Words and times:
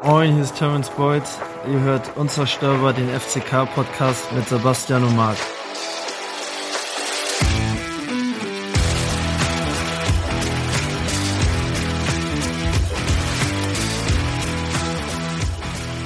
Moin, 0.00 0.32
hier 0.32 0.44
ist 0.44 0.56
Terence 0.56 0.90
Boyd. 0.90 1.24
Ihr 1.66 1.80
hört 1.80 2.16
Unzerstörbar, 2.16 2.92
den 2.92 3.08
FCK-Podcast 3.08 4.32
mit 4.32 4.48
Sebastian 4.48 5.02
und 5.02 5.16
Marc. 5.16 5.36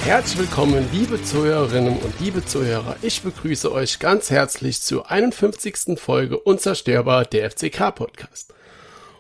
Herzlich 0.07 0.39
willkommen, 0.39 0.89
liebe 0.91 1.23
Zuhörerinnen 1.23 1.99
und 1.99 2.19
liebe 2.19 2.43
Zuhörer. 2.43 2.97
Ich 3.03 3.21
begrüße 3.21 3.71
euch 3.71 3.99
ganz 3.99 4.31
herzlich 4.31 4.81
zur 4.81 5.11
51. 5.11 6.01
Folge 6.01 6.39
Unzerstörbar, 6.39 7.27
der 7.27 7.51
FCK-Podcast. 7.51 8.55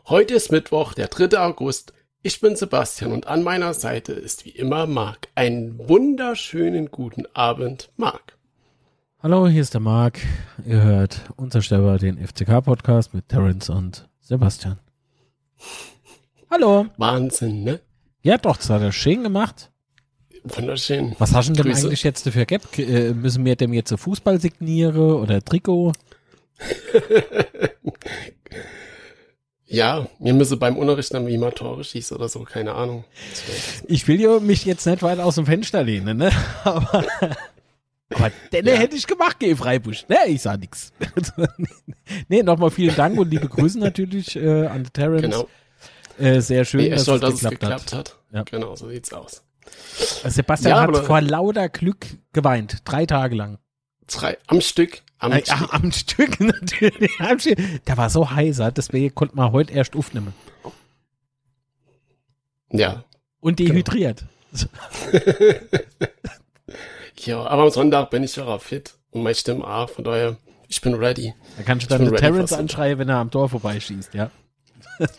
Heute 0.08 0.32
ist 0.32 0.50
Mittwoch, 0.50 0.94
der 0.94 1.08
3. 1.08 1.38
August. 1.38 1.92
Ich 2.24 2.40
bin 2.40 2.54
Sebastian 2.54 3.10
und 3.10 3.26
an 3.26 3.42
meiner 3.42 3.74
Seite 3.74 4.12
ist 4.12 4.44
wie 4.44 4.50
immer 4.50 4.86
Marc. 4.86 5.26
Einen 5.34 5.76
wunderschönen 5.88 6.92
guten 6.92 7.26
Abend, 7.34 7.90
Marc. 7.96 8.38
Hallo, 9.20 9.48
hier 9.48 9.60
ist 9.60 9.74
der 9.74 9.80
Marc. 9.80 10.20
Ihr 10.64 10.80
hört 10.82 11.22
Unzerstörbar, 11.34 11.98
den 11.98 12.24
FCK-Podcast 12.24 13.12
mit 13.12 13.28
Terence 13.28 13.70
und 13.70 14.08
Sebastian. 14.20 14.78
Hallo. 16.48 16.86
Wahnsinn, 16.96 17.64
ne? 17.64 17.80
Ja, 18.22 18.38
doch, 18.38 18.56
das 18.56 18.70
hat 18.70 18.82
er 18.82 18.92
schön 18.92 19.24
gemacht. 19.24 19.72
Wunderschön. 20.44 21.16
Was 21.18 21.34
hast 21.34 21.48
du 21.48 21.54
denn 21.54 21.64
Grüße. 21.64 21.88
eigentlich 21.88 22.04
jetzt 22.04 22.28
für 22.28 22.46
Gap? 22.46 22.78
Äh, 22.78 23.14
müssen 23.14 23.44
wir 23.44 23.56
dem 23.56 23.72
jetzt 23.72 23.88
so 23.88 23.96
Fußball 23.96 24.40
signiere 24.40 25.16
oder 25.16 25.44
Trikot? 25.44 25.92
Ja, 29.72 30.06
mir 30.18 30.34
müsse 30.34 30.58
beim 30.58 30.76
Unterricht 30.76 31.14
dann 31.14 31.26
wie 31.26 31.38
mal 31.38 31.50
Tore 31.50 31.82
schießen 31.82 32.14
oder 32.16 32.28
so, 32.28 32.40
keine 32.40 32.74
Ahnung. 32.74 33.04
Ich 33.88 34.06
will 34.06 34.20
ja 34.20 34.38
mich 34.38 34.66
jetzt 34.66 34.86
nicht 34.86 35.02
weit 35.02 35.18
aus 35.18 35.36
dem 35.36 35.46
Fenster 35.46 35.82
lehnen, 35.82 36.18
ne? 36.18 36.30
Aber, 36.64 37.04
aber 38.14 38.30
den 38.52 38.66
Ja. 38.66 38.74
hätte 38.74 38.94
ich 38.96 39.06
gemacht, 39.06 39.36
geh 39.38 39.54
Freibusch. 39.54 40.06
Ne, 40.08 40.18
ich 40.26 40.42
sag 40.42 40.60
nix. 40.60 40.92
nee, 42.28 42.42
nochmal 42.42 42.70
vielen 42.70 42.94
Dank 42.94 43.18
und 43.18 43.30
liebe 43.30 43.48
Grüße 43.48 43.78
natürlich 43.78 44.36
äh, 44.36 44.66
an 44.66 44.86
Terence. 44.92 45.22
Genau. 45.22 45.48
Äh, 46.18 46.40
sehr 46.40 46.66
schön, 46.66 46.80
Nee, 46.82 46.90
dass, 46.90 47.04
toll, 47.06 47.14
es 47.14 47.20
dass 47.22 47.34
es 47.34 47.40
geklappt, 47.40 47.60
geklappt 47.60 47.92
hat. 47.94 47.98
hat. 48.10 48.18
Ja. 48.34 48.42
Genau, 48.42 48.76
so 48.76 48.88
sieht's 48.90 49.12
aus. 49.14 49.42
Sebastian 50.26 50.76
Ja, 50.76 50.82
hat 50.82 51.06
vor 51.06 51.22
lauter 51.22 51.70
Glück 51.70 52.06
geweint, 52.34 52.78
drei 52.84 53.06
Tage 53.06 53.34
lang. 53.36 53.58
Drei, 54.08 54.36
am 54.46 54.60
Stück, 54.60 55.02
am 55.18 55.32
Äh, 55.32 55.42
Stück. 55.44 55.74
am 55.74 55.92
Stück 55.92 56.40
natürlich. 56.40 57.10
Am 57.20 57.38
Stück. 57.38 57.58
Der 57.86 57.96
war 57.96 58.10
so 58.10 58.30
heiser, 58.30 58.70
deswegen 58.72 59.14
konnte 59.14 59.36
man 59.36 59.52
heute 59.52 59.72
erst 59.72 59.94
aufnehmen. 59.96 60.34
Ja. 62.70 63.04
Und 63.40 63.56
Genau. 63.56 63.72
dehydriert. 63.72 64.24
Ja, 67.24 67.46
aber 67.46 67.62
am 67.62 67.70
Sonntag 67.70 68.10
bin 68.10 68.24
ich 68.24 68.34
ja 68.34 68.58
fit 68.58 68.94
und 69.12 69.22
meine 69.22 69.34
Stimme 69.36 69.64
auch, 69.64 69.88
von 69.88 70.02
daher, 70.02 70.36
ich 70.66 70.80
bin 70.80 70.94
ready. 70.94 71.32
Da 71.56 71.62
kannst 71.62 71.84
du 71.84 71.96
dann 71.96 72.12
Terrence 72.16 72.52
anschreien, 72.52 72.98
wenn 72.98 73.08
er 73.08 73.18
am 73.18 73.30
Tor 73.30 73.48
vorbeischießt, 73.48 74.14
ja. 74.14 74.30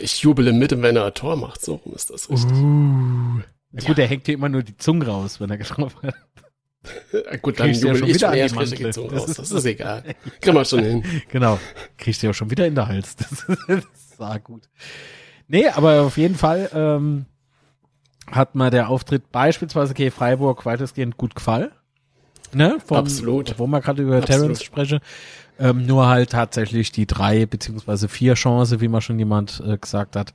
Ich 0.00 0.20
jubele 0.22 0.52
mit, 0.52 0.70
wenn 0.82 0.96
er 0.96 1.04
ein 1.04 1.14
Tor 1.14 1.36
macht, 1.36 1.60
so 1.62 1.74
rum 1.76 1.92
ist 1.94 2.10
das 2.10 2.28
richtig. 2.30 2.50
Uh. 2.56 3.40
Na 3.72 3.84
gut, 3.86 3.98
der 3.98 4.06
hängt 4.08 4.24
hier 4.26 4.34
immer 4.34 4.48
nur 4.48 4.62
die 4.62 4.76
Zunge 4.78 5.06
raus, 5.06 5.38
wenn 5.38 5.50
er 5.50 5.58
getroffen 5.58 6.00
hat. 6.02 6.14
Äh, 7.12 7.38
Gut, 7.38 7.58
dann 7.60 7.66
kriegst 7.68 7.82
du 7.82 7.88
ja 7.88 7.92
jubel 7.94 7.98
schon 8.00 8.08
ich 8.08 8.14
wieder 8.16 8.54
Mantel. 8.54 8.78
gezogen 8.78 9.08
Das 9.10 9.22
raus, 9.22 9.28
ist 9.30 9.38
das 9.38 9.48
so. 9.48 9.56
ist 9.58 9.64
egal. 9.64 10.02
Kriegen 10.40 10.56
wir 10.56 10.64
schon 10.64 10.82
hin. 10.82 11.04
Genau. 11.28 11.58
Kriegst 11.98 12.22
du 12.22 12.26
ja 12.26 12.34
schon 12.34 12.50
wieder 12.50 12.66
in 12.66 12.74
der 12.74 12.86
Hals. 12.88 13.16
Das, 13.16 13.44
das 13.68 13.84
war 14.18 14.38
gut. 14.40 14.68
Nee, 15.48 15.68
aber 15.68 16.02
auf 16.02 16.16
jeden 16.16 16.34
Fall 16.34 16.70
ähm, 16.74 17.26
hat 18.30 18.54
mir 18.54 18.70
der 18.70 18.88
Auftritt 18.88 19.30
beispielsweise 19.30 19.94
gegen 19.94 20.10
Freiburg 20.10 20.64
weitestgehend 20.66 21.16
gut 21.16 21.34
gefallen. 21.34 21.70
Ne? 22.52 22.78
Vom, 22.84 22.98
Absolut. 22.98 23.58
Wo 23.58 23.66
wir 23.66 23.80
gerade 23.80 24.02
über 24.02 24.16
Absolut. 24.18 24.40
Terrence 24.42 24.62
sprechen. 24.64 25.00
Ähm, 25.58 25.86
nur 25.86 26.06
halt 26.06 26.30
tatsächlich 26.30 26.92
die 26.92 27.06
drei 27.06 27.46
beziehungsweise 27.46 28.08
vier 28.08 28.34
Chance, 28.34 28.80
wie 28.80 28.88
mal 28.88 29.00
schon 29.00 29.18
jemand 29.18 29.62
äh, 29.66 29.78
gesagt 29.78 30.14
hat. 30.16 30.34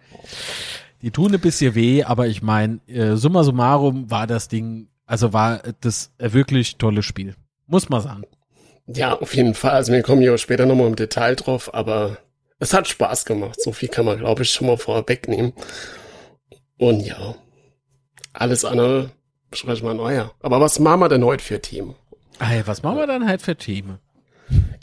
Die 1.01 1.11
tun 1.11 1.33
ein 1.33 1.39
bisschen 1.39 1.75
weh, 1.75 2.03
aber 2.03 2.27
ich 2.27 2.41
meine, 2.41 2.79
äh, 2.87 3.15
summa 3.15 3.43
summarum 3.43 4.09
war 4.09 4.27
das 4.27 4.47
Ding, 4.47 4.87
also 5.11 5.33
war 5.33 5.61
das 5.81 6.09
ein 6.19 6.31
wirklich 6.31 6.77
tolles 6.77 7.05
Spiel. 7.05 7.35
Muss 7.67 7.89
man 7.89 7.99
sagen. 8.01 8.23
Ja, 8.87 9.13
auf 9.19 9.35
jeden 9.35 9.55
Fall. 9.55 9.71
Also 9.71 9.91
wir 9.91 10.03
kommen 10.03 10.21
ja 10.21 10.37
später 10.37 10.65
nochmal 10.65 10.87
im 10.87 10.95
Detail 10.95 11.35
drauf, 11.35 11.73
aber 11.73 12.17
es 12.59 12.73
hat 12.73 12.87
Spaß 12.87 13.25
gemacht. 13.25 13.59
So 13.61 13.73
viel 13.73 13.89
kann 13.89 14.05
man, 14.05 14.19
glaube 14.19 14.43
ich, 14.43 14.51
schon 14.51 14.67
mal 14.67 14.77
vorwegnehmen. 14.77 15.51
Und 16.77 17.01
ja, 17.01 17.35
alles 18.31 18.63
andere 18.63 19.11
besprechen 19.49 19.85
wir 19.85 19.93
neuer. 19.95 20.31
Aber 20.39 20.61
was 20.61 20.79
machen 20.79 21.01
wir 21.01 21.09
denn 21.09 21.25
heute 21.25 21.43
für 21.43 21.61
Themen? 21.61 21.93
Ey, 22.39 22.65
was 22.65 22.81
machen 22.81 22.97
wir 22.99 23.07
dann 23.07 23.27
halt 23.27 23.41
für 23.41 23.57
Themen? 23.57 23.99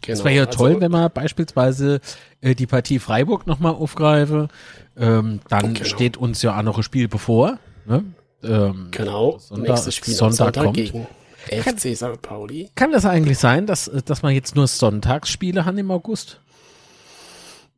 Genau. 0.02 0.18
Es 0.18 0.24
wäre 0.24 0.34
ja 0.34 0.44
also, 0.44 0.58
toll, 0.58 0.80
wenn 0.82 0.92
man 0.92 1.10
beispielsweise 1.10 2.00
äh, 2.42 2.54
die 2.54 2.66
Partie 2.66 2.98
Freiburg 2.98 3.46
nochmal 3.46 3.72
aufgreife. 3.72 4.48
Ähm, 4.94 5.40
dann 5.48 5.72
Genau. 5.72 5.88
steht 5.88 6.18
uns 6.18 6.42
ja 6.42 6.58
auch 6.58 6.62
noch 6.62 6.76
ein 6.76 6.82
Spiel 6.82 7.08
bevor. 7.08 7.58
Ne? 7.86 8.04
Ähm, 8.42 8.88
Genau, 8.90 9.38
Sonntag- 9.38 9.68
nächstes 9.68 9.94
Spiel 9.96 10.14
am 10.14 10.32
Sonntag 10.32 10.54
Sonntag 10.54 10.64
kommt. 10.64 10.76
gegen 10.76 11.06
FC 11.50 11.94
St. 11.96 12.22
Pauli. 12.22 12.70
Kann 12.74 12.92
das 12.92 13.04
eigentlich 13.04 13.38
sein, 13.38 13.66
dass, 13.66 13.90
dass 14.04 14.22
man 14.22 14.34
jetzt 14.34 14.54
nur 14.54 14.66
Sonntagsspiele 14.66 15.64
haben 15.64 15.78
im 15.78 15.90
August? 15.90 16.40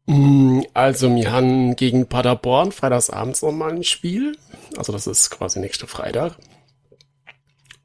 Mm, 0.07 0.61
Also, 0.75 1.15
wir 1.15 1.31
haben 1.33 1.77
gegen 1.77 2.07
Paderborn 2.07 2.73
freitagsabends 2.73 3.43
nochmal 3.43 3.73
ein 3.73 3.85
Spiel. 3.85 4.37
Also, 4.77 4.93
das 4.93 5.07
ist 5.07 5.31
quasi 5.31 5.61
nächste 5.61 5.87
Freitag. 5.87 6.37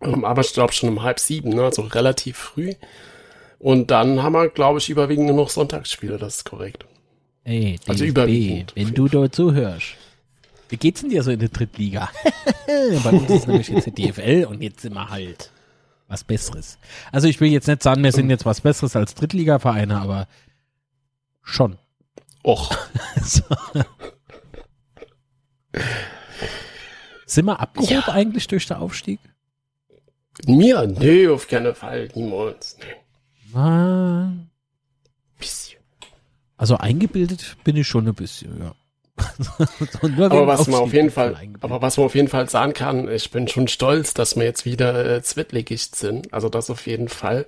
Ähm, 0.01 0.25
Aber 0.25 0.41
ich 0.41 0.53
glaube 0.53 0.73
schon 0.73 0.89
um 0.89 1.03
halb 1.03 1.19
sieben, 1.19 1.49
ne? 1.49 1.63
also 1.63 1.83
relativ 1.83 2.37
früh. 2.37 2.73
Und 3.59 3.91
dann 3.91 4.21
haben 4.21 4.33
wir, 4.33 4.49
glaube 4.49 4.79
ich, 4.79 4.89
überwiegend 4.89 5.27
nur 5.27 5.35
noch 5.35 5.49
Sonntagsspiele, 5.49 6.17
das 6.17 6.37
ist 6.37 6.45
korrekt. 6.45 6.85
Ey, 7.43 7.79
Also 7.87 8.03
DFB, 8.03 8.09
überwiegend. 8.09 8.71
wenn 8.75 8.93
du 8.93 9.07
dort 9.07 9.33
zuhörst. 9.35 9.95
Wie 10.69 10.77
geht's 10.77 11.01
denn 11.01 11.09
dir 11.09 11.23
so 11.23 11.31
in 11.31 11.39
der 11.39 11.49
Drittliga? 11.49 12.09
Bei 13.03 13.09
uns 13.11 13.29
ist 13.29 13.47
nämlich 13.47 13.67
jetzt 13.69 13.85
die 13.85 13.91
DFL 14.11 14.45
und 14.49 14.61
jetzt 14.61 14.81
sind 14.81 14.93
wir 14.93 15.09
halt 15.09 15.51
was 16.07 16.23
Besseres. 16.23 16.77
Also 17.11 17.27
ich 17.27 17.39
will 17.41 17.51
jetzt 17.51 17.67
nicht 17.67 17.81
sagen, 17.83 18.03
wir 18.03 18.11
sind 18.11 18.29
jetzt 18.29 18.45
was 18.45 18.61
Besseres 18.61 18.95
als 18.95 19.15
Drittligavereine, 19.15 19.99
aber 19.99 20.27
schon. 21.43 21.77
Och, 22.43 22.75
So. 23.23 23.43
Sind 27.25 27.45
wir 27.45 27.59
abgehoben 27.59 27.91
Ja. 27.93 28.07
eigentlich 28.13 28.47
durch 28.47 28.67
den 28.67 28.77
Aufstieg? 28.77 29.19
mir? 30.45 30.85
Nö, 30.87 31.33
auf 31.33 31.47
keinen 31.47 31.73
Fall, 31.75 32.09
niemals. 32.13 32.77
Nee. 33.53 33.57
Ah, 33.57 34.31
Bisschen. 35.39 35.79
Also 36.57 36.77
eingebildet 36.77 37.57
bin 37.63 37.75
ich 37.77 37.87
schon 37.87 38.07
ein 38.07 38.13
bisschen, 38.13 38.59
ja. 38.59 38.75
Aber 40.01 40.47
was 40.47 40.67
man 40.67 40.81
auf 40.81 40.93
jeden 40.93 41.09
Fall, 41.09 41.37
aber 41.61 41.81
was 41.81 41.95
man 41.97 42.07
auf 42.07 42.15
jeden 42.15 42.27
Fall 42.27 42.49
sagen 42.49 42.73
kann, 42.73 43.09
ich 43.09 43.31
bin 43.31 43.47
schon 43.47 43.69
stolz, 43.69 44.13
dass 44.13 44.35
wir 44.35 44.43
jetzt 44.43 44.65
wieder 44.65 45.05
äh, 45.05 45.21
Zweitligist 45.21 45.95
sind. 45.95 46.33
Also 46.33 46.49
das 46.49 46.69
auf 46.69 46.85
jeden 46.85 47.07
Fall. 47.07 47.45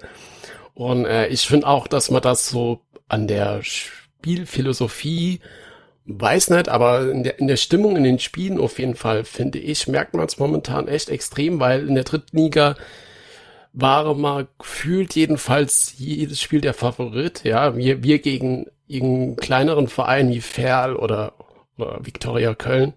Und 0.74 1.06
äh, 1.06 1.28
ich 1.28 1.46
finde 1.46 1.68
auch, 1.68 1.88
dass 1.88 2.10
man 2.10 2.22
das 2.22 2.48
so 2.48 2.82
an 3.10 3.28
der 3.28 3.62
Spielphilosophie, 3.64 5.42
weiß 6.06 6.52
nicht, 6.52 6.70
aber 6.70 7.10
in 7.12 7.24
der, 7.24 7.40
in 7.40 7.48
der 7.48 7.58
Stimmung 7.58 7.98
in 7.98 8.04
den 8.04 8.20
Spielen 8.20 8.60
auf 8.60 8.80
jeden 8.80 8.96
Fall, 8.96 9.26
finde 9.26 9.60
ich, 9.60 9.88
merkt 9.88 10.14
man 10.14 10.26
es 10.26 10.40
momentan 10.40 10.88
echt 10.88 11.10
extrem, 11.10 11.60
weil 11.60 11.88
in 11.88 11.96
der 11.96 12.06
dritten 12.06 12.38
Liga 12.38 12.76
war 13.74 14.14
mal 14.16 14.48
gefühlt 14.58 15.16
jedenfalls 15.16 15.94
jedes 15.98 16.42
Spiel 16.42 16.62
der 16.62 16.74
Favorit. 16.74 17.44
Ja, 17.44 17.76
wir, 17.76 18.04
wir 18.04 18.20
gegen 18.20 18.68
irgendeinen 18.88 19.36
kleineren 19.36 19.88
Verein 19.88 20.30
wie 20.30 20.42
Ferl 20.42 20.96
oder, 20.96 21.34
oder 21.78 22.00
Viktoria 22.02 22.54
Köln 22.56 22.94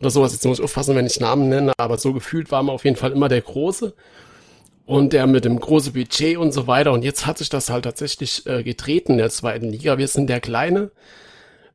oder 0.00 0.10
sowas. 0.10 0.32
Jetzt 0.32 0.46
muss 0.46 0.58
ich 0.58 0.64
aufpassen, 0.64 0.96
wenn 0.96 1.06
ich 1.06 1.20
Namen 1.20 1.48
nenne, 1.48 1.72
aber 1.78 1.98
so 1.98 2.12
gefühlt 2.12 2.50
war 2.50 2.62
man 2.62 2.74
auf 2.74 2.84
jeden 2.84 2.96
Fall 2.96 3.12
immer 3.12 3.28
der 3.28 3.40
Große 3.40 3.94
und 4.86 5.12
der 5.12 5.26
mit 5.26 5.44
dem 5.44 5.60
großen 5.60 5.92
Budget 5.92 6.38
und 6.38 6.52
so 6.52 6.66
weiter. 6.66 6.92
Und 6.92 7.04
jetzt 7.04 7.26
hat 7.26 7.38
sich 7.38 7.48
das 7.48 7.70
halt 7.70 7.84
tatsächlich 7.84 8.46
äh, 8.46 8.62
getreten 8.62 9.12
in 9.12 9.18
der 9.18 9.30
zweiten 9.30 9.68
Liga. 9.68 9.98
Wir 9.98 10.08
sind 10.08 10.28
der 10.30 10.40
Kleine 10.40 10.90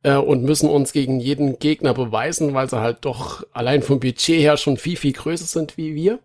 äh, 0.02 0.16
und 0.16 0.42
müssen 0.42 0.68
uns 0.68 0.92
gegen 0.92 1.20
jeden 1.20 1.58
Gegner 1.58 1.94
beweisen, 1.94 2.54
weil 2.54 2.68
sie 2.68 2.80
halt 2.80 2.98
doch 3.02 3.46
allein 3.52 3.82
vom 3.82 4.00
Budget 4.00 4.40
her 4.40 4.56
schon 4.56 4.76
viel, 4.76 4.96
viel 4.96 5.12
größer 5.12 5.46
sind 5.46 5.76
wie 5.76 5.94
wir. 5.94 6.18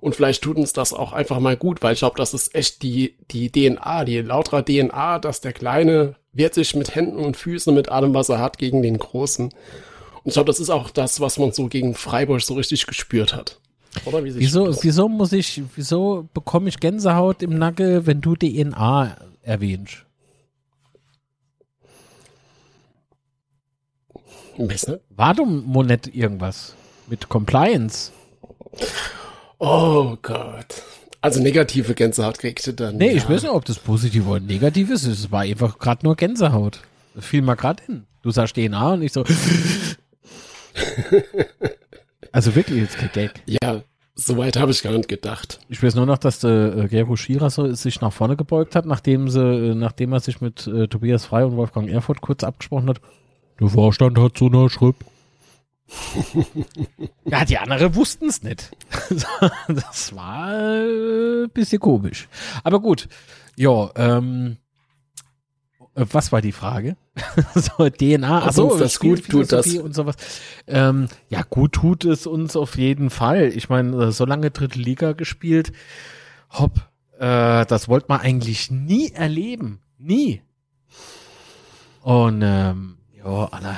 Und 0.00 0.16
vielleicht 0.16 0.42
tut 0.42 0.56
uns 0.56 0.72
das 0.72 0.92
auch 0.92 1.12
einfach 1.12 1.38
mal 1.38 1.56
gut, 1.56 1.80
weil 1.82 1.92
ich 1.94 2.00
glaube, 2.00 2.16
das 2.16 2.34
ist 2.34 2.56
echt 2.56 2.82
die, 2.82 3.14
die 3.30 3.50
DNA, 3.50 4.04
die 4.04 4.20
lauterer 4.20 4.64
DNA, 4.64 5.20
dass 5.20 5.40
der 5.40 5.52
Kleine 5.52 6.16
wehrt 6.32 6.54
sich 6.54 6.74
mit 6.74 6.94
Händen 6.94 7.18
und 7.18 7.36
Füßen, 7.36 7.74
mit 7.74 7.88
allem, 7.88 8.14
was 8.14 8.28
er 8.28 8.38
hat, 8.38 8.58
gegen 8.58 8.82
den 8.82 8.98
Großen. 8.98 9.46
Und 9.46 9.52
ich 10.24 10.32
glaube, 10.34 10.46
das 10.46 10.60
ist 10.60 10.70
auch 10.70 10.90
das, 10.90 11.20
was 11.20 11.38
man 11.38 11.52
so 11.52 11.66
gegen 11.68 11.94
Freiburg 11.94 12.40
so 12.42 12.54
richtig 12.54 12.86
gespürt 12.86 13.34
hat. 13.34 13.60
Oder 14.06 14.24
wie 14.24 14.34
Wieso, 14.34 14.66
das? 14.66 14.82
wieso 14.82 15.08
muss 15.08 15.32
ich, 15.32 15.62
wieso 15.76 16.28
bekomme 16.32 16.68
ich 16.68 16.80
Gänsehaut 16.80 17.42
im 17.42 17.58
Nacken, 17.58 18.06
wenn 18.06 18.20
du 18.22 18.34
DNA 18.36 19.16
erwähnst? 19.42 20.06
Weiß 24.56 24.86
nicht. 24.88 25.00
War 25.10 25.34
doch 25.34 25.46
mal 25.46 25.84
nicht 25.84 26.14
irgendwas 26.14 26.74
mit 27.08 27.28
Compliance. 27.28 28.12
Oh 29.58 30.16
Gott. 30.22 30.82
Also 31.22 31.40
negative 31.40 31.94
Gänsehaut 31.94 32.38
kriegte 32.38 32.74
dann. 32.74 32.96
Nee, 32.96 33.12
ja. 33.12 33.16
ich 33.16 33.28
weiß 33.28 33.42
nicht, 33.42 33.52
ob 33.52 33.64
das 33.64 33.78
positiv 33.78 34.26
oder 34.26 34.40
negativ 34.40 34.90
ist. 34.90 35.06
Es 35.06 35.30
war 35.30 35.42
einfach 35.42 35.78
gerade 35.78 36.04
nur 36.04 36.16
Gänsehaut. 36.16 36.80
Das 37.14 37.24
fiel 37.24 37.42
mir 37.42 37.54
gerade 37.56 37.82
hin. 37.84 38.04
Du 38.22 38.32
sagst 38.32 38.56
DNA 38.56 38.94
und 38.94 39.02
ich 39.02 39.12
so. 39.12 39.24
also 42.32 42.54
wirklich 42.56 42.80
jetzt 42.80 42.98
kein 42.98 43.10
Gag. 43.12 43.34
Ja, 43.46 43.82
soweit 44.16 44.56
habe 44.56 44.72
ich 44.72 44.82
gar 44.82 44.92
nicht 44.92 45.08
gedacht. 45.08 45.60
Ich 45.68 45.80
weiß 45.80 45.94
nur 45.94 46.06
noch, 46.06 46.18
dass 46.18 46.40
der 46.40 46.76
äh, 46.76 46.88
Gero 46.88 47.14
Schierer 47.14 47.50
so 47.50 47.72
sich 47.72 48.00
nach 48.00 48.12
vorne 48.12 48.36
gebeugt 48.36 48.74
hat, 48.74 48.84
nachdem 48.84 49.28
sie, 49.28 49.40
äh, 49.40 49.74
nachdem 49.76 50.12
er 50.12 50.20
sich 50.20 50.40
mit 50.40 50.66
äh, 50.66 50.88
Tobias 50.88 51.24
Frei 51.24 51.44
und 51.44 51.56
Wolfgang 51.56 51.88
Erfurt 51.88 52.20
kurz 52.20 52.42
abgesprochen 52.42 52.88
hat. 52.88 53.00
Der 53.60 53.68
Vorstand 53.68 54.18
hat 54.18 54.36
so 54.36 54.46
eine 54.46 54.68
Schripp. 54.68 54.96
ja, 57.24 57.44
die 57.44 57.58
anderen 57.58 57.94
wussten 57.94 58.28
es 58.28 58.42
nicht. 58.42 58.70
das 59.68 60.14
war 60.14 60.52
äh, 60.52 61.46
bisschen 61.48 61.80
komisch. 61.80 62.28
Aber 62.64 62.80
gut. 62.80 63.08
Ja, 63.56 63.90
ähm, 63.96 64.56
äh, 65.94 66.06
was 66.10 66.32
war 66.32 66.40
die 66.40 66.52
Frage? 66.52 66.96
so 67.54 67.88
DNA, 67.88 68.46
achso, 68.46 68.68
uns 68.68 68.80
das 68.80 68.98
gut 68.98 69.28
tut, 69.28 69.52
das- 69.52 69.74
und 69.74 69.94
sowas. 69.94 70.16
Ähm, 70.66 71.08
ja, 71.28 71.42
gut 71.42 71.72
tut 71.72 72.04
es 72.04 72.26
uns 72.26 72.56
auf 72.56 72.76
jeden 72.78 73.10
Fall. 73.10 73.48
Ich 73.54 73.68
meine, 73.68 74.06
äh, 74.06 74.12
so 74.12 74.24
lange 74.24 74.50
dritte 74.50 74.78
Liga 74.78 75.12
gespielt, 75.12 75.72
hopp, 76.50 76.88
äh, 77.18 77.66
das 77.66 77.88
wollte 77.88 78.06
man 78.08 78.20
eigentlich 78.20 78.70
nie 78.70 79.10
erleben. 79.12 79.80
Nie. 79.98 80.42
Und 82.00 82.42
ähm, 82.42 82.96
ja, 83.16 83.44
Alter, 83.44 83.76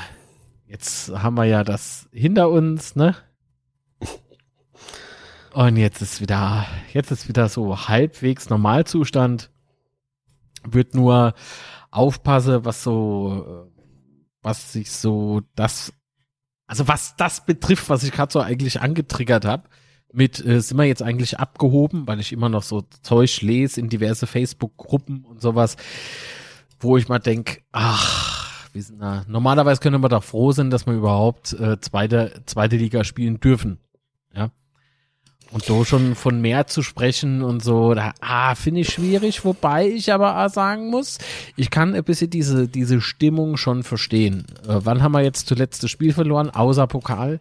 jetzt 0.75 1.11
haben 1.11 1.37
wir 1.37 1.45
ja 1.45 1.63
das 1.63 2.09
hinter 2.13 2.51
uns, 2.51 2.97
ne? 2.97 3.15
Und 5.53 5.77
jetzt 5.77 6.03
ist 6.03 6.21
wieder, 6.21 6.67
jetzt 6.93 7.13
ist 7.13 7.29
wieder 7.29 7.49
so 7.49 7.87
halbwegs 7.87 8.51
Normalzustand. 8.51 9.53
Wird 10.65 10.97
nur 10.97 11.35
aufpasse, 11.93 12.65
was 12.65 12.83
so, 12.83 13.71
was 14.43 14.73
sich 14.73 14.91
so 14.91 15.43
das, 15.55 15.93
also 16.67 16.89
was 16.89 17.15
das 17.15 17.47
betrifft, 17.47 17.89
was 17.89 18.03
ich 18.03 18.11
gerade 18.11 18.33
so 18.33 18.41
eigentlich 18.41 18.81
angetriggert 18.81 19.45
habe. 19.45 19.69
Mit 20.13 20.45
äh, 20.45 20.61
sind 20.61 20.77
wir 20.77 20.85
jetzt 20.87 21.03
eigentlich 21.03 21.39
abgehoben, 21.39 22.09
weil 22.09 22.19
ich 22.19 22.33
immer 22.33 22.49
noch 22.49 22.65
so 22.65 22.83
Zeug 23.03 23.43
lese 23.43 23.79
in 23.79 23.89
diverse 23.89 24.27
Facebook-Gruppen 24.27 25.25
und 25.25 25.41
sowas, 25.41 25.77
wo 26.81 26.97
ich 26.97 27.09
mal 27.09 27.21
denk, 27.21 27.63
ach, 27.71 28.34
wir 28.75 28.83
sind 28.83 29.01
da. 29.01 29.25
Normalerweise 29.29 29.81
können 29.81 30.03
wir 30.03 30.09
doch 30.09 30.25
froh 30.25 30.53
sein, 30.53 30.71
dass 30.71 30.87
wir 30.87 30.95
überhaupt 30.95 31.53
äh, 31.53 31.81
zweite, 31.81 32.43
zweite 32.47 32.77
Liga 32.77 33.05
spielen 33.05 33.39
dürfen. 33.39 33.79
Ja. 34.35 34.51
Und 35.53 35.65
so 35.65 35.85
schon 35.85 36.17
von 36.17 36.41
mehr 36.41 36.67
zu 36.67 36.83
sprechen 36.83 37.43
und 37.43 37.63
so, 37.63 37.95
da, 37.95 38.13
ah, 38.21 38.57
finde 38.57 38.81
ich 38.81 38.89
schwierig, 38.89 39.45
wobei 39.45 39.87
ich 39.87 40.13
aber 40.13 40.45
auch 40.45 40.51
sagen 40.51 40.91
muss, 40.91 41.19
ich 41.55 41.71
kann 41.71 41.95
ein 41.95 42.03
bisschen 42.03 42.31
diese, 42.31 42.67
diese 42.67 43.01
Stimmung 43.01 43.57
schon 43.57 43.85
verstehen. 43.85 44.47
Äh, 44.67 44.81
wann 44.83 45.03
haben 45.03 45.13
wir 45.13 45.23
jetzt 45.23 45.47
zuletzt 45.47 45.85
das 45.85 45.91
Spiel 45.93 46.13
verloren, 46.13 46.51
außer 46.51 46.89
Pokal? 46.89 47.41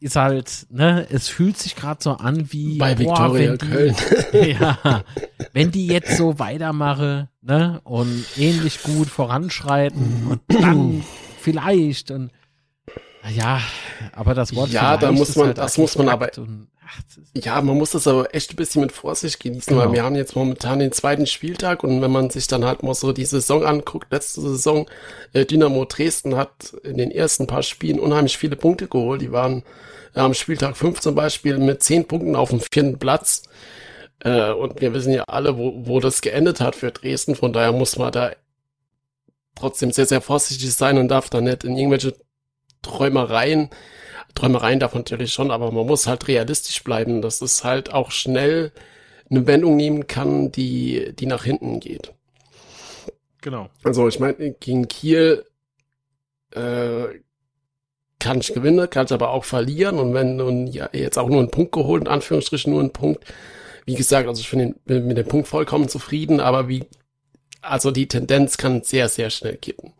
Ist 0.00 0.16
halt, 0.16 0.66
ne, 0.70 1.06
es 1.10 1.28
fühlt 1.28 1.56
sich 1.56 1.76
gerade 1.76 2.02
so 2.02 2.12
an 2.12 2.52
wie 2.52 2.76
Bei 2.78 2.98
Viktoria 2.98 3.52
wenn 3.52 3.58
die- 3.58 3.66
Köln. 3.66 3.94
ja, 4.60 5.02
wenn 5.54 5.70
die 5.70 5.86
jetzt 5.86 6.16
so 6.18 6.38
weitermache, 6.38 7.28
ne, 7.40 7.80
und 7.84 8.24
ähnlich 8.36 8.82
gut 8.82 9.08
voranschreiten 9.08 10.26
und 10.28 10.40
dann 10.48 11.02
vielleicht 11.40 12.10
und 12.10 12.32
ja, 13.34 13.60
aber 14.12 14.34
das 14.34 14.54
Wort 14.54 14.70
Ja, 14.70 14.98
da 14.98 15.10
muss 15.10 15.36
man- 15.36 15.46
halt 15.46 15.58
das 15.58 15.78
muss 15.78 15.96
man 15.96 16.08
abstrakt 16.10 16.38
und, 16.38 16.68
Ja, 17.34 17.60
man 17.60 17.76
muss 17.78 17.90
das 17.92 18.06
aber 18.06 18.34
echt 18.34 18.52
ein 18.52 18.56
bisschen 18.56 18.82
mit 18.82 18.92
Vorsicht 18.92 19.40
genießen, 19.40 19.74
Genau. 19.74 19.86
weil 19.86 19.92
wir 19.94 20.02
haben 20.04 20.14
jetzt 20.16 20.36
momentan 20.36 20.78
den 20.78 20.92
zweiten 20.92 21.26
Spieltag 21.26 21.82
und 21.82 22.00
wenn 22.02 22.10
man 22.10 22.30
sich 22.30 22.46
dann 22.46 22.64
halt 22.64 22.82
mal 22.82 22.94
so 22.94 23.12
die 23.12 23.24
Saison 23.24 23.64
anguckt, 23.64 24.12
letzte 24.12 24.40
Saison, 24.40 24.86
äh, 25.32 25.44
Dynamo 25.44 25.84
Dresden 25.84 26.36
hat 26.36 26.74
in 26.82 26.96
den 26.96 27.10
ersten 27.10 27.46
paar 27.46 27.62
Spielen 27.62 27.98
unheimlich 27.98 28.36
viele 28.38 28.56
Punkte 28.56 28.86
geholt. 28.88 29.22
Die 29.22 29.32
waren 29.32 29.62
äh, 30.14 30.20
am 30.20 30.34
Spieltag 30.34 30.76
5 30.76 31.00
zum 31.00 31.14
Beispiel 31.14 31.58
mit 31.58 31.82
10 31.82 32.06
Punkten 32.06 32.36
auf 32.36 32.50
dem 32.50 32.60
vierten 32.60 32.98
Platz. 32.98 33.42
Äh, 34.20 34.52
und 34.52 34.80
wir 34.80 34.94
wissen 34.94 35.12
ja 35.12 35.24
alle, 35.24 35.56
wo, 35.58 35.86
wo 35.86 36.00
das 36.00 36.20
geendet 36.20 36.60
hat 36.60 36.76
für 36.76 36.90
Dresden. 36.92 37.34
Von 37.34 37.52
daher 37.52 37.72
muss 37.72 37.98
man 37.98 38.12
da 38.12 38.32
trotzdem 39.54 39.90
sehr, 39.92 40.06
sehr 40.06 40.20
vorsichtig 40.20 40.72
sein 40.74 40.98
und 40.98 41.08
darf 41.08 41.30
da 41.30 41.40
nicht 41.40 41.64
in 41.64 41.76
irgendwelche 41.76 42.14
Träumereien 42.82 43.70
Träumereien 44.34 44.80
darf 44.80 44.94
man 44.94 45.00
natürlich 45.00 45.32
schon, 45.32 45.50
aber 45.50 45.70
man 45.70 45.86
muss 45.86 46.06
halt 46.06 46.26
realistisch 46.28 46.82
bleiben, 46.82 47.22
dass 47.22 47.40
es 47.40 47.64
halt 47.64 47.92
auch 47.92 48.10
schnell 48.10 48.72
eine 49.30 49.46
Wendung 49.46 49.76
nehmen 49.76 50.06
kann, 50.06 50.50
die, 50.50 51.14
die 51.18 51.26
nach 51.26 51.44
hinten 51.44 51.80
geht. 51.80 52.12
genau. 53.40 53.70
Also 53.82 54.08
ich 54.08 54.20
meine, 54.20 54.52
gegen 54.52 54.88
Kiel 54.88 55.44
äh, 56.52 57.20
kann 58.18 58.40
ich 58.40 58.54
gewinnen, 58.54 58.88
kann 58.90 59.06
ich 59.06 59.12
aber 59.12 59.30
auch 59.30 59.44
verlieren 59.44 59.98
und 59.98 60.14
wenn 60.14 60.36
nun 60.36 60.66
ja, 60.66 60.88
jetzt 60.92 61.18
auch 61.18 61.28
nur 61.28 61.40
einen 61.40 61.50
Punkt 61.50 61.72
geholt, 61.72 62.02
in 62.02 62.08
Anführungsstrichen 62.08 62.72
nur 62.72 62.80
einen 62.80 62.92
Punkt, 62.92 63.24
wie 63.86 63.94
gesagt, 63.94 64.28
also 64.28 64.40
ich 64.40 64.50
bin 64.50 64.74
mit 65.06 65.18
dem 65.18 65.28
Punkt 65.28 65.46
vollkommen 65.46 65.88
zufrieden, 65.88 66.40
aber 66.40 66.68
wie, 66.68 66.84
also 67.64 67.90
die 67.90 68.08
Tendenz 68.08 68.56
kann 68.56 68.82
sehr, 68.82 69.08
sehr 69.08 69.30
schnell 69.30 69.56
kippen. 69.56 69.92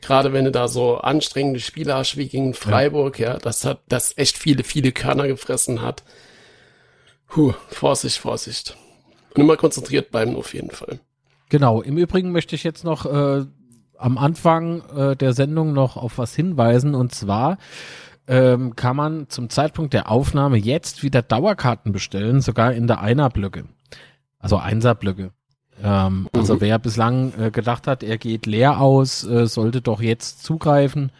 Gerade 0.00 0.32
wenn 0.32 0.44
du 0.44 0.52
da 0.52 0.68
so 0.68 0.98
anstrengende 0.98 1.60
Spiele 1.60 1.94
hast 1.94 2.16
wie 2.16 2.28
gegen 2.28 2.54
Freiburg, 2.54 3.18
ja, 3.18 3.38
das 3.38 3.64
hat, 3.64 3.80
das 3.88 4.16
echt 4.16 4.38
viele, 4.38 4.64
viele 4.64 4.92
Körner 4.92 5.26
gefressen 5.26 5.82
hat. 5.82 6.02
Puh, 7.26 7.52
Vorsicht, 7.68 8.18
Vorsicht. 8.18 8.76
Und 9.34 9.42
immer 9.42 9.56
konzentriert 9.56 10.10
bleiben 10.10 10.36
auf 10.36 10.54
jeden 10.54 10.70
Fall. 10.70 11.00
Genau. 11.48 11.82
Im 11.82 11.98
Übrigen 11.98 12.32
möchte 12.32 12.54
ich 12.54 12.64
jetzt 12.64 12.84
noch 12.84 13.06
äh, 13.06 13.44
am 13.96 14.18
Anfang 14.18 14.82
äh, 14.90 15.16
der 15.16 15.32
Sendung 15.32 15.72
noch 15.72 15.96
auf 15.96 16.18
was 16.18 16.34
hinweisen 16.34 16.94
und 16.94 17.14
zwar 17.14 17.58
ähm, 18.26 18.76
kann 18.76 18.96
man 18.96 19.28
zum 19.28 19.48
Zeitpunkt 19.48 19.94
der 19.94 20.10
Aufnahme 20.10 20.58
jetzt 20.58 21.02
wieder 21.02 21.22
Dauerkarten 21.22 21.92
bestellen, 21.92 22.40
sogar 22.40 22.74
in 22.74 22.86
der 22.86 23.00
Einerblöcke. 23.00 23.64
Also 24.38 24.58
Einserblöcke. 24.58 25.32
Ähm, 25.82 26.28
Also 26.32 26.54
Mhm. 26.54 26.60
wer 26.60 26.78
bislang 26.78 27.32
äh, 27.38 27.50
gedacht 27.50 27.86
hat, 27.86 28.02
er 28.02 28.18
geht 28.18 28.46
leer 28.46 28.80
aus, 28.80 29.24
äh, 29.24 29.46
sollte 29.46 29.80
doch 29.80 30.00
jetzt 30.00 30.42
zugreifen. 30.44 31.12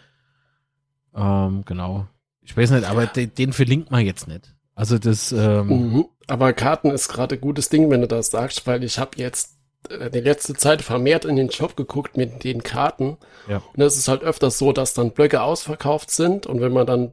Ähm, 1.14 1.62
genau. 1.64 2.06
Ich 2.42 2.56
weiß 2.56 2.70
nicht, 2.70 2.84
aber 2.88 3.06
de 3.06 3.26
den 3.26 3.52
verlinkt 3.52 3.90
man 3.90 4.04
jetzt 4.04 4.26
nicht. 4.28 4.54
Also 4.74 4.98
das, 4.98 5.32
ähm, 5.32 5.66
Mhm. 5.92 6.04
Aber 6.28 6.52
Karten 6.52 6.90
ist 6.90 7.08
gerade 7.08 7.36
ein 7.36 7.40
gutes 7.40 7.68
Ding, 7.68 7.90
wenn 7.90 8.02
du 8.02 8.06
das 8.08 8.30
sagst, 8.30 8.66
weil 8.66 8.84
ich 8.84 8.98
habe 8.98 9.12
jetzt 9.16 9.56
äh, 9.88 10.10
die 10.10 10.20
letzte 10.20 10.54
Zeit 10.54 10.82
vermehrt 10.82 11.24
in 11.24 11.36
den 11.36 11.50
Shop 11.50 11.76
geguckt 11.76 12.16
mit 12.16 12.44
den 12.44 12.62
Karten. 12.62 13.16
Ja. 13.48 13.62
Und 13.74 13.82
es 13.82 13.96
ist 13.96 14.08
halt 14.08 14.22
öfters 14.22 14.58
so, 14.58 14.72
dass 14.72 14.94
dann 14.94 15.12
Blöcke 15.12 15.40
ausverkauft 15.42 16.10
sind 16.10 16.46
und 16.46 16.60
wenn 16.60 16.72
man 16.72 16.86
dann 16.86 17.12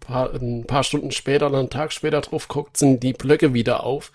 paar, 0.00 0.32
ein 0.34 0.64
paar 0.66 0.84
Stunden 0.84 1.10
später 1.10 1.46
oder 1.46 1.58
einen 1.58 1.70
Tag 1.70 1.92
später 1.92 2.20
drauf 2.20 2.48
guckt, 2.48 2.76
sind 2.76 3.02
die 3.02 3.12
Blöcke 3.12 3.54
wieder 3.54 3.84
auf. 3.84 4.12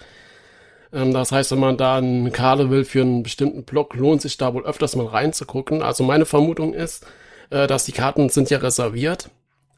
Ähm, 0.93 1.13
das 1.13 1.31
heißt, 1.31 1.51
wenn 1.51 1.59
man 1.59 1.77
da 1.77 1.97
eine 1.97 2.31
Karte 2.31 2.69
will 2.69 2.85
für 2.85 3.01
einen 3.01 3.23
bestimmten 3.23 3.63
Block, 3.63 3.95
lohnt 3.95 4.21
sich 4.21 4.37
da 4.37 4.53
wohl 4.53 4.65
öfters 4.65 4.95
mal 4.95 5.07
reinzugucken. 5.07 5.81
Also 5.81 6.03
meine 6.03 6.25
Vermutung 6.25 6.73
ist, 6.73 7.05
äh, 7.49 7.67
dass 7.67 7.85
die 7.85 7.91
Karten 7.91 8.29
sind 8.29 8.49
ja 8.49 8.59
reserviert. 8.59 9.29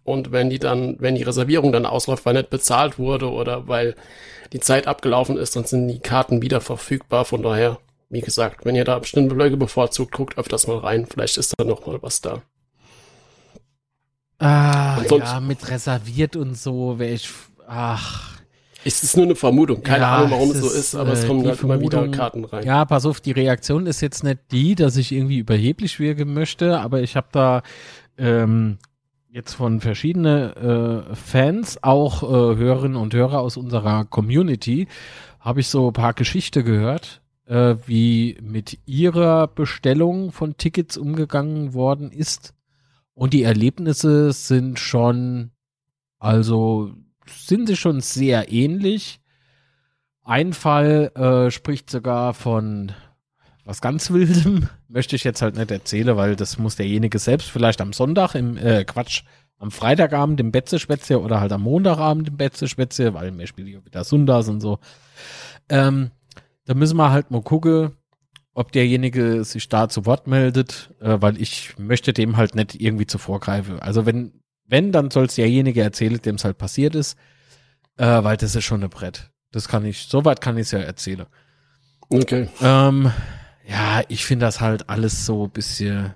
Und 0.03 0.31
wenn 0.31 0.49
die 0.49 0.59
dann, 0.59 0.95
wenn 0.99 1.15
die 1.15 1.23
Reservierung 1.23 1.71
dann 1.71 1.85
ausläuft, 1.85 2.25
weil 2.25 2.33
nicht 2.33 2.49
bezahlt 2.49 2.97
wurde 2.97 3.29
oder 3.29 3.67
weil 3.67 3.95
die 4.53 4.59
Zeit 4.59 4.87
abgelaufen 4.87 5.37
ist, 5.37 5.55
dann 5.55 5.65
sind 5.65 5.87
die 5.87 5.99
Karten 5.99 6.41
wieder 6.41 6.61
verfügbar. 6.61 7.25
Von 7.25 7.43
daher, 7.43 7.77
wie 8.09 8.21
gesagt, 8.21 8.65
wenn 8.65 8.75
ihr 8.75 8.85
da 8.85 8.97
bestimmte 8.97 9.35
Blöcke 9.35 9.57
bevorzugt, 9.57 10.11
guckt 10.11 10.37
öfters 10.37 10.65
mal 10.65 10.79
rein. 10.79 11.05
Vielleicht 11.05 11.37
ist 11.37 11.53
da 11.57 11.63
noch 11.63 11.85
mal 11.85 12.01
was 12.01 12.21
da. 12.21 12.41
ah, 14.39 15.01
ja, 15.09 15.39
mit 15.41 15.69
reserviert 15.69 16.35
und 16.35 16.57
so, 16.57 16.97
wäre 16.97 17.13
ich, 17.13 17.29
ach, 17.67 18.38
Es 18.85 19.03
ist 19.03 19.17
nur 19.17 19.25
eine 19.25 19.35
Vermutung. 19.35 19.83
Keine 19.83 20.03
Ja, 20.03 20.17
Ahnung, 20.17 20.31
warum 20.31 20.51
es 20.51 20.57
es 20.57 20.61
so 20.61 20.67
ist, 20.67 20.75
ist, 20.75 20.95
aber 20.95 21.11
es 21.11 21.23
äh, 21.23 21.27
kommen 21.27 21.45
halt 21.45 21.61
immer 21.61 21.81
wieder 21.81 22.07
Karten 22.09 22.45
rein. 22.45 22.65
Ja, 22.65 22.85
pass 22.85 23.05
auf, 23.05 23.19
die 23.19 23.31
Reaktion 23.31 23.85
ist 23.85 24.01
jetzt 24.01 24.23
nicht 24.23 24.39
die, 24.51 24.75
dass 24.75 24.95
ich 24.97 25.11
irgendwie 25.11 25.39
überheblich 25.39 25.99
wirken 25.99 26.33
möchte, 26.33 26.79
aber 26.79 27.01
ich 27.01 27.15
habe 27.15 27.27
da 27.31 27.61
ähm, 28.17 28.77
jetzt 29.29 29.53
von 29.53 29.81
verschiedenen 29.81 30.53
äh, 30.55 31.15
Fans, 31.15 31.83
auch 31.83 32.23
äh, 32.23 32.27
Hörerinnen 32.55 32.97
und 32.97 33.13
Hörer 33.13 33.39
aus 33.41 33.57
unserer 33.57 34.05
Community, 34.05 34.87
habe 35.39 35.59
ich 35.59 35.67
so 35.67 35.87
ein 35.87 35.93
paar 35.93 36.13
Geschichte 36.13 36.63
gehört, 36.63 37.21
äh, 37.47 37.75
wie 37.85 38.37
mit 38.41 38.79
ihrer 38.85 39.47
Bestellung 39.47 40.31
von 40.31 40.57
Tickets 40.57 40.97
umgegangen 40.97 41.73
worden 41.73 42.11
ist. 42.11 42.53
Und 43.13 43.33
die 43.33 43.43
Erlebnisse 43.43 44.31
sind 44.31 44.79
schon, 44.79 45.51
also 46.19 46.93
sind 47.29 47.67
sie 47.67 47.75
schon 47.75 48.01
sehr 48.01 48.51
ähnlich. 48.51 49.19
Ein 50.23 50.53
Fall 50.53 51.11
äh, 51.15 51.51
spricht 51.51 51.89
sogar 51.89 52.33
von 52.33 52.91
was 53.65 53.81
ganz 53.81 54.11
Wildem. 54.11 54.69
Möchte 54.87 55.15
ich 55.15 55.23
jetzt 55.23 55.41
halt 55.41 55.55
nicht 55.55 55.71
erzählen, 55.71 56.15
weil 56.17 56.35
das 56.35 56.57
muss 56.57 56.75
derjenige 56.75 57.19
selbst 57.19 57.49
vielleicht 57.49 57.81
am 57.81 57.93
Sonntag 57.93 58.35
im, 58.35 58.57
äh, 58.57 58.83
Quatsch, 58.83 59.23
am 59.59 59.71
Freitagabend 59.71 60.39
im 60.39 60.51
Betze-Spätzle 60.51 61.19
oder 61.19 61.39
halt 61.39 61.51
am 61.51 61.61
Montagabend 61.61 62.29
im 62.29 62.37
Betze-Spätzle, 62.37 63.13
weil 63.13 63.31
mir 63.31 63.45
spielt 63.45 63.67
ja 63.67 63.85
wieder 63.85 64.03
Sundas 64.03 64.49
und 64.49 64.61
so. 64.61 64.79
Ähm, 65.67 66.11
da 66.65 66.73
müssen 66.73 66.97
wir 66.97 67.11
halt 67.11 67.29
mal 67.31 67.41
gucken, 67.41 67.91
ob 68.53 68.71
derjenige 68.71 69.43
sich 69.43 69.69
da 69.69 69.89
zu 69.89 70.05
Wort 70.05 70.27
meldet, 70.27 70.93
äh, 70.99 71.17
weil 71.19 71.41
ich 71.41 71.77
möchte 71.77 72.13
dem 72.13 72.37
halt 72.37 72.55
nicht 72.55 72.79
irgendwie 72.81 73.07
zuvorgreifen. 73.07 73.79
Also 73.79 74.05
wenn, 74.05 74.41
wenn, 74.69 74.91
dann 74.91 75.11
soll 75.11 75.25
es 75.25 75.35
derjenige 75.35 75.81
erzählen, 75.81 76.21
dem 76.21 76.35
es 76.35 76.45
halt 76.45 76.57
passiert 76.57 76.95
ist, 76.95 77.17
äh, 77.97 78.23
weil 78.23 78.37
das 78.37 78.55
ist 78.55 78.63
schon 78.63 78.83
ein 78.83 78.89
Brett. 78.89 79.29
Das 79.51 79.67
kann 79.67 79.85
ich, 79.85 80.07
soweit 80.07 80.41
kann 80.41 80.57
ich 80.57 80.63
es 80.63 80.71
ja 80.71 80.79
erzählen. 80.79 81.25
Okay. 82.09 82.49
Ähm, 82.61 83.11
ja, 83.67 84.01
ich 84.07 84.25
finde 84.25 84.45
das 84.45 84.61
halt 84.61 84.89
alles 84.89 85.25
so 85.25 85.45
ein 85.45 85.51
bisschen 85.51 86.13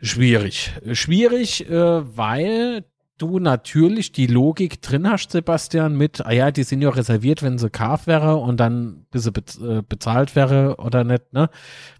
schwierig. 0.00 0.72
Schwierig, 0.92 1.68
äh, 1.68 2.16
weil 2.16 2.84
du 3.18 3.38
natürlich 3.38 4.12
die 4.12 4.26
Logik 4.26 4.82
drin 4.82 5.08
hast, 5.08 5.32
Sebastian, 5.32 5.96
mit, 5.96 6.24
ah 6.24 6.32
ja, 6.32 6.50
die 6.50 6.64
sind 6.64 6.82
ja 6.82 6.90
reserviert, 6.90 7.42
wenn 7.42 7.58
sie 7.58 7.70
Carf 7.70 8.06
wäre 8.06 8.36
und 8.36 8.58
dann 8.58 9.06
bis 9.10 9.24
sie 9.24 9.30
äh, 9.30 9.82
bezahlt 9.86 10.34
wäre 10.34 10.76
oder 10.78 11.04
nicht, 11.04 11.32
ne? 11.32 11.48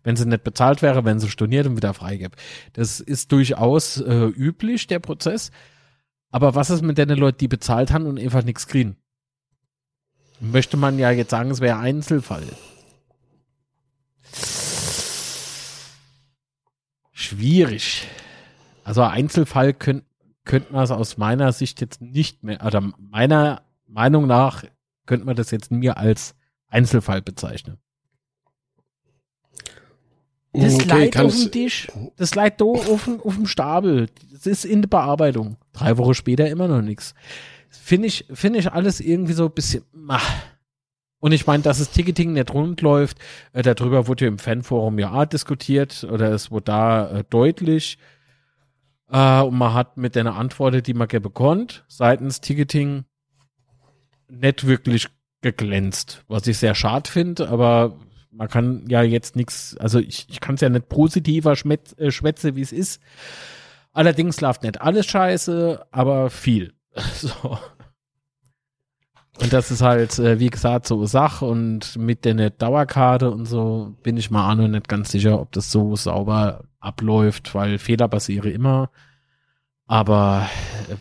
Wenn 0.02 0.16
sie 0.16 0.26
nicht 0.26 0.42
bezahlt 0.42 0.83
wäre, 0.83 1.04
wenn 1.04 1.21
sie 1.21 1.31
storniert 1.31 1.66
und 1.66 1.76
wieder 1.76 1.95
freigib. 1.95 2.37
Das 2.73 3.00
ist 3.00 3.31
durchaus 3.31 4.00
äh, 4.00 4.26
üblich, 4.26 4.87
der 4.87 4.99
Prozess. 4.99 5.50
Aber 6.31 6.54
was 6.54 6.71
ist 6.71 6.83
mit 6.83 6.99
den 6.99 7.11
Leuten, 7.11 7.38
die 7.38 7.49
bezahlt 7.49 7.92
haben 7.92 8.07
und 8.07 8.19
einfach 8.19 8.42
nichts 8.42 8.66
kriegen? 8.66 8.97
Möchte 10.40 10.76
man 10.76 10.99
ja 10.99 11.11
jetzt 11.11 11.31
sagen, 11.31 11.50
es 11.50 11.61
wäre 11.61 11.78
Einzelfall. 11.78 12.42
Schwierig. 17.12 18.09
Also 18.83 19.02
Einzelfall 19.02 19.73
könnte 19.73 20.07
könnte 20.44 20.72
man 20.72 20.84
es 20.84 20.90
aus 20.90 21.16
meiner 21.18 21.52
Sicht 21.52 21.80
jetzt 21.80 22.00
nicht 22.00 22.42
mehr, 22.42 22.64
oder 22.64 22.80
meiner 22.99 23.62
Meinung 23.87 24.26
nach 24.26 24.64
könnte 25.06 25.26
man 25.26 25.37
das 25.37 25.50
jetzt 25.50 25.70
mir 25.70 25.96
als 25.96 26.34
Einzelfall 26.68 27.22
bezeichnen. 27.22 27.78
Das 30.54 30.75
okay, 30.75 30.88
Leid 30.88 31.16
auf 31.18 31.34
dem 31.34 31.50
Tisch, 31.50 31.88
das 32.16 32.34
Leid 32.34 32.61
da 32.61 32.66
auf, 32.66 33.08
auf 33.08 33.34
dem 33.37 33.46
Stapel, 33.46 34.08
das 34.30 34.46
ist 34.46 34.64
in 34.66 34.82
der 34.82 34.88
Bearbeitung. 34.88 35.56
Drei 35.72 35.96
Wochen 35.96 36.12
später 36.12 36.49
immer 36.49 36.68
noch 36.68 36.82
nichts. 36.82 37.14
Finde 37.70 38.08
ich, 38.08 38.26
finde 38.32 38.58
ich 38.58 38.70
alles 38.70 39.00
irgendwie 39.00 39.32
so 39.32 39.46
ein 39.46 39.52
bisschen, 39.52 39.84
mach. 39.92 40.30
Und 41.20 41.32
ich 41.32 41.46
meine, 41.46 41.62
dass 41.62 41.78
das 41.78 41.90
Ticketing 41.90 42.34
nicht 42.34 42.52
rund 42.52 42.82
läuft, 42.82 43.18
äh, 43.54 43.62
darüber 43.62 44.08
wurde 44.08 44.26
ja 44.26 44.28
im 44.28 44.38
Fanforum 44.38 44.99
ja 44.99 45.25
diskutiert 45.25 46.04
oder 46.11 46.32
es 46.32 46.50
wurde 46.50 46.64
da 46.64 47.11
äh, 47.11 47.25
deutlich. 47.30 47.96
Äh, 49.12 49.42
und 49.42 49.57
man 49.57 49.75
hat 49.75 49.97
mit 49.97 50.16
der 50.16 50.26
Antwort, 50.26 50.87
die 50.87 50.95
man 50.95 51.07
bekommt, 51.07 51.85
seitens 51.87 52.40
Ticketing 52.40 53.04
nicht 54.28 54.66
wirklich 54.66 55.09
geglänzt, 55.42 56.25
was 56.28 56.47
ich 56.47 56.57
sehr 56.59 56.75
schade 56.75 57.11
finde, 57.11 57.49
aber 57.49 57.99
man 58.31 58.49
kann 58.49 58.87
ja 58.88 59.02
jetzt 59.02 59.37
nichts, 59.37 59.76
also 59.78 59.99
ich, 59.99 60.26
ich 60.31 60.40
kann 60.40 60.54
es 60.54 60.62
ja 60.62 60.71
nicht 60.71 60.88
positiver 60.88 61.54
schmet, 61.57 61.99
äh, 61.99 62.11
schwätze, 62.11 62.57
wie 62.57 62.62
es 62.62 62.73
ist. 62.73 63.02
Allerdings 63.92 64.40
läuft 64.40 64.62
nicht 64.62 64.81
alles 64.81 65.04
scheiße, 65.07 65.85
aber 65.90 66.31
viel. 66.31 66.73
so. 67.14 67.59
Und 69.42 69.52
das 69.52 69.72
ist 69.72 69.82
halt, 69.82 70.18
äh, 70.20 70.38
wie 70.38 70.50
gesagt, 70.50 70.87
so 70.87 71.04
Sache 71.04 71.44
und 71.44 71.96
mit 71.96 72.25
der 72.25 72.50
Dauerkarte 72.50 73.30
und 73.30 73.46
so 73.46 73.96
bin 74.02 74.16
ich 74.16 74.30
mal 74.30 74.52
auch 74.52 74.54
noch 74.54 74.68
nicht 74.68 74.88
ganz 74.88 75.11
sicher, 75.11 75.40
ob 75.40 75.50
das 75.50 75.72
so 75.72 75.96
sauber 75.96 76.64
abläuft, 76.78 77.54
weil 77.54 77.78
Fehler 77.78 78.06
passieren 78.06 78.52
immer. 78.52 78.90
Aber 79.87 80.49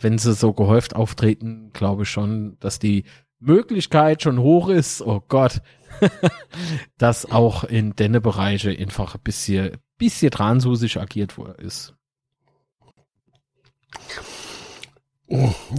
wenn 0.00 0.18
sie 0.18 0.34
so 0.34 0.52
gehäuft 0.52 0.96
auftreten, 0.96 1.70
glaube 1.72 2.02
ich 2.02 2.10
schon, 2.10 2.56
dass 2.58 2.80
die 2.80 3.04
Möglichkeit 3.38 4.22
schon 4.22 4.38
hoch 4.40 4.68
ist, 4.68 5.02
oh 5.02 5.22
Gott, 5.28 5.62
dass 6.98 7.30
auch 7.30 7.62
in 7.64 7.94
denne 7.94 8.20
Bereiche 8.20 8.70
einfach 8.70 9.14
ein 9.14 9.20
bisschen, 9.22 9.78
bisschen 9.98 10.32
transusig 10.32 11.00
agiert 11.00 11.36
ist. 11.58 11.94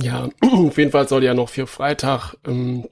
Ja, 0.01 0.29
auf 0.41 0.77
jeden 0.77 0.91
Fall 0.91 1.07
soll 1.07 1.23
ja 1.23 1.33
noch 1.33 1.49
für 1.49 1.67
Freitag 1.67 2.35
ähm, 2.45 2.85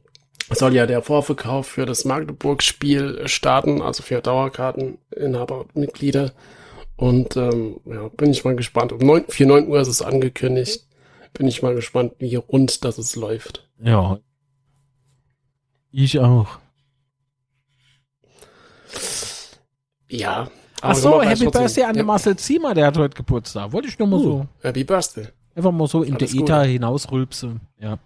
soll 0.55 0.75
ja 0.75 0.85
der 0.85 1.01
Vorverkauf 1.01 1.67
für 1.67 1.85
das 1.85 2.05
Magdeburg-Spiel 2.05 3.27
starten, 3.27 3.81
also 3.81 4.03
für 4.03 4.21
Dauerkarteninhaber 4.21 5.61
und 5.61 5.75
Mitglieder. 5.75 6.33
Und 6.97 7.35
ähm, 7.35 7.79
ja, 7.85 8.09
bin 8.09 8.31
ich 8.31 8.43
mal 8.43 8.55
gespannt. 8.55 8.91
Um 8.91 8.99
9, 8.99 9.25
4, 9.29 9.47
9 9.47 9.67
Uhr 9.67 9.79
ist 9.79 9.87
es 9.87 10.01
angekündigt. 10.01 10.85
Bin 11.33 11.47
ich 11.47 11.63
mal 11.63 11.73
gespannt, 11.73 12.13
wie 12.19 12.35
rund 12.35 12.83
das 12.83 12.97
es 12.97 13.15
läuft. 13.15 13.67
Ja. 13.81 14.19
Ich 15.91 16.19
auch. 16.19 16.59
Ja. 20.09 20.51
Ach 20.81 20.95
so, 20.95 21.21
Happy 21.21 21.45
Birthday 21.45 21.83
an 21.83 21.95
ja. 21.95 22.03
Marcel 22.03 22.35
Ziemer, 22.35 22.73
der 22.73 22.87
hat 22.87 22.97
heute 22.97 23.15
Geburtstag. 23.15 23.71
Wollte 23.71 23.87
ich 23.87 23.97
nur 23.97 24.07
mal 24.07 24.19
uh, 24.19 24.23
so. 24.23 24.47
Happy 24.61 24.83
Birthday. 24.83 25.27
Einfach 25.55 25.71
mal 25.71 25.87
so 25.87 26.03
in 26.03 26.15
Alles 26.15 26.31
der 26.31 26.41
ETA 26.41 26.63
hinausrülpse. 26.63 27.59
Ja. 27.79 27.99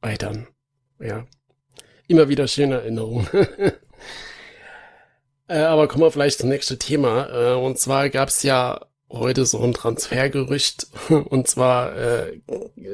Weitern. 0.00 0.46
Ja. 1.00 1.26
Immer 2.06 2.28
wieder 2.28 2.48
schöne 2.48 2.76
Erinnerungen. 2.76 3.28
Äh, 5.50 5.60
aber 5.60 5.88
kommen 5.88 6.04
wir 6.04 6.10
vielleicht 6.10 6.40
zum 6.40 6.50
nächsten 6.50 6.78
Thema. 6.78 7.28
Äh, 7.30 7.54
und 7.54 7.78
zwar 7.78 8.10
gab 8.10 8.28
es 8.28 8.42
ja 8.42 8.80
heute 9.10 9.46
so 9.46 9.62
ein 9.62 9.72
Transfergerücht. 9.72 10.88
Und 11.08 11.48
zwar 11.48 11.96
äh, 11.96 12.40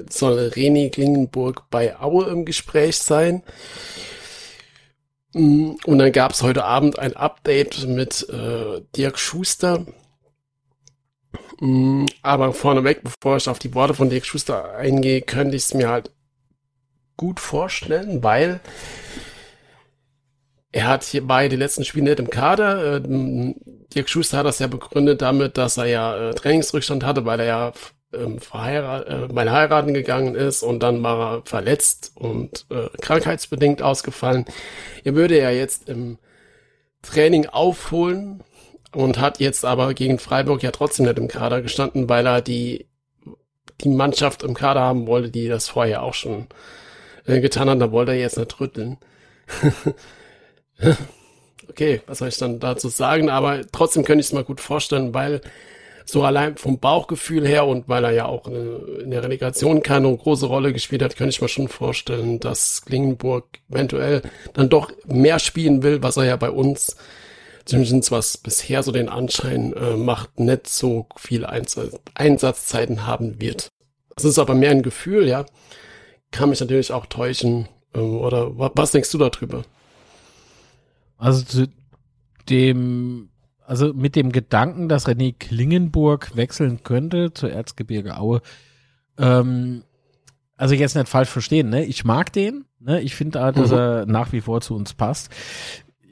soll 0.09 0.53
Reni 0.55 0.91
Klingenburg 0.91 1.65
bei 1.71 1.99
Aue 1.99 2.27
im 2.27 2.45
Gespräch 2.45 2.99
sein. 2.99 3.43
Mm, 5.33 5.73
und 5.85 5.99
dann 5.99 6.13
gab 6.13 6.33
es 6.33 6.43
heute 6.43 6.65
Abend 6.65 6.99
ein 6.99 7.17
Update 7.17 7.87
mit 7.89 8.29
äh, 8.29 8.83
Dirk 8.97 9.19
Schuster. 9.19 9.85
Mm, 11.61 12.07
aber 12.23 12.53
vorneweg, 12.53 13.03
bevor 13.03 13.37
ich 13.37 13.49
auf 13.49 13.59
die 13.59 13.75
Worte 13.75 13.95
von 13.95 14.11
Dirk 14.11 14.27
Schuster 14.27 14.75
eingehe, 14.77 15.23
könnte 15.23 15.57
ich 15.57 15.65
es 15.65 15.75
mir 15.75 15.89
halt 15.89 16.11
gut 17.17 17.41
vorstellen, 17.41 18.23
weil 18.23 18.61
er 20.73 20.89
hat 20.89 21.05
hier 21.05 21.25
bei 21.25 21.49
den 21.49 21.61
letzten 21.61 21.85
Spielen 21.85 22.07
nicht 22.07 22.19
im 22.19 22.31
Kader. 22.31 22.97
Äh, 22.97 23.55
Dirk 23.95 24.09
Schuster 24.09 24.39
hat 24.39 24.47
das 24.47 24.59
ja 24.59 24.67
begründet 24.67 25.23
damit, 25.23 25.57
dass 25.57 25.77
er 25.77 25.87
ja 25.87 26.31
äh, 26.31 26.35
Trainingsrückstand 26.35 27.05
hatte, 27.05 27.25
weil 27.25 27.39
er 27.41 27.47
ja 27.47 27.73
ähm, 28.13 28.41
verheirat, 28.41 29.09
äh, 29.09 29.33
bei 29.33 29.49
heiraten 29.49 29.95
gegangen 29.95 30.35
ist 30.35 30.63
und 30.63 30.83
dann 30.83 31.03
war 31.03 31.37
er 31.37 31.43
verletzt 31.45 32.13
und 32.17 32.67
äh, 32.71 32.89
krankheitsbedingt 33.01 33.83
ausgefallen. 33.83 34.45
Er 35.05 35.15
würde 35.15 35.39
ja 35.39 35.51
jetzt 35.51 35.89
im 35.89 36.19
Training 37.03 37.47
aufholen 37.47 38.43
und 38.95 39.21
hat 39.21 39.41
jetzt 39.41 39.65
aber 39.65 39.95
gegen 39.95 40.19
Freiburg 40.19 40.63
ja 40.63 40.71
trotzdem 40.71 41.07
nicht 41.07 41.19
im 41.19 41.29
Kader 41.29 41.63
gestanden, 41.63 42.09
weil 42.09 42.27
er 42.27 42.41
die, 42.41 42.87
die 43.83 43.89
Mannschaft 43.89 44.43
im 44.43 44.55
Kader 44.55 44.81
haben 44.81 45.07
wollte, 45.07 45.31
die 45.31 45.49
das 45.49 45.69
vorher 45.69 46.03
auch 46.03 46.15
schon 46.15 46.47
äh, 47.27 47.41
getan 47.41 47.69
hat. 47.69 47.81
Da 47.81 47.93
wollte 47.93 48.13
er 48.13 48.19
jetzt 48.19 48.39
nicht 48.39 48.61
rütteln. 48.61 48.99
okay, 51.69 52.03
was 52.07 52.19
soll 52.19 52.29
ich 52.29 52.39
dann 52.39 52.61
dazu 52.61 52.89
sagen? 52.89 53.31
Aber 53.31 53.61
trotzdem 53.73 54.05
könnte 54.05 54.21
ich 54.21 54.27
es 54.27 54.33
mal 54.33 54.45
gut 54.45 54.61
vorstellen, 54.61 55.13
weil 55.15 55.41
so 56.07 56.23
allein 56.23 56.57
vom 56.57 56.79
Bauchgefühl 56.79 57.47
her 57.47 57.67
und 57.67 57.89
weil 57.89 58.05
er 58.05 58.11
ja 58.11 58.27
auch 58.27 58.47
in 58.47 59.11
der 59.11 59.23
Relegation 59.23 59.83
keine 59.83 60.15
große 60.15 60.47
Rolle 60.47 60.73
gespielt 60.73 61.03
hat, 61.03 61.17
könnte 61.17 61.31
ich 61.31 61.41
mir 61.41 61.49
schon 61.49 61.69
vorstellen, 61.69 62.41
dass 62.41 62.83
Klingenburg 62.85 63.47
eventuell 63.71 64.23
dann 64.53 64.69
doch 64.69 64.93
mehr 65.07 65.39
spielen 65.39 65.83
will, 65.83 66.03
was 66.03 66.19
er 66.19 66.25
ja 66.25 66.37
bei 66.37 66.51
uns 66.51 66.97
zumindest 67.65 68.11
was 68.11 68.37
bisher 68.39 68.83
so 68.83 68.93
den 68.93 69.09
Anschein 69.09 69.73
äh, 69.73 69.97
macht, 69.97 70.39
nicht 70.39 70.69
so 70.69 71.07
viel 71.17 71.45
Einsatz 71.45 71.99
Einsatzzeiten 72.15 73.07
haben 73.07 73.41
wird. 73.41 73.69
Das 74.15 74.25
ist 74.25 74.39
aber 74.39 74.55
mehr 74.55 74.71
ein 74.71 74.83
Gefühl, 74.83 75.27
ja. 75.27 75.47
Kann 76.31 76.51
mich 76.51 76.61
natürlich 76.61 76.93
auch 76.93 77.07
täuschen. 77.07 77.69
Ähm, 77.95 78.17
oder 78.19 78.51
was 78.57 78.91
denkst 78.91 79.11
du 79.11 79.19
darüber? 79.19 79.65
Also 81.17 81.43
zu 81.45 81.69
dem, 82.49 83.31
also 83.67 83.95
mit 83.95 84.17
dem 84.17 84.33
Gedanken, 84.33 84.89
dass 84.89 85.07
René 85.07 85.35
Klingenburg 85.39 86.37
wechseln 86.37 86.83
könnte 86.83 87.33
zu 87.33 87.47
Erzgebirge 87.47 88.19
Aue, 88.19 88.43
ähm, 89.19 89.85
also 90.57 90.75
jetzt 90.75 90.95
nicht 90.95 91.09
falsch 91.09 91.29
verstehen, 91.29 91.69
ne? 91.69 91.85
Ich 91.85 92.05
mag 92.05 92.33
den, 92.33 92.65
ne? 92.79 93.01
Ich 93.01 93.15
finde, 93.15 93.39
da, 93.39 93.53
dass 93.53 93.71
mhm. 93.71 93.77
er 93.77 94.07
nach 94.07 94.33
wie 94.33 94.41
vor 94.41 94.61
zu 94.61 94.75
uns 94.75 94.95
passt. 94.95 95.31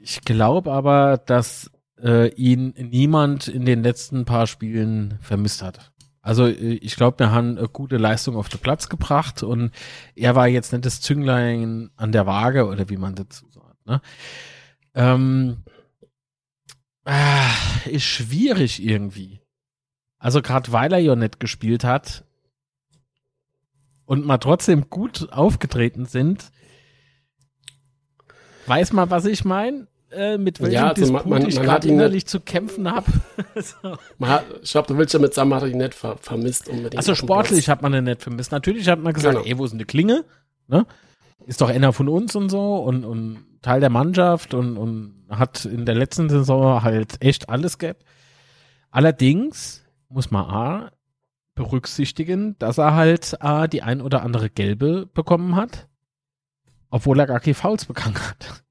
Ich 0.03 0.19
glaube 0.21 0.73
aber, 0.73 1.17
dass 1.17 1.71
äh, 1.97 2.27
ihn 2.35 2.73
niemand 2.77 3.47
in 3.47 3.63
den 3.63 3.83
letzten 3.83 4.25
paar 4.25 4.47
Spielen 4.47 5.17
vermisst 5.21 5.61
hat. 5.61 5.93
Also 6.21 6.45
äh, 6.45 6.73
ich 6.73 6.97
glaube, 6.97 7.19
wir 7.19 7.31
haben 7.31 7.57
eine 7.57 7.69
gute 7.69 7.95
Leistung 7.95 8.35
auf 8.35 8.49
den 8.49 8.59
Platz 8.59 8.89
gebracht 8.89 9.43
und 9.43 9.71
er 10.13 10.35
war 10.35 10.49
jetzt 10.49 10.73
nicht 10.73 10.85
das 10.85 10.99
Zünglein 10.99 11.89
an 11.95 12.11
der 12.11 12.25
Waage 12.25 12.67
oder 12.67 12.89
wie 12.89 12.97
man 12.97 13.15
dazu 13.15 13.49
sagt. 13.49 13.85
Ne? 13.85 14.01
Ähm, 14.93 15.63
ah, 17.05 17.55
ist 17.85 18.03
schwierig 18.03 18.83
irgendwie. 18.83 19.39
Also 20.17 20.41
gerade 20.41 20.73
weil 20.73 20.91
er 20.91 20.99
ja 20.99 21.15
nicht 21.15 21.39
gespielt 21.39 21.85
hat, 21.85 22.25
und 24.05 24.25
mal 24.25 24.37
trotzdem 24.37 24.89
gut 24.89 25.31
aufgetreten 25.31 26.05
sind, 26.05 26.51
weiß 28.67 28.91
man, 28.91 29.09
was 29.09 29.23
ich 29.23 29.45
meine? 29.45 29.87
Äh, 30.15 30.37
mit 30.37 30.59
welchem 30.61 30.73
Ja, 30.73 30.89
also 30.89 31.01
Disput 31.01 31.25
man- 31.25 31.41
man- 31.41 31.49
ich 31.49 31.59
gerade 31.59 31.87
innerlich 31.87 32.25
zu 32.25 32.39
kämpfen 32.39 32.89
habe. 32.91 33.05
so. 33.55 33.97
Hat, 34.27 34.45
ich 34.61 34.71
glaube, 34.71 34.87
du 34.87 34.97
willst 34.97 35.13
ja 35.13 35.19
mit 35.19 35.33
Sam 35.33 35.53
hat 35.53 35.63
ihn 35.65 35.77
nicht 35.77 35.93
ver 35.95 36.17
vermisst 36.17 36.67
unbedingt. 36.69 36.97
Also 36.97 37.15
sportlich 37.15 37.69
hat 37.69 37.81
man 37.81 37.93
ihn 37.93 38.03
nicht 38.03 38.21
vermisst. 38.21 38.51
Natürlich 38.51 38.87
hat 38.89 38.99
man 38.99 39.13
gesagt, 39.13 39.35
Genau. 39.35 39.47
ey, 39.47 39.57
wo 39.57 39.65
ist 39.65 39.73
die 39.79 39.85
Klinge? 39.85 40.23
Ne? 40.67 40.85
Ist 41.45 41.61
doch 41.61 41.69
einer 41.69 41.91
von 41.93 42.07
uns 42.09 42.35
und 42.35 42.49
so 42.49 42.75
und, 42.77 43.03
und 43.05 43.45
Teil 43.61 43.79
der 43.79 43.89
Mannschaft 43.89 44.53
und, 44.53 44.77
und 44.77 45.25
hat 45.29 45.65
in 45.65 45.85
der 45.85 45.95
letzten 45.95 46.29
Saison 46.29 46.83
halt 46.83 47.15
echt 47.21 47.49
alles 47.49 47.77
gehabt. 47.77 48.03
Allerdings 48.91 49.83
muss 50.09 50.29
man 50.31 50.45
A, 50.45 50.91
berücksichtigen, 51.55 52.55
dass 52.59 52.77
er 52.77 52.93
halt 52.95 53.41
A, 53.41 53.67
die 53.67 53.81
ein 53.81 54.01
oder 54.01 54.21
andere 54.23 54.49
gelbe 54.49 55.07
bekommen 55.13 55.55
hat, 55.55 55.87
obwohl 56.89 57.19
er 57.19 57.27
gar 57.27 57.39
keine 57.39 57.53
Fouls 57.55 57.85
begangen 57.85 58.17
hat. 58.19 58.63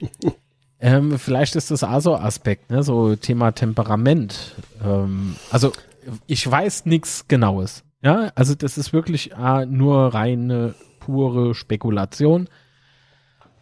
ähm, 0.80 1.18
vielleicht 1.18 1.56
ist 1.56 1.70
das 1.70 1.82
auch 1.84 2.00
so 2.00 2.14
ein 2.14 2.22
Aspekt, 2.24 2.70
ne? 2.70 2.82
so 2.82 3.16
Thema 3.16 3.52
Temperament. 3.52 4.54
Ähm, 4.84 5.36
also 5.50 5.72
ich 6.26 6.48
weiß 6.48 6.86
nichts 6.86 7.26
Genaues. 7.28 7.84
Ja, 8.02 8.30
also 8.34 8.54
das 8.54 8.78
ist 8.78 8.92
wirklich 8.92 9.32
äh, 9.32 9.66
nur 9.66 10.14
reine, 10.14 10.74
pure 11.00 11.54
Spekulation. 11.54 12.48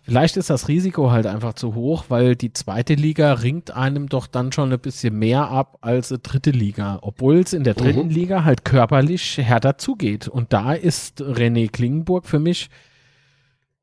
Vielleicht 0.03 0.37
ist 0.37 0.51
das 0.51 0.69
Risiko 0.69 1.11
halt 1.11 1.27
einfach 1.27 1.55
zu 1.55 1.75
hoch, 1.75 2.05
weil 2.11 2.37
die 2.37 2.53
zweite 2.53 2.95
Liga 2.95 3.33
ringt 3.33 3.73
einem 3.73 4.09
doch 4.09 4.29
dann 4.29 4.53
schon 4.53 4.73
ein 4.73 4.79
bisschen 4.79 5.19
mehr 5.19 5.49
ab 5.49 5.79
als 5.81 6.09
die 6.11 6.19
dritte 6.23 6.53
Liga, 6.53 7.01
obwohl 7.03 7.39
es 7.39 7.53
in 7.53 7.65
der 7.65 7.75
dritten 7.75 8.05
Mhm. 8.05 8.11
Liga 8.11 8.45
halt 8.45 8.65
körperlich 8.65 9.39
härter 9.39 9.79
zugeht. 9.79 10.29
Und 10.29 10.53
da 10.53 10.75
ist 10.75 11.23
René 11.23 11.69
Klingenburg 11.73 12.27
für 12.27 12.39
mich 12.39 12.69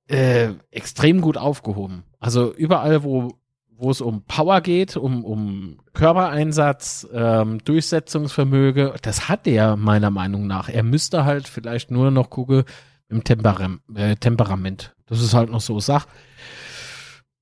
äh, 0.07 0.51
extrem 0.71 1.19
gut 1.19 1.35
aufgehoben. 1.37 2.03
Also 2.23 2.53
überall, 2.53 3.03
wo 3.03 3.33
wo 3.75 3.89
es 3.91 4.01
um 4.01 4.21
Power 4.23 4.61
geht, 4.61 4.95
um, 4.95 5.25
um 5.25 5.79
Körpereinsatz, 5.93 7.07
ähm, 7.11 7.57
Durchsetzungsvermöge, 7.65 8.93
das 9.01 9.27
hat 9.27 9.45
er 9.47 9.75
meiner 9.75 10.09
Meinung 10.11 10.45
nach. 10.47 10.69
Er 10.69 10.83
müsste 10.83 11.25
halt 11.25 11.47
vielleicht 11.49 11.89
nur 11.91 12.11
noch 12.11 12.29
gucken 12.29 12.63
im 13.09 13.23
Temperam 13.23 13.81
äh, 13.95 14.15
Temperament. 14.15 14.95
Das 15.07 15.21
ist 15.21 15.33
halt 15.33 15.49
noch 15.49 15.59
so 15.59 15.79
Sach. 15.79 16.05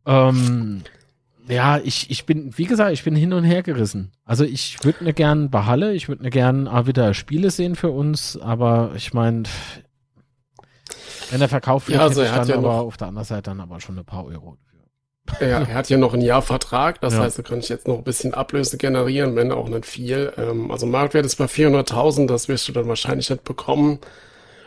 Ähm, 0.05 0.81
ja, 1.47 1.77
ich, 1.79 2.09
ich 2.09 2.25
bin, 2.25 2.57
wie 2.57 2.65
gesagt, 2.65 2.91
ich 2.93 3.03
bin 3.03 3.15
hin 3.15 3.33
und 3.33 3.43
her 3.43 3.61
gerissen. 3.61 4.11
Also 4.25 4.43
ich 4.45 4.83
würde 4.83 5.03
mir 5.03 5.13
gern 5.13 5.50
Bahalle, 5.51 5.93
ich 5.93 6.07
würde 6.07 6.23
mir 6.23 6.29
gern 6.31 6.67
auch 6.67 6.88
wieder 6.88 7.13
Spiele 7.13 7.51
sehen 7.51 7.75
für 7.75 7.91
uns, 7.91 8.38
aber 8.38 8.93
ich 8.95 9.13
meine, 9.13 9.43
wenn 11.29 11.39
der 11.39 11.50
Verkauf 11.50 11.88
wird, 11.88 12.00
Ja, 12.00 12.03
also 12.05 12.21
er 12.21 12.31
hat 12.31 12.39
dann 12.41 12.47
ja 12.47 12.55
aber 12.57 12.67
noch- 12.77 12.85
auf 12.88 12.97
der 12.97 13.09
anderen 13.09 13.25
Seite 13.25 13.43
dann 13.43 13.59
aber 13.59 13.79
schon 13.79 14.00
ein 14.00 14.05
paar 14.05 14.25
Euro. 14.25 14.57
Ja, 15.39 15.47
er 15.47 15.73
hat 15.73 15.89
ja 15.89 15.97
noch 15.97 16.13
ein 16.13 16.21
Jahr 16.21 16.41
Vertrag, 16.41 16.99
das 17.01 17.13
Ja. 17.13 17.21
heißt, 17.21 17.37
da 17.39 17.43
kann 17.43 17.59
ich 17.59 17.69
jetzt 17.69 17.87
noch 17.87 17.97
ein 17.99 18.03
bisschen 18.03 18.33
Ablöse 18.33 18.77
generieren, 18.77 19.35
wenn 19.35 19.51
auch 19.51 19.69
nicht 19.69 19.85
viel. 19.85 20.33
Ähm, 20.37 20.71
also 20.71 20.85
Marktwert 20.85 21.25
ist 21.25 21.35
bei 21.37 21.47
400.000, 21.47 22.27
das 22.27 22.47
wirst 22.47 22.67
du 22.67 22.71
dann 22.73 22.87
wahrscheinlich 22.87 23.29
nicht 23.29 23.43
bekommen. 23.43 23.99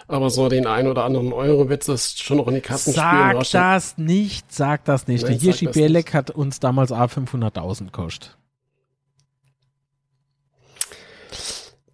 Aber 0.06 0.28
so 0.30 0.48
den 0.48 0.66
ein 0.66 0.86
oder 0.86 1.04
anderen 1.04 1.32
Euro 1.32 1.68
wird 1.70 1.88
es 1.88 2.18
schon 2.18 2.36
noch 2.36 2.46
in 2.48 2.54
die 2.54 2.60
Kassen 2.60 2.92
spielen. 2.92 3.04
Sag 3.06 3.36
hast 3.36 3.50
schon- 3.50 3.60
das 3.60 3.98
nicht, 3.98 4.52
sag 4.52 4.84
das 4.84 5.06
nicht. 5.06 5.22
Nein, 5.22 5.32
der 5.32 5.40
Hirschi 5.40 5.64
sag 5.66 5.74
Bielek 5.74 6.12
hat 6.14 6.30
uns 6.30 6.60
damals 6.60 6.92
A 6.92 7.08
500.000 7.08 7.86
gekostet. 7.92 8.36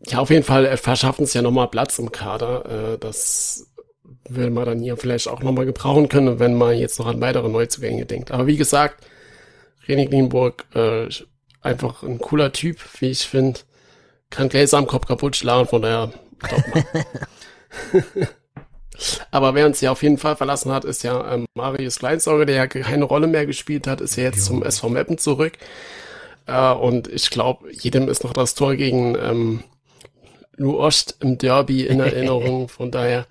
Ja, 0.07 0.19
auf 0.19 0.31
jeden 0.31 0.45
Fall 0.45 0.76
verschaffen 0.76 1.25
es 1.25 1.35
ja 1.35 1.43
nochmal 1.43 1.69
Platz 1.69 1.99
im 1.99 2.11
Kader. 2.11 2.95
Äh, 2.95 2.99
das 2.99 3.67
will 4.35 4.51
man 4.51 4.65
dann 4.65 4.81
hier 4.81 4.97
vielleicht 4.97 5.29
auch 5.29 5.43
nochmal 5.43 5.67
gebrauchen 5.67 6.09
können, 6.09 6.39
wenn 6.39 6.55
man 6.55 6.76
jetzt 6.76 6.99
noch 6.99 7.07
an 7.07 7.21
weitere 7.21 7.49
Neuzugänge 7.49 8.07
denkt. 8.07 8.31
Aber 8.31 8.47
wie 8.47 8.57
gesagt, 8.57 9.04
René 9.87 10.09
Knienburg, 10.09 10.65
äh, 10.75 11.09
einfach 11.61 12.02
ein 12.02 12.19
cooler 12.19 12.52
Typ, 12.52 12.78
wie 13.00 13.11
ich 13.11 13.26
finde. 13.26 13.61
Kann 14.31 14.49
Gläser 14.49 14.78
am 14.78 14.87
Kopf 14.87 15.07
kaputt 15.07 15.37
schlagen, 15.37 15.69
von 15.69 15.83
daher 15.83 16.13
top 16.49 16.65
Mann. 16.75 16.85
Aber 19.31 19.54
wer 19.54 19.67
uns 19.67 19.81
ja 19.81 19.93
auf 19.93 20.02
jeden 20.02 20.19
Fall 20.19 20.37
verlassen 20.37 20.73
hat, 20.73 20.85
ist 20.85 21.02
ja 21.02 21.33
ähm, 21.33 21.47
Marius 21.54 21.99
Kleinsauger, 21.99 22.45
der 22.45 22.57
ja 22.57 22.67
keine 22.67 23.04
Rolle 23.04 23.26
mehr 23.26 23.47
gespielt 23.47 23.87
hat, 23.87 24.00
ist 24.00 24.17
ja 24.17 24.25
jetzt 24.25 24.45
zum 24.45 24.63
SV 24.63 24.89
Meppen 24.91 25.19
zurück. 25.19 25.54
Äh, 26.47 26.73
und 26.73 27.09
ich 27.09 27.31
glaube, 27.31 27.71
jedem 27.73 28.09
ist 28.09 28.25
noch 28.25 28.33
das 28.33 28.54
Tor 28.54 28.76
gegen 28.76 29.17
ähm, 29.17 29.63
Lu 30.61 30.79
Ost 30.79 31.17
im 31.21 31.39
Derby 31.39 31.87
in 31.87 32.01
Erinnerung. 32.01 32.69
Von 32.69 32.91
daher 32.91 33.27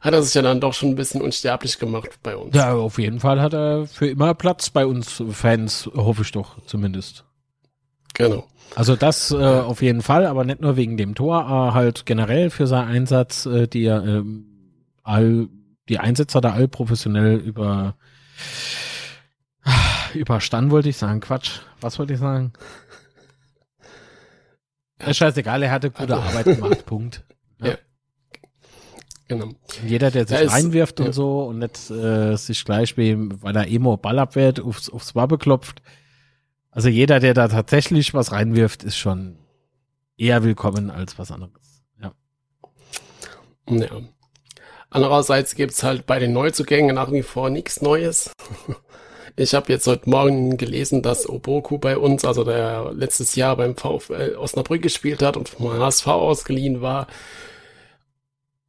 hat 0.00 0.14
er 0.14 0.22
sich 0.22 0.34
ja 0.34 0.42
dann 0.42 0.60
doch 0.60 0.72
schon 0.72 0.88
ein 0.88 0.96
bisschen 0.96 1.20
unsterblich 1.20 1.78
gemacht 1.78 2.08
bei 2.22 2.34
uns. 2.36 2.56
Ja, 2.56 2.72
auf 2.72 2.98
jeden 2.98 3.20
Fall 3.20 3.40
hat 3.40 3.52
er 3.52 3.86
für 3.86 4.08
immer 4.08 4.32
Platz 4.34 4.70
bei 4.70 4.86
uns 4.86 5.22
Fans, 5.30 5.90
hoffe 5.94 6.22
ich 6.22 6.32
doch 6.32 6.64
zumindest. 6.64 7.24
Genau. 8.14 8.46
Also 8.74 8.96
das 8.96 9.30
äh, 9.30 9.36
auf 9.36 9.82
jeden 9.82 10.00
Fall, 10.00 10.26
aber 10.26 10.44
nicht 10.44 10.60
nur 10.60 10.76
wegen 10.76 10.96
dem 10.96 11.14
Tor, 11.14 11.40
äh, 11.42 11.74
halt 11.74 12.06
generell 12.06 12.50
für 12.50 12.66
seinen 12.66 12.88
Einsatz, 12.88 13.44
äh, 13.44 13.66
die 13.66 13.84
er 13.84 14.02
ähm, 14.04 14.46
all, 15.02 15.48
die 15.88 15.98
Einsätze 15.98 16.38
hat 16.38 16.44
er 16.44 16.54
all 16.54 16.68
professionell 16.68 17.36
über 17.36 17.94
überstanden, 20.14 20.70
wollte 20.70 20.88
ich 20.88 20.96
sagen. 20.96 21.20
Quatsch. 21.20 21.60
Was 21.80 21.98
wollte 21.98 22.14
ich 22.14 22.20
sagen? 22.20 22.52
Ist 25.06 25.16
scheißegal, 25.16 25.62
er 25.62 25.70
hatte 25.70 25.90
gute 25.90 26.14
Also- 26.14 26.28
Arbeit 26.28 26.44
gemacht. 26.56 26.86
Punkt. 26.86 27.24
Genau. 29.28 29.50
Jeder, 29.86 30.10
der 30.10 30.26
sich 30.26 30.40
Ja, 30.40 30.48
reinwirft 30.48 30.98
und 30.98 31.06
ja. 31.06 31.12
so 31.12 31.44
und 31.44 31.60
nicht 31.60 31.88
äh, 31.88 32.34
sich 32.36 32.64
gleich, 32.64 32.96
wem, 32.96 33.40
weil 33.42 33.54
er 33.54 33.68
Emo 33.68 33.96
Ball 33.96 34.18
abwehrt, 34.18 34.58
aufs, 34.58 34.90
aufs 34.90 35.14
Wabbe 35.14 35.38
klopft. 35.38 35.82
Also 36.72 36.88
jeder, 36.88 37.20
der 37.20 37.32
da 37.32 37.46
tatsächlich 37.46 38.12
was 38.12 38.32
reinwirft, 38.32 38.82
ist 38.82 38.96
schon 38.96 39.38
eher 40.16 40.42
willkommen 40.42 40.90
als 40.90 41.16
was 41.16 41.30
anderes. 41.30 41.84
Ja. 42.02 42.12
Ja. 43.68 43.88
Andererseits 44.90 45.54
gibt's 45.54 45.84
halt 45.84 46.06
bei 46.06 46.18
den 46.18 46.32
Neuzugängen 46.32 46.96
nach 46.96 47.12
wie 47.12 47.22
vor 47.22 47.50
nichts 47.50 47.80
Neues. 47.82 48.32
Ich 49.40 49.54
habe 49.54 49.72
jetzt 49.72 49.86
heute 49.86 50.10
Morgen 50.10 50.58
gelesen, 50.58 51.00
dass 51.00 51.26
Oboku 51.26 51.78
bei 51.78 51.96
uns, 51.96 52.26
also 52.26 52.44
der 52.44 52.92
letztes 52.92 53.36
Jahr 53.36 53.56
beim 53.56 53.74
VfL 53.74 54.36
Osnabrück 54.36 54.82
gespielt 54.82 55.22
hat 55.22 55.38
und 55.38 55.48
vom 55.48 55.72
HSV 55.72 56.06
ausgeliehen 56.08 56.82
war. 56.82 57.06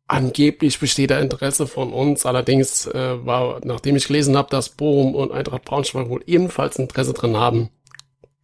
Angeblich 0.07 0.79
besteht 0.79 1.11
da 1.11 1.19
Interesse 1.19 1.67
von 1.67 1.91
uns. 1.91 2.25
Allerdings 2.25 2.87
äh, 2.87 3.25
war, 3.25 3.59
nachdem 3.65 3.97
ich 3.97 4.07
gelesen 4.07 4.37
habe, 4.37 4.49
dass 4.49 4.69
Bochum 4.69 5.13
und 5.13 5.33
Eintracht 5.33 5.65
Braunschweig 5.65 6.07
wohl 6.07 6.23
ebenfalls 6.25 6.79
Interesse 6.79 7.11
dran 7.11 7.35
haben, 7.35 7.69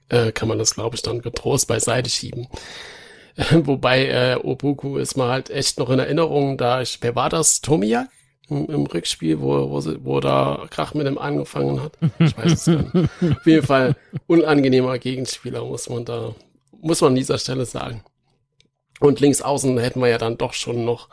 äh, 0.09 0.33
kann 0.33 0.49
man 0.49 0.59
das, 0.59 0.75
glaube 0.75 0.97
ich, 0.97 1.01
dann 1.01 1.21
getrost 1.21 1.69
beiseite 1.69 2.09
schieben. 2.09 2.49
Wobei 3.51 4.05
äh, 4.05 4.35
Obuku 4.35 4.97
ist 4.97 5.15
mir 5.15 5.29
halt 5.29 5.49
echt 5.49 5.79
noch 5.79 5.89
in 5.89 5.99
Erinnerung, 5.99 6.57
da 6.57 6.81
ich, 6.81 6.97
wer 6.99 7.15
war 7.15 7.29
das? 7.29 7.61
Tomiak 7.61 8.09
im, 8.49 8.67
im 8.67 8.85
Rückspiel, 8.85 9.39
wo, 9.41 9.69
wo, 9.69 9.81
sie, 9.81 10.03
wo 10.03 10.19
da 10.19 10.67
Krach 10.69 10.93
mit 10.93 11.07
ihm 11.07 11.17
angefangen 11.17 11.81
hat? 11.81 11.97
Ich 12.19 12.37
weiß 12.37 12.51
es 12.51 12.65
gar 12.65 13.01
nicht. 13.01 13.37
Auf 13.37 13.45
jeden 13.45 13.65
Fall 13.65 13.95
unangenehmer 14.27 14.97
Gegenspieler, 14.99 15.63
muss 15.63 15.89
man 15.89 16.05
da, 16.05 16.35
muss 16.71 17.01
man 17.01 17.09
an 17.09 17.15
dieser 17.15 17.37
Stelle 17.37 17.65
sagen. 17.65 18.03
Und 18.99 19.19
links 19.19 19.41
außen 19.41 19.77
hätten 19.77 20.01
wir 20.01 20.09
ja 20.09 20.17
dann 20.17 20.37
doch 20.37 20.53
schon 20.53 20.85
noch 20.85 21.09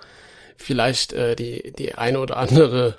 vielleicht 0.56 1.12
äh, 1.12 1.36
die, 1.36 1.72
die 1.72 1.94
eine 1.94 2.20
oder 2.20 2.36
andere, 2.36 2.96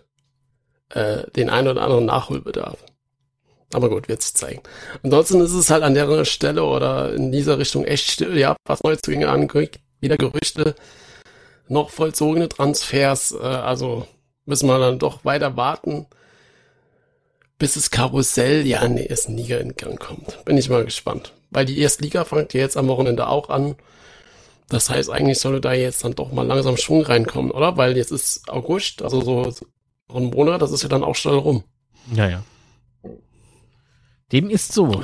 äh, 0.89 1.29
den 1.31 1.49
ein 1.49 1.67
oder 1.67 1.81
anderen 1.81 2.05
Nachholbedarf. 2.05 2.77
Aber 3.73 3.89
gut, 3.89 4.07
wird 4.07 4.21
sich 4.21 4.35
zeigen. 4.35 4.61
Ansonsten 5.03 5.41
ist 5.41 5.53
es 5.53 5.69
halt 5.69 5.83
an 5.83 5.95
der 5.95 6.23
Stelle 6.25 6.63
oder 6.63 7.13
in 7.13 7.31
dieser 7.31 7.57
Richtung 7.57 7.83
echt 7.83 8.11
still, 8.11 8.37
ja, 8.37 8.55
was 8.65 8.83
Neuzugänge 8.83 9.27
angeht. 9.27 9.79
Wieder 9.99 10.17
Gerüchte, 10.17 10.75
noch 11.67 11.89
vollzogene 11.89 12.47
Transfers, 12.47 13.31
äh, 13.31 13.43
also 13.43 14.07
müssen 14.45 14.67
wir 14.67 14.79
dann 14.79 14.99
doch 14.99 15.25
weiter 15.25 15.57
warten, 15.57 16.07
bis 17.57 17.75
das 17.75 17.91
Karussell 17.91 18.65
ja 18.65 18.81
in 18.81 18.95
der 18.95 19.09
ersten 19.09 19.37
Liga 19.37 19.57
in 19.57 19.75
Gang 19.75 19.99
kommt. 19.99 20.43
Bin 20.45 20.57
ich 20.57 20.69
mal 20.69 20.85
gespannt. 20.85 21.33
Weil 21.51 21.65
die 21.65 21.79
erste 21.79 22.03
Liga 22.03 22.25
fängt 22.25 22.53
ja 22.53 22.59
jetzt 22.59 22.77
am 22.77 22.87
Wochenende 22.87 23.27
auch 23.27 23.49
an. 23.49 23.75
Das 24.67 24.89
heißt, 24.89 25.09
eigentlich 25.09 25.39
sollte 25.39 25.61
da 25.61 25.73
jetzt 25.73 26.03
dann 26.03 26.15
doch 26.15 26.31
mal 26.31 26.45
langsam 26.45 26.75
Schwung 26.75 27.03
reinkommen, 27.03 27.51
oder? 27.51 27.77
Weil 27.77 27.95
jetzt 27.95 28.11
ist 28.11 28.49
August, 28.49 29.01
also 29.03 29.21
so, 29.21 29.49
so 29.51 29.65
ein 30.13 30.31
Monat, 30.31 30.61
das 30.61 30.71
ist 30.71 30.83
ja 30.83 30.89
dann 30.89 31.03
auch 31.03 31.15
schnell 31.15 31.35
rum. 31.35 31.63
Ja, 32.13 32.27
ja. 32.27 32.43
Dem 34.31 34.49
ist 34.49 34.73
so. 34.73 35.03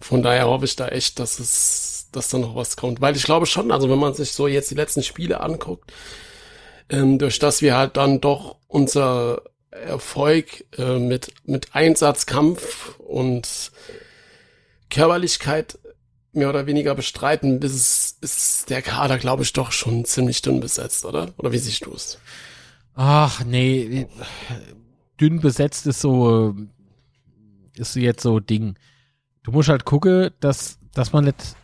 Von 0.00 0.22
daher 0.22 0.46
hoffe 0.46 0.64
ich 0.64 0.76
da 0.76 0.88
echt, 0.88 1.18
dass 1.20 1.38
es, 1.38 2.08
dass 2.12 2.28
da 2.28 2.38
noch 2.38 2.54
was 2.54 2.76
kommt. 2.76 3.00
Weil 3.00 3.16
ich 3.16 3.22
glaube 3.22 3.46
schon, 3.46 3.70
also 3.70 3.88
wenn 3.88 3.98
man 3.98 4.14
sich 4.14 4.32
so 4.32 4.46
jetzt 4.46 4.70
die 4.70 4.74
letzten 4.74 5.02
Spiele 5.02 5.40
anguckt, 5.40 5.92
ähm, 6.88 7.18
durch 7.18 7.38
das 7.38 7.62
wir 7.62 7.76
halt 7.76 7.96
dann 7.96 8.20
doch 8.20 8.56
unser 8.68 9.42
Erfolg 9.70 10.64
äh, 10.78 10.98
mit, 10.98 11.32
mit 11.44 11.74
Einsatz, 11.74 12.26
Kampf 12.26 12.98
und 12.98 13.72
Körperlichkeit 14.90 15.78
mehr 16.32 16.48
oder 16.50 16.66
weniger 16.66 16.94
bestreiten, 16.94 17.60
ist, 17.62 18.22
ist 18.22 18.70
der 18.70 18.82
Kader, 18.82 19.18
glaube 19.18 19.42
ich, 19.42 19.52
doch 19.52 19.72
schon 19.72 20.04
ziemlich 20.04 20.42
dünn 20.42 20.60
besetzt, 20.60 21.04
oder? 21.04 21.32
Oder 21.38 21.52
wie 21.52 21.58
siehst 21.58 21.86
du 21.86 21.94
es? 21.94 22.18
Ach, 22.94 23.44
nee, 23.44 24.06
dünn 25.20 25.40
besetzt 25.40 25.86
ist 25.86 26.00
so, 26.00 26.54
ist 27.74 27.96
jetzt 27.96 28.22
so 28.22 28.38
Ding. 28.40 28.78
Du 29.42 29.52
musst 29.52 29.68
halt 29.68 29.84
gucken, 29.84 30.30
dass, 30.40 30.78
dass 30.92 31.12
man 31.12 31.24
nicht, 31.24 31.56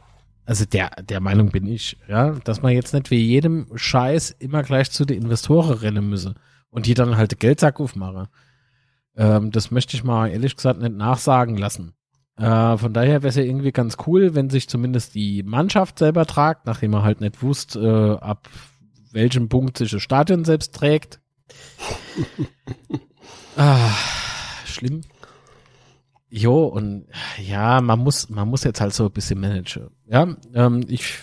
also 0.45 0.65
der, 0.65 0.91
der 1.03 1.21
Meinung 1.21 1.51
bin 1.51 1.67
ich, 1.67 1.97
ja, 2.09 2.33
dass 2.45 2.63
man 2.63 2.73
jetzt 2.73 2.93
nicht 2.95 3.11
wie 3.11 3.25
jedem 3.25 3.67
Scheiß 3.75 4.33
immer 4.39 4.63
gleich 4.63 4.91
zu 4.91 5.05
den 5.05 5.23
Investoren 5.23 5.79
rennen 5.79 6.09
müsse 6.09 6.35
und 6.71 6.87
die 6.87 6.95
dann 6.95 7.17
halt 7.17 7.33
den 7.33 7.39
Geldsack 7.39 7.79
aufmachen. 7.81 8.29
Ähm, 9.17 9.51
das 9.51 9.71
möchte 9.71 9.97
ich 9.97 10.05
mal 10.05 10.29
ehrlich 10.29 10.57
gesagt 10.57 10.81
nicht 10.81 10.97
nachsagen 10.97 11.57
lassen. 11.57 11.93
Äh, 12.37 12.77
von 12.79 12.93
daher 12.93 13.23
wäre 13.23 13.29
es 13.29 13.37
ja 13.37 13.43
irgendwie 13.43 13.73
ganz 13.73 13.99
cool, 14.07 14.35
wenn 14.35 14.51
sich 14.51 14.69
zumindest 14.69 15.15
die 15.15 15.43
Mannschaft 15.43 15.99
selber 15.99 16.27
tragt, 16.27 16.67
nachdem 16.67 16.93
man 16.93 17.03
halt 17.03 17.21
nicht 17.21 17.43
wusste, 17.43 18.19
äh, 18.21 18.25
ab 18.25 18.49
welchem 19.13 19.49
Punkt 19.49 19.79
sich 19.79 19.91
das 19.91 20.03
Stadion 20.03 20.45
selbst 20.45 20.75
trägt. 20.75 21.21
ah, 23.57 23.91
schlimm. 24.65 25.03
Jo, 26.31 26.65
und 26.65 27.05
ja, 27.37 27.83
man 27.83 27.99
muss, 27.99 28.31
man 28.31 28.49
muss 28.49 28.65
jetzt 28.65 28.81
halt 28.81 28.95
so 28.95 29.05
ein 29.05 29.13
bisschen 29.13 29.39
managen. 29.39 29.91
Ja, 30.13 30.29
ähm, 30.55 30.85
ich. 30.89 31.19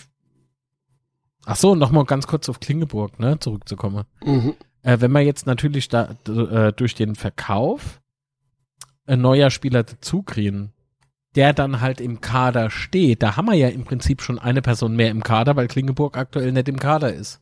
Ach 1.46 1.56
so, 1.56 1.74
nochmal 1.74 2.04
ganz 2.04 2.26
kurz 2.26 2.48
auf 2.48 2.60
Klingeburg, 2.60 3.18
ne, 3.18 3.38
zurückzukommen. 3.38 4.04
Mhm. 4.24 4.54
Äh, 4.82 5.00
wenn 5.00 5.12
man 5.12 5.24
jetzt 5.24 5.46
natürlich 5.46 5.88
da 5.88 6.16
äh, 6.26 6.72
durch 6.72 6.94
den 6.94 7.14
Verkauf 7.14 8.00
ein 9.06 9.20
neuer 9.20 9.50
Spieler 9.50 9.84
dazu 9.84 10.22
kriegen, 10.22 10.72
der 11.36 11.52
dann 11.52 11.80
halt 11.80 12.00
im 12.00 12.20
Kader 12.20 12.70
steht, 12.70 13.22
da 13.22 13.36
haben 13.36 13.46
wir 13.46 13.54
ja 13.54 13.68
im 13.68 13.84
Prinzip 13.84 14.22
schon 14.22 14.38
eine 14.38 14.60
Person 14.60 14.96
mehr 14.96 15.10
im 15.10 15.22
Kader, 15.22 15.54
weil 15.54 15.68
Klingeburg 15.68 16.16
aktuell 16.16 16.52
nicht 16.52 16.68
im 16.68 16.78
Kader 16.78 17.14
ist. 17.14 17.40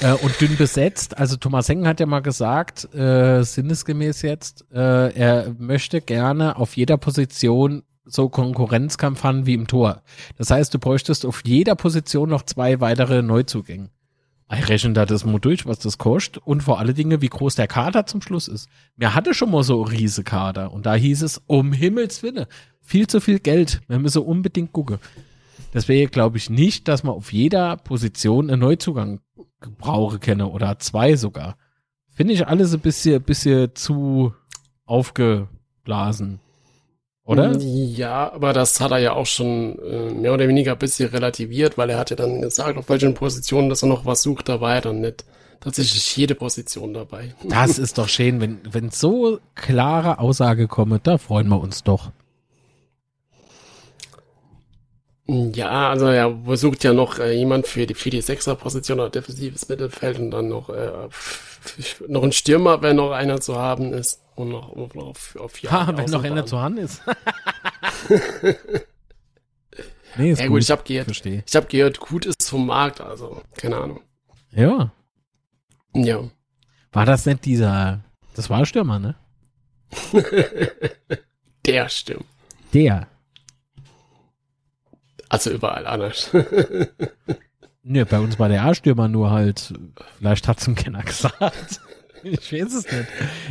Äh, 0.00 0.12
und 0.12 0.38
dünn 0.40 0.56
besetzt, 0.56 1.16
also 1.16 1.36
Thomas 1.36 1.68
Hengen 1.68 1.86
hat 1.88 2.00
ja 2.00 2.06
mal 2.06 2.20
gesagt, 2.20 2.94
äh, 2.94 3.42
sinnesgemäß 3.42 4.22
jetzt, 4.22 4.66
äh, 4.72 5.12
er 5.14 5.54
möchte 5.58 6.02
gerne 6.02 6.56
auf 6.56 6.76
jeder 6.76 6.98
Position 6.98 7.82
so 8.04 8.28
Konkurrenzkampf 8.28 9.22
haben 9.22 9.46
wie 9.46 9.54
im 9.54 9.66
Tor. 9.66 10.02
Das 10.36 10.50
heißt, 10.50 10.74
du 10.74 10.78
bräuchtest 10.78 11.24
auf 11.24 11.42
jeder 11.44 11.74
Position 11.74 12.28
noch 12.28 12.42
zwei 12.42 12.80
weitere 12.80 13.22
Neuzugänge. 13.22 13.90
Ich 14.54 14.68
rechne 14.68 14.92
da 14.92 15.06
das 15.06 15.24
mal 15.24 15.38
durch, 15.38 15.64
was 15.64 15.78
das 15.78 15.96
kostet 15.96 16.46
und 16.46 16.62
vor 16.62 16.78
alle 16.78 16.92
Dinge, 16.92 17.22
wie 17.22 17.28
groß 17.28 17.54
der 17.54 17.68
Kader 17.68 18.04
zum 18.04 18.20
Schluss 18.20 18.48
ist. 18.48 18.68
Mir 18.96 19.14
hatte 19.14 19.32
schon 19.32 19.50
mal 19.50 19.62
so 19.62 19.80
riese 19.80 20.24
Kader 20.24 20.72
und 20.72 20.84
da 20.84 20.94
hieß 20.94 21.22
es, 21.22 21.40
um 21.46 21.72
Himmels 21.72 22.22
Willen, 22.22 22.46
viel 22.82 23.06
zu 23.06 23.20
viel 23.20 23.38
Geld. 23.38 23.80
Wir 23.88 23.98
müssen 23.98 24.22
unbedingt 24.22 24.72
gucken. 24.72 24.98
Deswegen 25.72 26.10
glaube 26.10 26.36
ich 26.36 26.50
nicht, 26.50 26.86
dass 26.86 27.02
man 27.02 27.14
auf 27.14 27.32
jeder 27.32 27.78
Position 27.78 28.50
einen 28.50 28.60
Neuzugang 28.60 29.20
brauche 29.78 30.18
kenne 30.18 30.48
oder 30.48 30.78
zwei 30.78 31.16
sogar. 31.16 31.56
Finde 32.10 32.34
ich 32.34 32.46
alles 32.46 32.74
ein 32.74 32.80
bisschen, 32.80 33.22
bisschen 33.22 33.74
zu 33.74 34.34
aufgeblasen. 34.84 36.40
Oder? 37.24 37.56
Ja, 37.58 38.32
aber 38.32 38.52
das 38.52 38.80
hat 38.80 38.90
er 38.90 38.98
ja 38.98 39.12
auch 39.12 39.26
schon 39.26 39.78
äh, 39.78 40.12
mehr 40.12 40.34
oder 40.34 40.48
weniger 40.48 40.72
ein 40.72 40.78
bisschen 40.78 41.08
relativiert, 41.08 41.78
weil 41.78 41.90
er 41.90 41.98
hat 41.98 42.10
ja 42.10 42.16
dann 42.16 42.42
gesagt, 42.42 42.76
auf 42.76 42.88
welchen 42.88 43.14
Positionen, 43.14 43.68
dass 43.68 43.82
er 43.82 43.88
noch 43.88 44.04
was 44.04 44.22
sucht, 44.22 44.48
da 44.48 44.60
war 44.60 44.74
er 44.74 44.80
dann 44.80 45.00
nicht 45.00 45.24
tatsächlich 45.60 46.16
jede 46.16 46.34
Position 46.34 46.94
dabei. 46.94 47.34
Das 47.44 47.78
ist 47.78 47.98
doch 47.98 48.08
schön, 48.08 48.40
wenn, 48.40 48.60
wenn 48.70 48.90
so 48.90 49.38
klare 49.54 50.18
Aussage 50.18 50.66
kommt, 50.66 51.06
da 51.06 51.16
freuen 51.18 51.48
wir 51.48 51.60
uns 51.60 51.84
doch. 51.84 52.10
Ja, 55.26 55.90
also 55.90 56.06
er 56.06 56.36
versucht 56.44 56.82
ja 56.82 56.92
noch 56.92 57.20
äh, 57.20 57.32
jemand 57.32 57.68
für 57.68 57.86
die, 57.86 57.94
für 57.94 58.10
die 58.10 58.20
Sechser-Position 58.20 58.98
oder 58.98 59.10
defensives 59.10 59.68
Mittelfeld 59.68 60.18
und 60.18 60.32
dann 60.32 60.48
noch, 60.48 60.68
äh, 60.68 61.08
noch 62.08 62.24
ein 62.24 62.32
Stürmer, 62.32 62.82
wenn 62.82 62.96
noch 62.96 63.12
einer 63.12 63.40
zu 63.40 63.56
haben 63.56 63.92
ist. 63.92 64.21
Und 64.34 64.48
noch, 64.48 64.74
noch 64.74 64.96
auf, 64.96 65.36
auf 65.36 65.52
vier. 65.52 65.70
Ha, 65.70 65.96
wenn 65.96 66.10
noch 66.10 66.24
einer 66.24 66.46
zu 66.46 66.58
haben 66.58 66.78
ist. 66.78 67.02
nee, 70.16 70.32
ist 70.32 70.40
ja, 70.40 70.46
gut, 70.46 70.54
gut, 70.54 70.62
ich 70.62 70.70
habe 70.70 70.82
gehört, 70.84 71.04
Versteh. 71.06 71.42
ich 71.46 71.56
habe 71.56 71.66
gehört, 71.66 72.00
gut 72.00 72.26
ist 72.26 72.48
vom 72.48 72.66
Markt, 72.66 73.00
also 73.00 73.42
keine 73.56 73.76
Ahnung. 73.76 74.00
Ja. 74.52 74.90
Ja. 75.94 76.24
War 76.92 77.06
das 77.06 77.26
nicht 77.26 77.44
dieser, 77.44 78.00
das 78.34 78.48
war 78.48 78.64
Stürmer, 78.64 78.98
ne? 78.98 79.14
Der 81.66 81.88
Stürmer. 81.88 82.24
Der. 82.72 83.06
Also 85.28 85.50
überall 85.50 85.86
anders. 85.86 86.30
Nö, 87.84 88.04
bei 88.04 88.18
uns 88.20 88.38
war 88.38 88.48
der 88.48 88.64
A-Stürmer 88.64 89.08
nur 89.08 89.30
halt, 89.30 89.74
vielleicht 90.18 90.46
hat's 90.46 90.66
ihm 90.66 90.74
keiner 90.74 91.02
gesagt. 91.02 91.80
ich 92.22 92.52
weiß 92.52 92.74
es 92.74 92.84
nicht. 92.84 93.06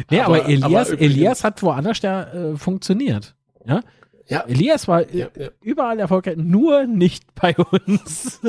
Nee, 0.09 0.19
aber, 0.19 0.39
aber 0.39 0.49
Elias, 0.49 0.91
aber 0.91 1.01
Elias 1.01 1.43
hat 1.43 1.61
woanders 1.63 1.99
der, 1.99 2.33
äh, 2.33 2.57
funktioniert. 2.57 3.35
Ja? 3.65 3.81
Ja. 4.27 4.45
Elias 4.47 4.87
war 4.87 5.01
äh, 5.01 5.17
ja, 5.17 5.27
ja. 5.37 5.49
überall 5.61 5.99
erfolgreich, 5.99 6.37
nur 6.37 6.85
nicht 6.85 7.25
bei 7.35 7.55
uns. 7.55 8.39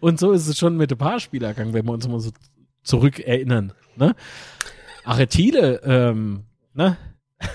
Und 0.00 0.20
so 0.20 0.32
ist 0.32 0.46
es 0.46 0.58
schon 0.58 0.76
mit 0.76 0.92
ein 0.92 0.98
paar 0.98 1.20
Spielergang, 1.20 1.72
wenn 1.72 1.84
wir 1.84 1.92
uns 1.92 2.06
mal 2.06 2.20
so 2.20 2.30
zurück 2.82 3.18
erinnern. 3.18 3.72
Ne? 3.96 4.14
Aretile, 5.04 5.80
ähm, 5.84 6.44
ne? 6.74 6.96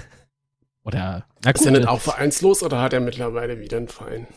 Oder, 0.84 1.26
na 1.44 1.52
gut, 1.52 1.62
Ist 1.62 1.66
er 1.66 1.72
nicht 1.72 1.88
auch 1.88 2.02
vereinslos 2.02 2.64
oder 2.64 2.82
hat 2.82 2.94
er 2.94 3.00
mittlerweile 3.02 3.60
wieder 3.60 3.78
einen 3.78 3.88
Verein? 3.88 4.28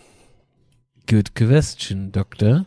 Good 1.09 1.35
question, 1.35 2.13
Doktor. 2.13 2.67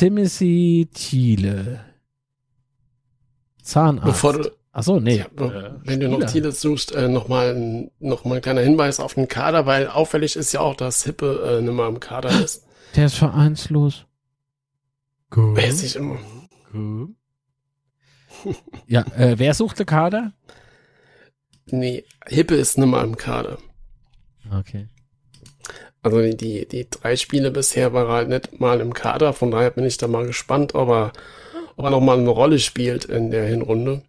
Timothy 0.00 0.88
Thiele. 0.94 1.84
Zahnarzt. 3.62 4.06
Bevor 4.06 4.32
du, 4.32 4.50
Achso, 4.72 4.98
nee. 4.98 5.18
Ja, 5.18 5.26
äh, 5.26 5.72
wenn 5.84 6.00
du 6.00 6.08
noch 6.08 6.24
Thiele 6.24 6.52
suchst, 6.52 6.92
äh, 6.92 7.06
nochmal 7.06 7.90
noch 7.98 8.24
mal 8.24 8.36
ein 8.36 8.40
kleiner 8.40 8.62
Hinweis 8.62 8.98
auf 8.98 9.12
den 9.12 9.28
Kader, 9.28 9.66
weil 9.66 9.88
auffällig 9.88 10.36
ist 10.36 10.52
ja 10.52 10.60
auch, 10.60 10.74
dass 10.74 11.04
Hippe 11.04 11.58
äh, 11.58 11.60
nicht 11.60 11.74
mehr 11.74 11.86
im 11.86 12.00
Kader 12.00 12.30
ist. 12.30 12.64
Der 12.96 13.04
ist 13.06 13.16
vereinslos. 13.16 14.06
Gut. 15.28 15.58
Wer 15.58 15.68
ist 15.68 15.94
immer? 15.94 16.18
Gut. 16.72 17.14
ja, 18.86 19.02
äh, 19.18 19.38
wer 19.38 19.52
sucht 19.52 19.80
den 19.80 19.86
Kader? 19.86 20.32
Nee, 21.66 22.06
Hippe 22.26 22.54
ist 22.54 22.78
nicht 22.78 22.88
mehr 22.88 23.02
im 23.02 23.18
Kader. 23.18 23.58
Okay. 24.50 24.88
Also 26.02 26.22
die, 26.22 26.66
die 26.66 26.88
drei 26.88 27.16
Spiele 27.16 27.50
bisher 27.50 27.92
war 27.92 28.06
er 28.06 28.12
halt 28.12 28.28
nicht 28.28 28.60
mal 28.60 28.80
im 28.80 28.94
Kader, 28.94 29.32
von 29.32 29.50
daher 29.50 29.70
bin 29.70 29.84
ich 29.84 29.98
da 29.98 30.08
mal 30.08 30.26
gespannt, 30.26 30.74
ob 30.74 30.88
er, 30.88 31.12
ob 31.76 31.84
er 31.84 31.90
noch 31.90 32.00
mal 32.00 32.18
eine 32.18 32.30
Rolle 32.30 32.58
spielt 32.58 33.04
in 33.04 33.30
der 33.30 33.46
Hinrunde. 33.46 34.02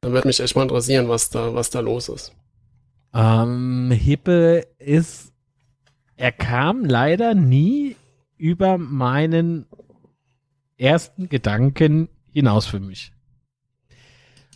Dann 0.00 0.12
wird 0.12 0.26
mich 0.26 0.40
echt 0.40 0.54
mal 0.54 0.62
interessieren, 0.62 1.08
was 1.08 1.30
da, 1.30 1.54
was 1.54 1.70
da 1.70 1.80
los 1.80 2.10
ist. 2.10 2.32
Ähm, 3.14 3.90
Hippe 3.90 4.66
ist, 4.78 5.32
er 6.16 6.32
kam 6.32 6.84
leider 6.84 7.34
nie 7.34 7.96
über 8.36 8.76
meinen 8.76 9.66
ersten 10.76 11.28
Gedanken 11.28 12.08
hinaus 12.32 12.66
für 12.66 12.80
mich. 12.80 13.12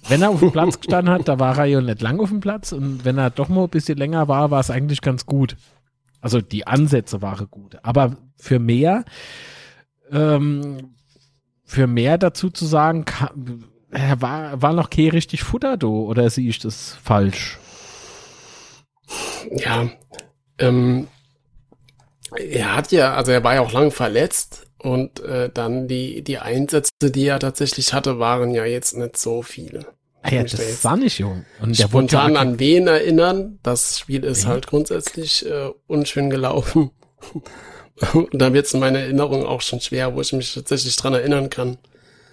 Wenn 0.09 0.23
er 0.23 0.31
auf 0.31 0.41
dem 0.41 0.53
Platz 0.53 0.77
gestanden 0.81 1.15
hat, 1.15 1.29
da 1.29 1.39
war 1.39 1.57
er 1.59 1.65
ja 1.65 1.81
nicht 1.81 2.03
lang 2.03 2.21
auf 2.21 2.29
dem 2.29 2.41
Platz 2.41 2.73
und 2.73 3.05
wenn 3.05 3.17
er 3.17 3.31
doch 3.31 3.49
mal 3.49 3.65
ein 3.65 3.71
bisschen 3.71 3.97
länger 3.97 4.29
war, 4.29 4.51
war 4.51 4.61
es 4.61 4.71
eigentlich 4.71 5.01
ganz 5.01 5.25
gut. 5.25 5.57
Also 6.21 6.41
die 6.41 6.67
Ansätze 6.67 7.23
waren 7.23 7.49
gut. 7.51 7.77
Aber 7.83 8.17
für 8.37 8.59
mehr, 8.59 9.05
ähm, 10.11 10.95
für 11.65 11.87
mehr 11.87 12.19
dazu 12.19 12.51
zu 12.51 12.67
sagen, 12.67 13.05
kann, 13.05 13.65
war, 13.91 14.61
war 14.61 14.73
noch 14.73 14.91
kein 14.91 15.11
richtig 15.11 15.43
Futter 15.43 15.77
do 15.77 16.07
oder 16.07 16.29
sehe 16.31 16.49
ich 16.49 16.59
das 16.59 16.97
falsch? 17.03 17.59
Ja, 19.51 19.89
ähm, 20.59 21.09
er 22.37 22.77
hat 22.77 22.93
ja, 22.93 23.15
also 23.15 23.33
er 23.33 23.43
war 23.45 23.55
ja 23.55 23.61
auch 23.63 23.73
lang 23.73 23.91
verletzt 23.91 24.67
und 24.79 25.21
äh, 25.21 25.51
dann 25.53 25.89
die, 25.89 26.23
die 26.23 26.39
Einsätze, 26.39 26.91
die 27.03 27.27
er 27.27 27.39
tatsächlich 27.39 27.95
hatte, 27.95 28.19
waren 28.19 28.51
ja 28.53 28.65
jetzt 28.65 28.97
nicht 28.97 29.17
so 29.17 29.43
viele. 29.43 29.87
Ah 30.23 30.35
ja, 30.35 30.43
das 30.43 30.83
sah 30.83 30.97
nicht 30.97 31.19
jung. 31.19 31.45
Und 31.61 31.79
der 31.79 31.85
spontan 31.85 32.37
an 32.37 32.59
wen 32.59 32.87
erinnern. 32.87 33.59
Das 33.63 33.99
Spiel 33.99 34.25
ist 34.25 34.45
mhm. 34.45 34.49
halt 34.49 34.67
grundsätzlich 34.67 35.47
äh, 35.47 35.71
unschön 35.87 36.29
gelaufen. 36.31 36.91
und 38.13 38.29
da 38.33 38.53
wird 38.53 38.67
es 38.67 38.75
in 38.75 38.81
meiner 38.81 39.01
Erinnerung 39.01 39.47
auch 39.47 39.63
schon 39.63 39.81
schwer, 39.81 40.15
wo 40.15 40.21
ich 40.21 40.33
mich 40.33 40.55
tatsächlich 40.55 40.97
dran 40.97 41.15
erinnern 41.15 41.51
kann. 41.51 41.79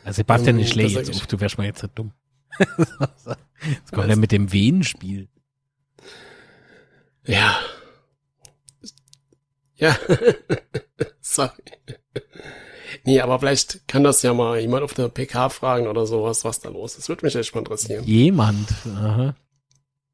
Also 0.03 0.17
Sebastian, 0.17 0.59
ich 0.59 0.69
schläge 0.69 0.93
jetzt 0.93 1.09
auf, 1.15 1.27
du 1.27 1.39
wärst 1.39 1.57
mal 1.57 1.65
jetzt 1.65 1.81
so 1.81 1.87
dumm. 1.93 2.11
Jetzt 3.67 3.91
kommt 3.91 4.09
er 4.09 4.15
mit 4.15 4.31
dem 4.31 4.53
Venenspiel. 4.53 5.27
Ja. 7.25 7.57
Ja. 9.75 9.97
Sorry. 11.21 11.51
Nee, 13.05 13.21
aber 13.21 13.37
vielleicht 13.39 13.87
kann 13.87 14.03
das 14.03 14.23
ja 14.23 14.33
mal 14.33 14.59
jemand 14.59 14.83
auf 14.83 14.95
der 14.95 15.09
PK 15.09 15.49
fragen 15.49 15.87
oder 15.87 16.07
sowas, 16.07 16.43
was 16.43 16.59
da 16.59 16.69
los 16.69 16.97
ist. 16.97 17.07
Würde 17.07 17.23
mich 17.23 17.35
echt 17.35 17.53
mal 17.53 17.59
interessieren. 17.59 18.03
Jemand, 18.03 18.67
aha. 18.95 19.35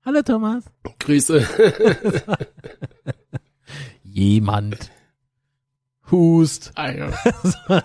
Hallo 0.03 0.21
Thomas. 0.21 0.65
Grüße. 0.99 1.47
Jemand 4.03 4.91
hust. 6.11 6.73
ah, 6.75 6.91
ja. 6.91 7.11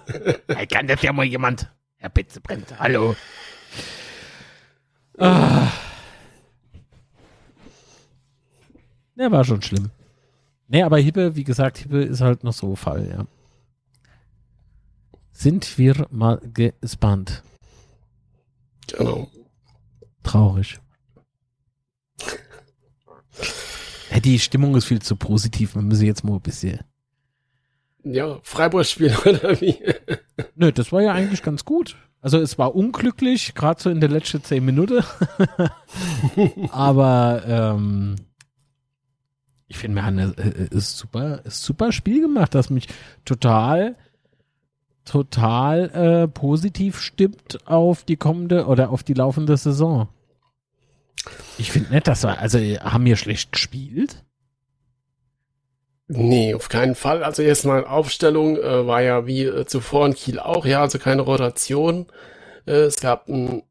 Hey, 0.48 0.66
kann 0.66 0.88
das 0.88 1.00
ja 1.02 1.12
mal 1.12 1.24
jemand? 1.24 1.70
Herr 1.98 2.10
Bitze 2.10 2.40
brennt. 2.40 2.76
Hallo. 2.76 3.14
Ah. 5.18 5.68
Ja, 9.14 9.30
war 9.30 9.44
schon 9.44 9.62
schlimm. 9.62 9.90
Nee, 10.66 10.82
aber 10.82 10.98
Hippe, 10.98 11.36
wie 11.36 11.44
gesagt, 11.44 11.78
Hippe 11.78 12.02
ist 12.02 12.20
halt 12.20 12.42
noch 12.42 12.52
so 12.52 12.74
Fall, 12.74 13.08
ja. 13.08 13.26
Sind 15.36 15.76
wir 15.76 16.06
mal 16.10 16.40
gespannt. 16.54 17.42
Genau. 18.86 19.30
Traurig. 20.22 20.80
Die 24.24 24.38
Stimmung 24.38 24.74
ist 24.76 24.86
viel 24.86 25.02
zu 25.02 25.14
positiv. 25.14 25.74
Man 25.74 25.88
müsse 25.88 26.06
jetzt 26.06 26.24
mal 26.24 26.36
ein 26.36 26.40
bisschen. 26.40 26.80
Ja, 28.02 28.38
Freiburg-Spiel 28.42 29.14
oder 29.26 29.60
wie? 29.60 29.78
Nö, 30.54 30.72
das 30.72 30.90
war 30.90 31.02
ja 31.02 31.12
eigentlich 31.12 31.42
ganz 31.42 31.66
gut. 31.66 31.96
Also 32.22 32.40
es 32.40 32.56
war 32.56 32.74
unglücklich, 32.74 33.54
gerade 33.54 33.80
so 33.80 33.90
in 33.90 34.00
der 34.00 34.08
letzten 34.08 34.42
zehn 34.42 34.64
Minuten. 34.64 35.04
Aber 36.70 37.42
ähm, 37.46 38.16
ich 39.68 39.76
finde, 39.76 39.96
wir 39.96 40.06
haben 40.06 40.18
ein 40.18 40.38
äh, 40.38 40.68
ist 40.70 40.96
super, 40.96 41.42
super 41.44 41.92
Spiel 41.92 42.22
gemacht, 42.22 42.54
das 42.54 42.70
mich 42.70 42.88
total, 43.26 43.96
total 45.06 45.90
äh, 46.24 46.28
positiv 46.28 47.00
stimmt 47.00 47.66
auf 47.66 48.04
die 48.04 48.16
kommende 48.16 48.66
oder 48.66 48.90
auf 48.90 49.02
die 49.02 49.14
laufende 49.14 49.56
Saison. 49.56 50.08
Ich 51.58 51.72
finde 51.72 51.94
nicht, 51.94 52.06
dass 52.06 52.24
wir, 52.24 52.38
also 52.38 52.58
haben 52.58 53.04
wir 53.04 53.16
schlecht 53.16 53.52
gespielt. 53.52 54.22
Nee, 56.08 56.54
auf 56.54 56.68
keinen 56.68 56.94
Fall. 56.94 57.24
Also 57.24 57.42
erstmal 57.42 57.84
Aufstellung 57.84 58.56
äh, 58.58 58.86
war 58.86 59.02
ja 59.02 59.26
wie 59.26 59.42
äh, 59.44 59.66
zuvor 59.66 60.06
in 60.06 60.14
Kiel 60.14 60.38
auch, 60.38 60.64
ja, 60.64 60.80
also 60.82 60.98
keine 60.98 61.22
Rotation. 61.22 62.06
Äh, 62.66 62.82
es 62.82 63.00
gab 63.00 63.28
ein, 63.28 63.62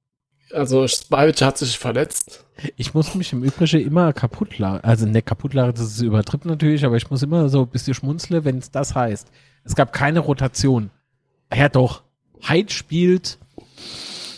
also 0.51 0.87
Spavic 0.87 1.41
hat 1.41 1.57
sich 1.57 1.77
verletzt. 1.77 2.45
Ich 2.75 2.93
muss 2.93 3.15
mich 3.15 3.31
im 3.31 3.43
Übrigen 3.43 3.85
immer 3.85 4.11
kaputt 4.11 4.57
lachen. 4.57 4.83
Also 4.83 5.05
ne, 5.05 5.21
kaputt 5.21 5.53
lachen, 5.53 5.73
das 5.73 5.85
ist 5.85 6.01
übertrieben 6.01 6.49
natürlich, 6.49 6.85
aber 6.85 6.97
ich 6.97 7.09
muss 7.09 7.23
immer 7.23 7.47
so 7.47 7.61
ein 7.61 7.69
bisschen 7.69 7.93
schmunzeln, 7.93 8.43
wenn 8.43 8.57
es 8.57 8.71
das 8.71 8.95
heißt. 8.95 9.29
Es 9.63 9.75
gab 9.75 9.93
keine 9.93 10.19
Rotation. 10.19 10.89
Ja 11.53 11.69
doch, 11.69 12.03
Heid 12.47 12.71
spielt 12.71 13.37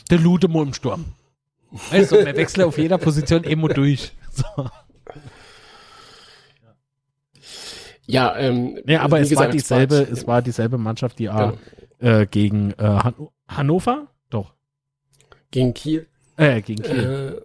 der 0.09 0.19
Ludemo 0.19 0.61
im 0.63 0.73
Sturm. 0.73 1.05
Also, 1.91 2.15
wir 2.17 2.35
wechseln 2.35 2.63
auf 2.65 2.77
jeder 2.77 2.97
Position 2.97 3.43
immer 3.43 3.67
durch. 3.69 4.13
So. 4.31 4.69
Ja, 8.05 8.37
ähm, 8.37 8.79
Ja, 8.85 9.01
aber 9.01 9.19
es 9.19 9.29
war 9.35 9.47
gesagt, 9.47 9.53
dieselbe, 9.53 9.95
Spavic- 9.95 10.11
es 10.11 10.27
war 10.27 10.41
dieselbe 10.41 10.77
Mannschaft, 10.77 11.19
die 11.19 11.25
Genau. 11.25 11.57
äh, 11.99 12.25
gegen 12.25 12.71
äh, 12.73 12.83
Han 12.83 13.15
Hannover? 13.49 14.07
Doch. 14.29 14.53
gegen 15.51 15.73
Kiel. 15.73 16.07
Äh, 16.37 16.61
gegen 16.61 16.83
Kiel. 16.83 17.37
Äh, 17.37 17.41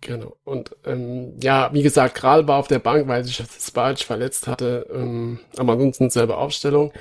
genau. 0.00 0.36
Und 0.44 0.76
ähm, 0.84 1.34
ja, 1.42 1.70
wie 1.72 1.82
gesagt, 1.82 2.14
Kral 2.16 2.46
war 2.46 2.58
auf 2.58 2.68
der 2.68 2.78
Bank, 2.80 3.06
weil 3.08 3.24
sich 3.24 3.36
Spavic 3.60 4.00
verletzt 4.00 4.46
hatte. 4.46 4.86
Ähm, 4.92 5.40
aber 5.56 5.72
ansonsten 5.74 6.10
selbe 6.10 6.36
Aufstellung. 6.36 6.92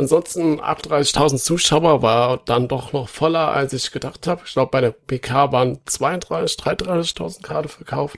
Ansonsten 0.00 0.62
38.000 0.62 1.36
Zuschauer 1.36 2.00
war 2.00 2.40
dann 2.46 2.68
doch 2.68 2.94
noch 2.94 3.06
voller, 3.06 3.52
als 3.52 3.74
ich 3.74 3.92
gedacht 3.92 4.26
habe. 4.26 4.40
Ich 4.46 4.54
glaube, 4.54 4.70
bei 4.70 4.80
der 4.80 4.92
PK 4.92 5.52
waren 5.52 5.78
32, 5.84 6.58
33.000 6.58 7.42
Karte 7.42 7.68
verkauft. 7.68 8.16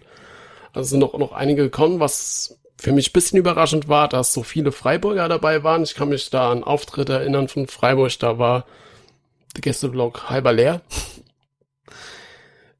Also 0.73 0.91
sind 0.91 1.01
noch, 1.01 1.19
noch 1.19 1.33
einige 1.33 1.65
gekommen, 1.65 1.99
was 1.99 2.57
für 2.79 2.93
mich 2.93 3.13
bisschen 3.13 3.41
überraschend 3.41 3.89
war, 3.89 4.07
dass 4.07 4.33
so 4.33 4.45
viele 4.45 4.71
Freiburger 4.71 5.29
dabei 5.29 5.65
waren. 5.65 5.83
Ich 5.83 5.97
kann 5.97 6.11
mich 6.11 6.31
da 6.31 6.53
an 6.53 6.63
Auftritte 6.63 7.15
erinnern 7.15 7.49
von 7.49 7.67
Freiburg, 7.67 8.17
da 8.21 8.39
war 8.39 8.65
der 9.57 9.63
Gästeblock 9.63 10.31
halber 10.31 10.53
leer. 10.53 10.83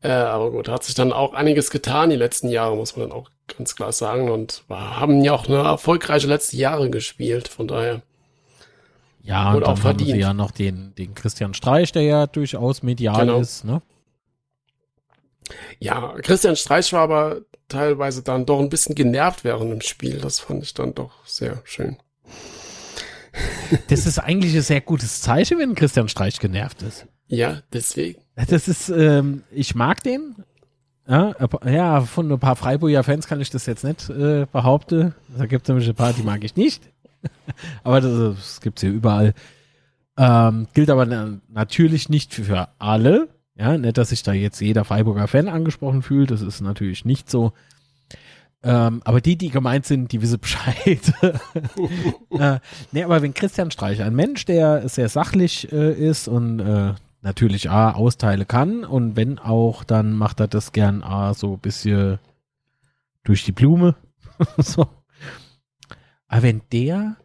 Äh, 0.05 0.11
aber 0.11 0.51
gut, 0.53 0.69
hat 0.69 0.83
sich 0.85 0.95
dann 0.95 1.13
auch 1.13 1.33
einiges 1.33 1.71
getan 1.71 2.11
die 2.11 2.17
letzten 2.17 2.49
Jahre, 2.49 2.77
muss 2.77 2.97
man 2.97 3.09
dann 3.09 3.19
auch 3.19 3.31
ganz 3.57 3.75
klar 3.75 3.93
sagen. 3.93 4.31
Und 4.31 4.65
war, 4.69 5.01
haben 5.01 5.23
ja 5.23 5.33
auch 5.33 5.49
eine 5.49 5.59
erfolgreiche 5.59 6.27
letzte 6.29 6.57
Jahre 6.57 6.89
gespielt, 6.91 7.49
von 7.49 7.67
daher. 7.69 8.03
Ja, 9.23 9.51
und 9.51 9.57
und 9.59 9.63
auch 9.65 9.75
dann 9.75 9.85
haben 9.85 9.99
sie 9.99 10.05
verdient. 10.07 10.21
ja 10.23 10.33
noch 10.35 10.51
den, 10.51 10.95
den 10.97 11.15
Christian 11.15 11.55
Streich, 11.55 11.93
der 11.93 12.03
ja 12.03 12.27
durchaus 12.27 12.83
medial 12.83 13.21
Genau. 13.27 13.39
ist, 13.41 13.65
ne? 13.65 13.81
Ja, 15.79 16.15
Christian 16.23 16.57
Streich 16.57 16.93
war 16.93 17.03
aber 17.03 17.41
teilweise 17.69 18.23
dann 18.23 18.47
doch 18.47 18.59
ein 18.61 18.69
bisschen 18.69 18.95
genervt 18.95 19.45
während 19.45 19.71
dem 19.71 19.81
Spiel. 19.81 20.19
Das 20.19 20.41
fand 20.41 20.63
ich 20.63 20.75
dann 20.75 20.95
doch 20.95 21.13
sehr 21.27 21.61
schön. 21.65 21.97
Das 23.89 24.07
ist 24.07 24.19
eigentlich 24.19 24.55
ein 24.55 24.63
sehr 24.63 24.81
gutes 24.81 25.21
Zeichen, 25.23 25.59
wenn 25.59 25.75
Christian 25.75 26.09
Streich 26.09 26.39
genervt 26.39 26.83
ist. 26.83 27.07
Ja, 27.29 27.63
deswegen. 27.73 28.21
Das 28.49 28.69
ist, 28.69 28.89
ähm, 28.91 29.43
ich 29.51 29.75
mag 29.75 30.03
den. 30.03 30.37
Ja, 31.09 31.35
ja, 31.65 32.01
von 32.03 32.31
ein 32.31 32.39
paar 32.39 32.57
Freiburger 32.57 33.03
Fans 33.03 33.27
kann 33.27 33.41
ich 33.41 33.51
das 33.51 33.67
jetzt 33.67 33.85
nicht 33.85 34.09
äh, 34.11 34.47
behaupten. 34.53 35.15
Da 35.37 35.47
gibt 35.47 35.65
es 35.65 35.69
nämlich 35.69 35.89
ein 35.89 35.95
paar, 35.95 36.13
die 36.13 36.23
mag 36.23 36.45
ich 36.45 36.55
nicht. 36.57 36.83
aber 37.85 38.01
das, 38.01 38.37
das 38.37 38.61
gibt 38.61 38.79
es 38.79 38.83
ja 38.83 38.91
überall. 38.91 39.35
Ähm, 40.17 40.69
gilt 40.75 40.91
aber 40.91 41.07
na, 41.07 41.41
natürlich 41.49 42.09
nicht 42.09 42.35
für, 42.35 42.45
für 42.45 42.69
alle. 42.79 43.29
Ja, 43.55 43.77
nicht, 43.77 43.99
dass 43.99 44.11
sich 44.11 44.23
da 44.23 44.33
jetzt 44.33 44.61
jeder 44.61 44.85
Freiburger 44.85 45.29
Fan 45.29 45.49
angesprochen 45.49 46.03
fühlt. 46.03 46.31
Das 46.31 46.43
ist 46.43 46.61
natürlich 46.61 47.05
nicht 47.05 47.31
so. 47.31 47.53
Ähm, 48.65 49.03
aber 49.05 49.21
die, 49.21 49.37
die 49.37 49.51
gemeint 49.51 49.87
sind, 49.87 50.13
die 50.13 50.23
wissen 50.23 50.39
Bescheid. 50.39 51.13
äh, 52.31 52.61
nee, 52.93 53.03
aber 53.03 53.21
wenn 53.23 53.35
Christian 53.35 53.71
Streich, 53.71 54.03
ein 54.03 54.15
Mensch, 54.15 54.45
der 54.45 54.89
sehr 54.89 55.09
sachlich 55.09 55.73
äh, 55.73 55.93
ist 55.93 56.29
und 56.29 56.61
äh, 56.61 56.95
natürlich 57.23 57.71
A, 57.71 57.93
austeile 57.93 58.45
kann 58.45 58.85
und 58.85 59.17
wenn 59.17 59.39
auch, 59.39 59.83
dann 59.85 60.13
macht 60.13 60.41
er 60.41 60.49
das 60.49 60.73
gern 60.73 61.03
A, 61.03 61.35
so 61.35 61.55
ein 61.55 61.59
bisschen 61.59 62.19
durch 63.25 63.45
die 63.45 63.53
Blume. 63.53 63.97
so. 64.59 64.87
Aber 66.29 66.43
wenn 66.43 66.63
der 66.73 67.17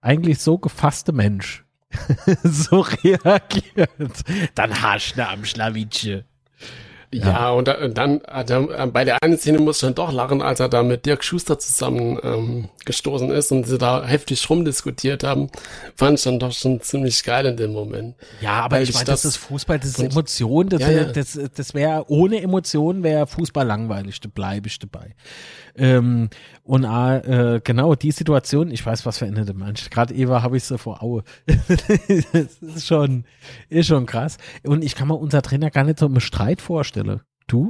eigentlich 0.00 0.38
so 0.40 0.58
gefasste 0.58 1.12
Mensch 1.12 1.64
so 2.44 2.80
reagiert, 2.80 3.90
dann 4.54 4.80
hast 4.82 5.14
du 5.16 5.26
am 5.28 5.44
Schlawitsche. 5.44 6.24
Ja, 7.12 7.50
und, 7.50 7.66
da, 7.66 7.72
und 7.84 7.98
dann 7.98 8.20
hat 8.28 8.50
er, 8.50 8.70
äh, 8.70 8.86
bei 8.86 9.04
der 9.04 9.18
einen 9.20 9.36
Szene 9.36 9.58
muss 9.58 9.78
ich 9.78 9.80
dann 9.80 9.96
doch 9.96 10.12
lachen, 10.12 10.40
als 10.42 10.60
er 10.60 10.68
da 10.68 10.84
mit 10.84 11.06
Dirk 11.06 11.24
Schuster 11.24 11.58
zusammen 11.58 12.16
ähm, 12.22 12.68
gestoßen 12.84 13.32
ist 13.32 13.50
und 13.50 13.66
sie 13.66 13.78
da 13.78 14.04
heftig 14.04 14.48
rumdiskutiert 14.48 15.24
haben, 15.24 15.50
fand 15.96 16.18
ich 16.18 16.24
dann 16.24 16.38
doch 16.38 16.52
schon 16.52 16.80
ziemlich 16.80 17.24
geil 17.24 17.46
in 17.46 17.56
dem 17.56 17.72
Moment. 17.72 18.14
Ja, 18.40 18.60
aber 18.62 18.76
Weil 18.76 18.84
ich 18.84 18.94
meine, 18.94 19.06
das, 19.06 19.22
das- 19.22 19.32
ist 19.32 19.36
Fußball, 19.38 19.80
das 19.80 19.88
ist 19.88 19.98
Emotion, 19.98 20.68
das, 20.68 20.80
Ja, 20.82 20.90
ja. 20.92 21.04
das, 21.06 21.36
das 21.52 21.74
wäre 21.74 22.04
ohne 22.08 22.40
Emotion 22.42 23.02
wäre 23.02 23.26
Fußball 23.26 23.66
langweilig, 23.66 24.20
da 24.20 24.28
bleibe 24.32 24.68
ich 24.68 24.78
dabei. 24.78 25.16
Ähm, 25.76 26.28
und 26.62 26.84
ah, 26.84 27.18
äh, 27.18 27.60
genau 27.62 27.94
die 27.94 28.10
Situation, 28.10 28.70
ich 28.70 28.84
weiß, 28.84 29.06
was 29.06 29.18
verändert 29.18 29.48
der 29.48 29.56
Mensch. 29.56 29.90
Gerade 29.90 30.14
Eva 30.14 30.42
habe 30.42 30.56
ich 30.56 30.64
so 30.64 30.78
vor 30.78 31.02
Aue. 31.02 31.24
das 31.46 32.58
ist 32.60 32.86
schon, 32.86 33.24
ist 33.68 33.86
schon 33.86 34.06
krass. 34.06 34.38
Und 34.64 34.84
ich 34.84 34.94
kann 34.94 35.08
mir 35.08 35.16
unser 35.16 35.42
Trainer 35.42 35.70
gar 35.70 35.84
nicht 35.84 35.98
so 35.98 36.06
im 36.06 36.20
Streit 36.20 36.60
vorstellen. 36.60 37.20
Du? 37.46 37.68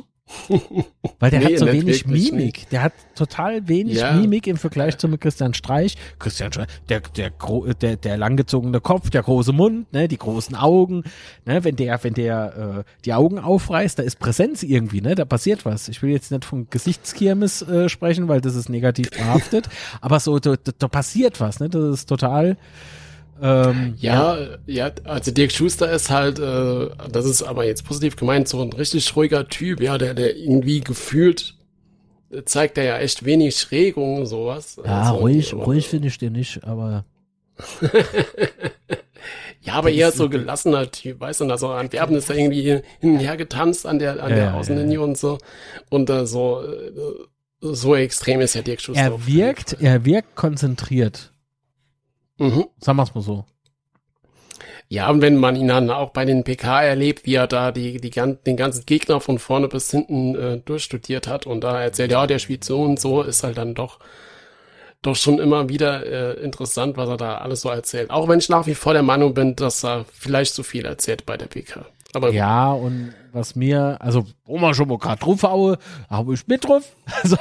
Weil 1.18 1.30
der 1.30 1.40
Nee, 1.40 1.46
hat 1.54 1.58
so 1.58 1.66
wenig 1.66 2.06
Mimik. 2.06 2.68
Der 2.70 2.82
hat 2.82 2.92
total 3.14 3.66
wenig 3.68 3.98
Ja. 3.98 4.12
Mimik 4.12 4.46
im 4.46 4.56
Vergleich 4.56 4.96
zu 4.98 5.08
mit 5.08 5.20
Christian 5.20 5.54
Streich. 5.54 5.96
Christian 6.18 6.52
Streich, 6.52 6.68
der, 6.88 7.00
der, 7.00 7.30
der, 7.80 7.96
der 7.96 8.16
langgezogene 8.16 8.80
Kopf, 8.80 9.10
der 9.10 9.22
große 9.22 9.52
Mund, 9.52 9.92
ne, 9.92 10.08
die 10.08 10.18
großen 10.18 10.56
Augen, 10.56 11.04
ne, 11.44 11.64
wenn 11.64 11.76
der, 11.76 12.02
wenn 12.02 12.14
der 12.14 12.84
äh, 12.86 12.90
die 13.04 13.14
Augen 13.14 13.38
aufreißt, 13.38 13.98
da 13.98 14.02
ist 14.02 14.18
Präsenz 14.18 14.62
irgendwie, 14.62 15.00
ne, 15.00 15.14
da 15.14 15.24
passiert 15.24 15.64
was. 15.64 15.88
Ich 15.88 16.02
will 16.02 16.10
jetzt 16.10 16.30
nicht 16.30 16.44
von 16.44 16.68
Gesichtskirmes 16.70 17.62
äh, 17.62 17.88
sprechen, 17.88 18.28
weil 18.28 18.40
das 18.40 18.54
ist 18.54 18.68
negativ 18.68 19.10
behaftet, 19.10 19.68
aber 20.00 20.20
so, 20.20 20.38
da, 20.38 20.56
da, 20.56 20.72
da 20.78 20.88
passiert 20.88 21.40
was, 21.40 21.60
ne, 21.60 21.68
das 21.68 21.82
ist 22.00 22.08
total, 22.08 22.56
ähm, 23.42 23.94
Ja, 23.98 24.38
ja, 24.66 24.90
also 25.04 25.30
Dirk 25.30 25.52
Schuster 25.52 25.90
ist 25.90 26.10
halt, 26.10 26.38
äh, 26.38 26.88
das 27.10 27.24
ist 27.26 27.42
aber 27.42 27.64
jetzt 27.66 27.84
positiv 27.84 28.16
gemeint, 28.16 28.48
so 28.48 28.60
ein 28.62 28.72
richtig 28.72 29.14
ruhiger 29.16 29.48
Typ, 29.48 29.80
ja, 29.80 29.98
der, 29.98 30.14
der 30.14 30.36
irgendwie 30.36 30.80
gefühlt 30.80 31.54
äh, 32.30 32.42
zeigt 32.44 32.78
er 32.78 32.84
ja 32.84 32.98
echt 32.98 33.24
wenig 33.24 33.70
Regung, 33.70 34.26
sowas. 34.26 34.76
ja, 34.84 35.02
Also, 35.02 35.14
ruhig, 35.20 35.52
aber- 35.52 35.64
ruhig 35.64 35.88
finde 35.88 36.08
ich 36.08 36.18
den 36.18 36.32
nicht, 36.32 36.64
aber 36.64 37.04
Ja, 39.62 39.74
aber 39.74 39.90
eher 39.90 40.10
so 40.10 40.30
gelassener 40.30 40.90
Typ, 40.90 41.20
weißt 41.20 41.42
du, 41.42 41.44
also 41.50 41.68
Antwerpen 41.68 42.16
ist 42.16 42.30
da 42.30 42.34
irgendwie 42.34 42.62
hin 42.62 42.82
und 43.02 43.18
her 43.18 43.36
getanzt 43.36 43.84
an 43.86 43.98
der, 43.98 44.12
an 44.22 44.30
Ja, 44.30 44.36
der 44.36 44.44
ja, 44.46 44.54
Außenlinie 44.54 45.02
und 45.02 45.18
so. 45.18 45.36
Und 45.90 46.08
äh, 46.08 46.26
so, 46.26 46.62
äh, 46.62 46.92
so 47.60 47.94
extrem 47.94 48.40
ist 48.40 48.54
ja 48.54 48.62
Dirk 48.62 48.80
Schuster. 48.80 49.02
er 49.02 49.26
wirkt, 49.26 49.76
er 49.80 50.02
wirkt 50.06 50.34
konzentriert. 50.34 51.30
Mhm. 52.40 52.66
Sagen 52.78 52.96
wir 52.96 53.02
es 53.02 53.14
mal 53.14 53.20
so. 53.20 53.44
Ja, 54.88 55.08
und 55.10 55.20
wenn 55.20 55.36
man 55.36 55.54
ihn 55.54 55.68
dann 55.68 55.90
auch 55.90 56.10
bei 56.10 56.24
den 56.24 56.42
PK 56.42 56.82
erlebt, 56.82 57.26
wie 57.26 57.34
er 57.34 57.46
da 57.46 57.70
die, 57.70 58.00
die, 58.00 58.10
den 58.10 58.56
ganzen 58.56 58.86
Gegner 58.86 59.20
von 59.20 59.38
vorne 59.38 59.68
bis 59.68 59.90
hinten 59.90 60.34
äh, 60.34 60.58
durchstudiert 60.58 61.28
hat 61.28 61.46
und 61.46 61.60
da 61.62 61.80
erzählt, 61.80 62.10
ja, 62.10 62.26
der 62.26 62.40
spielt 62.40 62.64
so 62.64 62.82
und 62.82 62.98
so, 62.98 63.22
ist 63.22 63.44
halt 63.44 63.58
dann 63.58 63.74
doch, 63.74 64.00
doch 65.02 65.14
schon 65.14 65.38
immer 65.38 65.68
wieder 65.68 66.06
äh, 66.06 66.42
interessant, 66.42 66.96
was 66.96 67.08
er 67.08 67.18
da 67.18 67.38
alles 67.38 67.60
so 67.60 67.68
erzählt. 67.68 68.10
Auch 68.10 68.26
wenn 68.26 68.40
ich 68.40 68.48
nach 68.48 68.66
wie 68.66 68.74
vor 68.74 68.94
der 68.94 69.02
Meinung 69.02 69.34
bin, 69.34 69.54
dass 69.54 69.84
er 69.84 70.06
vielleicht 70.12 70.54
zu 70.54 70.62
viel 70.62 70.86
erzählt 70.86 71.26
bei 71.26 71.36
der 71.36 71.46
PK. 71.46 71.86
Aber 72.12 72.32
ja, 72.32 72.72
und 72.72 73.12
was 73.32 73.54
mir, 73.54 73.96
also 74.00 74.24
wo 74.44 74.58
man 74.58 74.74
schon 74.74 74.88
mal 74.88 74.98
gerade 74.98 75.20
drauf 75.20 75.42
haue, 75.42 75.78
habe 76.08 76.34
ich 76.34 76.46
mit 76.46 76.66
drauf. 76.66 76.96
Also, 77.22 77.36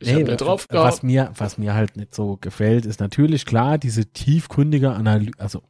ich 0.00 0.14
nee, 0.14 0.24
mit 0.24 0.40
drauf 0.40 0.66
was 0.70 1.02
mir, 1.02 1.30
was 1.36 1.58
mir 1.58 1.74
halt 1.74 1.96
nicht 1.96 2.14
so 2.14 2.38
gefällt, 2.40 2.86
ist 2.86 3.00
natürlich 3.00 3.44
klar, 3.44 3.78
diese 3.78 4.06
tiefgründige 4.06 4.90
Analyse, 4.90 5.32
also 5.38 5.62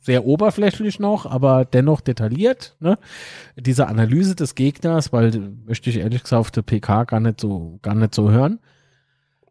sehr 0.00 0.26
oberflächlich 0.26 1.00
noch, 1.00 1.24
aber 1.24 1.64
dennoch 1.64 2.02
detailliert, 2.02 2.76
ne? 2.78 2.98
Diese 3.56 3.86
Analyse 3.86 4.36
des 4.36 4.54
Gegners, 4.54 5.12
weil 5.12 5.54
möchte 5.64 5.88
ich 5.88 5.96
ehrlich 5.96 6.22
gesagt 6.22 6.40
auf 6.40 6.50
der 6.50 6.62
PK 6.62 7.04
gar 7.04 7.20
nicht 7.20 7.40
so, 7.40 7.78
gar 7.80 7.94
nicht 7.94 8.14
so 8.14 8.30
hören. 8.30 8.60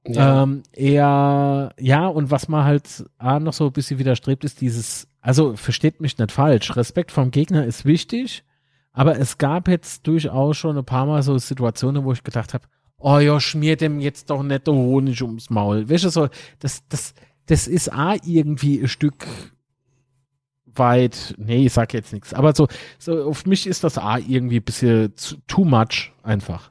Ja. 0.06 0.44
Ähm, 0.44 0.64
eher, 0.72 1.74
ja, 1.80 2.08
und 2.08 2.30
was 2.30 2.50
man 2.50 2.66
halt 2.66 3.06
ah, 3.18 3.40
noch 3.40 3.54
so 3.54 3.68
ein 3.68 3.72
bisschen 3.72 3.98
widerstrebt, 3.98 4.44
ist 4.44 4.62
dieses, 4.62 5.08
also 5.24 5.56
versteht 5.56 6.02
mich 6.02 6.18
nicht 6.18 6.34
falsch, 6.34 6.76
Respekt 6.76 7.12
vom 7.12 7.32
Gegner 7.32 7.66
ist 7.66 7.86
wichtig, 7.86 8.44
aber 8.92 9.18
es 9.18 9.38
gab 9.38 9.70
jetzt 9.70 10.06
durchaus 10.06 10.58
schon 10.58 10.78
ein 10.78 10.84
paar 10.84 11.06
Mal 11.06 11.24
so 11.24 11.38
Situationen, 11.38 12.04
wo 12.04 12.12
ich 12.12 12.24
gedacht 12.24 12.54
habe, 12.54 12.66
oh 12.98 13.20
ja, 13.20 13.40
schmier 13.40 13.78
dem 13.78 14.02
jetzt 14.02 14.30
doch 14.30 14.44
nicht 14.44 14.68
Honig 14.68 15.22
ums 15.24 15.50
Maul. 15.50 15.90
Weißt 15.90 16.04
du, 16.04 16.10
so, 16.10 16.28
das, 16.60 16.86
das, 16.90 17.14
das 17.46 17.68
ist 17.68 17.92
A 17.94 18.16
irgendwie 18.26 18.82
ein 18.82 18.90
Stück 18.90 19.26
weit, 20.66 21.36
nee, 21.38 21.68
ich 21.68 21.74
sag 21.74 21.94
jetzt 21.94 22.12
nichts, 22.12 22.34
aber 22.34 22.54
so, 22.54 22.68
so 23.00 23.24
auf 23.24 23.46
mich 23.46 23.66
ist 23.66 23.86
das 23.86 23.98
A 23.98 24.18
irgendwie 24.18 24.58
ein 24.58 24.64
bisschen 24.64 25.14
too 25.48 25.64
much 25.64 26.12
einfach. 26.22 26.70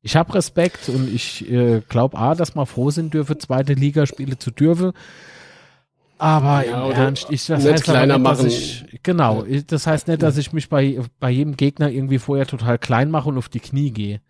Ich 0.00 0.16
habe 0.16 0.34
Respekt 0.34 0.88
und 0.88 1.14
ich 1.14 1.48
äh, 1.48 1.80
glaube 1.88 2.18
A, 2.18 2.34
dass 2.34 2.56
man 2.56 2.66
froh 2.66 2.90
sind 2.90 3.14
dürfe, 3.14 3.38
zweite 3.38 3.74
Liga 3.74 4.04
spiele 4.04 4.36
zu 4.36 4.50
dürfen. 4.50 4.92
Aber 6.22 6.64
ja, 6.64 6.86
im 6.86 6.92
Ernst, 6.92 7.26
ich, 7.30 7.46
das 7.46 7.64
heißt 7.64 7.82
kleiner 7.82 8.16
nicht, 8.16 8.22
machen. 8.22 8.46
Ich, 8.46 9.00
genau, 9.02 9.44
das 9.66 9.88
heißt 9.88 10.06
nicht, 10.06 10.22
dass 10.22 10.36
ich 10.36 10.52
mich 10.52 10.68
bei, 10.68 11.00
bei 11.18 11.30
jedem 11.30 11.56
Gegner 11.56 11.90
irgendwie 11.90 12.20
vorher 12.20 12.46
total 12.46 12.78
klein 12.78 13.10
mache 13.10 13.28
und 13.28 13.38
auf 13.38 13.48
die 13.48 13.58
Knie 13.58 13.90
gehe. 13.90 14.20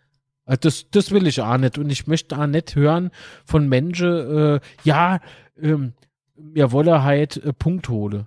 Äh, 0.47 0.57
das, 0.59 0.87
das 0.91 1.11
will 1.11 1.27
ich 1.27 1.43
auch 1.43 1.59
nicht. 1.59 1.77
Und 1.77 1.91
ich 1.91 2.07
möchte 2.07 2.39
auch 2.39 2.47
nicht 2.47 2.77
hören 2.77 3.11
von 3.45 3.69
Menschen, 3.69 4.09
äh, 4.09 4.61
ja, 4.85 5.21
ähm, 5.61 5.93
mir 6.35 6.73
wolle 6.73 7.03
halt 7.03 7.37
äh, 7.45 7.53
Punkt 7.53 7.91
hole. 7.91 8.27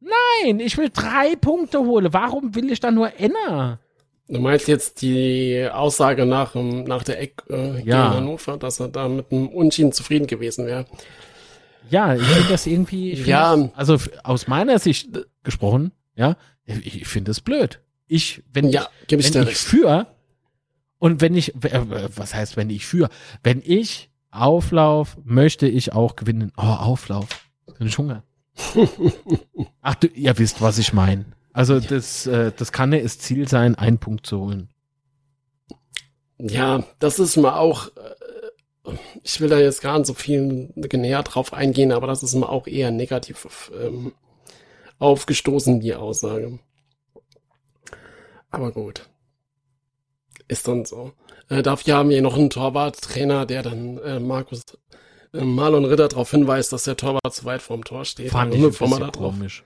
Nein, 0.00 0.58
ich 0.58 0.76
will 0.76 0.90
drei 0.92 1.36
Punkte 1.40 1.78
holen. 1.78 2.12
Warum 2.12 2.56
will 2.56 2.72
ich 2.72 2.80
da 2.80 2.90
nur 2.90 3.12
einer? 3.20 3.78
Du 4.26 4.40
meinst 4.40 4.66
jetzt 4.66 5.00
die 5.00 5.68
Aussage 5.72 6.26
nach, 6.26 6.56
nach 6.56 7.04
der 7.04 7.20
Eck 7.20 7.44
äh, 7.48 7.80
ja. 7.84 8.08
gegen 8.08 8.16
Hannover, 8.16 8.56
dass 8.56 8.80
er 8.80 8.88
da 8.88 9.06
mit 9.06 9.30
einem 9.30 9.46
Unschieden 9.46 9.92
zufrieden 9.92 10.26
gewesen 10.26 10.66
wäre. 10.66 10.86
Ja, 11.90 12.14
ich 12.14 12.22
finde 12.22 12.48
das 12.48 12.66
irgendwie, 12.66 13.14
ja, 13.14 13.56
das, 13.56 13.74
also 13.74 13.98
aus 14.24 14.48
meiner 14.48 14.78
Sicht 14.78 15.10
gesprochen, 15.42 15.92
ja, 16.16 16.36
ich, 16.64 17.02
ich 17.02 17.08
finde 17.08 17.30
es 17.30 17.40
blöd. 17.40 17.80
Ich, 18.06 18.42
wenn, 18.52 18.70
ja, 18.70 18.88
wenn 19.08 19.20
ich, 19.20 19.34
ich 19.34 19.56
für 19.56 20.06
und 20.98 21.20
wenn 21.20 21.34
ich, 21.34 21.52
was 21.54 22.34
heißt, 22.34 22.56
wenn 22.56 22.70
ich 22.70 22.86
für, 22.86 23.08
wenn 23.42 23.62
ich 23.64 24.10
Auflauf, 24.30 25.16
möchte 25.24 25.66
ich 25.66 25.92
auch 25.92 26.16
gewinnen. 26.16 26.52
Oh, 26.56 26.62
Auflauf. 26.62 27.28
Bin 27.78 27.86
ich 27.86 27.98
Hunger. 27.98 28.22
Ach, 29.80 29.94
du, 29.96 30.06
ihr 30.08 30.38
wisst, 30.38 30.60
was 30.60 30.78
ich 30.78 30.92
meine. 30.92 31.26
Also 31.52 31.80
das, 31.80 32.26
äh, 32.26 32.52
das 32.54 32.72
kann 32.72 32.92
ja 32.92 33.00
das 33.00 33.18
Ziel 33.18 33.48
sein, 33.48 33.74
einen 33.76 33.98
Punkt 33.98 34.26
zu 34.26 34.40
holen. 34.40 34.68
Ja, 36.38 36.84
das 36.98 37.18
ist 37.18 37.36
mal 37.36 37.56
auch, 37.56 37.88
äh, 37.88 37.90
ich 39.22 39.40
will 39.40 39.48
da 39.48 39.58
jetzt 39.58 39.80
gar 39.80 39.98
nicht 39.98 40.06
so 40.06 40.14
viel 40.14 40.72
näher 40.74 41.22
drauf 41.22 41.52
eingehen, 41.52 41.92
aber 41.92 42.06
das 42.06 42.22
ist 42.22 42.34
mal 42.34 42.46
auch 42.46 42.66
eher 42.66 42.90
negativ 42.90 43.70
ähm, 43.80 44.12
aufgestoßen, 44.98 45.80
die 45.80 45.94
Aussage. 45.94 46.58
Aber 48.50 48.72
gut. 48.72 49.08
Ist 50.48 50.68
dann 50.68 50.84
so. 50.84 51.12
Äh, 51.48 51.62
dafür 51.62 51.96
haben 51.96 52.10
wir 52.10 52.22
noch 52.22 52.36
einen 52.36 52.50
Torwarttrainer, 52.50 53.46
der 53.46 53.62
dann 53.62 53.98
äh, 53.98 54.20
Markus 54.20 54.62
äh, 55.32 55.40
Marlon 55.44 55.84
Ritter 55.84 56.08
darauf 56.08 56.30
hinweist, 56.30 56.72
dass 56.72 56.84
der 56.84 56.96
Torwart 56.96 57.34
zu 57.34 57.44
weit 57.44 57.62
vorm 57.62 57.84
Tor 57.84 58.04
steht. 58.04 58.30
Fand 58.30 58.54
ich 58.54 58.78
da 58.78 58.86
drauf, 59.10 59.34
komisch. 59.34 59.64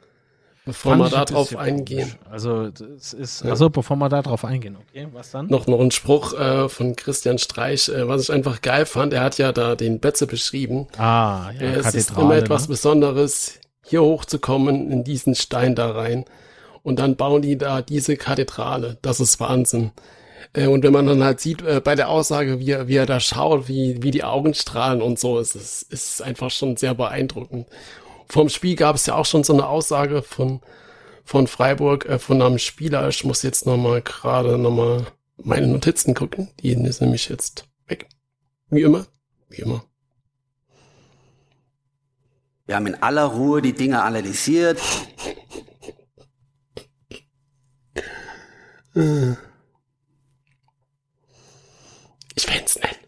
Bevor 0.70 0.96
wir 0.96 1.08
da 1.08 1.24
drauf 1.24 1.56
eingehen. 1.56 2.14
Also, 2.30 2.70
das 2.70 3.12
ist, 3.12 3.42
ja. 3.42 3.50
also 3.50 3.70
bevor 3.70 3.96
wir 3.96 4.08
da 4.08 4.22
drauf 4.22 4.44
eingehen, 4.44 4.76
okay, 4.76 5.08
was 5.12 5.32
dann? 5.32 5.48
Noch, 5.48 5.66
noch 5.66 5.80
ein 5.80 5.90
Spruch 5.90 6.32
äh, 6.38 6.68
von 6.68 6.94
Christian 6.94 7.38
Streich, 7.38 7.88
äh, 7.88 8.06
was 8.06 8.22
ich 8.22 8.32
einfach 8.32 8.62
geil 8.62 8.86
fand. 8.86 9.12
Er 9.12 9.22
hat 9.22 9.38
ja 9.38 9.50
da 9.50 9.74
den 9.74 9.98
Betze 9.98 10.28
beschrieben. 10.28 10.86
Ah, 10.96 11.50
ja, 11.54 11.60
äh, 11.60 11.74
Es 11.74 11.94
ist 11.94 12.16
immer 12.16 12.36
etwas 12.36 12.62
ne? 12.62 12.68
Besonderes, 12.68 13.58
hier 13.84 14.02
hochzukommen, 14.02 14.92
in 14.92 15.02
diesen 15.02 15.34
Stein 15.34 15.74
da 15.74 15.90
rein. 15.90 16.24
Und 16.82 17.00
dann 17.00 17.16
bauen 17.16 17.42
die 17.42 17.58
da 17.58 17.82
diese 17.82 18.16
Kathedrale. 18.16 18.96
Das 19.02 19.18
ist 19.18 19.40
Wahnsinn. 19.40 19.90
Äh, 20.52 20.66
und 20.66 20.82
wenn 20.82 20.92
man 20.92 21.06
dann 21.06 21.22
halt 21.22 21.40
sieht, 21.40 21.62
äh, 21.62 21.80
bei 21.82 21.94
der 21.94 22.08
Aussage, 22.08 22.60
wie 22.60 22.70
er, 22.70 22.88
wie 22.88 22.96
er 22.96 23.06
da 23.06 23.20
schaut, 23.20 23.68
wie, 23.68 24.02
wie 24.02 24.10
die 24.10 24.24
Augen 24.24 24.54
strahlen 24.54 25.02
und 25.02 25.18
so, 25.18 25.38
ist 25.38 25.54
es 25.54 25.82
ist 25.82 26.22
einfach 26.22 26.50
schon 26.50 26.76
sehr 26.76 26.94
beeindruckend. 26.94 27.66
Vorm 28.30 28.48
Spiel 28.48 28.76
gab 28.76 28.94
es 28.94 29.06
ja 29.06 29.16
auch 29.16 29.26
schon 29.26 29.42
so 29.42 29.52
eine 29.52 29.66
Aussage 29.66 30.22
von, 30.22 30.60
von 31.24 31.48
Freiburg, 31.48 32.06
äh, 32.06 32.20
von 32.20 32.40
einem 32.40 32.58
Spieler. 32.58 33.08
Ich 33.08 33.24
muss 33.24 33.42
jetzt 33.42 33.66
nochmal 33.66 34.02
gerade 34.02 34.56
nochmal 34.56 35.06
meine 35.36 35.66
Notizen 35.66 36.14
gucken. 36.14 36.48
Die 36.60 36.70
ist 36.72 37.00
nämlich 37.00 37.28
jetzt 37.28 37.68
weg. 37.88 38.08
Wie 38.68 38.82
immer. 38.82 39.06
Wie 39.48 39.62
immer. 39.62 39.84
Wir 42.66 42.76
haben 42.76 42.86
in 42.86 43.02
aller 43.02 43.24
Ruhe 43.24 43.62
die 43.62 43.72
Dinge 43.72 44.00
analysiert. 44.00 44.80
Ich 52.36 52.46
find's 52.46 52.78
nett. 52.78 52.99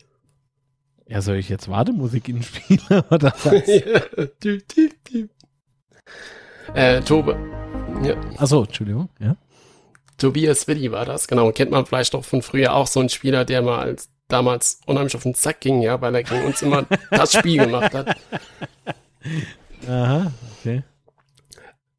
Ja, 1.13 1.21
soll 1.21 1.37
ich 1.37 1.51
jetzt 1.51 1.69
Wartemusik 1.69 2.31
inspielen 2.31 2.81
oder 3.11 3.35
was? 3.45 3.69
äh, 6.75 7.03
Tobe. 7.03 7.37
Ja. 8.03 8.15
Achso, 8.39 8.65
Entschuldigung, 8.65 9.11
ja. 9.21 9.37
Tobias 10.17 10.67
Willi 10.69 10.91
war 10.91 11.05
das, 11.05 11.29
genau. 11.29 11.53
Kennt 11.53 11.71
man 11.71 11.85
vielleicht 11.85 12.15
auch 12.15 12.25
von 12.25 12.41
früher 12.41 12.75
auch 12.75 12.87
so 12.87 13.01
ein 13.01 13.11
Spieler, 13.11 13.45
der 13.45 13.61
mal 13.61 13.81
als 13.81 14.09
damals 14.29 14.81
unheimlich 14.87 15.15
auf 15.15 15.25
den 15.25 15.35
Zack 15.35 15.61
ging, 15.61 15.83
ja, 15.83 16.01
weil 16.01 16.15
er 16.15 16.23
gegen 16.23 16.47
uns 16.47 16.63
immer 16.63 16.87
das 17.11 17.35
Spiel 17.35 17.59
gemacht 17.59 17.93
hat. 17.93 18.17
Aha, 19.87 20.33
okay. 20.61 20.83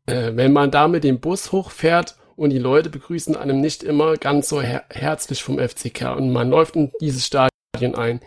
Äh, 0.08 0.32
wenn 0.34 0.54
man 0.54 0.72
da 0.72 0.88
mit 0.88 1.04
dem 1.04 1.20
Bus 1.20 1.52
hochfährt 1.52 2.16
und 2.36 2.50
die 2.50 2.58
Leute 2.58 2.90
begrüßen 2.90 3.36
einem 3.36 3.62
nicht 3.62 3.84
immer 3.84 4.18
ganz 4.18 4.50
so 4.50 4.60
her 4.60 4.86
herzlich 4.90 5.44
vom 5.44 5.60
FCK 5.60 6.16
und 6.18 6.32
man 6.32 6.50
läuft 6.50 6.76
in 6.76 6.92
dieses 7.00 7.28
Stadion 7.28 7.94
ein. 7.94 8.20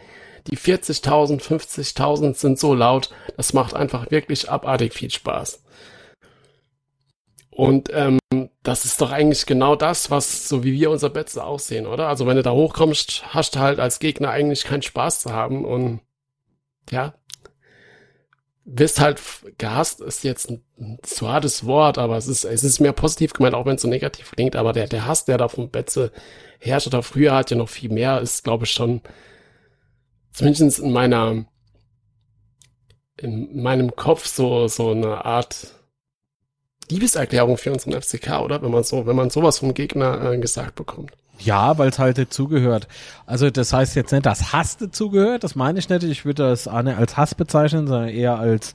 Die 0.48 0.56
40.000, 0.56 1.40
50.000 1.40 2.34
sind 2.34 2.58
so 2.58 2.74
laut, 2.74 3.10
das 3.36 3.52
macht 3.52 3.74
einfach 3.74 4.10
wirklich 4.10 4.50
abartig 4.50 4.94
viel 4.94 5.10
Spaß. 5.10 5.62
Und 7.50 7.88
ähm, 7.92 8.18
das 8.62 8.84
ist 8.84 9.00
doch 9.00 9.10
eigentlich 9.10 9.46
genau 9.46 9.76
das, 9.76 10.10
was 10.10 10.46
so 10.46 10.62
wie 10.62 10.74
wir 10.74 10.90
unser 10.90 11.08
Betze 11.08 11.42
aussehen, 11.42 11.86
oder? 11.86 12.08
Also 12.08 12.26
wenn 12.26 12.36
du 12.36 12.42
da 12.42 12.50
hochkommst, 12.50 13.34
hast 13.34 13.54
du 13.54 13.60
halt 13.60 13.80
als 13.80 13.98
Gegner 13.98 14.30
eigentlich 14.30 14.64
keinen 14.64 14.82
Spaß 14.82 15.20
zu 15.20 15.32
haben 15.32 15.64
und 15.64 16.00
ja, 16.90 17.14
wirst 18.66 19.00
halt 19.00 19.22
gehasst, 19.58 20.00
ist 20.00 20.24
jetzt 20.24 20.50
ein 20.50 20.98
zu 21.02 21.28
hartes 21.28 21.64
Wort, 21.64 21.98
aber 21.98 22.16
es 22.16 22.26
ist, 22.26 22.44
es 22.44 22.64
ist 22.64 22.80
mehr 22.80 22.92
positiv 22.92 23.32
gemeint, 23.32 23.54
auch 23.54 23.64
wenn 23.64 23.76
es 23.76 23.82
so 23.82 23.88
negativ 23.88 24.32
klingt, 24.32 24.56
aber 24.56 24.72
der, 24.72 24.88
der 24.88 25.06
Hass, 25.06 25.24
der 25.24 25.38
da 25.38 25.48
vom 25.48 25.70
Betze 25.70 26.12
herrscht 26.58 26.88
oder 26.88 27.02
früher 27.02 27.34
hat 27.34 27.50
ja 27.50 27.56
noch 27.56 27.68
viel 27.68 27.90
mehr, 27.90 28.20
ist, 28.20 28.44
glaube 28.44 28.64
ich, 28.64 28.72
schon, 28.72 29.00
zumindest 30.36 30.78
in 30.78 30.92
meiner, 30.92 31.44
in 33.16 33.62
meinem 33.62 33.96
Kopf 33.96 34.26
so, 34.26 34.68
so 34.68 34.90
eine 34.90 35.24
Art 35.24 35.74
Liebeserklärung 36.88 37.56
für 37.56 37.72
unseren 37.72 38.00
FCK, 38.00 38.40
oder? 38.42 38.62
Wenn 38.62 38.70
man 38.70 38.84
so, 38.84 39.06
wenn 39.06 39.16
man 39.16 39.30
sowas 39.30 39.58
vom 39.58 39.74
Gegner 39.74 40.32
äh, 40.32 40.38
gesagt 40.38 40.76
bekommt. 40.76 41.12
Ja, 41.38 41.76
weil 41.78 41.88
es 41.88 41.98
halt 41.98 42.18
dazugehört. 42.18 42.86
Also 43.26 43.50
das 43.50 43.72
heißt 43.72 43.96
jetzt 43.96 44.12
nicht, 44.12 44.24
dass 44.24 44.52
Hass 44.52 44.76
dazugehört, 44.76 45.42
das 45.42 45.54
meine 45.54 45.78
ich 45.78 45.88
nicht. 45.88 46.02
Ich 46.04 46.24
würde 46.24 46.44
das 46.44 46.68
auch 46.68 46.82
nicht 46.82 46.96
als 46.96 47.16
Hass 47.16 47.34
bezeichnen, 47.34 47.86
sondern 47.86 48.08
eher 48.08 48.38
als 48.38 48.74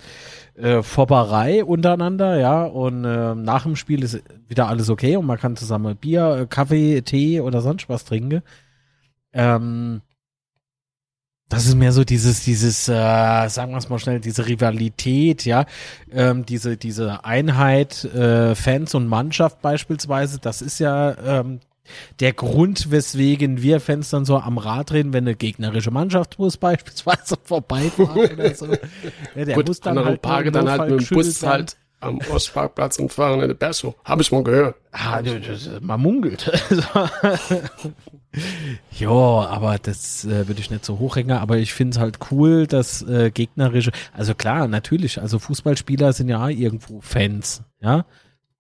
äh, 0.55 0.83
Fopperei 0.83 1.63
untereinander, 1.63 2.39
ja. 2.39 2.63
Und 2.63 3.05
äh, 3.05 3.35
nach 3.35 3.63
dem 3.63 3.75
Spiel 3.75 4.03
ist 4.03 4.21
wieder 4.47 4.67
alles 4.67 4.89
okay 4.89 5.15
und 5.15 5.25
man 5.25 5.39
kann 5.39 5.55
zusammen 5.55 5.95
Bier, 5.95 6.47
Kaffee, 6.49 7.01
Tee 7.01 7.39
oder 7.39 7.61
sonst 7.61 7.87
was 7.87 8.03
trinken. 8.03 8.43
Ähm, 9.33 10.01
das 11.51 11.65
ist 11.65 11.75
mehr 11.75 11.91
so 11.91 12.05
dieses, 12.05 12.45
dieses, 12.45 12.87
äh, 12.87 12.93
sagen 13.49 13.71
wir 13.71 13.77
es 13.77 13.89
mal 13.89 13.99
schnell, 13.99 14.21
diese 14.21 14.47
Rivalität, 14.47 15.43
ja, 15.43 15.65
ähm, 16.13 16.45
diese, 16.45 16.77
diese 16.77 17.25
Einheit 17.25 18.05
äh, 18.05 18.55
Fans 18.55 18.95
und 18.95 19.07
Mannschaft 19.07 19.61
beispielsweise, 19.61 20.39
das 20.39 20.61
ist 20.61 20.79
ja 20.79 21.41
ähm, 21.41 21.59
der 22.21 22.31
Grund, 22.31 22.89
weswegen 22.89 23.61
wir 23.61 23.81
Fans 23.81 24.09
dann 24.09 24.23
so 24.23 24.37
am 24.37 24.57
Rad 24.57 24.91
drehen, 24.91 25.11
wenn 25.11 25.25
eine 25.25 25.35
gegnerische 25.35 25.91
Mannschaftsbus 25.91 26.55
beispielsweise 26.55 27.35
vorbeifährt 27.43 28.15
oder 28.15 28.55
so. 28.55 28.67
Ja, 29.35 29.45
der 29.45 29.55
Gut, 29.55 29.67
muss 29.67 29.81
dann 29.81 30.03
halt 30.03 30.21
Parke 30.21 30.53
dann 30.53 30.69
halt 30.69 30.89
mit 30.89 31.01
dem 31.01 31.15
Bus 31.15 31.43
halt 31.43 31.75
am 32.01 32.19
Ostparkplatz 32.29 32.99
und 32.99 33.13
fahren 33.13 33.41
in 33.41 33.49
den 33.49 33.57
Berg 33.57 33.75
Habe 34.03 34.21
ich 34.21 34.31
mal 34.31 34.43
gehört. 34.43 34.75
Ah, 34.91 35.21
man 35.79 36.01
munkelt. 36.01 36.51
ja, 38.99 39.09
aber 39.09 39.77
das 39.79 40.25
äh, 40.25 40.47
würde 40.47 40.59
ich 40.59 40.69
nicht 40.69 40.85
so 40.85 40.99
hochhängen, 40.99 41.37
aber 41.37 41.57
ich 41.57 41.73
finde 41.73 41.95
es 41.95 41.99
halt 41.99 42.19
cool, 42.31 42.67
dass 42.67 43.01
äh, 43.03 43.31
gegnerische, 43.31 43.91
also 44.13 44.35
klar, 44.35 44.67
natürlich, 44.67 45.21
also 45.21 45.39
Fußballspieler 45.39 46.13
sind 46.13 46.29
ja 46.29 46.47
irgendwo 46.49 47.01
Fans, 47.01 47.63
ja. 47.79 48.05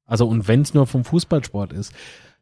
Also 0.05 0.27
und 0.27 0.47
wenn 0.47 0.61
es 0.61 0.73
nur 0.73 0.87
vom 0.87 1.05
Fußballsport 1.05 1.73
ist. 1.73 1.93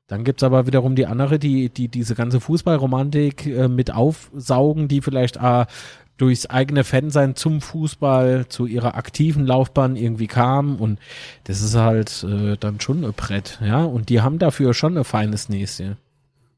Dann 0.07 0.23
gibt's 0.23 0.41
aber 0.41 0.65
wiederum 0.65 0.95
die 0.95 1.05
andere, 1.05 1.37
die, 1.37 1.69
die 1.69 1.87
diese 1.87 2.15
ganze 2.15 2.39
Fußballromantik 2.39 3.45
äh, 3.45 3.67
mit 3.67 3.93
aufsaugen, 3.93 4.87
die 4.87 5.01
vielleicht 5.01 5.37
äh, 5.37 5.67
durchs 6.19 6.45
eigene 6.45 6.83
Fansein 6.83 7.35
zum 7.35 7.61
Fußball, 7.61 8.47
zu 8.49 8.65
ihrer 8.65 8.95
aktiven 8.95 9.47
Laufbahn 9.47 9.95
irgendwie 9.95 10.27
kam 10.27 10.75
und 10.75 10.99
das 11.45 11.61
ist 11.61 11.75
halt 11.75 12.23
äh, 12.23 12.57
dann 12.57 12.79
schon 12.81 13.03
ein 13.03 13.13
Brett, 13.13 13.57
ja. 13.63 13.83
Und 13.83 14.09
die 14.09 14.21
haben 14.21 14.37
dafür 14.37 14.73
schon 14.73 14.97
ein 14.97 15.05
feines 15.05 15.49
Näschen 15.49 15.97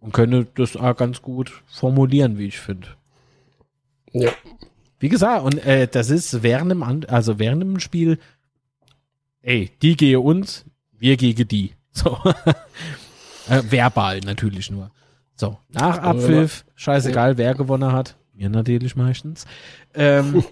und 0.01 0.13
können 0.13 0.47
das 0.55 0.75
auch 0.75 0.97
ganz 0.97 1.21
gut 1.21 1.61
formulieren, 1.67 2.37
wie 2.39 2.47
ich 2.47 2.59
finde. 2.59 2.87
Ja. 4.11 4.31
Wie 4.99 5.09
gesagt, 5.09 5.45
und 5.45 5.65
äh, 5.65 5.87
das 5.87 6.09
ist 6.09 6.43
während 6.43 6.71
dem, 6.71 6.83
also 7.07 7.39
während 7.39 7.61
dem 7.61 7.79
Spiel, 7.79 8.17
ey, 9.43 9.71
die 9.81 9.95
gehe 9.95 10.19
uns, 10.19 10.65
wir 10.97 11.15
gegen 11.17 11.47
die. 11.47 11.73
So. 11.93 12.17
Äh, 13.49 13.63
verbal 13.69 14.21
natürlich 14.21 14.71
nur. 14.71 14.91
So, 15.35 15.57
nach 15.67 15.97
Abpfiff, 15.97 16.63
scheißegal, 16.75 17.37
wer 17.37 17.53
gewonnen 17.53 17.91
hat. 17.91 18.15
Mir 18.41 18.49
natürlich 18.49 18.95
meistens. 18.95 19.45
Ähm, 19.93 20.43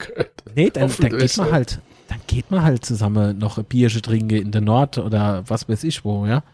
nee, 0.54 0.70
dann, 0.70 0.92
dann 0.96 1.18
geht 1.18 1.36
man 1.36 1.50
halt, 1.50 1.80
dann 2.06 2.20
geht 2.28 2.50
man 2.52 2.62
halt 2.62 2.84
zusammen 2.84 3.36
noch 3.36 3.58
ein 3.58 3.64
Bierchen 3.64 4.00
trinken 4.00 4.36
in 4.36 4.52
der 4.52 4.60
Nord 4.60 4.98
oder 4.98 5.42
was 5.48 5.68
weiß 5.68 5.82
ich 5.82 6.04
wo, 6.04 6.24
ja. 6.24 6.44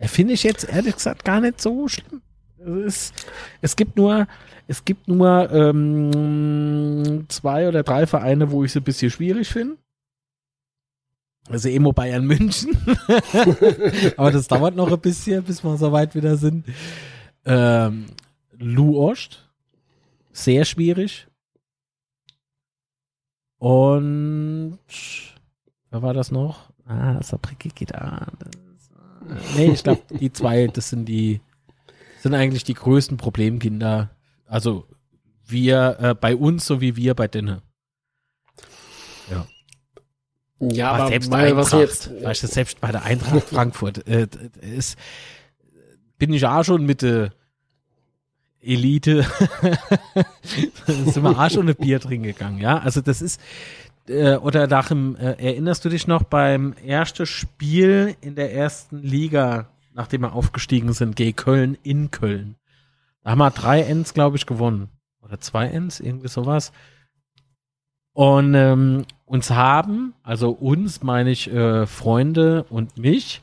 Finde 0.00 0.34
ich 0.34 0.42
jetzt 0.42 0.68
ehrlich 0.68 0.96
gesagt 0.96 1.24
gar 1.24 1.40
nicht 1.40 1.62
so 1.62 1.88
schlimm. 1.88 2.20
Es, 2.58 2.84
ist, 2.84 3.26
es 3.62 3.74
gibt 3.74 3.96
nur, 3.96 4.26
es 4.66 4.84
gibt 4.84 5.08
nur 5.08 5.50
ähm, 5.50 7.24
zwei 7.28 7.66
oder 7.66 7.82
drei 7.82 8.06
Vereine, 8.06 8.50
wo 8.50 8.64
ich 8.64 8.72
es 8.72 8.76
ein 8.76 8.82
bisschen 8.82 9.10
schwierig 9.10 9.48
finde. 9.48 9.78
Also 11.48 11.70
Emo 11.70 11.94
Bayern 11.94 12.26
München. 12.26 12.76
Aber 14.18 14.30
das 14.30 14.46
dauert 14.48 14.76
noch 14.76 14.92
ein 14.92 15.00
bisschen, 15.00 15.42
bis 15.42 15.64
wir 15.64 15.78
so 15.78 15.90
weit 15.90 16.14
wieder 16.14 16.36
sind. 16.36 16.66
Ähm, 17.46 18.06
Lu 18.58 18.98
Ost. 18.98 19.44
Sehr 20.34 20.64
schwierig. 20.64 21.28
Und 23.58 24.78
wer 25.90 26.02
war 26.02 26.12
das 26.12 26.32
noch? 26.32 26.72
Ah, 26.86 27.22
Sabriki 27.22 27.68
geht 27.68 27.94
an. 27.94 28.36
Nee, 29.56 29.70
ich 29.70 29.84
glaube, 29.84 30.02
die 30.10 30.32
zwei, 30.32 30.66
das 30.66 30.90
sind 30.90 31.06
die, 31.06 31.40
sind 32.18 32.34
eigentlich 32.34 32.64
die 32.64 32.74
größten 32.74 33.16
Problemkinder. 33.16 34.10
Also 34.44 34.88
wir 35.46 35.98
äh, 36.00 36.14
bei 36.16 36.34
uns, 36.34 36.66
so 36.66 36.80
wie 36.80 36.96
wir 36.96 37.14
bei 37.14 37.28
denen. 37.28 37.62
Ja. 39.30 39.46
Ja, 40.58 40.90
aber, 40.90 41.02
aber 41.04 41.08
selbst 41.10 41.30
bei 41.30 41.46
Eintracht, 41.46 41.56
was 41.56 41.80
jetzt, 41.80 42.22
weißt 42.24 42.42
du, 42.42 42.46
selbst 42.48 42.80
bei 42.80 42.90
der 42.90 43.04
Eintracht 43.04 43.44
Frankfurt 43.44 44.06
äh, 44.08 44.26
ist, 44.60 44.98
bin 46.18 46.32
ich 46.32 46.44
auch 46.44 46.64
schon 46.64 46.84
mit 46.84 47.02
der 47.02 47.32
Elite 48.64 49.24
sind 50.86 51.22
wir 51.22 51.38
auch 51.38 51.50
schon 51.50 51.62
eine 51.62 51.74
Bier 51.74 51.98
drin 51.98 52.22
gegangen, 52.22 52.58
ja. 52.58 52.78
Also 52.78 53.00
das 53.00 53.22
ist 53.22 53.40
äh, 54.08 54.36
oder 54.36 54.66
nach 54.66 54.88
dem, 54.88 55.16
äh, 55.16 55.32
erinnerst 55.32 55.84
du 55.84 55.88
dich 55.88 56.06
noch 56.06 56.24
beim 56.24 56.74
ersten 56.84 57.26
Spiel 57.26 58.16
in 58.20 58.34
der 58.34 58.54
ersten 58.54 59.02
Liga, 59.02 59.68
nachdem 59.94 60.22
wir 60.22 60.34
aufgestiegen 60.34 60.92
sind, 60.92 61.16
gegen 61.16 61.36
Köln 61.36 61.78
in 61.82 62.10
Köln. 62.10 62.56
Da 63.22 63.30
haben 63.30 63.38
wir 63.38 63.50
drei 63.50 63.82
Ends, 63.82 64.14
glaube 64.14 64.36
ich, 64.36 64.46
gewonnen. 64.46 64.88
Oder 65.22 65.40
zwei 65.40 65.66
Ends, 65.66 66.00
irgendwie 66.00 66.28
sowas. 66.28 66.72
Und 68.12 68.54
ähm, 68.54 69.06
uns 69.24 69.50
haben, 69.50 70.14
also 70.22 70.50
uns 70.50 71.02
meine 71.02 71.30
ich 71.30 71.50
äh, 71.52 71.86
Freunde 71.86 72.64
und 72.68 72.98
mich, 72.98 73.42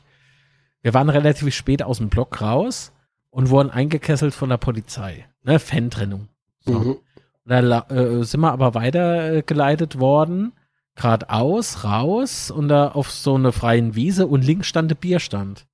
wir 0.80 0.94
waren 0.94 1.10
relativ 1.10 1.54
spät 1.54 1.82
aus 1.82 1.98
dem 1.98 2.08
Block 2.08 2.40
raus 2.40 2.91
und 3.32 3.50
wurden 3.50 3.70
eingekesselt 3.70 4.34
von 4.34 4.48
der 4.48 4.58
Polizei. 4.58 5.26
Ne, 5.42 5.58
Fantrennung. 5.58 6.28
So. 6.60 6.72
Mhm. 6.72 6.96
Da 7.44 7.86
äh, 7.88 8.22
sind 8.22 8.40
wir 8.40 8.52
aber 8.52 8.74
weitergeleitet 8.74 9.98
worden, 9.98 10.52
geradeaus, 10.94 11.82
raus 11.82 12.52
und 12.52 12.68
da 12.68 12.88
auf 12.88 13.10
so 13.10 13.34
eine 13.34 13.50
freien 13.50 13.96
Wiese 13.96 14.28
und 14.28 14.44
links 14.44 14.68
stand 14.68 14.90
der 14.90 14.96
Bierstand. 14.96 15.66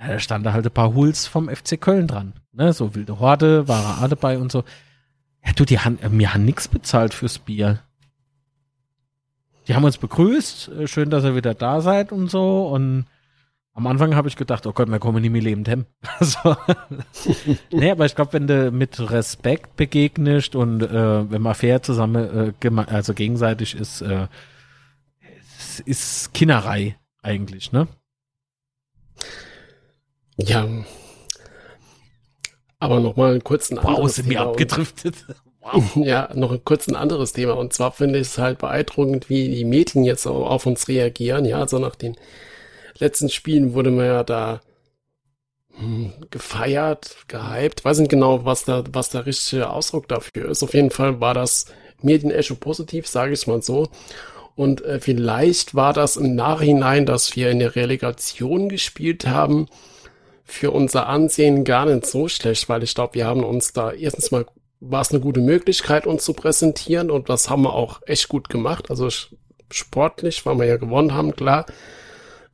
Ja, 0.00 0.08
da 0.08 0.18
stand 0.18 0.46
da 0.46 0.54
halt 0.54 0.64
ein 0.64 0.72
paar 0.72 0.94
Huls 0.94 1.26
vom 1.26 1.50
FC 1.50 1.78
Köln 1.78 2.06
dran. 2.06 2.32
Ne, 2.52 2.72
so 2.72 2.94
wilde 2.94 3.18
Horde, 3.18 3.68
war 3.68 4.00
er 4.00 4.08
dabei 4.08 4.38
und 4.38 4.50
so. 4.50 4.64
Ja, 5.44 5.52
du, 5.52 5.66
die 5.66 5.78
haben, 5.78 5.98
mir 6.16 6.32
haben 6.32 6.46
nix 6.46 6.68
bezahlt 6.68 7.12
fürs 7.12 7.38
Bier 7.38 7.80
die 9.68 9.74
haben 9.74 9.84
uns 9.84 9.98
begrüßt, 9.98 10.68
äh, 10.68 10.88
schön, 10.88 11.10
dass 11.10 11.24
ihr 11.24 11.36
wieder 11.36 11.54
da 11.54 11.82
seid 11.82 12.10
und 12.10 12.30
so. 12.30 12.68
Und 12.68 13.04
am 13.78 13.86
Anfang 13.86 14.16
habe 14.16 14.26
ich 14.26 14.34
gedacht, 14.34 14.66
oh 14.66 14.72
Gott, 14.72 14.88
wir 14.88 14.98
kommen 14.98 15.22
nie 15.22 15.30
mehr 15.30 15.40
lebend 15.40 15.68
hin. 15.68 15.86
Also, 16.18 16.56
nee, 17.70 17.92
aber 17.92 18.06
ich 18.06 18.16
glaube, 18.16 18.32
wenn 18.32 18.48
du 18.48 18.72
mit 18.72 18.98
Respekt 18.98 19.76
begegnest 19.76 20.56
und 20.56 20.82
äh, 20.82 21.30
wenn 21.30 21.40
man 21.40 21.54
fair 21.54 21.80
zusammen, 21.80 22.52
äh, 22.60 22.84
also 22.86 23.14
gegenseitig 23.14 23.76
ist, 23.76 24.00
äh, 24.00 24.26
ist 25.84 26.34
Kinnerei 26.34 26.96
eigentlich, 27.22 27.70
ne? 27.70 27.86
Ja. 30.38 30.66
Aber 32.80 32.98
nochmal 32.98 33.30
einen 33.30 33.44
kurzen 33.44 33.78
Wow, 33.80 34.10
sind 34.10 34.28
wir 34.28 34.40
abgedriftet. 34.40 35.14
Ja, 35.96 36.30
noch 36.34 36.52
ein 36.52 36.64
kurz 36.64 36.88
ein 36.88 36.96
anderes 36.96 37.34
Thema. 37.34 37.52
Und 37.52 37.74
zwar 37.74 37.92
finde 37.92 38.18
ich 38.20 38.28
es 38.28 38.38
halt 38.38 38.56
beeindruckend, 38.56 39.28
wie 39.28 39.50
die 39.50 39.66
Medien 39.66 40.02
jetzt 40.02 40.26
auf 40.26 40.64
uns 40.64 40.88
reagieren. 40.88 41.44
Ja, 41.44 41.58
also 41.58 41.78
nach 41.78 41.94
den 41.94 42.16
letzten 42.98 43.28
Spielen 43.28 43.74
wurde 43.74 43.90
man 43.90 44.06
ja 44.06 44.24
da 44.24 44.60
hm, 45.76 46.12
gefeiert, 46.30 47.16
gehypt. 47.28 47.84
Weiß 47.84 47.98
nicht 47.98 48.10
genau, 48.10 48.44
was 48.44 48.64
da, 48.64 48.84
was 48.92 49.10
der 49.10 49.26
richtige 49.26 49.70
Ausdruck 49.70 50.08
dafür 50.08 50.50
ist. 50.50 50.62
Auf 50.62 50.74
jeden 50.74 50.90
Fall 50.90 51.20
war 51.20 51.34
das 51.34 51.66
Medienecho 52.02 52.54
positiv, 52.54 53.06
sage 53.06 53.32
ich 53.32 53.46
mal 53.46 53.62
so. 53.62 53.88
Und 54.54 54.84
äh, 54.84 54.98
vielleicht 54.98 55.74
war 55.74 55.92
das 55.92 56.16
im 56.16 56.34
Nachhinein, 56.34 57.06
dass 57.06 57.36
wir 57.36 57.50
in 57.50 57.60
der 57.60 57.76
Relegation 57.76 58.68
gespielt 58.68 59.26
haben, 59.26 59.66
für 60.44 60.70
unser 60.70 61.06
Ansehen 61.06 61.62
gar 61.62 61.84
nicht 61.86 62.06
so 62.06 62.26
schlecht, 62.26 62.68
weil 62.68 62.82
ich 62.82 62.94
glaube, 62.94 63.14
wir 63.14 63.26
haben 63.26 63.44
uns 63.44 63.72
da 63.72 63.92
erstens 63.92 64.30
mal 64.30 64.46
war 64.80 65.00
es 65.00 65.10
eine 65.10 65.20
gute 65.20 65.40
Möglichkeit, 65.40 66.06
uns 66.06 66.24
zu 66.24 66.32
präsentieren 66.32 67.10
und 67.10 67.28
das 67.28 67.50
haben 67.50 67.62
wir 67.62 67.74
auch 67.74 68.00
echt 68.06 68.28
gut 68.28 68.48
gemacht. 68.48 68.90
Also 68.90 69.08
sportlich, 69.70 70.46
weil 70.46 70.58
wir 70.58 70.66
ja 70.66 70.76
gewonnen 70.76 71.14
haben, 71.14 71.34
klar. 71.34 71.66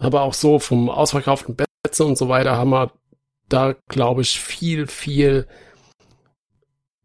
Aber 0.05 0.22
auch 0.22 0.34
so 0.34 0.59
vom 0.59 0.90
ausverkauften 0.90 1.57
Plätze 1.57 2.05
und 2.05 2.18
so 2.18 2.28
weiter 2.28 2.57
haben 2.57 2.70
wir 2.70 2.92
da, 3.48 3.74
glaube 3.88 4.22
ich, 4.22 4.38
viel, 4.38 4.86
viel 4.86 5.46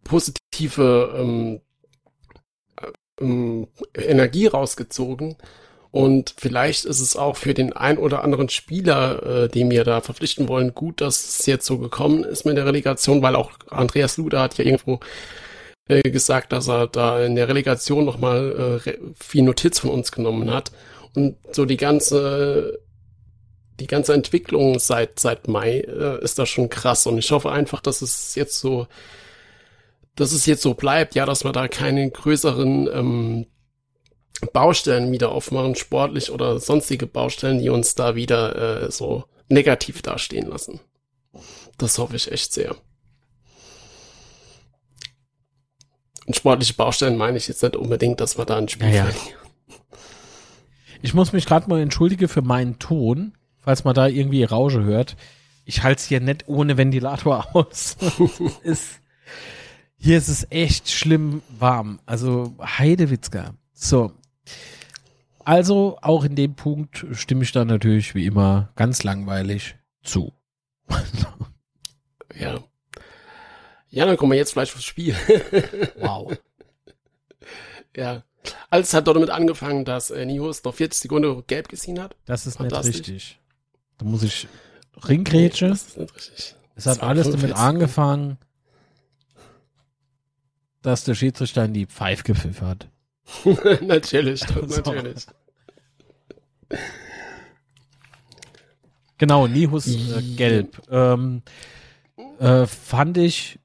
positive 0.04 1.16
ähm, 1.18 1.62
ähm, 3.22 3.68
Energie 3.96 4.48
rausgezogen. 4.48 5.38
Und 5.92 6.36
vielleicht 6.38 6.86
ist 6.86 7.00
es 7.00 7.16
auch 7.16 7.38
für 7.38 7.54
den 7.54 7.74
ein 7.74 7.98
oder 7.98 8.24
anderen 8.24 8.50
Spieler, 8.50 9.46
äh, 9.46 9.48
den 9.48 9.72
wir 9.72 9.84
da 9.86 10.02
verpflichten 10.02 10.48
wollen, 10.48 10.76
gut, 10.76 11.02
dass 11.02 11.40
es 11.40 11.46
jetzt 11.46 11.66
so 11.66 11.78
gekommen 11.78 12.24
ist 12.24 12.46
mit 12.46 12.58
der 12.58 12.66
Relegation, 12.66 13.22
weil 13.22 13.36
auch 13.36 13.52
Andreas 13.70 14.18
Luder 14.18 14.42
hat 14.42 14.58
ja 14.58 14.66
irgendwo 14.66 15.00
äh, 15.88 16.02
gesagt, 16.02 16.52
dass 16.52 16.68
er 16.68 16.88
da 16.88 17.24
in 17.24 17.36
der 17.36 17.48
Relegation 17.48 18.06
nochmal 18.06 18.82
äh, 18.86 18.98
viel 19.18 19.44
Notiz 19.44 19.80
von 19.80 19.90
uns 19.90 20.12
genommen 20.12 20.54
hat. 20.54 20.72
Und 21.16 21.38
so 21.52 21.66
die 21.66 21.78
ganze 21.78 22.80
die 23.80 23.88
ganze 23.88 24.14
Entwicklung 24.14 24.80
seit 24.80 25.20
seit 25.20 25.48
Mai 25.48 25.80
äh, 25.80 26.24
ist 26.24 26.40
da 26.40 26.46
schon 26.46 26.70
krass. 26.70 27.08
Und 27.08 27.18
ich 27.18 27.32
hoffe 27.32 27.52
einfach, 27.52 27.82
dass 27.82 28.02
es 28.02 28.36
jetzt 28.36 28.60
so 28.60 28.88
dass 30.16 30.34
es 30.34 30.46
jetzt 30.46 30.62
so 30.62 30.74
bleibt, 30.74 31.16
ja, 31.16 31.26
dass 31.26 31.46
wir 31.46 31.54
da 31.54 31.68
keine 31.70 32.10
größeren 32.10 32.90
ähm, 32.94 33.46
Baustellen 34.54 35.12
wieder 35.12 35.32
aufmachen, 35.32 35.76
sportlich 35.76 36.32
oder 36.32 36.60
sonstige 36.60 37.08
Baustellen, 37.08 37.60
die 37.60 37.70
uns 37.70 37.96
da 37.96 38.16
wieder 38.16 38.84
äh, 38.84 38.92
so 38.92 39.26
negativ 39.48 40.02
dastehen 40.02 40.48
lassen. 40.48 40.82
Das 41.78 41.98
hoffe 41.98 42.18
ich 42.18 42.32
echt 42.32 42.54
sehr. 42.54 42.76
Und 46.26 46.36
sportliche 46.36 46.74
Baustellen 46.74 47.18
meine 47.18 47.38
ich 47.38 47.48
jetzt 47.48 47.64
nicht 47.64 47.76
unbedingt, 47.76 48.20
dass 48.20 48.38
wir 48.38 48.46
da 48.46 48.58
ein 48.58 48.68
Spiel 48.68 48.90
Ja, 48.90 48.96
ja. 48.96 49.06
verlieren. 49.06 49.40
Ich 51.02 51.14
muss 51.14 51.32
mich 51.32 51.46
gerade 51.46 51.70
mal 51.70 51.80
entschuldigen 51.82 52.28
für 52.28 52.42
meinen 52.42 52.78
Ton, 52.78 53.38
falls 53.62 53.84
man 53.84 53.94
da 53.94 54.08
irgendwie 54.08 54.44
Rausche 54.44 54.84
hört. 54.84 55.16
Ich 55.66 55.84
halte 55.84 56.00
es 56.00 56.08
hier 56.08 56.20
nicht 56.20 56.48
ohne 56.48 56.78
Ventilator 56.78 57.48
aus. 57.56 57.98
ist, 58.64 59.00
hier 59.98 60.18
ist 60.18 60.30
es 60.30 60.48
echt 60.50 60.90
schlimm 60.90 61.42
warm. 61.60 62.00
Also 62.06 62.54
Heidewitzka. 62.60 63.54
So. 63.74 64.12
Also 65.44 65.98
auch 66.02 66.24
in 66.24 66.36
dem 66.36 66.56
Punkt 66.56 67.06
stimme 67.12 67.44
ich 67.44 67.52
da 67.52 67.66
natürlich 67.66 68.14
wie 68.16 68.26
immer 68.26 68.70
ganz 68.76 69.04
langweilig 69.04 69.76
zu. 70.04 70.34
Ja. 72.40 72.64
Ja, 73.90 74.06
dann 74.06 74.16
kommen 74.16 74.32
wir 74.32 74.38
jetzt 74.38 74.54
vielleicht 74.54 74.74
aufs 74.76 74.86
Spiel. 74.86 75.14
Wow. 76.00 76.38
ja. 77.98 78.24
Alles 78.70 78.94
hat 78.94 79.08
damit 79.08 79.30
angefangen, 79.30 79.84
dass 79.84 80.12
äh, 80.12 80.26
Nihus 80.26 80.64
noch 80.64 80.74
40 80.74 81.02
Sekunden 81.02 81.44
gelb 81.48 81.68
gesehen 81.68 82.00
hat. 82.00 82.16
Das 82.26 82.48
ist 82.48 82.60
nicht 82.60 82.74
richtig. 82.74 83.40
Da 84.00 84.06
muss 84.06 84.24
ich 84.24 84.48
Ringgrätsche. 85.08 85.68
Das 85.70 85.84
ist 85.84 85.98
nicht 85.98 86.16
richtig. 86.16 86.56
Es 86.76 86.86
hat 86.88 87.04
alles 87.04 87.26
damit 87.26 87.42
45. 87.42 87.58
angefangen, 87.64 88.38
dass 90.82 91.04
der 91.04 91.14
Schiedsrichter 91.14 91.66
in 91.66 91.74
die 91.74 91.86
Pfeife 91.86 92.24
gepfiffen 92.24 92.68
hat. 92.68 92.88
natürlich, 93.82 94.42
So. 94.42 94.62
natürlich. 94.62 95.26
Genau, 99.18 99.48
Nihus 99.48 99.88
äh, 99.88 100.22
gelb. 100.36 100.82
Ähm, 100.90 101.42
äh, 102.40 102.66
fand 102.66 103.18
ich 103.18 103.60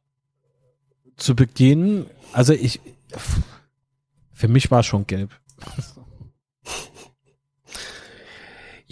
zu 1.16 1.37
Beginn, 1.37 2.07
also 2.32 2.53
ich, 2.53 2.80
für 4.32 4.49
mich 4.49 4.70
war 4.72 4.80
es 4.80 4.87
schon 4.87 5.07
gelb. 5.07 5.30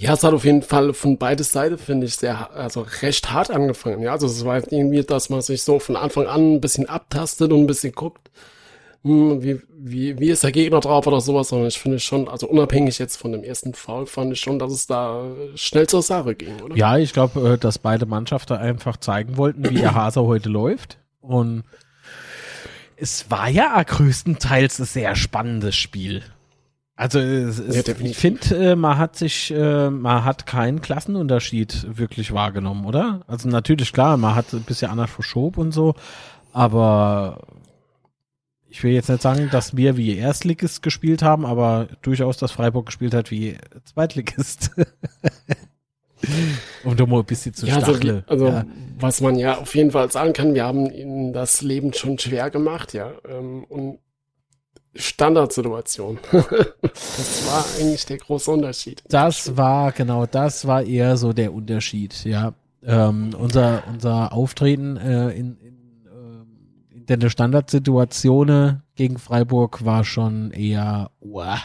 Ja, 0.03 0.15
es 0.15 0.25
hat 0.25 0.35
auf 0.35 0.45
jeden 0.45 0.63
Fall 0.63 0.95
von 0.95 1.17
beider 1.17 1.45
Seite, 1.45 1.79
finde 1.79 2.09
ich, 2.09 2.17
sehr, 2.17 2.51
also 2.53 2.85
recht 3.03 3.31
hart 3.31 3.53
angefangen. 3.53 4.03
Ja, 4.03 4.11
also 4.11 4.27
es 4.27 4.45
war 4.45 4.57
irgendwie, 4.57 5.05
dass 5.05 5.31
man 5.31 5.43
sich 5.43 5.63
so 5.63 5.79
von 5.79 5.95
Anfang 5.95 6.27
an 6.27 6.55
ein 6.55 6.61
bisschen 6.61 6.89
abtastet 6.89 7.53
und 7.53 7.61
ein 7.61 7.67
bisschen 7.69 7.93
guckt, 7.93 8.29
hm, 9.05 9.45
wie, 9.45 9.61
wie, 9.71 10.19
wie 10.19 10.31
ist 10.31 10.43
der 10.43 10.51
Gegner 10.51 10.81
drauf 10.81 11.07
oder 11.07 11.21
sowas. 11.21 11.51
sondern 11.51 11.69
ich 11.69 11.79
finde 11.79 12.01
schon, 12.01 12.29
also 12.29 12.49
unabhängig 12.49 12.99
jetzt 12.99 13.17
von 13.17 13.31
dem 13.31 13.45
ersten 13.45 13.75
Foul, 13.75 14.07
fand 14.07 14.33
ich 14.33 14.41
schon, 14.41 14.59
dass 14.59 14.73
es 14.73 14.89
da 14.89 15.25
schnell 15.55 15.87
zur 15.87 16.03
Sache 16.03 16.35
ging, 16.35 16.61
oder? 16.61 16.77
Ja, 16.77 16.99
ich 16.99 17.13
glaube, 17.13 17.53
äh, 17.53 17.59
dass 17.59 17.79
beide 17.79 18.05
Mannschaften 18.05 18.55
einfach 18.55 18.97
zeigen 18.97 19.37
wollten, 19.37 19.71
wie 19.71 19.75
der 19.77 19.95
Hase 19.95 20.23
heute 20.23 20.49
läuft. 20.49 20.99
Und 21.21 21.63
es 22.97 23.31
war 23.31 23.49
ja 23.49 23.81
größtenteils 23.81 24.81
ein 24.81 24.85
sehr 24.85 25.15
spannendes 25.15 25.77
Spiel. 25.77 26.25
Also 27.03 27.19
es, 27.19 27.59
es, 27.59 27.75
Ja, 27.75 27.83
ich 28.01 28.17
finde, 28.17 28.55
äh, 28.55 28.77
man 28.77 28.97
hat 28.97 29.17
sich, 29.17 29.53
äh, 29.53 29.91
man 29.91 30.25
hat 30.25 30.47
keinen 30.47 30.81
Klassenunterschied 30.81 31.99
wirklich 31.99 32.33
wahrgenommen, 32.33 32.87
oder? 32.87 33.23
Also 33.27 33.49
natürlich 33.49 33.93
klar, 33.93 34.17
man 34.17 34.37
hat 34.37 34.53
ein 34.53 34.63
bisschen 34.63 34.89
anders 34.89 35.11
verschoben 35.11 35.63
und 35.63 35.73
so, 35.73 35.97
aber 36.53 37.41
ich 38.69 38.85
will 38.85 38.93
jetzt 38.93 39.09
nicht 39.09 39.21
sagen, 39.21 39.49
dass 39.51 39.77
wir 39.77 39.97
wie 39.97 40.17
Erstligist 40.17 40.81
gespielt 40.81 41.23
haben, 41.23 41.45
aber 41.45 41.89
durchaus, 42.03 42.37
dass 42.37 42.53
Freiburg 42.53 42.87
gespielt 42.87 43.15
hat 43.15 43.33
wie 43.33 43.57
Zweitligist. 43.85 44.71
um 46.85 46.97
da 46.97 47.05
mal 47.05 47.19
ein 47.19 47.25
bisschen 47.25 47.53
zu 47.53 47.67
Ja, 47.67 47.79
also, 47.79 47.97
stacheln. 47.97 48.23
also 48.29 48.47
ja. 48.47 48.65
was 49.01 49.21
man 49.21 49.35
ja 49.35 49.59
auf 49.59 49.75
jeden 49.75 49.91
Fall 49.91 50.09
sagen 50.13 50.35
kann, 50.35 50.55
wir 50.55 50.65
haben 50.65 50.89
ihnen 50.89 51.33
das 51.33 51.63
Leben 51.63 51.93
schon 51.95 52.17
schwer 52.21 52.49
gemacht, 52.51 52.93
ja. 52.93 53.11
Ähm, 53.29 53.65
und 53.65 53.99
Standardsituation. 54.95 56.19
das 56.33 57.47
war 57.47 57.65
eigentlich 57.79 58.05
der 58.07 58.19
große 58.19 58.51
Unterschied. 58.51 59.03
Das 59.09 59.57
war, 59.57 59.93
genau, 59.93 60.27
das 60.27 60.67
war 60.67 60.83
eher 60.83 61.17
so 61.17 61.33
der 61.33 61.53
Unterschied, 61.53 62.25
ja. 62.25 62.53
Ähm, 62.85 63.31
unser, 63.39 63.85
unser 63.89 64.33
Auftreten 64.33 64.97
äh, 64.97 65.31
in, 65.31 65.57
in, 65.59 65.77
ähm, 66.13 66.47
in 66.91 67.21
der 67.21 67.31
Standardsituation 67.31 68.83
gegen 68.97 69.19
Freiburg 69.19 69.85
war 69.85 70.05
schon 70.05 70.51
eher, 70.51 71.11
uah. 71.21 71.59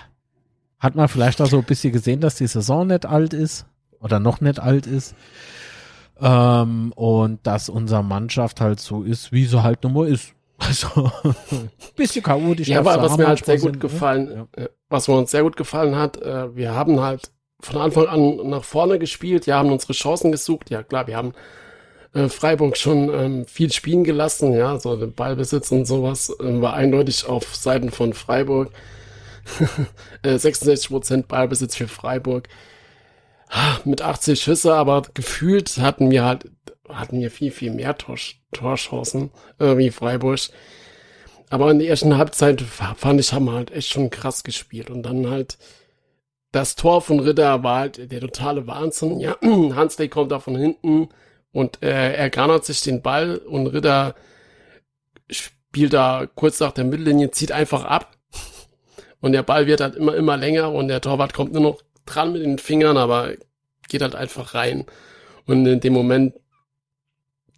hat 0.80 0.96
man 0.96 1.08
vielleicht 1.08 1.42
auch 1.42 1.48
so 1.48 1.58
ein 1.58 1.64
bisschen 1.64 1.92
gesehen, 1.92 2.22
dass 2.22 2.36
die 2.36 2.48
Saison 2.48 2.86
nicht 2.86 3.08
alt 3.08 3.34
ist 3.34 3.66
oder 4.00 4.20
noch 4.20 4.42
nicht 4.42 4.60
alt 4.60 4.86
ist. 4.86 5.16
Ähm, 6.20 6.94
und 6.96 7.46
dass 7.46 7.68
unsere 7.68 8.04
Mannschaft 8.04 8.62
halt 8.62 8.80
so 8.80 9.04
ist, 9.04 9.32
wie 9.32 9.46
sie 9.46 9.62
halt 9.64 9.84
nun 9.84 9.94
mal 9.94 10.08
ist. 10.08 10.34
Also, 10.58 11.12
bisschen 11.96 12.24
chaotisch. 12.24 12.68
Ja, 12.68 12.80
aber 12.80 13.02
was 13.02 13.18
mir 13.18 13.28
halt 13.28 13.46
sehr 13.46 13.56
gut 13.58 13.64
sind, 13.64 13.74
ne? 13.76 13.80
gefallen, 13.80 14.48
Ja. 14.58 14.64
äh, 14.64 14.70
was 14.90 15.08
mir 15.08 15.16
uns 15.16 15.32
sehr 15.32 15.44
gut 15.44 15.56
gefallen 15.56 15.96
hat, 15.96 16.22
äh, 16.22 16.56
wir 16.56 16.74
haben 16.74 17.00
halt 17.02 17.32
von 17.60 17.78
Anfang 17.78 18.08
an 18.08 18.50
nach 18.50 18.64
vorne 18.64 18.98
gespielt, 19.00 19.46
ja, 19.46 19.58
haben 19.58 19.72
unsere 19.72 19.94
Chancen 19.94 20.32
gesucht. 20.32 20.70
Ja, 20.70 20.84
klar, 20.84 21.08
wir 21.08 21.16
haben 21.18 21.34
äh, 22.14 22.30
Freiburg 22.30 22.78
schon 22.78 23.14
ähm, 23.14 23.46
viel 23.46 23.72
spielen 23.72 24.04
gelassen, 24.04 24.54
ja, 24.54 24.80
so 24.80 24.96
den 24.96 25.14
Ballbesitz 25.14 25.72
und 25.72 25.86
sowas 25.86 26.30
äh, 26.40 26.62
war 26.62 26.74
eindeutig 26.74 27.26
auf 27.28 27.56
Seiten 27.56 27.92
von 27.92 28.14
Freiburg. 28.14 28.72
äh, 30.24 30.38
66 30.38 30.90
Prozent 30.90 31.28
Ballbesitz 31.28 31.76
für 31.76 31.88
Freiburg. 31.88 32.48
Ah, 33.50 33.78
Mit 33.86 34.02
80 34.02 34.42
Schüsse, 34.42 34.76
aber 34.76 35.04
gefühlt 35.14 35.78
hatten 35.78 36.12
wir 36.12 36.26
halt, 36.26 36.52
hatten 36.90 37.20
wir 37.20 37.32
viel, 37.32 37.52
viel 37.52 37.72
mehr 37.72 37.98
Tor, 37.98 38.18
Torchancen 38.52 39.32
äh, 39.60 39.78
wie 39.78 39.92
Freiburg. 39.92 40.40
Aber 41.50 41.72
in 41.72 41.80
der 41.80 41.88
ersten 41.88 42.18
Halbzeit 42.18 42.62
fand 42.62 43.20
ich, 43.20 43.32
haben 43.32 43.46
wir 43.46 43.54
halt 43.54 43.72
echt 43.72 43.90
schon 43.90 44.10
krass 44.10 44.44
gespielt. 44.44 44.90
Und 44.90 45.04
dann 45.04 45.30
halt 45.30 45.58
das 46.52 46.76
Tor 46.76 47.02
von 47.02 47.20
Ritter 47.20 47.64
war 47.64 47.80
halt 47.80 48.12
der 48.12 48.20
totale 48.20 48.68
Wahnsinn. 48.68 49.20
Ja, 49.20 49.38
Hansley 49.42 50.10
kommt 50.10 50.32
da 50.32 50.40
von 50.40 50.56
hinten 50.56 51.10
und 51.52 51.82
äh, 51.84 52.14
er 52.14 52.30
garnert 52.30 52.66
sich 52.66 52.82
den 52.82 53.02
Ball 53.02 53.38
und 53.38 53.68
Ritter 53.68 54.16
spielt 55.30 55.94
da 55.94 56.28
kurz 56.36 56.60
nach 56.60 56.72
der 56.72 56.86
Mittellinie, 56.86 57.32
zieht 57.32 57.52
einfach 57.52 57.84
ab. 57.86 58.18
Und 59.20 59.32
der 59.32 59.44
Ball 59.44 59.68
wird 59.68 59.82
halt 59.82 59.96
immer, 59.96 60.16
immer 60.16 60.38
länger 60.38 60.72
und 60.72 60.88
der 60.88 61.02
Torwart 61.02 61.34
kommt 61.34 61.54
nur 61.54 61.62
noch 61.62 61.82
dran 62.06 62.34
mit 62.34 62.44
den 62.44 62.60
Fingern, 62.60 62.98
aber 62.98 63.32
geht 63.90 64.02
halt 64.02 64.16
einfach 64.16 64.54
rein. 64.54 64.86
Und 65.46 65.66
in 65.66 65.80
dem 65.80 65.94
Moment, 65.94 66.36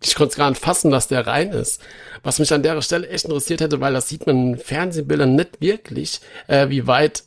ich 0.02 0.16
konnte 0.16 0.32
es 0.32 0.38
gar 0.38 0.50
nicht 0.50 0.62
fassen, 0.62 0.92
dass 0.92 1.08
der 1.08 1.28
rein 1.28 1.52
ist. 1.52 1.82
Was 2.24 2.40
mich 2.40 2.54
an 2.54 2.64
der 2.64 2.82
Stelle 2.82 3.10
echt 3.10 3.26
interessiert 3.26 3.62
hätte, 3.62 3.82
weil 3.82 3.94
das 3.94 4.08
sieht 4.08 4.26
man 4.26 4.54
in 4.54 4.58
Fernsehbildern 4.58 5.36
nicht 5.36 5.60
wirklich, 5.62 6.22
äh, 6.48 6.70
wie 6.70 6.88
weit 6.88 7.24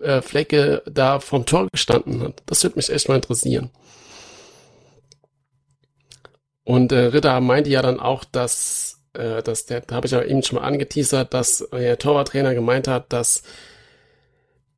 äh, 0.00 0.20
Flecke 0.20 0.82
da 0.86 1.20
vom 1.20 1.46
Tor 1.46 1.68
gestanden 1.72 2.22
hat. 2.22 2.42
Das 2.46 2.62
würde 2.62 2.76
mich 2.76 2.90
echt 2.90 3.08
mal 3.08 3.16
interessieren. 3.16 3.70
Und 6.64 6.92
äh, 6.92 7.06
Ritter 7.06 7.40
meinte 7.40 7.70
ja 7.70 7.82
dann 7.82 8.00
auch, 8.00 8.24
dass, 8.24 9.00
äh, 9.14 9.42
dass 9.42 9.66
der, 9.66 9.80
da 9.80 9.96
habe 9.96 10.06
ich 10.06 10.12
ja 10.12 10.22
eben 10.22 10.42
schon 10.42 10.58
mal 10.58 10.66
angeteasert, 10.66 11.32
dass 11.32 11.66
der 11.72 11.98
Torwarttrainer 11.98 12.54
gemeint 12.54 12.86
hat, 12.86 13.12
dass 13.12 13.42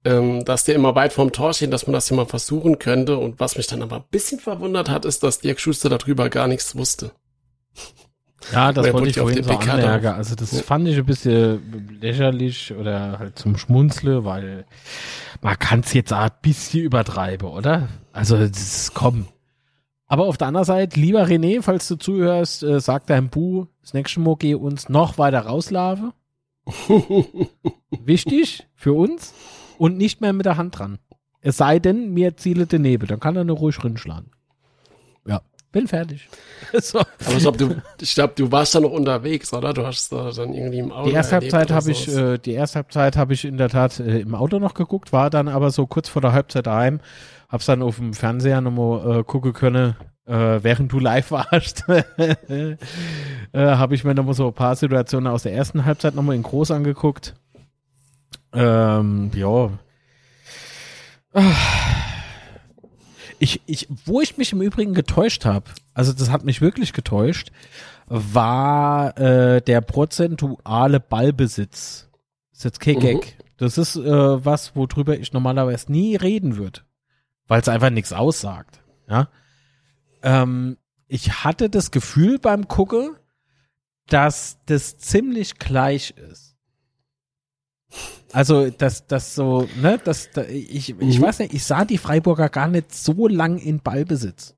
ähm, 0.05 0.45
dass 0.45 0.64
der 0.64 0.74
immer 0.74 0.95
weit 0.95 1.12
vorm 1.12 1.32
Tor 1.32 1.55
steht, 1.55 1.72
dass 1.72 1.86
man 1.86 1.95
das 1.95 2.09
hier 2.09 2.16
mal 2.16 2.26
versuchen 2.26 2.78
könnte. 2.78 3.18
Und 3.18 3.40
was 3.40 3.57
mich 3.57 3.66
dann 3.66 3.82
aber 3.82 3.97
ein 3.97 4.05
bisschen 4.11 4.40
verwundert 4.40 4.88
hat, 4.88 5.05
ist, 5.05 5.22
dass 5.22 5.40
Dirk 5.40 5.61
Schuster 5.61 5.88
darüber 5.88 6.28
gar 6.28 6.49
nichts 6.49 6.76
wusste. 6.76 7.12
Ja, 8.53 8.73
das 8.73 8.93
wollte 8.93 9.09
ich 9.09 9.16
vorhin 9.18 9.45
so 9.45 9.53
anmerken. 9.53 10.09
Also 10.09 10.35
das 10.35 10.53
Ja. 10.53 10.62
fand 10.62 10.89
ich 10.89 10.99
ein 10.99 11.07
bisschen 11.07 11.99
lächerlich 12.01 12.75
oder 12.75 13.18
halt 13.18 13.39
zum 13.39 13.57
Schmunzle, 13.57 14.25
weil 14.25 14.66
man 15.41 15.59
kann 15.59 15.81
es 15.81 15.93
jetzt 15.93 16.12
auch 16.12 16.23
ein 16.25 16.31
bisschen 16.43 16.81
übertreiben, 16.83 17.49
oder? 17.49 17.89
Also 18.12 18.37
das 18.37 18.51
ist, 18.51 18.95
komm. 18.95 19.27
Aber 20.07 20.27
auf 20.27 20.37
der 20.37 20.49
anderen 20.49 20.66
Seite, 20.66 21.01
lieber 21.01 21.25
René, 21.25 21.62
falls 21.62 21.89
du 21.89 21.97
zuhörst, 21.97 22.62
äh, 22.64 22.81
sagt 22.81 23.09
dein 23.09 23.29
Bu, 23.31 23.66
das 23.81 23.95
nächste 23.95 24.20
Mal 24.20 24.37
geh 24.39 24.55
uns 24.55 24.89
noch 24.89 25.16
weiter 25.18 25.41
rauslaufen. 25.41 26.12
Wichtig 27.91 28.66
für 28.75 28.93
uns 28.93 29.33
und 29.79 29.97
nicht 29.97 30.20
mehr 30.20 30.33
mit 30.33 30.47
der 30.47 30.57
Hand 30.57 30.79
dran. 30.79 30.99
Es 31.41 31.57
sei 31.57 31.79
denn, 31.79 32.12
mir 32.12 32.37
ziele 32.37 32.66
daneben, 32.66 33.07
dann 33.07 33.20
kann 33.20 33.37
er 33.37 33.45
nur 33.45 33.57
ruhig 33.57 33.83
rinschlagen. 33.83 34.31
Bin 35.73 35.89
fertig. 35.89 36.29
so. 36.81 37.01
Aber 37.01 37.09
ich 37.35 37.39
glaube, 37.39 37.57
du, 37.57 37.83
ich 37.99 38.14
glaub, 38.14 38.37
du 38.37 38.53
warst 38.53 38.75
da 38.75 38.81
noch 38.81 38.91
unterwegs, 38.91 39.53
oder? 39.55 39.73
Du 39.73 39.87
hast 39.87 40.12
da 40.12 40.31
dann 40.31 40.53
irgendwie 40.53 40.79
im 40.79 40.93
Auto 40.93 41.09
Die 41.09 41.14
erste 41.14 41.37
Halbzeit 41.37 41.70
habe 41.70 41.91
ich, 41.91 42.14
äh, 42.14 42.37
die 42.37 42.53
erste 42.53 42.77
Halbzeit 42.77 43.16
habe 43.16 43.33
ich 43.33 43.47
in 43.47 43.57
der 43.57 43.70
Tat 43.70 43.99
äh, 43.99 44.20
im 44.20 44.35
Auto 44.35 44.59
noch 44.59 44.75
geguckt, 44.75 45.14
war 45.14 45.31
dann 45.31 45.49
aber 45.49 45.70
so 45.70 45.87
kurz 45.87 46.11
vor 46.11 46.20
der 46.20 46.33
Halbzeit 46.33 46.66
daheim, 46.66 47.01
hab's 47.49 47.64
dann 47.64 47.81
auf 47.83 47.97
dem 47.97 48.12
Fernseher 48.12 48.61
nochmal 48.61 49.20
äh, 49.20 49.25
gucken 49.25 49.55
können, 49.55 49.97
äh, 50.27 50.62
während 50.62 50.93
du 50.93 50.99
live 50.99 51.31
warst, 51.31 51.85
äh, 52.18 52.77
habe 53.55 53.95
ich 53.95 54.05
mir 54.05 54.14
nochmal 54.14 54.35
so 54.35 54.49
ein 54.49 54.55
paar 54.55 54.77
Situationen 54.77 55.33
aus 55.33 55.45
der 55.45 55.55
ersten 55.55 55.87
Halbzeit 55.87 56.14
nochmal 56.14 56.37
in 56.37 56.43
groß 56.43 56.70
angeguckt. 56.70 57.35
Ähm, 58.53 59.31
ja. 59.35 59.70
Ich, 63.43 63.61
ich, 63.66 63.88
wo 64.07 64.20
ich 64.20 64.38
mich 64.38 64.53
im 64.53 64.62
Übrigen 64.62 64.95
getäuscht 64.95 65.45
habe, 65.45 65.64
also 65.95 66.12
das 66.12 66.30
hat 66.30 66.45
mich 66.45 66.61
wirklich 66.61 66.93
getäuscht, 66.93 67.51
war 68.07 69.18
äh, 69.18 69.61
der 69.61 69.80
prozentuale 69.80 71.01
Ballbesitz. 71.01 72.09
Ist 72.53 72.62
jetzt 72.62 72.78
kein 72.78 72.99
Mhm. 72.99 73.01
Gag. 73.01 73.36
Das 73.57 73.78
ist 73.78 73.97
äh, 73.97 74.45
was, 74.45 74.76
worüber 74.76 75.18
ich 75.18 75.32
normalerweise 75.32 75.90
nie 75.90 76.14
reden 76.14 76.57
würde, 76.57 76.82
weil 77.49 77.61
es 77.61 77.68
einfach 77.68 77.90
nichts 77.90 78.12
aussagt. 78.12 78.80
Ja. 79.09 79.26
Ähm, 80.22 80.76
ich 81.09 81.43
hatte 81.43 81.68
das 81.68 81.90
Gefühl 81.90 82.38
beim 82.38 82.68
Gucken, 82.68 83.16
dass 84.07 84.59
das 84.66 84.99
ziemlich 84.99 85.59
gleich 85.59 86.12
ist. 86.12 86.51
Also, 88.32 88.70
dass 88.70 89.07
das 89.07 89.34
so, 89.34 89.68
ne, 89.80 89.99
dass 90.03 90.30
da, 90.30 90.43
ich, 90.45 90.90
ich 90.99 91.18
Mhm. 91.18 91.22
weiß 91.22 91.40
nicht, 91.40 91.53
ich 91.55 91.64
sah 91.64 91.84
die 91.84 91.99
Freiburger 91.99 92.49
gar 92.49 92.68
nicht 92.68 92.95
so 92.95 93.28
lang 93.28 93.59
in 93.59 93.80
Ballbesitz. 93.80 94.55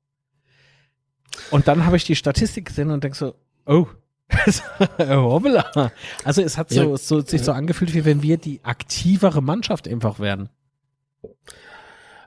Und 1.51 1.67
dann 1.67 1.85
habe 1.85 1.97
ich 1.97 2.05
die 2.05 2.15
Statistik 2.15 2.65
gesehen 2.67 2.89
und 2.91 3.03
denke 3.03 3.17
so, 3.17 3.35
oh, 3.65 3.87
hoppla. 4.99 5.91
Also 6.23 6.41
es 6.41 6.57
hat 6.57 6.69
so, 6.69 6.91
Ja. 6.91 6.97
so 6.97 7.19
sich 7.21 7.43
so 7.43 7.51
angefühlt, 7.51 7.93
wie 7.93 8.05
wenn 8.05 8.21
wir 8.23 8.37
die 8.37 8.63
aktivere 8.63 9.41
Mannschaft 9.43 9.87
einfach 9.87 10.19
werden. 10.19 10.49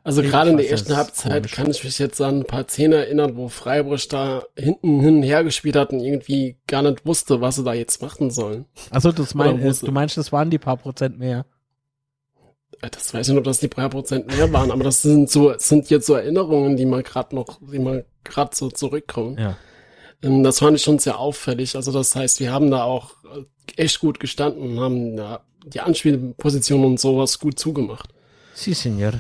Also 0.05 0.23
Ich 0.23 0.31
gerade 0.31 0.51
in 0.51 0.57
der 0.57 0.71
ersten 0.71 0.97
Halbzeit 0.97 1.33
komisch. 1.43 1.53
kann 1.53 1.71
ich 1.71 1.85
mich 1.85 1.99
jetzt 1.99 2.21
an 2.21 2.41
ein 2.41 2.45
paar 2.45 2.67
Szenen 2.69 2.93
erinnern, 2.95 3.37
wo 3.37 3.49
Freiburg 3.49 4.09
da 4.09 4.43
hinten 4.57 5.01
hin 5.01 5.17
und 5.17 5.23
her 5.23 5.45
gespielt 5.45 5.77
hat 5.77 5.93
und 5.93 6.01
irgendwie 6.01 6.57
gar 6.67 6.83
nicht 6.83 7.05
wusste, 7.05 7.41
was 7.41 7.57
sie 7.57 7.65
da 7.65 7.75
jetzt 7.75 8.01
machen 8.01 8.31
sollen. 8.31 8.65
Also 8.91 9.13
das 9.13 9.35
mein, 9.35 9.61
äh, 9.61 9.73
sie- 9.75 9.85
du 9.87 9.93
meinst, 9.93 10.17
das 10.17 10.33
waren 10.33 10.51
die 10.51 10.59
paar 10.59 10.77
Prozent 10.79 11.19
mehr. 11.19 11.45
Äh, 12.81 12.91
Das 12.91 13.13
weiß 13.13 13.27
ich 13.29 13.33
nicht, 13.33 13.39
ob 13.39 13.45
das 13.45 13.61
die 13.61 13.69
drei 13.69 13.89
Prozent 13.89 14.27
mehr 14.29 14.53
waren, 14.53 14.71
aber 14.71 14.85
das 14.85 15.03
sind 15.03 15.31
so, 15.31 15.53
sind 15.59 15.91
jetzt 15.91 16.07
so 16.07 16.15
Erinnerungen, 16.15 16.77
die 16.77 16.87
mal 16.87 17.03
gerade 17.03 17.35
noch, 17.35 17.59
die 17.73 17.79
mal 17.79 18.07
gerade 18.25 18.55
so 18.55 18.71
zurückkommen. 18.71 19.37
Ja. 19.39 19.57
Ähm, 20.23 20.43
Das 20.43 20.61
fand 20.61 20.77
ich 20.77 20.83
schon 20.83 20.99
sehr 20.99 21.19
auffällig. 21.19 21.77
Also 21.77 21.93
das 21.93 22.15
heißt, 22.15 22.41
wir 22.41 22.53
haben 22.53 22.71
da 22.71 22.85
auch 22.85 23.13
äh, 23.25 23.83
echt 23.83 24.01
gut 24.01 24.21
gestanden 24.21 24.63
und 24.73 24.81
haben 24.81 25.17
da 25.17 25.41
die 25.67 25.81
Anspielposition 25.81 26.85
und 26.85 27.01
sowas 27.01 27.39
gut 27.41 27.59
zugemacht. 27.59 28.11
Si, 28.55 28.73
Senor. 28.75 29.13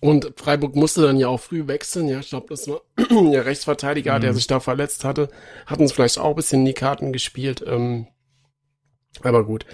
Und 0.00 0.32
Freiburg 0.36 0.76
musste 0.76 1.02
dann 1.02 1.16
ja 1.18 1.26
auch 1.28 1.40
früh 1.40 1.66
wechseln. 1.66 2.08
Ja, 2.08 2.20
ich 2.20 2.28
glaube, 2.30 2.46
das 2.50 2.68
war 2.68 2.80
der 3.32 3.44
Rechtsverteidiger, 3.46 4.20
der 4.20 4.30
Mhm. 4.32 4.36
sich 4.36 4.46
da 4.46 4.60
verletzt 4.60 5.04
hatte. 5.04 5.28
Hat 5.66 5.80
uns 5.80 5.92
vielleicht 5.92 6.18
auch 6.18 6.30
ein 6.30 6.36
bisschen 6.36 6.60
in 6.60 6.66
die 6.66 6.72
Karten 6.74 7.12
gespielt. 7.12 7.64
Ähm, 7.66 8.06
aber 9.22 9.44
gut. 9.44 9.66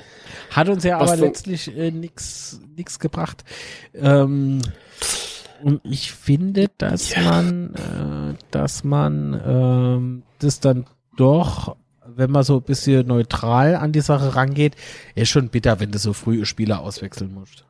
Hat 0.51 0.69
uns 0.71 0.85
ja 0.85 0.99
Was 1.01 1.13
aber 1.13 1.21
letztlich 1.21 1.77
äh, 1.77 1.91
nix 1.91 2.61
nix 2.77 2.99
gebracht. 2.99 3.45
Ähm, 3.95 4.63
und 5.63 5.81
ich 5.85 6.13
finde, 6.13 6.71
dass 6.79 7.15
Ja. 7.15 7.23
man, 7.23 7.75
äh, 7.75 8.35
dass 8.51 8.83
man 8.85 9.41
ähm, 9.47 10.23
das 10.39 10.61
dann 10.61 10.87
doch, 11.17 11.77
wenn 12.07 12.31
man 12.31 12.45
so 12.45 12.57
ein 12.57 12.63
bisschen 12.63 13.07
neutral 13.07 13.77
an 13.77 13.93
die 13.93 14.01
Sache 14.01 14.35
rangeht, 14.37 14.75
ist 15.15 15.29
schon 15.29 15.49
bitter, 15.51 15.81
wenn 15.81 15.91
du 15.93 15.99
so 15.99 16.13
früh 16.15 16.45
Spieler 16.47 16.81
auswechseln 16.81 17.33
musst. 17.35 17.65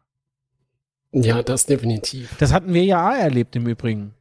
Ja, 1.15 1.43
das 1.43 1.67
definitiv. 1.67 2.35
Das 2.39 2.53
hatten 2.53 2.75
wir 2.75 2.85
ja 2.85 3.09
auch 3.09 3.15
erlebt 3.17 3.55
im 3.57 3.67
Übrigen. 3.67 4.15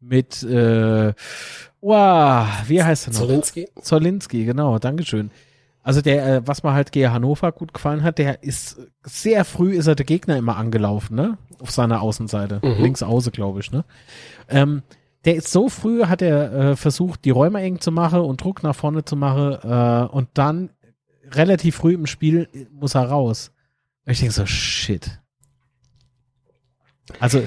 Mit, 0.00 0.42
äh, 0.42 1.12
wow, 1.80 2.46
wie 2.66 2.82
heißt 2.82 3.08
er 3.08 3.12
noch? 3.12 3.20
Zolinski? 3.20 3.68
Zolinski, 3.80 4.44
genau, 4.44 4.78
Dankeschön. 4.78 5.30
Also 5.82 6.00
der, 6.00 6.26
äh, 6.26 6.46
was 6.46 6.62
mir 6.62 6.72
halt 6.72 6.92
gegen 6.92 7.12
Hannover 7.12 7.52
gut 7.52 7.74
gefallen 7.74 8.02
hat, 8.02 8.18
der 8.18 8.42
ist 8.42 8.78
sehr 9.02 9.44
früh 9.44 9.74
ist 9.74 9.86
er 9.86 9.94
der 9.94 10.06
Gegner 10.06 10.36
immer 10.36 10.56
angelaufen, 10.56 11.16
ne? 11.16 11.38
Auf 11.58 11.70
seiner 11.70 12.02
Außenseite. 12.02 12.60
Mhm. 12.62 12.82
Links 12.82 13.02
außen, 13.02 13.32
glaube 13.32 13.60
ich, 13.60 13.70
ne? 13.70 13.84
Ähm, 14.48 14.82
der 15.24 15.36
ist 15.36 15.50
so 15.50 15.68
früh, 15.68 16.04
hat 16.04 16.22
er 16.22 16.52
äh, 16.52 16.76
versucht, 16.76 17.24
die 17.24 17.30
Räume 17.30 17.60
eng 17.60 17.80
zu 17.80 17.92
machen 17.92 18.20
und 18.20 18.42
Druck 18.42 18.62
nach 18.62 18.74
vorne 18.74 19.04
zu 19.04 19.16
machen, 19.16 19.58
äh, 19.62 20.08
und 20.10 20.28
dann 20.34 20.70
relativ 21.32 21.76
früh 21.76 21.94
im 21.94 22.06
Spiel 22.06 22.48
muss 22.72 22.94
er 22.94 23.08
raus. 23.08 23.52
Und 24.06 24.12
ich 24.12 24.20
denke 24.20 24.34
so, 24.34 24.46
shit. 24.46 25.19
Also, 27.18 27.46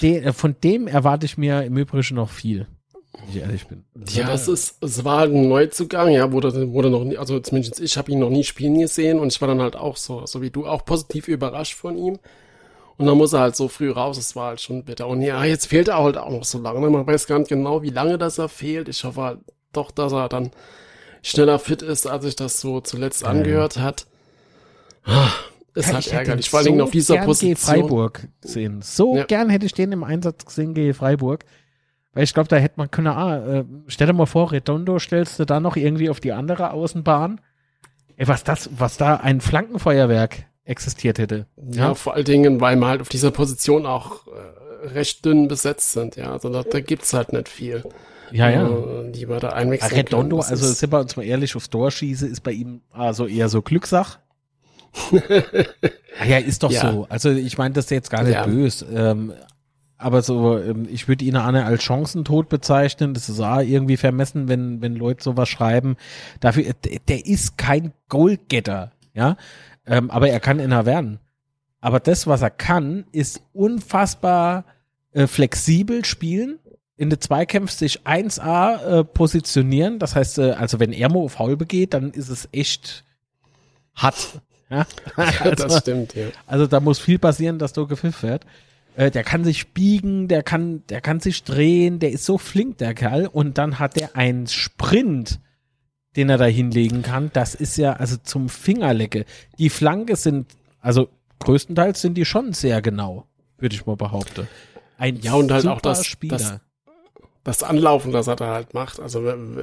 de, 0.00 0.18
äh, 0.24 0.32
von 0.32 0.56
dem 0.62 0.86
erwarte 0.86 1.26
ich 1.26 1.38
mir 1.38 1.62
im 1.64 1.76
Übrigen 1.76 2.16
noch 2.16 2.30
viel, 2.30 2.66
wenn 3.12 3.28
ich 3.28 3.36
ehrlich 3.36 3.66
bin. 3.66 3.84
Ja, 4.10 4.32
es 4.32 4.48
ist, 4.48 4.82
es 4.82 5.04
war 5.04 5.18
halt 5.18 5.32
ein 5.32 5.48
Neuzugang, 5.48 6.10
ja, 6.10 6.30
wurde, 6.32 6.72
wurde 6.72 6.90
noch 6.90 7.04
nie, 7.04 7.18
also 7.18 7.40
zumindest 7.40 7.80
ich 7.80 7.96
habe 7.96 8.12
ihn 8.12 8.18
noch 8.18 8.30
nie 8.30 8.44
spielen 8.44 8.78
gesehen 8.78 9.18
und 9.18 9.32
ich 9.32 9.40
war 9.40 9.48
dann 9.48 9.60
halt 9.60 9.76
auch 9.76 9.96
so, 9.96 10.26
so 10.26 10.42
wie 10.42 10.50
du, 10.50 10.66
auch 10.66 10.84
positiv 10.84 11.28
überrascht 11.28 11.74
von 11.74 11.96
ihm. 11.96 12.18
Und 12.98 13.06
dann 13.06 13.16
muss 13.16 13.32
er 13.32 13.40
halt 13.40 13.56
so 13.56 13.68
früh 13.68 13.90
raus, 13.90 14.18
es 14.18 14.36
war 14.36 14.48
halt 14.48 14.60
schon 14.60 14.84
bitter. 14.84 15.08
Und 15.08 15.22
ja, 15.22 15.42
jetzt 15.44 15.66
fehlt 15.66 15.88
er 15.88 15.98
halt 16.02 16.16
auch 16.18 16.30
noch 16.30 16.44
so 16.44 16.58
lange. 16.58 16.88
Man 16.88 17.06
weiß 17.06 17.26
gar 17.26 17.38
nicht 17.38 17.48
genau, 17.48 17.82
wie 17.82 17.90
lange 17.90 18.18
das 18.18 18.38
er 18.38 18.48
fehlt. 18.48 18.88
Ich 18.88 19.02
hoffe 19.02 19.22
halt 19.22 19.38
doch, 19.72 19.90
dass 19.90 20.12
er 20.12 20.28
dann 20.28 20.50
schneller 21.22 21.58
fit 21.58 21.82
ist, 21.82 22.06
als 22.06 22.24
ich 22.26 22.36
das 22.36 22.60
so 22.60 22.80
zuletzt 22.80 23.22
Ja, 23.22 23.28
angehört 23.28 23.78
hat. 23.78 24.06
Ist 25.74 25.88
Ja, 25.88 25.96
hätte 25.96 26.12
ärgerlich, 26.12 26.50
vor 26.50 26.62
Dingen 26.62 26.78
so 26.78 26.84
auf 26.84 26.90
dieser 26.90 27.14
gern 27.14 27.24
Position. 27.26 27.56
Freiburg 27.56 28.28
gesehen. 28.40 28.82
So 28.82 29.16
Ja. 29.16 29.24
gern 29.24 29.48
hätte 29.48 29.66
ich 29.66 29.72
den 29.72 29.92
im 29.92 30.04
Einsatz 30.04 30.44
gesehen 30.44 30.74
gegen 30.74 30.92
Freiburg. 30.94 31.44
Weil 32.14 32.24
ich 32.24 32.34
glaube, 32.34 32.48
da 32.48 32.56
hätte 32.56 32.74
man 32.76 32.90
können, 32.90 33.06
ah, 33.06 33.38
äh, 33.60 33.64
stell 33.86 34.06
dir 34.06 34.12
mal 34.12 34.26
vor, 34.26 34.52
Redondo 34.52 34.98
stellst 34.98 35.38
du 35.38 35.46
da 35.46 35.60
noch 35.60 35.76
irgendwie 35.76 36.10
auf 36.10 36.20
die 36.20 36.32
andere 36.32 36.72
Außenbahn. 36.72 37.40
Ey, 38.16 38.28
was 38.28 38.44
das, 38.44 38.68
was 38.76 38.98
da 38.98 39.16
ein 39.16 39.40
Flankenfeuerwerk 39.40 40.44
existiert 40.64 41.18
hätte. 41.18 41.46
Ja, 41.70 41.94
vor 41.94 42.14
allen 42.14 42.26
Dingen, 42.26 42.60
weil 42.60 42.76
wir 42.76 42.86
halt 42.86 43.00
auf 43.00 43.08
dieser 43.08 43.30
Position 43.30 43.86
auch 43.86 44.26
äh, 44.26 44.88
recht 44.88 45.24
dünn 45.24 45.48
besetzt 45.48 45.92
sind, 45.92 46.16
ja. 46.16 46.32
Also 46.32 46.50
da, 46.50 46.62
da 46.62 46.80
gibt's 46.80 47.14
halt 47.14 47.32
nicht 47.32 47.48
viel. 47.48 47.82
ja. 48.30 48.50
ja. 48.50 48.68
Äh, 48.68 49.10
die 49.10 49.26
wir 49.28 49.40
da 49.40 49.48
einwechseln 49.50 49.92
Redondo, 49.94 50.40
also 50.40 50.66
sind 50.66 50.92
wir 50.92 51.00
uns 51.00 51.16
mal 51.16 51.24
ehrlich, 51.24 51.56
aufs 51.56 51.70
Tor 51.70 51.90
schieße, 51.90 52.26
ist 52.26 52.42
bei 52.42 52.52
ihm 52.52 52.82
also 52.90 53.26
eher 53.26 53.48
so 53.48 53.62
Glücksach. 54.92 55.74
ja, 56.26 56.38
ist 56.38 56.62
doch 56.62 56.70
Ja. 56.70 56.92
so. 56.92 57.06
Also 57.08 57.30
ich 57.30 57.58
meine 57.58 57.74
das 57.74 57.86
ist 57.86 57.90
jetzt 57.90 58.10
gar 58.10 58.22
nicht 58.22 58.34
Ja. 58.34 58.46
böse. 58.46 58.86
Ähm, 58.86 59.32
aber 59.98 60.22
so, 60.22 60.58
ähm, 60.58 60.88
ich 60.90 61.06
würde 61.06 61.24
ihn 61.24 61.36
Anne 61.36 61.64
als 61.64 61.82
Chancentod 61.84 62.48
bezeichnen. 62.48 63.14
Das 63.14 63.28
ist 63.28 63.40
auch 63.40 63.60
irgendwie 63.60 63.96
vermessen, 63.96 64.48
wenn, 64.48 64.82
wenn 64.82 64.96
Leute 64.96 65.22
sowas 65.22 65.48
schreiben. 65.48 65.96
Dafür, 66.40 66.72
der, 66.84 66.98
der 67.06 67.24
ist 67.26 67.56
kein 67.56 67.92
Goalgetter, 68.08 68.90
ja. 69.14 69.36
Ähm, 69.86 70.10
aber 70.10 70.28
er 70.28 70.40
kann 70.40 70.58
inner 70.58 70.86
werden. 70.86 71.20
Aber 71.80 72.00
das, 72.00 72.26
was 72.26 72.42
er 72.42 72.50
kann, 72.50 73.04
ist 73.12 73.42
unfassbar 73.52 74.64
äh, 75.12 75.26
flexibel 75.26 76.04
spielen, 76.04 76.58
in 76.96 77.10
der 77.10 77.20
Zweikämpfe 77.20 77.74
sich 77.74 78.02
1A 78.02 79.00
äh, 79.00 79.04
positionieren. 79.04 79.98
Das 79.98 80.14
heißt, 80.14 80.38
äh, 80.38 80.52
also 80.52 80.78
wenn 80.80 80.92
Ermo 80.92 81.26
faul 81.28 81.56
begeht, 81.56 81.94
dann 81.94 82.10
ist 82.10 82.28
es 82.28 82.48
echt 82.52 83.04
hart. 83.94 84.40
Ja? 84.72 84.86
Ja, 85.16 85.50
das 85.50 85.60
also, 85.62 85.78
stimmt, 85.78 86.14
ja. 86.14 86.26
also 86.46 86.66
da 86.66 86.80
muss 86.80 86.98
viel 86.98 87.18
passieren, 87.18 87.58
dass 87.58 87.72
du 87.72 87.86
gepfiffen 87.86 88.28
wird. 88.30 88.46
Äh, 88.96 89.10
der 89.10 89.22
kann 89.24 89.44
sich 89.44 89.72
biegen, 89.72 90.28
der 90.28 90.42
kann, 90.42 90.82
der 90.88 91.00
kann 91.00 91.20
sich 91.20 91.44
drehen, 91.44 91.98
der 91.98 92.10
ist 92.12 92.24
so 92.24 92.38
flink, 92.38 92.78
der 92.78 92.94
Kerl. 92.94 93.26
Und 93.26 93.58
dann 93.58 93.78
hat 93.78 93.96
er 94.00 94.16
einen 94.16 94.46
Sprint, 94.46 95.40
den 96.16 96.28
er 96.28 96.38
da 96.38 96.44
hinlegen 96.44 97.02
kann. 97.02 97.30
Das 97.32 97.54
ist 97.54 97.76
ja 97.76 97.94
also 97.94 98.16
zum 98.22 98.48
Fingerlecke. 98.48 99.24
Die 99.58 99.70
Flanke 99.70 100.16
sind, 100.16 100.46
also 100.80 101.08
größtenteils 101.38 102.00
sind 102.00 102.14
die 102.14 102.24
schon 102.24 102.52
sehr 102.52 102.82
genau, 102.82 103.26
würde 103.58 103.74
ich 103.74 103.86
mal 103.86 103.96
behaupten. 103.96 104.46
Ein 104.98 105.16
Ja, 105.20 105.34
und 105.34 105.50
halt 105.50 105.66
auch 105.66 105.80
das- 105.80 106.04
Spieler. 106.06 106.36
das- 106.38 106.60
Das 107.44 107.62
Anlaufen, 107.62 108.12
das 108.12 108.26
er 108.28 108.36
da 108.36 108.54
halt 108.54 108.72
macht. 108.74 109.00
Also 109.00 109.24
wenn, 109.24 109.56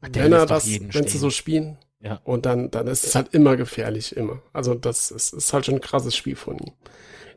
wenn 0.00 0.32
er 0.32 0.46
das, 0.46 0.66
wenn 0.66 1.06
sie 1.06 1.18
so 1.18 1.28
spielen, 1.30 1.76
Ja. 2.06 2.20
und 2.24 2.46
dann, 2.46 2.70
dann 2.70 2.86
ist 2.86 3.04
es 3.04 3.14
halt 3.14 3.34
immer 3.34 3.56
gefährlich, 3.56 4.16
immer. 4.16 4.40
Also 4.52 4.74
das 4.74 5.10
ist, 5.10 5.32
ist 5.32 5.52
halt 5.52 5.66
schon 5.66 5.74
ein 5.74 5.80
krasses 5.80 6.14
Spiel 6.14 6.36
von 6.36 6.58
ihm. 6.58 6.72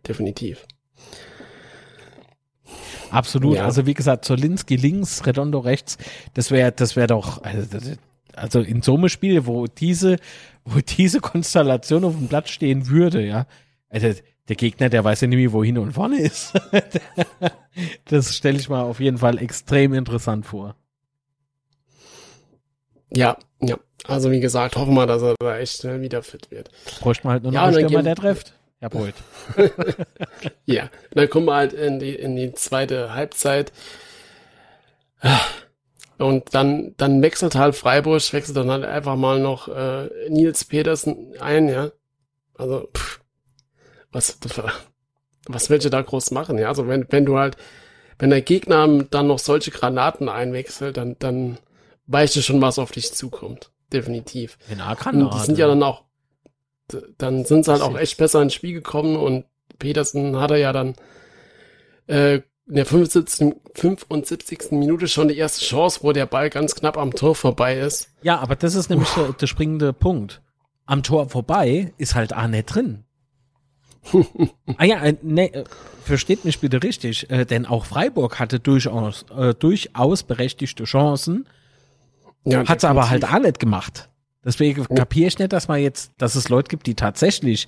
Definitiv. 0.07 0.65
Absolut. 3.09 3.55
Ja. 3.55 3.65
Also 3.65 3.85
wie 3.85 3.93
gesagt, 3.93 4.25
Zolinski 4.25 4.75
links, 4.75 5.25
Redondo 5.25 5.59
rechts, 5.59 5.97
das 6.35 6.51
wäre, 6.51 6.71
das 6.71 6.95
wäre 6.95 7.07
doch, 7.07 7.41
also, 7.43 7.79
also 8.35 8.59
in 8.59 8.81
so 8.81 8.95
einem 8.95 9.09
Spiel, 9.09 9.45
wo 9.47 9.65
diese, 9.65 10.17
wo 10.65 10.79
diese 10.79 11.19
Konstellation 11.19 12.03
auf 12.03 12.15
dem 12.15 12.27
Platz 12.27 12.49
stehen 12.49 12.87
würde, 12.87 13.25
ja, 13.25 13.47
also 13.89 14.13
der 14.47 14.55
Gegner, 14.55 14.89
der 14.89 15.03
weiß 15.03 15.21
ja 15.21 15.27
nicht 15.27 15.37
mehr, 15.37 15.53
wo 15.53 15.63
hin 15.63 15.77
und 15.77 15.93
vorne 15.93 16.19
ist. 16.19 16.53
das 18.05 18.35
stelle 18.35 18.59
ich 18.59 18.69
mal 18.69 18.81
auf 18.81 18.99
jeden 18.99 19.19
Fall 19.19 19.37
extrem 19.37 19.93
interessant 19.93 20.45
vor. 20.45 20.75
Ja. 23.15 23.37
Also 24.05 24.31
wie 24.31 24.39
gesagt, 24.39 24.75
hoffen 24.75 24.93
wir, 24.93 25.05
dass 25.05 25.21
er 25.21 25.35
da 25.39 25.57
echt 25.57 25.81
schnell 25.81 26.01
wieder 26.01 26.23
fit 26.23 26.49
wird. 26.51 26.69
Bräuchte 26.99 27.27
man 27.27 27.33
halt 27.33 27.43
nur 27.43 27.51
noch 27.51 27.59
Ja, 27.59 27.65
einen 27.67 27.87
Stürmer, 27.87 28.03
der 28.03 28.15
trifft. 28.15 28.53
Ja, 28.81 28.89
Brot. 28.89 29.13
Ja, 30.65 30.89
dann 31.11 31.29
kommen 31.29 31.47
wir 31.47 31.55
halt 31.55 31.73
in 31.73 31.99
die, 31.99 32.15
in 32.15 32.35
die 32.35 32.53
zweite 32.53 33.13
Halbzeit. 33.13 33.73
Und 36.17 36.53
dann, 36.53 36.93
dann 36.97 37.21
wechselt 37.21 37.55
halt 37.55 37.75
Freiburg, 37.75 38.21
wechselt 38.33 38.55
dann 38.55 38.71
halt 38.71 38.85
einfach 38.85 39.15
mal 39.15 39.39
noch 39.39 39.67
äh, 39.67 40.09
Nils 40.29 40.65
Petersen 40.65 41.33
ein, 41.39 41.67
ja. 41.67 41.91
Also, 42.57 42.87
pff, 42.95 43.19
was, 44.11 44.37
was 45.47 45.69
willst 45.69 45.85
du 45.85 45.89
da 45.89 46.01
groß 46.01 46.31
machen, 46.31 46.57
ja? 46.57 46.67
Also 46.67 46.87
wenn, 46.87 47.05
wenn 47.09 47.25
du 47.25 47.37
halt, 47.37 47.57
wenn 48.17 48.29
der 48.29 48.41
Gegner 48.41 49.03
dann 49.03 49.27
noch 49.27 49.39
solche 49.39 49.71
Granaten 49.71 50.29
einwechselt, 50.29 50.97
dann, 50.97 51.15
dann 51.19 51.57
weißt 52.07 52.35
du 52.35 52.41
schon, 52.41 52.61
was 52.61 52.79
auf 52.79 52.91
dich 52.91 53.13
zukommt. 53.13 53.71
Definitiv. 53.91 54.57
In 54.69 54.81
Und 54.81 55.33
die 55.33 55.39
sind 55.39 55.57
ja 55.57 55.67
dann 55.67 55.83
auch, 55.83 56.03
dann 57.17 57.45
sind 57.45 57.65
sie 57.65 57.71
halt 57.71 57.81
auch 57.81 57.97
echt 57.97 58.17
besser 58.17 58.41
ins 58.41 58.53
Spiel 58.53 58.73
gekommen 58.73 59.15
und 59.15 59.45
Petersen 59.77 60.37
hatte 60.39 60.57
ja 60.57 60.73
dann 60.73 60.95
äh, 62.07 62.41
in 62.69 62.75
der 62.75 62.85
75. 62.85 63.55
75. 63.73 64.71
Minute 64.71 65.07
schon 65.07 65.27
die 65.27 65.37
erste 65.37 65.65
Chance, 65.65 65.99
wo 66.03 66.11
der 66.11 66.27
Ball 66.27 66.49
ganz 66.49 66.75
knapp 66.75 66.97
am 66.97 67.13
Tor 67.13 67.33
vorbei 67.35 67.79
ist. 67.79 68.09
Ja, 68.21 68.39
aber 68.39 68.55
das 68.55 68.75
ist 68.75 68.89
nämlich 68.89 69.09
der, 69.09 69.33
der 69.33 69.47
springende 69.47 69.91
Punkt. 69.91 70.41
Am 70.85 71.01
Tor 71.03 71.29
vorbei 71.29 71.93
ist 71.97 72.15
halt 72.15 72.35
auch 72.35 72.47
nicht 72.47 72.65
drin. 72.65 73.05
ah 74.77 74.85
ja, 74.85 75.01
ne, 75.21 75.65
versteht 76.03 76.45
mich 76.45 76.59
bitte 76.59 76.81
richtig, 76.81 77.29
äh, 77.29 77.45
denn 77.45 77.65
auch 77.65 77.85
Freiburg 77.85 78.39
hatte 78.39 78.59
durchaus, 78.59 79.25
äh, 79.35 79.53
durchaus 79.53 80.23
berechtigte 80.23 80.85
Chancen, 80.85 81.47
Ja, 82.45 82.67
hat 82.67 82.81
sie 82.81 82.89
aber 82.89 83.09
halt 83.09 83.23
definitiv. 83.23 83.39
auch 83.39 83.47
nicht 83.47 83.59
gemacht. 83.59 84.09
Deswegen 84.43 84.85
kapiere 84.85 85.27
ich 85.27 85.37
nicht, 85.37 85.51
dass 85.51 85.67
man 85.67 85.81
jetzt, 85.81 86.13
dass 86.17 86.35
es 86.35 86.49
Leute 86.49 86.69
gibt, 86.69 86.87
die 86.87 86.95
tatsächlich 86.95 87.67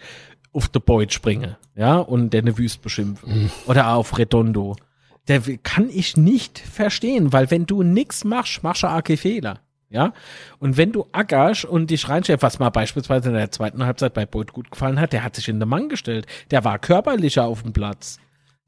auf 0.54 0.70
the 0.74 0.80
Beut 0.80 1.14
springen, 1.14 1.56
ja, 1.76 1.98
und 1.98 2.32
der 2.32 2.42
eine 2.42 2.58
Wüst 2.58 2.82
beschimpfen. 2.82 3.52
Oder 3.68 3.94
auf 3.94 4.18
Redondo. 4.18 4.76
Der 5.28 5.42
kann 5.64 5.90
ich 5.90 6.18
nicht 6.18 6.60
verstehen, 6.60 7.32
weil 7.32 7.52
wenn 7.52 7.66
du 7.66 7.84
nix 7.84 8.24
machst, 8.24 8.64
machst 8.64 8.84
du 8.84 8.88
auch 8.88 9.04
keine 9.04 9.18
Fehler. 9.18 9.60
Ja, 9.90 10.14
und 10.60 10.78
wenn 10.78 10.94
du 10.94 11.06
ackerst 11.12 11.66
und 11.66 11.90
dich 11.90 12.08
reinstellst, 12.08 12.44
was 12.44 12.60
mal 12.60 12.70
beispielsweise 12.70 13.28
in 13.28 13.36
der 13.36 13.52
zweiten 13.52 13.86
Halbzeit 13.86 14.14
bei 14.14 14.26
Beut 14.26 14.54
gut 14.54 14.72
gefallen 14.72 15.02
hat, 15.02 15.12
der 15.12 15.24
hat 15.26 15.36
sich 15.36 15.50
in 15.50 15.60
den 15.60 15.68
Mann 15.68 15.90
gestellt. 15.90 16.28
Der 16.50 16.64
war 16.64 16.80
körperlicher 16.80 17.44
auf 17.44 17.64
dem 17.64 17.74
Platz. 17.74 18.18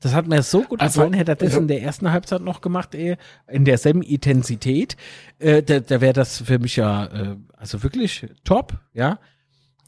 Das 0.04 0.14
hat 0.14 0.28
mir 0.28 0.42
so 0.44 0.62
gut 0.64 0.82
Also, 0.82 1.00
gefallen, 1.00 1.14
hätte 1.14 1.32
er 1.32 1.36
das 1.38 1.54
ja. 1.54 1.60
in 1.60 1.68
der 1.68 1.82
ersten 1.82 2.12
Halbzeit 2.12 2.42
noch 2.42 2.62
gemacht, 2.62 2.94
ey, 2.94 3.16
in 3.48 3.66
derselben 3.66 4.02
Intensität, 4.02 4.98
äh, 5.40 5.64
da, 5.64 5.80
da 5.80 6.02
wäre 6.02 6.14
das 6.14 6.40
für 6.42 6.60
mich 6.60 6.76
ja, 6.76 7.06
äh, 7.06 7.36
also 7.58 7.82
wirklich 7.84 8.28
top, 8.44 8.74
ja. 8.94 9.20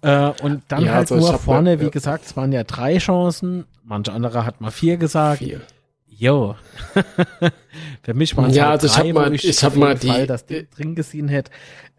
Äh, 0.01 0.31
und 0.41 0.63
dann 0.69 0.83
Ja, 0.85 0.93
halt 0.93 1.11
also 1.11 1.15
ich 1.17 1.21
nur 1.31 1.37
vorne, 1.39 1.71
mir- 1.71 1.79
wie 1.81 1.85
ja. 1.85 1.89
gesagt, 1.89 2.25
es 2.25 2.35
waren 2.37 2.51
ja 2.51 2.63
drei 2.63 2.97
Chancen, 2.97 3.65
manch 3.83 4.09
anderer 4.09 4.45
hat 4.45 4.61
mal 4.61 4.71
vier 4.71 4.97
gesagt. 4.97 5.39
Vier. 5.39 5.61
Jo. 6.07 6.55
Für 8.03 8.13
mich 8.13 8.37
waren 8.37 8.49
es 8.51 8.55
Ja, 8.55 8.69
halt 8.69 8.83
also 8.83 8.87
ich 8.87 8.93
drei, 8.93 9.07
hab 9.09 9.13
mal- 9.15 9.33
ich 9.33 9.49
auf 9.57 9.63
hab 9.63 9.75
mal 9.75 9.95
die- 9.95 10.07
Fall 10.07 10.27
das 10.27 10.45
Ding 10.45 10.67
drin 10.75 10.95
gesehen 10.95 11.27
hätte. 11.27 11.51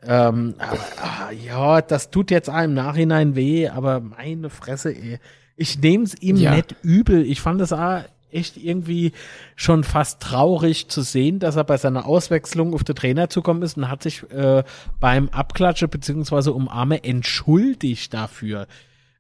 Ähm, 0.03 0.55
aber, 0.59 0.79
ah, 1.03 1.31
ja, 1.33 1.83
das 1.83 2.11
tut 2.11 2.31
jetzt 2.31 2.49
einem 2.49 2.73
Nachhinein 2.75 3.35
weh, 3.35 3.69
aber 3.69 4.01
meine 4.01 4.49
Fresse, 4.51 4.91
ey. 4.95 5.19
Ich 5.57 5.79
nehme 5.79 6.05
es 6.05 6.15
ihm 6.21 6.37
Ja. 6.37 6.55
nicht 6.55 6.75
übel. 6.83 7.25
Ich 7.25 7.41
fand 7.41 7.61
es 7.61 7.73
auch 7.73 8.03
echt 8.31 8.57
irgendwie 8.59 9.13
schon 9.55 9.85
fast 9.85 10.21
traurig 10.21 10.89
zu 10.89 11.01
sehen, 11.03 11.39
dass 11.39 11.57
er 11.57 11.65
bei 11.65 11.79
seiner 11.79 12.05
Auswechslung 12.07 12.75
auf 12.75 12.85
den 12.85 12.95
Trainer 12.97 13.31
zukommen 13.31 13.63
ist 13.63 13.77
und 13.79 13.89
hat 13.89 14.03
sich 14.03 14.23
äh, 14.31 14.63
beim 15.01 15.29
Abklatsche 15.31 15.89
beziehungsweise 15.89 16.53
Umarme 16.53 17.03
entschuldigt 17.05 18.13
dafür. 18.13 18.67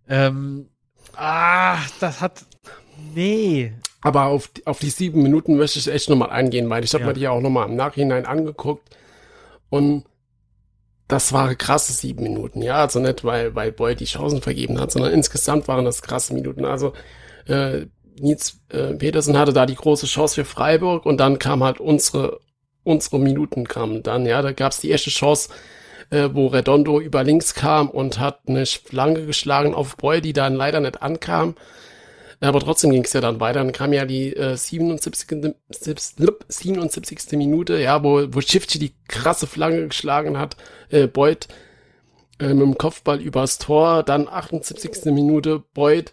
Ähm, 0.08 0.68
ah, 1.14 1.78
das 2.00 2.20
hat, 2.20 2.44
nee, 3.14 3.72
Aber 4.02 4.24
auf, 4.26 4.48
die- 4.48 4.66
auf 4.66 4.78
die 4.78 4.90
sieben 4.90 5.22
Minuten 5.22 5.56
möchte 5.56 5.78
ich 5.78 5.88
echt 5.88 6.10
nochmal 6.10 6.30
eingehen, 6.30 6.68
weil 6.68 6.84
ich 6.84 6.92
habe 6.92 7.02
Ja. 7.02 7.08
mir 7.08 7.14
die 7.14 7.28
auch 7.28 7.40
nochmal 7.40 7.68
im 7.68 7.76
Nachhinein 7.76 8.26
angeguckt 8.26 8.96
und 9.70 10.04
das 11.08 11.32
waren 11.32 11.56
krasse 11.56 11.92
sieben 11.92 12.22
Minuten, 12.22 12.62
ja, 12.62 12.76
also 12.76 12.98
nicht, 13.00 13.24
weil, 13.24 13.54
weil 13.54 13.72
Boy 13.72 13.94
die 13.94 14.06
Chancen 14.06 14.42
vergeben 14.42 14.80
hat, 14.80 14.90
sondern 14.90 15.12
insgesamt 15.12 15.68
waren 15.68 15.84
das 15.84 16.02
krasse 16.02 16.34
Minuten. 16.34 16.64
Also 16.64 16.92
äh, 17.46 17.86
Nils 18.18 18.60
äh, 18.70 18.94
Petersen 18.94 19.38
hatte 19.38 19.52
da 19.52 19.66
die 19.66 19.74
große 19.74 20.06
Chance 20.06 20.34
für 20.36 20.44
Freiburg 20.44 21.06
und 21.06 21.18
dann 21.18 21.38
kam 21.38 21.62
halt 21.62 21.80
unsere 21.80 22.40
unsere 22.86 23.18
Minuten 23.18 23.66
kamen 23.66 24.04
dann, 24.04 24.26
ja, 24.26 24.40
da 24.42 24.52
gab's 24.52 24.80
die 24.80 24.90
erste 24.90 25.10
Chance, 25.10 25.50
äh, 26.10 26.28
wo 26.32 26.46
Redondo 26.46 27.00
über 27.00 27.24
links 27.24 27.54
kam 27.54 27.90
und 27.90 28.20
hat 28.20 28.40
eine 28.46 28.64
Flanke 28.64 29.26
geschlagen 29.26 29.74
auf 29.74 29.96
Boy, 29.96 30.20
die 30.20 30.32
dann 30.32 30.54
leider 30.54 30.80
nicht 30.80 31.02
ankam. 31.02 31.56
Aber 32.40 32.60
trotzdem 32.60 32.90
ging 32.90 33.04
es 33.04 33.12
ja 33.12 33.20
dann 33.20 33.40
weiter. 33.40 33.60
Dann 33.60 33.72
kam 33.72 33.92
ja 33.92 34.04
die 34.04 34.34
äh, 34.34 34.56
77. 34.56 35.54
77. 36.48 37.32
Minute, 37.32 37.78
ja, 37.78 38.02
wo, 38.02 38.26
wo 38.30 38.40
Schiffchi 38.40 38.78
die 38.78 38.94
krasse 39.08 39.46
Flanke 39.46 39.88
geschlagen 39.88 40.38
hat. 40.38 40.56
Äh, 40.90 41.06
Beuth 41.06 41.48
äh, 42.38 42.48
mit 42.48 42.60
dem 42.62 42.78
Kopfball 42.78 43.20
übers 43.20 43.58
Tor. 43.58 44.02
Dann 44.02 44.28
78. 44.28 45.06
Minute 45.06 45.62
Beuth 45.72 46.12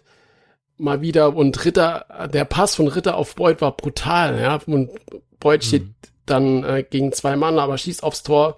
mal 0.76 1.00
wieder 1.00 1.36
und 1.36 1.64
Ritter, 1.64 2.28
der 2.32 2.44
Pass 2.44 2.74
von 2.74 2.88
Ritter 2.88 3.16
auf 3.16 3.36
Beuth 3.36 3.60
war 3.60 3.76
brutal, 3.76 4.40
ja. 4.40 4.58
Und 4.66 4.90
Beuth 5.38 5.64
steht 5.64 5.86
dann 6.26 6.64
äh, 6.64 6.82
gegen 6.82 7.12
zwei 7.12 7.36
Mann, 7.36 7.58
aber 7.58 7.78
schießt 7.78 8.02
aufs 8.02 8.22
Tor. 8.22 8.56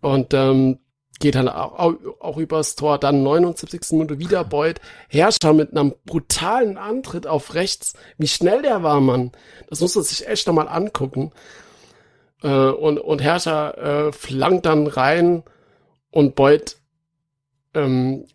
Und 0.00 0.34
ähm, 0.34 0.78
geht 1.22 1.36
dann 1.36 1.48
auch, 1.48 1.94
auch, 2.20 2.36
übers 2.36 2.76
Tor. 2.76 2.98
Dann 2.98 3.22
79. 3.22 3.92
Minute 3.92 4.18
wieder 4.18 4.44
Beuth. 4.44 4.80
Herrscher 5.08 5.54
mit 5.54 5.70
einem 5.70 5.94
brutalen 6.04 6.76
Antritt 6.76 7.26
auf 7.26 7.54
rechts. 7.54 7.94
Wie 8.18 8.28
schnell 8.28 8.60
der 8.60 8.82
war, 8.82 9.00
Mann. 9.00 9.32
Das 9.70 9.80
muss 9.80 9.94
man 9.94 10.04
sich 10.04 10.28
echt 10.28 10.46
nochmal 10.46 10.68
angucken. 10.68 11.32
Äh, 12.42 12.48
und, 12.48 12.98
und 12.98 13.22
Herrscher 13.22 14.08
äh, 14.08 14.12
flankt 14.12 14.66
dann 14.66 14.86
rein 14.86 15.44
und 16.10 16.34
Beuth, 16.34 16.76
ähm, 17.74 18.26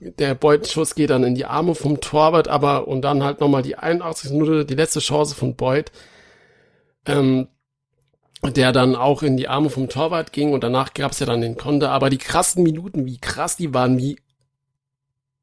der 0.00 0.34
Beuth-Schuss 0.34 0.94
geht 0.94 1.10
dann 1.10 1.22
in 1.22 1.34
die 1.34 1.44
Arme 1.44 1.74
vom 1.74 2.00
Torwart, 2.00 2.48
aber 2.48 2.88
und 2.88 3.02
dann 3.02 3.22
halt 3.22 3.40
nochmal 3.40 3.62
die 3.62 3.76
81. 3.76 4.30
Minute, 4.30 4.64
die 4.64 4.74
letzte 4.74 5.00
Chance 5.00 5.34
von 5.34 5.54
Beuth. 5.54 5.92
Ähm, 7.06 7.48
der 8.50 8.72
dann 8.72 8.96
auch 8.96 9.22
in 9.22 9.36
die 9.36 9.48
Arme 9.48 9.70
vom 9.70 9.88
Torwart 9.88 10.32
ging 10.32 10.52
und 10.52 10.64
danach 10.64 10.94
gab's 10.94 11.20
ja 11.20 11.26
dann 11.26 11.40
den 11.40 11.56
Konter. 11.56 11.90
Aber 11.90 12.10
die 12.10 12.18
krassen 12.18 12.62
Minuten, 12.64 13.06
wie 13.06 13.18
krass 13.18 13.56
die 13.56 13.72
waren, 13.72 13.98
wie, 13.98 14.18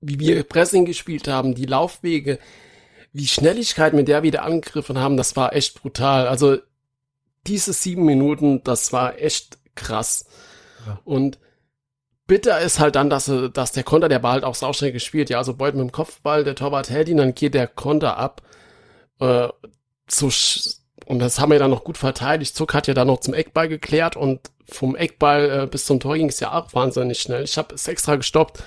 wie 0.01 0.19
wir 0.19 0.43
Pressing 0.43 0.85
gespielt 0.85 1.27
haben, 1.27 1.55
die 1.55 1.65
Laufwege, 1.65 2.39
wie 3.13 3.27
Schnelligkeit, 3.27 3.93
mit 3.93 4.07
der 4.07 4.23
wir 4.23 4.31
da 4.31 4.39
angegriffen 4.39 4.97
haben, 4.97 5.17
das 5.17 5.35
war 5.35 5.53
echt 5.53 5.81
brutal. 5.81 6.27
Also 6.27 6.57
diese 7.47 7.73
sieben 7.73 8.05
Minuten, 8.05 8.63
das 8.63 8.91
war 8.91 9.17
echt 9.17 9.57
krass. 9.75 10.25
Ja. 10.85 10.99
Und 11.05 11.39
bitter 12.27 12.59
ist 12.59 12.79
halt 12.79 12.95
dann, 12.95 13.09
dass, 13.09 13.31
dass 13.53 13.71
der 13.71 13.83
Konter, 13.83 14.09
der 14.09 14.23
war 14.23 14.33
halt 14.33 14.43
auch 14.43 14.55
sauschnell 14.55 14.91
gespielt. 14.91 15.29
Ja, 15.29 15.37
also 15.37 15.55
Beut 15.55 15.73
mit 15.73 15.81
dem 15.81 15.91
Kopfball, 15.91 16.43
der 16.43 16.55
Torwart 16.55 16.89
hält 16.89 17.09
ihn, 17.09 17.17
dann 17.17 17.33
geht 17.33 17.53
der 17.53 17.67
Konter 17.67 18.17
ab. 18.17 18.41
Äh, 19.19 19.47
so 20.07 20.29
und 21.09 21.17
das 21.17 21.39
haben 21.39 21.51
wir 21.51 21.57
dann 21.57 21.71
noch 21.71 21.83
gut 21.83 21.97
verteidigt. 21.97 22.55
Zuck 22.55 22.75
hat 22.75 22.85
ja 22.85 22.93
dann 22.93 23.07
noch 23.07 23.19
zum 23.19 23.33
Eckball 23.33 23.67
geklärt 23.67 24.15
und 24.15 24.51
vom 24.69 24.95
Eckball 24.95 25.63
äh, 25.63 25.65
bis 25.65 25.85
zum 25.85 25.99
Tor 25.99 26.15
ging 26.15 26.29
es 26.29 26.39
ja 26.39 26.53
auch 26.53 26.71
wahnsinnig 26.75 27.19
schnell. 27.19 27.43
Ich 27.43 27.57
habe 27.57 27.73
es 27.73 27.87
extra 27.87 28.15
gestoppt. 28.15 28.63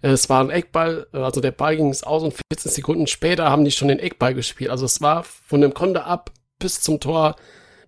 Es 0.00 0.30
war 0.30 0.42
ein 0.42 0.48
Eckball, 0.48 1.06
äh, 1.12 1.18
also 1.18 1.42
der 1.42 1.50
Ball 1.50 1.76
ging 1.76 1.90
es 1.90 2.02
aus 2.02 2.22
und 2.22 2.34
14 2.50 2.72
Sekunden 2.72 3.06
später 3.06 3.50
haben 3.50 3.66
die 3.66 3.70
schon 3.70 3.88
den 3.88 3.98
Eckball 3.98 4.32
gespielt. 4.32 4.70
Also 4.70 4.86
es 4.86 5.02
war 5.02 5.22
von 5.22 5.60
dem 5.60 5.74
Konter 5.74 6.06
ab 6.06 6.30
bis 6.58 6.80
zum 6.80 6.98
Tor, 6.98 7.36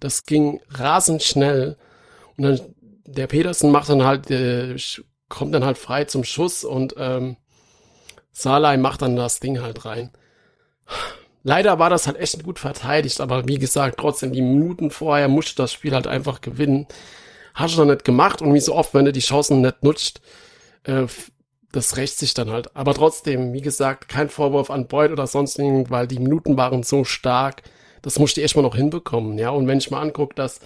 das 0.00 0.26
ging 0.26 0.60
rasend 0.68 1.22
schnell. 1.22 1.78
Und 2.36 2.44
dann 2.44 2.60
der 3.06 3.26
Petersen 3.26 3.70
macht 3.70 3.88
dann 3.88 4.04
halt, 4.04 4.30
äh, 4.30 4.76
kommt 5.30 5.54
dann 5.54 5.64
halt 5.64 5.78
frei 5.78 6.04
zum 6.04 6.24
Schuss 6.24 6.62
und 6.62 6.94
ähm, 6.98 7.38
Salai 8.32 8.76
macht 8.76 9.00
dann 9.00 9.16
das 9.16 9.40
Ding 9.40 9.62
halt 9.62 9.86
rein. 9.86 10.10
Leider 11.46 11.78
war 11.78 11.90
das 11.90 12.06
halt 12.06 12.16
echt 12.16 12.42
gut 12.42 12.58
verteidigt, 12.58 13.20
aber 13.20 13.46
wie 13.46 13.58
gesagt, 13.58 13.98
trotzdem 14.00 14.32
die 14.32 14.40
Minuten 14.40 14.90
vorher 14.90 15.28
musste 15.28 15.54
das 15.56 15.72
Spiel 15.72 15.94
halt 15.94 16.06
einfach 16.06 16.40
gewinnen. 16.40 16.86
Hast 17.52 17.74
du 17.74 17.78
dann 17.78 17.88
nicht 17.88 18.04
gemacht 18.04 18.40
und 18.40 18.54
wie 18.54 18.60
so 18.60 18.74
oft, 18.74 18.94
wenn 18.94 19.04
du 19.04 19.12
die 19.12 19.20
Chancen 19.20 19.60
nicht 19.60 19.82
nutzt, 19.82 20.22
äh, 20.84 21.06
das 21.70 21.98
rächt 21.98 22.18
sich 22.18 22.32
dann 22.32 22.50
halt. 22.50 22.74
Aber 22.74 22.94
trotzdem, 22.94 23.52
wie 23.52 23.60
gesagt, 23.60 24.08
kein 24.08 24.30
Vorwurf 24.30 24.70
an 24.70 24.88
Beuth 24.88 25.12
oder 25.12 25.26
sonst 25.26 25.58
irgend, 25.58 25.90
weil 25.90 26.06
die 26.06 26.18
Minuten 26.18 26.56
waren 26.56 26.82
so 26.82 27.04
stark. 27.04 27.62
Das 28.00 28.18
musste 28.18 28.40
ich 28.40 28.44
erstmal 28.44 28.64
noch 28.64 28.76
hinbekommen, 28.76 29.38
ja. 29.38 29.50
Und 29.50 29.66
wenn 29.66 29.78
ich 29.78 29.90
mal 29.90 30.00
angucke, 30.00 30.34
dass 30.34 30.60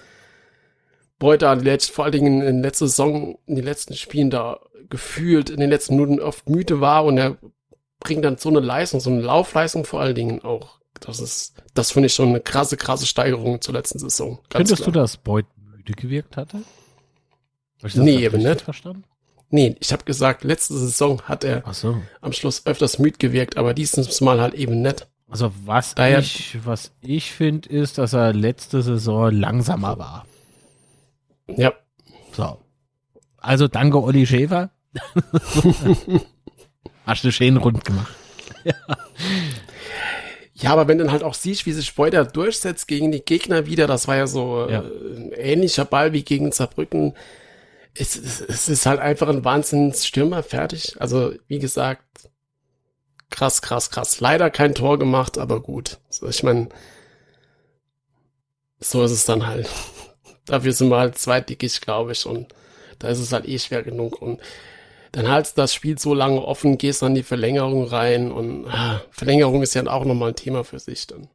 Beuth 1.18 1.42
da 1.42 1.58
vor 1.90 2.04
allen 2.04 2.12
Dingen 2.12 2.40
in 2.40 2.62
der 2.62 2.70
letzten 2.70 2.86
Saison, 2.86 3.38
in 3.46 3.56
den 3.56 3.64
letzten 3.64 3.94
Spielen 3.94 4.30
da 4.30 4.60
gefühlt 4.90 5.50
in 5.50 5.60
den 5.60 5.70
letzten 5.70 5.96
Minuten 5.96 6.20
oft 6.20 6.48
müde 6.48 6.80
war 6.80 7.04
und 7.04 7.18
er 7.18 7.36
bringt 8.00 8.24
dann 8.24 8.38
so 8.38 8.48
eine 8.48 8.60
Leistung, 8.60 9.00
so 9.00 9.10
eine 9.10 9.20
Laufleistung 9.22 9.84
vor 9.84 10.00
allen 10.00 10.14
Dingen 10.14 10.42
auch. 10.44 10.78
Das 11.00 11.20
ist, 11.20 11.54
das 11.74 11.92
finde 11.92 12.06
ich 12.06 12.14
schon 12.14 12.30
eine 12.30 12.40
krasse, 12.40 12.76
krasse 12.76 13.06
Steigerung 13.06 13.60
zur 13.60 13.74
letzten 13.74 13.98
Saison. 13.98 14.40
Findest 14.50 14.86
du, 14.86 14.90
dass 14.90 15.16
Beut 15.16 15.46
müde 15.56 15.92
gewirkt 15.92 16.36
hatte? 16.36 16.58
Hab 17.78 17.84
ich 17.88 17.94
das 17.94 18.02
Nee, 18.04 18.24
eben 18.24 18.42
nicht. 18.42 18.62
Verstanden? 18.62 19.04
Nee, 19.50 19.76
ich 19.80 19.92
habe 19.92 20.04
gesagt, 20.04 20.44
letzte 20.44 20.74
Saison 20.76 21.22
hat 21.22 21.44
er 21.44 21.62
so. 21.72 22.02
am 22.20 22.32
Schluss 22.32 22.66
öfters 22.66 22.98
müd 22.98 23.18
gewirkt, 23.18 23.56
aber 23.56 23.72
dieses 23.74 24.20
Mal 24.20 24.40
halt 24.40 24.54
eben 24.54 24.82
nicht. 24.82 25.06
Also 25.30 25.52
was 25.64 25.94
Daher- 25.94 26.18
ich, 26.18 26.58
was 26.64 26.90
ich 27.00 27.32
finde, 27.32 27.68
ist, 27.68 27.98
dass 27.98 28.12
er 28.12 28.32
letzte 28.32 28.82
Saison 28.82 29.30
langsamer 29.30 29.98
war. 29.98 30.26
Ja, 31.46 31.72
So. 32.32 32.58
Also 33.38 33.68
danke 33.68 34.02
Olli 34.02 34.26
Schäfer. 34.26 34.70
Hast 37.08 37.24
du 37.24 37.32
schön 37.32 37.56
rund 37.56 37.86
gemacht. 37.86 38.14
Ja, 40.52 40.72
aber 40.72 40.88
wenn 40.88 40.98
dann 40.98 41.10
halt 41.10 41.22
auch 41.22 41.32
siehst, 41.32 41.64
wie 41.64 41.72
sich 41.72 41.94
Beuter 41.94 42.26
durchsetzt 42.26 42.86
gegen 42.86 43.12
die 43.12 43.24
Gegner 43.24 43.64
wieder, 43.64 43.86
das 43.86 44.08
war 44.08 44.16
ja 44.16 44.26
so 44.26 44.66
Ja. 44.68 44.82
Äh, 44.82 45.16
ein 45.16 45.32
ähnlicher 45.32 45.86
Ball 45.86 46.12
wie 46.12 46.22
gegen 46.22 46.52
Saarbrücken. 46.52 47.14
Es, 47.94 48.14
es, 48.14 48.42
es 48.42 48.68
ist 48.68 48.84
halt 48.84 49.00
einfach 49.00 49.28
ein 49.28 49.42
Wahnsinnsstürmer 49.42 50.42
fertig. 50.42 50.96
Also, 51.00 51.32
wie 51.46 51.58
gesagt, 51.60 52.04
krass, 53.30 53.62
krass, 53.62 53.90
krass. 53.90 54.20
Leider 54.20 54.50
kein 54.50 54.74
Tor 54.74 54.98
gemacht, 54.98 55.38
aber 55.38 55.62
gut. 55.62 55.98
So, 56.10 56.28
ich 56.28 56.42
meine, 56.42 56.68
so 58.80 59.02
ist 59.02 59.12
es 59.12 59.24
dann 59.24 59.46
halt. 59.46 59.66
Dafür 60.44 60.72
sind 60.72 60.90
wir 60.90 60.98
halt 60.98 61.16
zweitdickig, 61.16 61.80
glaube 61.80 62.12
ich, 62.12 62.26
und 62.26 62.54
da 62.98 63.08
ist 63.08 63.18
es 63.20 63.32
halt 63.32 63.48
eh 63.48 63.58
schwer 63.58 63.82
genug. 63.82 64.20
Und 64.20 64.40
dann 65.12 65.28
halt 65.28 65.56
das 65.56 65.74
Spiel 65.74 65.98
so 65.98 66.14
lange 66.14 66.42
offen, 66.44 66.78
gehst 66.78 67.02
dann 67.02 67.10
in 67.10 67.16
die 67.16 67.22
Verlängerung 67.22 67.84
rein 67.84 68.30
und 68.30 68.66
ah, 68.68 69.00
Verlängerung 69.10 69.62
ist 69.62 69.74
ja 69.74 69.86
auch 69.86 70.04
nochmal 70.04 70.30
ein 70.30 70.36
Thema 70.36 70.64
für 70.64 70.78
sich 70.78 71.06
dann. 71.06 71.28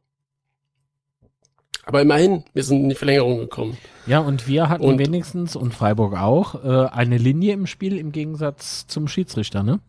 Aber 1.86 2.00
immerhin, 2.00 2.44
wir 2.54 2.64
sind 2.64 2.82
in 2.82 2.88
die 2.88 2.94
Verlängerung 2.94 3.38
gekommen. 3.38 3.76
Ja, 4.06 4.20
und 4.20 4.48
wir 4.48 4.68
hatten 4.68 4.84
Und- 4.84 4.98
wenigstens, 4.98 5.54
und 5.54 5.74
Freiburg 5.74 6.16
auch, 6.16 6.64
äh, 6.64 6.88
eine 6.88 7.18
Linie 7.18 7.52
im 7.52 7.66
Spiel 7.66 7.98
im 7.98 8.12
Gegensatz 8.12 8.86
zum 8.86 9.06
Schiedsrichter, 9.06 9.62
ne? 9.62 9.80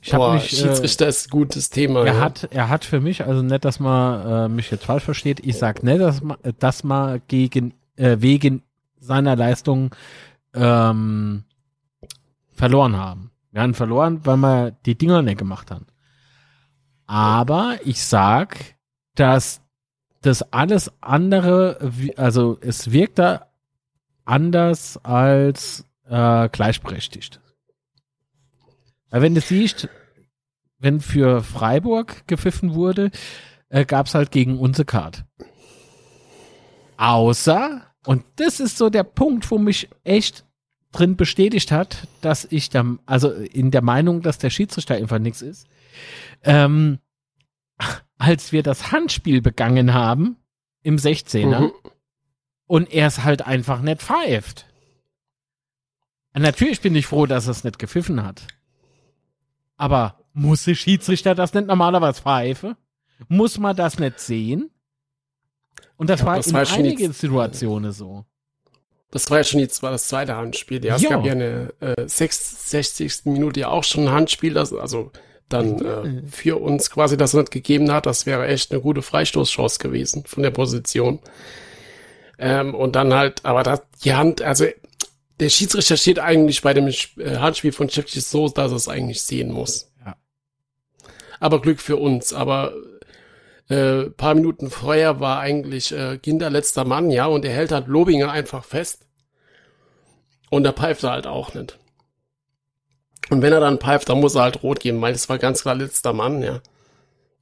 Ich 0.00 0.12
Boah, 0.12 0.34
mich, 0.34 0.52
äh, 0.52 0.56
Schiedsrichter 0.56 1.08
ist 1.08 1.26
ein 1.26 1.30
gutes 1.30 1.70
Thema. 1.70 2.00
Er 2.04 2.14
ja. 2.14 2.20
hat, 2.20 2.48
er 2.52 2.68
hat 2.68 2.84
für 2.84 3.00
mich, 3.00 3.24
also 3.24 3.42
nicht, 3.42 3.64
dass 3.64 3.80
man 3.80 4.46
äh, 4.46 4.48
mich 4.48 4.70
jetzt 4.70 4.84
falsch 4.84 5.02
versteht, 5.02 5.40
ich 5.44 5.56
sag 5.56 5.82
nicht, 5.82 6.00
dass 6.00 6.22
man, 6.22 6.36
dass 6.58 6.84
man 6.84 7.20
gegen, 7.28 7.74
äh, 7.96 8.16
wegen 8.20 8.62
seiner 9.00 9.34
Leistung 9.36 9.94
ähm, 10.54 11.44
verloren 12.58 12.96
haben. 12.96 13.30
Wir 13.52 13.62
haben 13.62 13.74
verloren, 13.74 14.20
weil 14.24 14.36
wir 14.36 14.70
die 14.84 14.98
Dinger 14.98 15.22
nicht 15.22 15.38
gemacht 15.38 15.70
haben. 15.70 15.86
Aber 17.06 17.78
ich 17.84 18.02
sag, 18.02 18.76
dass 19.14 19.62
das 20.20 20.52
alles 20.52 20.92
andere, 21.00 21.92
also 22.16 22.58
es 22.60 22.92
wirkt 22.92 23.18
da 23.18 23.46
anders 24.24 24.98
als 25.04 25.84
äh, 26.08 26.48
gleichberechtigt. 26.50 27.40
Weil 29.10 29.22
wenn 29.22 29.34
du 29.34 29.40
siehst, 29.40 29.88
wenn 30.78 31.00
für 31.00 31.42
Freiburg 31.42 32.26
gepfiffen 32.26 32.74
wurde, 32.74 33.10
äh, 33.68 33.84
gab's 33.84 34.14
halt 34.14 34.30
gegen 34.30 34.58
unsere 34.58 34.84
Card. 34.84 35.24
Außer, 36.98 37.82
und 38.04 38.24
das 38.36 38.60
ist 38.60 38.76
so 38.76 38.90
der 38.90 39.04
Punkt, 39.04 39.50
wo 39.50 39.58
mich 39.58 39.88
echt 40.04 40.44
drin 40.92 41.16
bestätigt 41.16 41.70
hat, 41.72 42.08
dass 42.20 42.46
ich 42.50 42.70
da, 42.70 42.84
also 43.06 43.30
in 43.30 43.70
der 43.70 43.82
Meinung, 43.82 44.22
dass 44.22 44.38
der 44.38 44.50
Schiedsrichter 44.50 44.94
einfach 44.94 45.18
nichts 45.18 45.42
ist, 45.42 45.66
ähm, 46.42 46.98
als 48.18 48.52
wir 48.52 48.62
das 48.62 48.90
Handspiel 48.90 49.42
begangen 49.42 49.92
haben 49.94 50.36
im 50.82 50.96
16er 50.96 51.60
Mhm. 51.60 51.72
und 52.66 52.92
er 52.92 53.06
es 53.06 53.22
halt 53.24 53.42
einfach 53.46 53.80
nicht 53.82 54.02
pfeift. 54.02 54.66
Natürlich 56.34 56.80
bin 56.80 56.94
ich 56.94 57.06
froh, 57.06 57.26
dass 57.26 57.46
er 57.46 57.50
es 57.52 57.64
nicht 57.64 57.78
gepfiffen 57.78 58.22
hat. 58.24 58.46
Aber 59.76 60.24
muss 60.32 60.64
der 60.64 60.74
Schiedsrichter 60.74 61.34
das 61.34 61.52
nicht 61.54 61.66
normalerweise 61.66 62.22
pfeifen? 62.22 62.76
Muss 63.28 63.58
man 63.58 63.74
das 63.76 63.98
nicht 63.98 64.20
sehen? 64.20 64.70
Und 65.96 66.08
das 66.10 66.20
Ja, 66.20 66.26
war 66.26 66.36
das 66.36 66.46
in 66.46 66.56
einigen 66.56 67.12
Situationen 67.12 67.90
so. 67.92 68.24
Das 69.10 69.30
war 69.30 69.38
ja 69.38 69.44
schon 69.44 69.60
jetzt 69.60 69.82
war 69.82 69.90
das 69.90 70.08
zweite 70.08 70.36
Handspiel. 70.36 70.84
Ja, 70.84 70.96
es 70.96 71.02
Ja. 71.02 71.10
gab 71.10 71.24
ja 71.24 71.32
eine 71.32 71.72
äh, 71.80 72.06
66. 72.06 73.24
Minute 73.24 73.60
ja 73.60 73.68
auch 73.68 73.84
schon 73.84 74.04
ein 74.04 74.12
Handspiel, 74.12 74.52
das 74.54 74.72
also 74.72 75.10
dann 75.48 75.80
äh, 75.82 76.22
für 76.30 76.60
uns 76.60 76.90
quasi 76.90 77.16
das 77.16 77.32
nicht 77.32 77.50
gegeben 77.50 77.90
hat. 77.90 78.04
Das 78.04 78.26
wäre 78.26 78.46
echt 78.46 78.70
eine 78.70 78.82
gute 78.82 79.00
Freistoßchance 79.00 79.78
gewesen 79.78 80.24
von 80.26 80.42
der 80.42 80.50
Position. 80.50 81.20
Ähm, 82.38 82.74
und 82.74 82.96
dann 82.96 83.14
halt, 83.14 83.44
aber 83.46 83.62
das, 83.62 83.80
die 84.04 84.12
Hand, 84.14 84.42
also 84.42 84.66
der 85.40 85.48
Schiedsrichter 85.48 85.96
steht 85.96 86.18
eigentlich 86.18 86.60
bei 86.62 86.74
dem 86.74 86.88
äh, 86.88 87.36
Handspiel 87.38 87.72
von 87.72 87.88
Cevcic 87.88 88.22
so, 88.22 88.48
dass 88.48 88.72
er 88.72 88.76
es 88.76 88.88
eigentlich 88.88 89.22
sehen 89.22 89.50
muss. 89.50 89.90
Ja. 90.04 90.16
Aber 91.40 91.62
Glück 91.62 91.80
für 91.80 91.96
uns. 91.96 92.32
Aber 92.34 92.74
äh, 93.68 94.10
paar 94.10 94.34
Minuten 94.34 94.70
vorher 94.70 95.20
war 95.20 95.40
eigentlich 95.40 95.92
äh, 95.92 96.18
Ginder 96.18 96.50
letzter 96.50 96.84
Mann, 96.84 97.10
ja, 97.10 97.26
und 97.26 97.44
er 97.44 97.52
hält 97.52 97.72
halt 97.72 97.86
Lobinger 97.86 98.30
einfach 98.30 98.64
fest. 98.64 99.06
Und 100.50 100.64
da 100.64 100.72
pfeift 100.72 101.04
er 101.04 101.10
halt 101.10 101.26
auch 101.26 101.54
nicht. 101.54 101.78
Und 103.30 103.42
wenn 103.42 103.52
er 103.52 103.60
dann 103.60 103.78
pfeift, 103.78 104.08
dann 104.08 104.20
muss 104.20 104.34
er 104.34 104.42
halt 104.42 104.62
rot 104.62 104.80
geben, 104.80 105.02
weil 105.02 105.12
das 105.12 105.28
war 105.28 105.38
ganz 105.38 105.62
klar 105.62 105.74
letzter 105.74 106.14
Mann, 106.14 106.42
ja. 106.42 106.60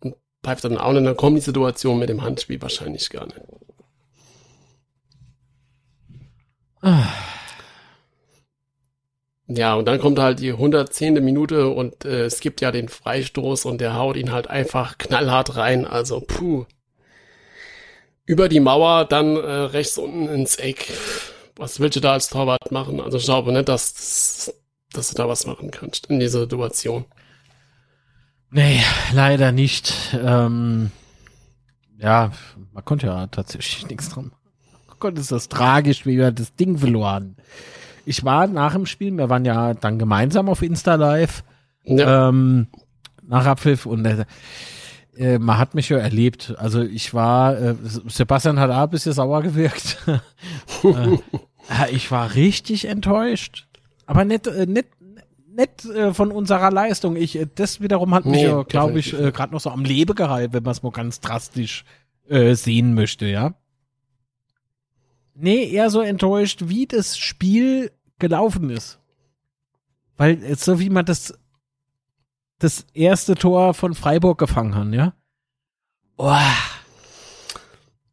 Und 0.01 0.17
pfeift 0.43 0.65
dann 0.65 0.79
auch 0.79 0.93
nicht, 0.93 1.07
dann 1.07 1.17
kommt 1.17 1.37
die 1.37 1.43
Situation 1.43 1.99
mit 1.99 2.09
dem 2.09 2.23
Handspiel 2.23 2.61
wahrscheinlich 2.61 3.09
gar 3.11 3.27
nicht. 3.27 3.41
Ja, 9.49 9.75
und 9.75 9.87
dann 9.87 10.01
kommt 10.01 10.19
halt 10.19 10.41
die 10.41 10.51
110. 10.51 11.15
Minute 11.25 11.69
und 11.69 12.05
äh, 12.05 12.25
es 12.25 12.41
gibt 12.41 12.61
ja 12.61 12.73
den 12.73 12.89
Freistoß 12.89 13.65
und 13.65 13.81
der 13.81 13.95
haut 13.95 14.17
ihn 14.17 14.33
halt 14.33 14.49
einfach 14.49 14.99
knallhart 14.99 15.57
rein. 15.57 15.87
Also, 15.87 16.21
puh. 16.21 16.65
Über 18.25 18.49
die 18.49 18.59
Mauer, 18.59 19.05
dann 19.05 19.37
äh, 19.37 19.41
rechts 19.41 19.99
unten 19.99 20.27
ins 20.29 20.57
Eck. 20.57 20.93
Was 21.55 21.79
willst 21.79 21.97
du 21.97 22.01
da 22.01 22.13
als 22.13 22.29
Torwart 22.29 22.73
machen? 22.73 23.01
Also 23.01 23.19
ich 23.19 23.25
glaube 23.25 23.53
nicht, 23.53 23.69
dass, 23.69 24.53
dass 24.93 25.11
du 25.11 25.15
da 25.15 25.29
was 25.29 25.47
machen 25.47 25.71
kannst 25.71 26.07
in 26.07 26.19
dieser 26.19 26.41
Situation. 26.41 27.05
Nee, 28.51 28.83
leider 29.13 29.53
nicht. 29.53 29.95
Ähm, 30.13 30.91
ja, 31.99 32.33
man 32.73 32.85
konnte 32.85 33.07
ja 33.07 33.27
tatsächlich 33.29 33.87
nichts 33.89 34.11
dran. 34.11 34.27
machen. 34.27 34.37
Gott, 34.99 35.19
ist 35.19 35.31
das 35.31 35.49
tragisch, 35.49 36.05
wie 36.05 36.19
wir 36.19 36.33
das 36.33 36.55
Ding 36.57 36.79
verloren. 36.79 37.37
Ich 38.07 38.25
war 38.25 38.47
nach 38.47 38.73
dem 38.73 38.87
Spiel, 38.87 39.13
wir 39.13 39.29
waren 39.29 39.45
ja 39.45 39.75
dann 39.75 39.99
gemeinsam 39.99 40.49
auf 40.49 40.63
Insta 40.63 40.95
Live, 40.95 41.45
Ja, 41.85 42.29
ähm, 42.29 42.69
nach 43.27 43.45
Abpfiff 43.47 43.85
und 43.85 44.07
äh, 44.07 44.25
äh, 45.17 45.39
man 45.39 45.59
hat 45.59 45.75
mich 45.75 45.89
ja 45.89 45.99
erlebt. 45.99 46.55
Also 46.59 46.83
ich 46.83 47.15
war, 47.15 47.59
äh, 47.59 47.75
Sebastian 47.83 48.61
hat 48.61 48.71
auch 48.71 48.85
ein 48.85 48.91
bisschen 48.91 49.13
sauer 49.13 49.43
gewirkt. 49.43 49.99
äh, 50.85 51.91
ich 51.91 52.11
war 52.11 52.35
richtig 52.35 52.87
enttäuscht. 52.87 53.67
Aber 54.07 54.25
nicht, 54.25 54.47
äh, 54.47 54.67
nicht, 54.67 54.89
nicht 55.49 55.85
äh, 55.87 56.15
von 56.15 56.31
unserer 56.31 56.71
Leistung. 56.71 57.17
Ich, 57.17 57.37
äh, 57.37 57.47
das 57.53 57.81
wiederum 57.81 58.15
hat 58.15 58.25
mich 58.25 58.43
Nee, 58.43 58.45
ja, 58.45 58.63
glaube 58.63 58.99
ich, 59.01 59.19
äh, 59.19 59.33
gerade 59.33 59.53
noch 59.53 59.61
so 59.61 59.71
am 59.71 59.85
Leben 59.85 60.15
gehalten, 60.15 60.53
wenn 60.53 60.63
man 60.63 60.73
es 60.73 60.83
mal 60.83 60.93
ganz 60.93 61.21
drastisch 61.21 61.85
äh, 62.29 62.55
sehen 62.55 62.95
möchte, 62.95 63.27
ja. 63.27 63.55
Nee, 65.39 65.65
eher 65.71 65.91
so 65.91 66.01
enttäuscht, 66.01 66.63
wie 66.67 66.87
das 66.87 67.19
Spiel 67.19 67.93
gelaufen 68.19 68.71
ist. 68.71 68.99
Weil 70.17 70.57
so 70.57 70.81
wie 70.81 70.91
man 70.91 71.05
das 71.05 71.35
das 72.59 72.87
erste 72.95 73.35
Tor 73.35 73.75
von 73.75 73.95
Freiburg 73.95 74.39
gefangen 74.39 74.75
hat, 74.75 74.93
ja. 74.95 75.13
Boah, 76.17 76.43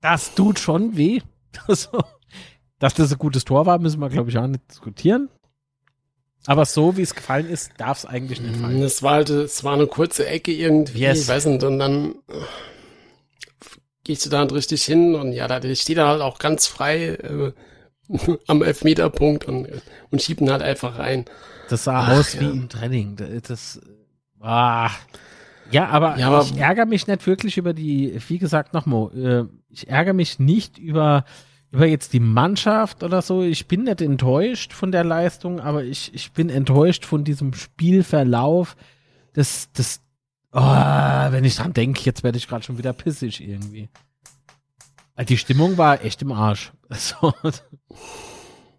das 0.01 0.35
tut 0.35 0.59
schon 0.59 0.97
weh. 0.97 1.21
Also, 1.67 2.03
dass 2.79 2.95
das 2.95 3.11
ein 3.11 3.19
gutes 3.19 3.45
Tor 3.45 3.67
war, 3.67 3.77
müssen 3.77 4.01
wir, 4.01 4.09
glaube 4.09 4.31
ich, 4.31 4.37
auch 4.39 4.47
nicht 4.47 4.63
diskutieren. 4.71 5.29
Aber 6.47 6.65
so, 6.65 6.97
wie 6.97 7.03
es 7.03 7.13
gefallen 7.13 7.47
ist, 7.47 7.71
darf 7.77 7.99
es 7.99 8.05
eigentlich 8.07 8.41
nicht 8.41 8.57
fallen. 8.57 8.81
es 8.81 9.03
war 9.03 9.13
halt, 9.13 9.29
es 9.29 9.63
war 9.63 9.75
eine 9.75 9.85
kurze 9.85 10.25
Ecke 10.27 10.51
irgendwie, 10.51 10.97
Yes. 11.01 11.21
ich 11.21 11.27
weiß 11.27 11.45
nicht, 11.45 11.63
und 11.63 11.77
dann 11.77 12.15
gehst 14.03 14.25
du 14.25 14.29
da 14.29 14.43
richtig 14.43 14.83
hin 14.83 15.15
und 15.15 15.31
ja, 15.31 15.47
da 15.47 15.75
steht 15.75 15.97
da 15.97 16.07
halt 16.07 16.21
auch 16.21 16.39
ganz 16.39 16.67
frei 16.67 17.15
äh, 17.15 17.53
am 18.47 18.61
Elfmeterpunkt 18.61 19.45
und, 19.45 19.67
und 20.11 20.21
schiebt 20.21 20.41
ihn 20.41 20.51
halt 20.51 20.61
einfach 20.61 20.99
rein. 20.99 21.25
Das 21.69 21.85
sah 21.85 22.01
Ach, 22.01 22.19
aus 22.19 22.39
wie 22.39 22.45
ja. 22.45 22.51
im 22.51 22.69
Training. 22.69 23.15
Das, 23.15 23.41
das 23.43 23.81
ah. 24.41 24.89
Ja, 25.71 25.87
aber, 25.87 26.17
Ja, 26.17 26.27
aber- 26.27 26.43
ich 26.43 26.57
ärgere 26.57 26.85
mich 26.85 27.07
nicht 27.07 27.25
wirklich 27.25 27.57
über 27.57 27.73
die, 27.73 28.19
wie 28.27 28.37
gesagt, 28.37 28.73
nochmal, 28.73 29.09
äh, 29.17 29.45
ich 29.69 29.87
ärgere 29.87 30.13
mich 30.13 30.37
nicht 30.37 30.77
über, 30.77 31.25
über 31.71 31.85
jetzt 31.85 32.13
die 32.13 32.19
Mannschaft 32.19 33.03
oder 33.03 33.21
so. 33.21 33.41
Ich 33.41 33.67
bin 33.67 33.83
nicht 33.83 34.01
enttäuscht 34.01 34.73
von 34.73 34.91
der 34.91 35.03
Leistung, 35.03 35.59
aber 35.59 35.83
ich, 35.83 36.13
ich 36.13 36.31
bin 36.33 36.49
enttäuscht 36.49 37.05
von 37.05 37.23
diesem 37.23 37.53
Spielverlauf. 37.53 38.75
Das, 39.33 39.69
das, 39.73 40.01
oh, 40.53 41.31
wenn 41.31 41.43
ich 41.43 41.55
dran 41.55 41.73
denke, 41.73 42.01
jetzt 42.03 42.23
werde 42.23 42.37
ich 42.37 42.47
gerade 42.47 42.63
schon 42.63 42.77
wieder 42.77 42.93
pissig 42.93 43.41
irgendwie. 43.41 43.89
Also 45.15 45.27
Die 45.27 45.37
Stimmung 45.37 45.77
war 45.77 46.03
echt 46.03 46.21
im 46.21 46.31
Arsch. 46.31 46.71
So. 46.95 47.33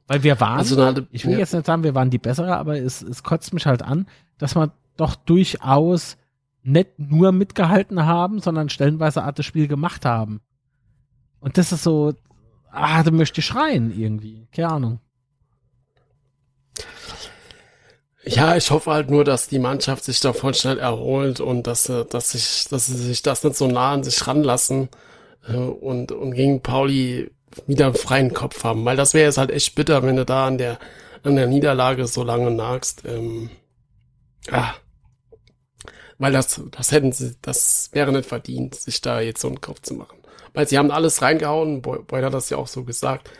Weil 0.06 0.22
wir 0.22 0.38
waren, 0.38 0.58
Also 0.58 0.76
dann 0.76 0.94
halt, 0.94 1.08
ich 1.10 1.24
will 1.24 1.32
ja. 1.32 1.38
jetzt 1.38 1.54
nicht 1.54 1.66
sagen, 1.66 1.82
wir 1.82 1.94
waren 1.94 2.10
die 2.10 2.18
bessere, 2.18 2.56
aber 2.56 2.78
es, 2.78 3.02
es 3.02 3.22
kotzt 3.22 3.54
mich 3.54 3.66
halt 3.66 3.82
an, 3.82 4.06
dass 4.38 4.54
wir 4.54 4.72
doch 4.96 5.16
durchaus 5.16 6.16
nicht 6.62 6.98
nur 6.98 7.32
mitgehalten 7.32 8.04
haben, 8.04 8.40
sondern 8.40 8.68
stellenweise 8.68 9.22
Art 9.22 9.38
das 9.38 9.46
Spiel 9.46 9.66
gemacht 9.66 10.04
haben. 10.04 10.40
Und 11.40 11.58
das 11.58 11.72
ist 11.72 11.82
so, 11.82 12.14
ah, 12.70 13.02
da 13.02 13.10
möchte 13.10 13.40
ich 13.40 13.46
schreien 13.46 13.96
irgendwie. 13.96 14.46
Keine 14.52 14.68
Ahnung. 14.70 15.00
Ja, 18.26 18.56
ich 18.56 18.70
hoffe 18.70 18.90
halt 18.90 19.10
nur, 19.10 19.22
dass 19.24 19.48
die 19.48 19.58
Mannschaft 19.58 20.04
sich 20.04 20.18
davon 20.20 20.54
schnell 20.54 20.78
erholt 20.78 21.40
und 21.40 21.66
dass, 21.66 21.88
äh, 21.90 22.04
dass, 22.06 22.30
sich, 22.30 22.66
dass 22.70 22.86
sie 22.86 22.96
sich 22.96 23.22
das 23.22 23.44
nicht 23.44 23.56
so 23.56 23.66
nah 23.66 23.92
an 23.92 24.04
sich 24.04 24.26
ranlassen 24.26 24.88
äh, 25.46 25.54
und, 25.56 26.10
und 26.10 26.32
gegen 26.32 26.62
Pauli 26.62 27.30
wieder 27.66 27.86
einen 27.86 27.94
freien 27.94 28.32
Kopf 28.32 28.64
haben. 28.64 28.84
Weil 28.84 28.96
das 28.96 29.12
wäre 29.12 29.26
jetzt 29.26 29.38
halt 29.38 29.50
echt 29.50 29.74
bitter, 29.74 30.02
wenn 30.02 30.16
du 30.16 30.24
da 30.24 30.46
an 30.46 30.56
der, 30.56 30.78
an 31.22 31.36
der 31.36 31.46
Niederlage 31.46 32.06
so 32.06 32.22
lange 32.24 32.50
nagst. 32.50 33.02
Ähm, 33.04 33.50
ah. 34.50 34.72
Weil 36.18 36.32
das, 36.32 36.60
das 36.70 36.92
hätten 36.92 37.12
sie, 37.12 37.36
das 37.42 37.90
wäre 37.92 38.10
nicht 38.10 38.28
verdient, 38.28 38.74
sich 38.74 39.02
da 39.02 39.20
jetzt 39.20 39.42
so 39.42 39.48
einen 39.48 39.60
Kopf 39.60 39.82
zu 39.82 39.94
machen. 39.94 40.18
Weil 40.54 40.66
sie 40.66 40.78
haben 40.78 40.90
alles 40.90 41.20
reingehauen, 41.20 41.82
Boyd 41.82 42.24
hat 42.24 42.32
das 42.32 42.48
ja 42.48 42.56
auch 42.56 42.68
so 42.68 42.84
gesagt. 42.84 43.30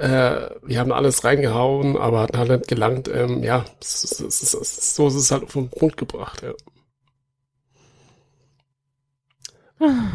Äh, 0.00 0.48
wir 0.62 0.80
haben 0.80 0.92
alles 0.92 1.24
reingehauen, 1.24 1.98
aber 1.98 2.22
hat 2.22 2.34
halt 2.34 2.48
nicht 2.48 2.68
gelangt. 2.68 3.06
Ähm, 3.08 3.42
ja, 3.42 3.66
so 3.80 4.26
ist 4.28 5.14
es 5.14 5.30
halt 5.30 5.42
auf 5.42 5.52
den 5.52 5.68
Punkt 5.68 5.98
gebracht. 5.98 6.42
Ja. 6.42 6.54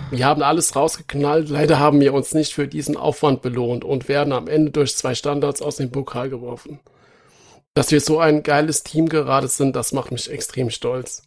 Wir 0.09 0.25
haben 0.25 0.41
alles 0.41 0.75
rausgeknallt. 0.75 1.49
Leider 1.49 1.77
haben 1.77 1.99
wir 1.99 2.15
uns 2.15 2.33
nicht 2.33 2.55
für 2.55 2.67
diesen 2.67 2.97
Aufwand 2.97 3.43
belohnt 3.43 3.83
und 3.83 4.09
werden 4.09 4.33
am 4.33 4.47
Ende 4.47 4.71
durch 4.71 4.97
zwei 4.97 5.13
Standards 5.13 5.61
aus 5.61 5.75
dem 5.75 5.91
Pokal 5.91 6.31
geworfen. 6.31 6.79
Dass 7.75 7.91
wir 7.91 8.01
so 8.01 8.17
ein 8.17 8.41
geiles 8.41 8.81
Team 8.81 9.07
gerade 9.07 9.47
sind, 9.47 9.75
das 9.75 9.91
macht 9.91 10.11
mich 10.11 10.31
extrem 10.31 10.71
stolz. 10.71 11.21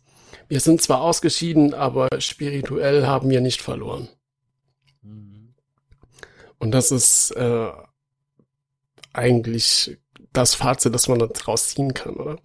Wir 0.48 0.58
sind 0.58 0.82
zwar 0.82 1.02
ausgeschieden, 1.02 1.74
aber 1.74 2.08
spirituell 2.18 3.06
haben 3.06 3.30
wir 3.30 3.40
nicht 3.40 3.62
verloren. 3.62 4.08
Mhm. 5.02 5.54
Und 6.58 6.72
das 6.72 6.90
ist 6.90 7.30
äh, 7.32 7.68
eigentlich 9.18 9.98
das 10.32 10.54
Fazit, 10.54 10.94
das 10.94 11.08
man 11.08 11.18
daraus 11.18 11.68
ziehen 11.68 11.92
kann, 11.94 12.14
oder? 12.14 12.38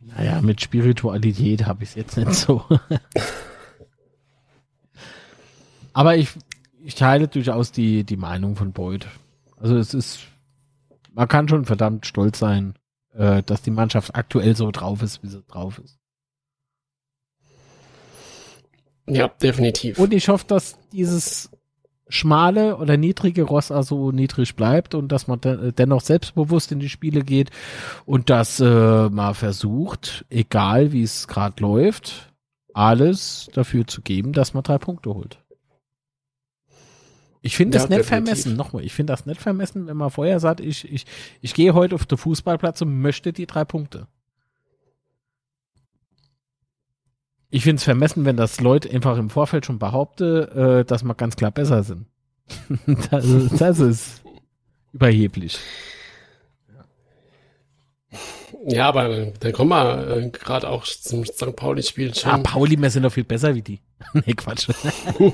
Naja, 0.00 0.40
mit 0.42 0.60
Spiritualität 0.60 1.66
habe 1.66 1.84
ich 1.84 1.90
es 1.90 1.94
jetzt 1.94 2.16
nicht 2.16 2.34
so. 2.34 2.64
Aber 5.92 6.16
ich, 6.16 6.28
ich 6.82 6.94
teile 6.94 7.28
durchaus 7.28 7.72
die, 7.72 8.04
die 8.04 8.16
Meinung 8.16 8.56
von 8.56 8.72
Boyd. 8.72 9.06
Also 9.56 9.76
es 9.76 9.94
ist, 9.94 10.20
man 11.12 11.28
kann 11.28 11.48
schon 11.48 11.64
verdammt 11.64 12.06
stolz 12.06 12.38
sein, 12.38 12.74
äh, 13.12 13.42
dass 13.42 13.62
die 13.62 13.70
Mannschaft 13.70 14.14
aktuell 14.14 14.56
so 14.56 14.70
drauf 14.70 15.02
ist, 15.02 15.22
wie 15.22 15.28
sie 15.28 15.42
drauf 15.42 15.78
ist. 15.78 15.98
Ja, 19.06 19.28
definitiv. 19.28 19.98
Und 19.98 20.12
ich 20.12 20.28
hoffe, 20.28 20.46
dass 20.46 20.78
dieses 20.90 21.50
schmale 22.08 22.76
oder 22.76 22.96
niedrige 22.96 23.42
Ross 23.42 23.70
also 23.70 24.12
niedrig 24.12 24.56
bleibt 24.56 24.94
und 24.94 25.08
dass 25.08 25.26
man 25.26 25.40
de 25.40 25.72
dennoch 25.72 26.02
selbstbewusst 26.02 26.70
in 26.72 26.80
die 26.80 26.88
Spiele 26.88 27.22
geht 27.22 27.50
und 28.04 28.30
das 28.30 28.60
äh, 28.60 29.08
mal 29.08 29.34
versucht, 29.34 30.24
egal 30.28 30.92
wie 30.92 31.02
es 31.02 31.28
gerade 31.28 31.62
läuft, 31.62 32.32
alles 32.74 33.48
dafür 33.52 33.86
zu 33.86 34.02
geben, 34.02 34.32
dass 34.32 34.52
man 34.52 34.62
drei 34.62 34.78
Punkte 34.78 35.14
holt. 35.14 35.38
Ich 37.40 37.56
finde 37.56 37.76
das 37.76 37.84
ja, 37.84 37.88
nicht 37.90 37.98
definitiv. 38.00 38.26
vermessen. 38.26 38.56
Nochmal, 38.56 38.84
ich 38.84 38.94
finde 38.94 39.12
das 39.12 39.26
nicht 39.26 39.40
vermessen, 39.40 39.86
wenn 39.86 39.98
man 39.98 40.10
vorher 40.10 40.40
sagt, 40.40 40.60
ich, 40.60 40.90
ich, 40.90 41.04
ich 41.42 41.52
gehe 41.52 41.74
heute 41.74 41.94
auf 41.94 42.06
den 42.06 42.16
Fußballplatz 42.16 42.80
und 42.80 43.00
möchte 43.00 43.34
die 43.34 43.46
drei 43.46 43.66
Punkte. 43.66 44.06
Ich 47.54 47.62
finde 47.62 47.76
es 47.76 47.84
vermessen, 47.84 48.24
wenn 48.24 48.36
das 48.36 48.58
Leute 48.60 48.90
einfach 48.90 49.16
im 49.16 49.30
Vorfeld 49.30 49.64
schon 49.64 49.78
behaupte, 49.78 50.80
äh, 50.80 50.84
dass 50.84 51.04
wir 51.04 51.14
ganz 51.14 51.36
klar 51.36 51.52
besser 51.52 51.84
sind. 51.84 52.06
das, 53.12 53.24
das 53.56 53.78
ist 53.78 54.24
überheblich. 54.92 55.60
Ja, 58.66 58.88
aber 58.88 59.26
dann 59.38 59.52
kommen 59.52 59.70
wir 59.70 60.16
äh, 60.16 60.30
gerade 60.30 60.68
auch 60.68 60.82
zum 60.84 61.24
St. 61.24 61.54
Pauli-Spiel. 61.54 62.12
Ah, 62.24 62.38
Pauli, 62.38 62.76
wir 62.76 62.90
sind 62.90 63.04
doch 63.04 63.12
viel 63.12 63.22
besser 63.22 63.54
wie 63.54 63.62
die. 63.62 63.78
nee, 64.14 64.32
Quatsch. 64.32 64.70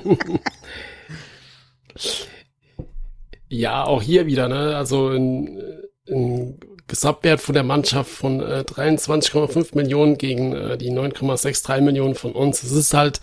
ja, 3.48 3.84
auch 3.84 4.02
hier 4.02 4.26
wieder, 4.26 4.46
ne? 4.46 4.76
Also 4.76 5.08
ein, 5.08 5.58
ein 6.06 6.60
Gesamtwert 6.90 7.40
von 7.40 7.54
der 7.54 7.62
Mannschaft 7.62 8.10
von 8.10 8.40
äh, 8.40 8.64
23,5 8.66 9.76
Millionen 9.76 10.18
gegen 10.18 10.52
äh, 10.52 10.76
die 10.76 10.90
9,63 10.90 11.80
Millionen 11.82 12.16
von 12.16 12.32
uns. 12.32 12.64
Es 12.64 12.72
ist 12.72 12.92
halt 12.94 13.20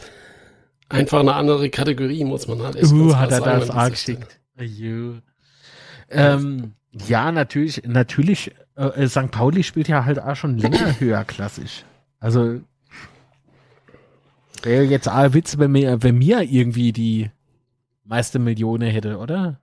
einfach 0.87 1.19
eine 1.19 1.35
andere 1.35 1.69
Kategorie, 1.69 2.23
muss 2.23 2.47
man 2.47 2.63
halt 2.63 2.77
echt 2.77 2.93
uh, 2.93 3.15
hat 3.15 3.31
er 3.31 3.41
das 3.41 3.69
angeschickt. 3.69 4.39
Ähm, 6.09 6.75
ja, 7.07 7.33
natürlich, 7.33 7.83
natürlich, 7.85 8.55
äh, 8.75 9.07
St. 9.07 9.31
Pauli 9.31 9.63
spielt 9.63 9.89
ja 9.89 10.05
halt 10.05 10.21
auch 10.21 10.37
schon 10.37 10.57
länger 10.57 10.97
höherklassig. 10.99 11.83
Also 12.21 12.61
wäre 14.63 14.85
jetzt 14.85 15.09
auch 15.09 15.33
Witz, 15.33 15.57
wenn 15.57 15.73
mir, 15.73 16.01
wenn 16.01 16.17
mir 16.17 16.41
irgendwie 16.41 16.93
die 16.93 17.29
meiste 18.05 18.39
Millionen 18.39 18.89
hätte, 18.89 19.17
oder? 19.17 19.59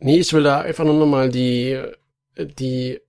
Nee, 0.00 0.18
ich 0.18 0.34
will 0.34 0.42
da 0.42 0.60
einfach 0.60 0.84
nur 0.84 0.94
nochmal 0.94 1.30
die, 1.30 1.80
die 2.38 3.00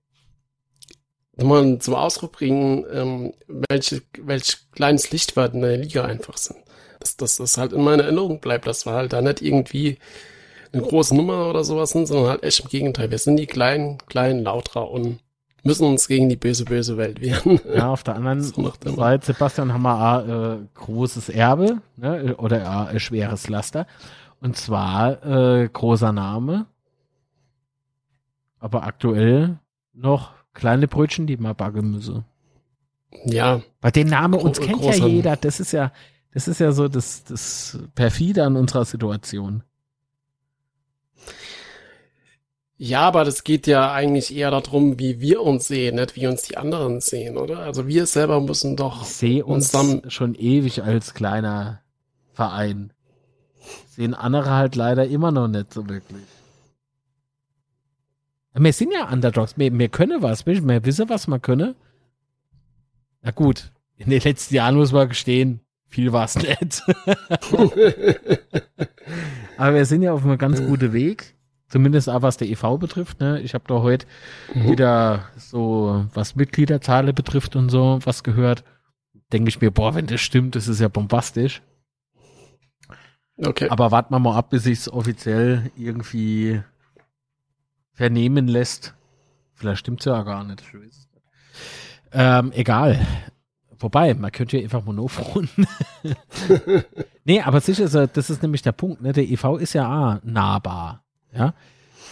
nochmal 1.36 1.78
zum 1.78 1.94
Ausdruck 1.94 2.32
bringen, 2.32 2.84
ähm, 2.92 3.32
welche, 3.68 4.02
welch 4.18 4.58
kleines 4.72 5.10
Licht 5.10 5.36
wir 5.36 5.52
in 5.52 5.62
der 5.62 5.76
Liga 5.78 6.04
einfach 6.04 6.36
sind. 6.36 6.58
Dass, 6.98 7.16
dass 7.16 7.36
das 7.36 7.56
halt 7.56 7.72
in 7.72 7.82
meiner 7.82 8.04
Erinnerung 8.04 8.40
bleibt, 8.40 8.66
dass 8.66 8.84
wir 8.84 8.92
halt 8.92 9.12
da 9.12 9.22
nicht 9.22 9.40
irgendwie 9.40 9.98
eine 10.72 10.82
große 10.82 11.16
Nummer 11.16 11.48
oder 11.48 11.64
sowas 11.64 11.90
sind, 11.90 12.06
sondern 12.06 12.30
halt 12.30 12.42
echt 12.42 12.60
im 12.60 12.68
Gegenteil. 12.68 13.10
Wir 13.10 13.18
sind 13.18 13.36
die 13.36 13.46
kleinen, 13.46 13.98
kleinen 14.06 14.44
Lautra 14.44 14.80
und 14.80 15.18
müssen 15.62 15.86
uns 15.86 16.08
gegen 16.08 16.28
die 16.28 16.36
böse, 16.36 16.64
böse 16.64 16.96
Welt 16.96 17.20
wehren. 17.20 17.60
Ja, 17.74 17.90
auf 17.90 18.02
der 18.02 18.16
anderen 18.16 18.42
so 18.42 18.72
Seite, 18.84 19.26
Sebastian, 19.26 19.72
haben 19.72 19.82
wir 19.82 19.94
A, 19.94 20.54
äh, 20.54 20.58
großes 20.74 21.28
Erbe 21.28 21.80
ne, 21.96 22.36
oder 22.36 22.66
A, 22.66 22.90
äh, 22.90 23.00
schweres 23.00 23.48
Laster. 23.48 23.86
Und 24.40 24.56
zwar 24.56 25.24
äh, 25.24 25.68
großer 25.68 26.12
Name, 26.12 26.66
aber 28.60 28.84
aktuell 28.84 29.58
noch 29.92 30.34
kleine 30.54 30.86
Brötchen, 30.86 31.26
die 31.26 31.36
man 31.36 31.56
backen 31.56 31.90
müsse. 31.90 32.24
Ja. 33.24 33.62
Weil 33.80 33.92
den 33.92 34.08
Namen 34.08 34.38
uns 34.38 34.60
kennt 34.60 34.84
ja 34.84 34.92
jeder. 34.92 35.36
Das 35.36 35.58
ist 35.58 35.72
ja, 35.72 35.92
das 36.32 36.46
ist 36.46 36.60
ja 36.60 36.70
so 36.72 36.86
das, 36.86 37.24
das 37.24 37.78
perfide 37.94 38.44
an 38.44 38.56
unserer 38.56 38.84
Situation. 38.84 39.64
Ja, 42.76 43.00
aber 43.02 43.24
das 43.24 43.44
geht 43.44 43.66
ja 43.66 43.92
eigentlich 43.92 44.34
eher 44.34 44.50
darum, 44.50 44.98
wie 44.98 45.20
wir 45.20 45.42
uns 45.42 45.68
sehen, 45.68 45.96
nicht 45.96 46.16
wie 46.16 46.26
uns 46.26 46.42
die 46.42 46.56
anderen 46.56 47.00
sehen, 47.00 47.36
oder? 47.36 47.58
Also 47.58 47.86
wir 47.86 48.06
selber 48.06 48.40
müssen 48.40 48.74
doch. 48.74 49.02
Ich 49.02 49.08
sehe 49.08 49.44
uns, 49.44 49.74
uns 49.74 50.10
schon 50.12 50.34
ewig 50.34 50.82
als 50.82 51.12
kleiner 51.12 51.82
Verein. 52.32 52.92
Sehen 53.88 54.14
andere 54.14 54.50
halt 54.52 54.76
leider 54.76 55.06
immer 55.06 55.30
noch 55.30 55.48
nicht 55.48 55.74
so 55.74 55.88
wirklich. 55.90 56.22
Wir 58.54 58.72
sind 58.72 58.92
ja 58.92 59.10
Underdogs, 59.10 59.56
wir, 59.56 59.76
wir 59.78 59.88
können 59.88 60.22
was, 60.22 60.46
wir 60.46 60.84
wissen, 60.84 61.08
was 61.08 61.28
wir 61.28 61.38
können. 61.38 61.74
Na 63.22 63.30
gut, 63.30 63.70
in 63.96 64.10
den 64.10 64.20
letzten 64.20 64.54
Jahren 64.54 64.76
muss 64.76 64.92
man 64.92 65.08
gestehen, 65.08 65.60
viel 65.88 66.12
war 66.12 66.24
es 66.24 66.36
nicht. 66.36 66.82
Aber 69.56 69.74
wir 69.74 69.84
sind 69.84 70.02
ja 70.02 70.12
auf 70.12 70.24
einem 70.24 70.38
ganz 70.38 70.64
guten 70.64 70.92
Weg. 70.92 71.34
Zumindest 71.68 72.08
auch 72.08 72.22
was 72.22 72.36
der 72.36 72.48
EV 72.48 72.78
betrifft. 72.78 73.20
Ne? 73.20 73.40
Ich 73.42 73.54
habe 73.54 73.64
da 73.68 73.82
heute 73.82 74.06
mhm. 74.54 74.70
wieder 74.70 75.28
so, 75.36 76.06
was 76.14 76.34
Mitgliederzahle 76.34 77.12
betrifft 77.12 77.54
und 77.54 77.68
so, 77.68 78.00
was 78.02 78.24
gehört. 78.24 78.64
Denke 79.32 79.50
ich 79.50 79.60
mir, 79.60 79.70
boah, 79.70 79.94
wenn 79.94 80.06
das 80.06 80.20
stimmt, 80.20 80.56
das 80.56 80.66
ist 80.66 80.80
ja 80.80 80.88
bombastisch. 80.88 81.62
Okay. 83.36 83.68
Aber 83.70 83.92
warten 83.92 84.12
wir 84.12 84.18
mal 84.18 84.36
ab, 84.36 84.50
bis 84.50 84.64
sich 84.64 84.80
es 84.80 84.92
offiziell 84.92 85.70
irgendwie 85.76 86.60
vernehmen 88.00 88.48
lässt. 88.48 88.94
Vielleicht 89.52 89.80
stimmt's 89.80 90.06
ja 90.06 90.22
gar 90.22 90.42
nicht. 90.42 90.62
Ähm, 92.12 92.50
egal. 92.54 92.98
Wobei, 93.78 94.14
man 94.14 94.32
könnte 94.32 94.56
ja 94.56 94.62
einfach 94.62 94.82
Monophon. 94.82 95.50
nee, 97.26 97.42
aber 97.42 97.60
sicher, 97.60 98.06
das 98.06 98.30
ist 98.30 98.40
nämlich 98.40 98.62
der 98.62 98.72
Punkt. 98.72 99.02
Ne? 99.02 99.12
Der 99.12 99.24
EV 99.24 99.58
ist 99.58 99.74
ja 99.74 99.84
auch 99.84 100.24
nahbar. 100.24 101.04
Ja. 101.30 101.52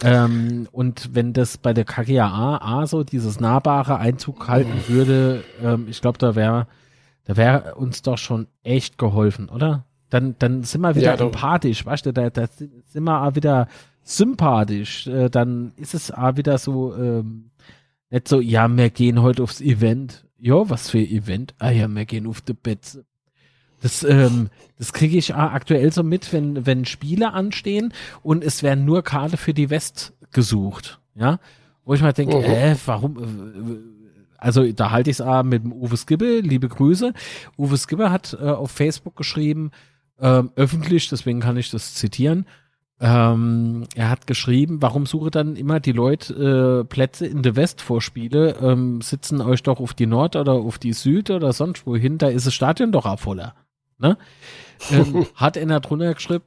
Ähm, 0.03 0.67
und 0.71 1.15
wenn 1.15 1.33
das 1.33 1.57
bei 1.57 1.73
der 1.73 1.85
KGAA 1.85 2.57
A 2.57 2.85
so 2.85 3.03
dieses 3.03 3.39
nahbare 3.39 3.97
Einzug 3.97 4.47
halten 4.47 4.83
würde, 4.87 5.43
ähm, 5.59 5.87
ich 5.89 6.01
glaube, 6.01 6.19
da 6.19 6.35
wäre 6.35 6.67
da 7.25 7.35
wäre 7.35 7.73
uns 7.73 8.03
doch 8.03 8.19
schon 8.19 8.45
echt 8.61 8.99
geholfen, 8.99 9.49
oder? 9.49 9.85
Dann, 10.11 10.35
dann 10.37 10.63
sind 10.63 10.81
wir 10.81 10.95
wieder 10.95 11.15
ja, 11.15 11.19
empathisch, 11.19 11.83
weißt 11.83 12.05
du, 12.05 12.13
da, 12.13 12.29
da 12.29 12.45
sind 12.47 13.03
wir 13.03 13.23
auch 13.23 13.33
wieder 13.33 13.67
sympathisch. 14.03 15.07
Äh, 15.07 15.29
dann 15.29 15.73
ist 15.77 15.93
es 15.93 16.11
auch 16.11 16.37
wieder 16.37 16.57
so, 16.57 16.95
ähm, 16.95 17.51
nicht 18.09 18.27
so, 18.27 18.39
ja, 18.41 18.67
wir 18.67 18.89
gehen 18.89 19.21
heute 19.21 19.43
aufs 19.43 19.61
Event. 19.61 20.25
Ja, 20.37 20.69
was 20.69 20.89
für 20.89 20.99
Event? 20.99 21.53
Ah 21.59 21.69
ja, 21.71 21.87
wir 21.87 22.05
gehen 22.05 22.27
auf 22.27 22.41
die 22.41 22.53
Betze. 22.53 23.05
Das, 23.81 24.03
ähm, 24.03 24.49
das 24.77 24.93
kriege 24.93 25.17
ich 25.17 25.35
aktuell 25.35 25.91
so 25.93 26.03
mit, 26.03 26.33
wenn, 26.33 26.65
wenn 26.65 26.85
Spiele 26.85 27.33
anstehen 27.33 27.93
und 28.23 28.43
es 28.43 28.61
werden 28.63 28.83
nur 28.85 29.03
Karte 29.03 29.37
für 29.37 29.53
die 29.53 29.69
West 29.69 30.13
gesucht. 30.31 30.99
Ja. 31.15 31.39
Wo 31.85 31.93
ich 31.93 32.01
mal 32.01 32.13
denke, 32.13 32.37
Mhm. 32.37 32.43
äh, 32.43 32.75
warum, 32.85 33.17
äh, 33.17 33.77
also 34.37 34.69
da 34.71 34.91
halte 34.91 35.09
ich 35.09 35.19
es 35.19 35.43
mit 35.43 35.63
dem 35.63 35.73
Uwe 35.73 35.97
Skibbe, 35.97 36.39
liebe 36.39 36.67
Grüße. 36.67 37.13
Uwe 37.57 37.77
Skibbe 37.77 38.11
hat 38.11 38.37
äh, 38.39 38.45
auf 38.45 38.71
Facebook 38.71 39.15
geschrieben, 39.15 39.71
ähm, 40.19 40.51
öffentlich, 40.55 41.09
deswegen 41.09 41.39
kann 41.39 41.57
ich 41.57 41.69
das 41.71 41.93
zitieren. 41.95 42.45
Ähm, 43.01 43.85
er 43.95 44.09
hat 44.09 44.27
geschrieben, 44.27 44.81
warum 44.81 45.05
suche 45.05 45.31
dann 45.31 45.55
immer 45.55 45.79
die 45.79 45.93
Leute 45.93 46.81
äh, 46.81 46.83
Plätze 46.83 47.25
in 47.25 47.43
der 47.43 47.55
Westvorspiele, 47.55 48.57
ähm, 48.61 48.99
sitzen 49.01 49.39
euch 49.39 49.63
doch 49.63 49.79
auf 49.79 49.93
die 49.93 50.05
Nord 50.05 50.35
oder 50.35 50.53
auf 50.53 50.77
die 50.79 50.91
Süd 50.91 51.29
oder 51.29 51.53
sonst 51.53 51.85
wohin, 51.87 52.17
da 52.17 52.27
ist 52.27 52.45
das 52.45 52.53
Stadion 52.53 52.91
doch 52.91 53.05
auch 53.05 53.19
voller. 53.19 53.55
Ne? 53.99 54.17
ähm, 54.91 55.25
hat 55.35 55.55
er 55.55 55.65
da 55.65 55.79
drunter 55.79 56.13
geschrieben, 56.13 56.43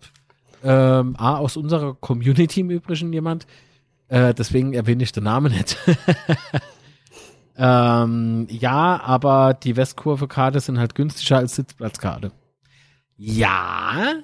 ähm, 0.62 1.16
A, 1.16 1.36
aus 1.36 1.56
unserer 1.56 1.94
Community 1.94 2.60
im 2.60 2.70
Übrigen 2.70 3.14
jemand, 3.14 3.46
äh, 4.08 4.34
deswegen 4.34 4.74
erwähne 4.74 5.04
ich 5.04 5.12
den 5.12 5.24
Namen 5.24 5.52
nicht. 5.52 5.78
ähm, 7.56 8.46
ja, 8.50 9.00
aber 9.02 9.54
die 9.54 9.74
Westkurve-Karte 9.74 10.60
sind 10.60 10.78
halt 10.78 10.94
günstiger 10.94 11.38
als 11.38 11.56
Sitzplatzkarte. 11.56 12.30
Ja, 13.16 14.16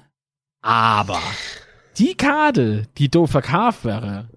aber 0.61 1.21
die 1.99 2.15
Karte, 2.15 2.87
die 2.97 3.09
doof 3.09 3.31
verkauft 3.31 3.85
wäre, 3.85 4.29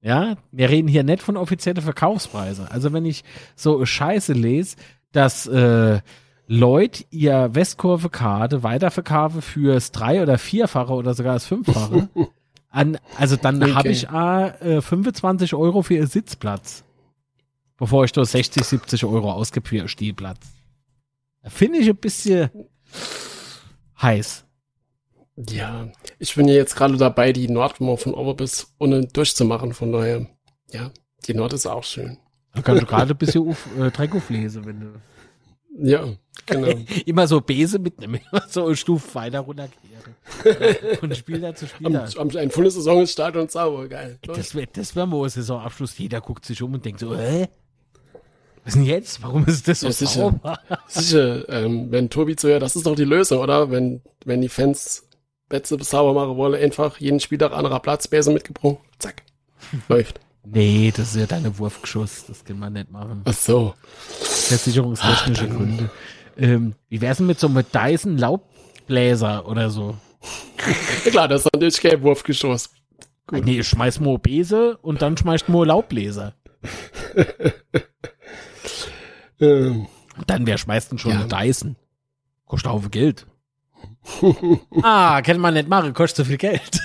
ja, 0.00 0.36
wir 0.50 0.68
reden 0.68 0.88
hier 0.88 1.04
nicht 1.04 1.22
von 1.22 1.36
offiziellen 1.36 1.82
Verkaufspreisen. 1.82 2.66
Also 2.66 2.92
wenn 2.92 3.04
ich 3.04 3.22
so 3.54 3.84
Scheiße 3.84 4.32
lese, 4.32 4.76
dass 5.12 5.46
äh, 5.46 6.00
Leute 6.48 7.04
ihr 7.10 7.54
Westkurve-Karte 7.54 8.62
weiterverkaufen 8.64 9.42
fürs 9.42 9.92
drei- 9.92 10.22
oder 10.22 10.38
vierfache 10.38 10.92
oder 10.92 11.14
sogar 11.14 11.34
das 11.34 11.46
fünffache, 11.46 12.08
an, 12.70 12.98
also 13.16 13.36
dann 13.36 13.62
Okay. 13.62 13.74
habe 13.74 13.88
ich 13.90 14.08
äh, 14.08 14.80
25 14.80 15.54
Euro 15.54 15.82
für 15.82 15.94
ihr 15.94 16.06
Sitzplatz, 16.08 16.82
bevor 17.76 18.04
ich 18.04 18.12
da 18.12 18.24
60, 18.24 18.64
70 18.64 19.04
Euro 19.04 19.30
ausgebe 19.30 19.68
für 19.68 19.76
ihr 19.76 19.88
Stehplatz. 19.88 20.40
Da 21.42 21.50
Finde 21.50 21.78
ich 21.78 21.88
ein 21.88 21.96
bisschen 21.96 22.50
heiß. 24.00 24.44
Ja, 25.36 25.88
ich 26.18 26.34
bin 26.34 26.46
ja 26.48 26.54
jetzt 26.54 26.76
gerade 26.76 26.96
dabei, 26.96 27.32
die 27.32 27.48
Nord 27.48 27.80
mal 27.80 27.96
von 27.96 28.12
oben 28.14 28.36
bis 28.36 28.74
unten 28.78 29.08
durchzumachen, 29.12 29.72
von 29.72 29.90
daher, 29.92 30.26
ja, 30.70 30.90
die 31.26 31.34
Nord 31.34 31.52
ist 31.54 31.66
auch 31.66 31.84
schön. 31.84 32.18
Da 32.54 32.60
kannst 32.60 32.82
du 32.82 32.86
gerade 32.86 33.14
ein 33.14 33.16
bisschen 33.16 33.48
auf, 33.48 33.66
äh, 33.78 33.90
Dreck 33.90 34.14
auflesen, 34.14 34.66
wenn 34.66 34.80
du 34.80 34.86
Ja, 35.90 36.06
genau. 36.44 36.68
immer 37.06 37.26
so 37.26 37.40
Bese 37.40 37.78
mitnehmen, 37.78 38.20
immer 38.30 38.42
so 38.46 38.66
eine 38.66 38.76
Stufe 38.76 39.14
weiter 39.14 39.40
runterkehren. 39.40 39.78
Von 41.00 41.14
Spieler 41.14 41.54
zu 41.54 41.66
Spieler. 41.66 42.08
am, 42.18 42.28
ein 42.36 42.50
volle 42.50 42.70
Saison 42.70 43.00
ist 43.02 43.12
Stadion 43.12 43.48
sauber, 43.48 43.88
geil. 43.88 44.18
Los. 44.26 44.36
Das 44.36 44.54
wäre 44.54 44.66
das 44.70 44.94
wär 44.94 45.06
mal 45.06 45.22
ein 45.24 45.30
Saisonabschluss. 45.30 45.96
Jeder 45.96 46.20
guckt 46.20 46.44
sich 46.44 46.60
um 46.62 46.74
und 46.74 46.84
denkt 46.84 47.00
so, 47.00 47.16
hä? 47.16 47.48
Was 48.64 48.74
ist 48.74 48.76
denn 48.76 48.84
jetzt? 48.84 49.22
Warum 49.22 49.44
ist 49.46 49.66
das 49.66 49.80
so 49.80 49.86
Ja, 49.86 49.92
sicher. 49.92 50.20
sauber? 50.20 50.58
Sicher, 50.88 51.48
ähm, 51.48 51.90
wenn 51.90 52.10
Tobi 52.10 52.36
zu 52.36 52.58
das 52.60 52.76
ist 52.76 52.86
doch 52.86 52.94
die 52.94 53.04
Lösung, 53.04 53.38
oder? 53.38 53.70
Wenn, 53.70 54.02
wenn 54.24 54.40
die 54.42 54.48
Fans 54.48 55.08
Plätze 55.52 55.76
sauber 55.84 56.14
machen 56.14 56.38
wollen, 56.38 56.54
einfach 56.62 56.96
jeden 56.96 57.20
Spieltag 57.20 57.52
anderer 57.52 57.78
Platz, 57.80 58.08
Besen 58.08 58.32
mitgebrungen, 58.32 58.78
zack, 58.98 59.22
läuft. 59.88 60.18
Nee, 60.44 60.90
das 60.96 61.10
ist 61.10 61.16
ja 61.16 61.26
deine 61.26 61.58
Wurfgeschoss. 61.58 62.24
Das 62.26 62.42
kann 62.42 62.58
man 62.58 62.72
nicht 62.72 62.90
machen. 62.90 63.20
Ach 63.26 63.34
so. 63.34 63.74
Versicherungstechnische 64.18 65.48
Gründe. 65.48 65.90
Ähm, 66.38 66.74
wie 66.88 67.02
wär's 67.02 67.18
denn 67.18 67.26
mit 67.26 67.38
so 67.38 67.48
einem 67.48 67.64
Dyson 67.70 68.16
Laubbläser 68.16 69.46
oder 69.46 69.68
so? 69.68 69.94
Klar, 71.04 71.28
das 71.28 71.44
ist 71.44 71.52
natürlich 71.52 71.80
kein 71.80 72.02
Wurfgeschoss. 72.02 72.70
Gut. 73.26 73.44
Nee, 73.44 73.62
schmeiß 73.62 74.00
mal 74.00 74.18
Bese 74.18 74.78
und 74.78 75.02
dann 75.02 75.16
schmeißt 75.18 75.50
mal 75.50 75.66
Laubbläser. 75.66 76.34
Ähm, 79.40 79.88
Und 80.16 80.30
dann, 80.30 80.46
wer 80.46 80.56
schmeißt 80.56 80.92
denn 80.92 80.98
schon 80.98 81.10
Ja. 81.10 81.24
Dyson? 81.24 81.74
Kostet 82.46 82.70
auch 82.70 82.88
Geld. 82.92 83.26
ah, 84.82 85.22
kann 85.22 85.38
man 85.40 85.54
nicht 85.54 85.68
machen, 85.68 85.94
kostet 85.94 86.24
so 86.26 86.30
viel 86.30 86.38
Geld. 86.38 86.80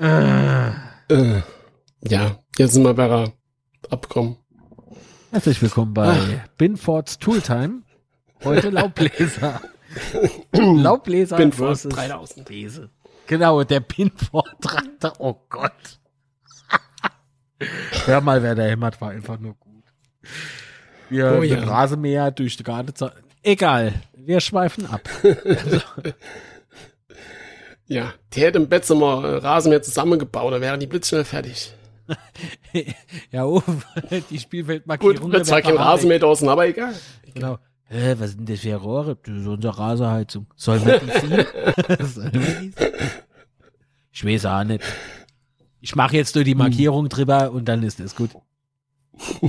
äh, 0.00 0.70
ja, 2.02 2.38
jetzt 2.58 2.74
sind 2.74 2.84
wir 2.84 2.94
bei 2.94 3.08
der 3.08 3.32
Abkommen. 3.90 4.36
Herzlich 5.30 5.62
willkommen 5.62 5.94
bei 5.94 6.44
Binfords 6.58 7.18
Tooltime. 7.18 7.82
Heute 8.44 8.70
Laubbläser. 8.70 9.60
Laubbläser 10.52 11.36
Binford 11.36 11.78
versus 11.78 11.94
3000. 11.94 12.46
Bese. 12.46 12.90
Genau, 13.26 13.62
der 13.64 13.80
Binford 13.80 14.60
Traktor. 14.60 15.12
Oh 15.18 15.36
Gott. 15.48 16.00
Hör 18.04 18.20
mal, 18.20 18.42
wer 18.42 18.54
da 18.54 18.64
hämmert, 18.64 19.00
war 19.00 19.10
einfach 19.10 19.38
nur 19.38 19.54
gut. 19.54 19.84
Wir 21.08 21.38
Oh 21.38 21.42
ja. 21.42 21.62
Rasenmäher 21.62 22.30
durch 22.30 22.56
die 22.56 22.64
Gartenzeit. 22.64 23.22
Egal, 23.42 23.94
wir 24.14 24.40
schweifen 24.40 24.86
ab. 24.86 25.08
Ja, 27.92 28.14
die 28.32 28.40
hätte 28.40 28.58
im 28.58 28.70
Bettzimmer 28.70 29.22
äh, 29.22 29.36
Rasenmäher 29.36 29.82
zusammengebaut, 29.82 30.50
da 30.50 30.62
wären 30.62 30.80
die 30.80 30.86
blitzschnell 30.86 31.24
fertig. 31.24 31.74
ja, 33.30 33.44
oh, 33.44 33.62
die 34.30 34.38
Spielfeldmarkierung. 34.38 35.16
Gut, 35.16 35.32
wird 35.32 35.44
zwar 35.44 35.60
kein 35.60 35.76
Rasenmäher 35.76 36.20
draußen, 36.20 36.48
aber 36.48 36.66
egal. 36.66 36.94
Genau. 37.34 37.58
Hä, 37.88 38.14
was 38.18 38.30
sind 38.30 38.48
das 38.48 38.60
für 38.60 38.76
Rohre? 38.76 39.18
Das 39.22 39.34
ist 39.34 39.46
unsere 39.46 39.78
Rasenheizung. 39.78 40.46
Sollen 40.56 40.86
wir 40.86 41.00
die 41.00 41.10
ziehen? 41.20 42.74
Ich 44.10 44.24
weiß 44.24 44.46
auch 44.46 44.64
nicht. 44.64 44.82
Ich 45.82 45.94
mache 45.94 46.16
jetzt 46.16 46.34
nur 46.34 46.44
die 46.44 46.54
Markierung 46.54 47.10
drüber 47.10 47.52
und 47.52 47.66
dann 47.66 47.82
ist 47.82 48.00
es 48.00 48.16
gut. 48.16 48.30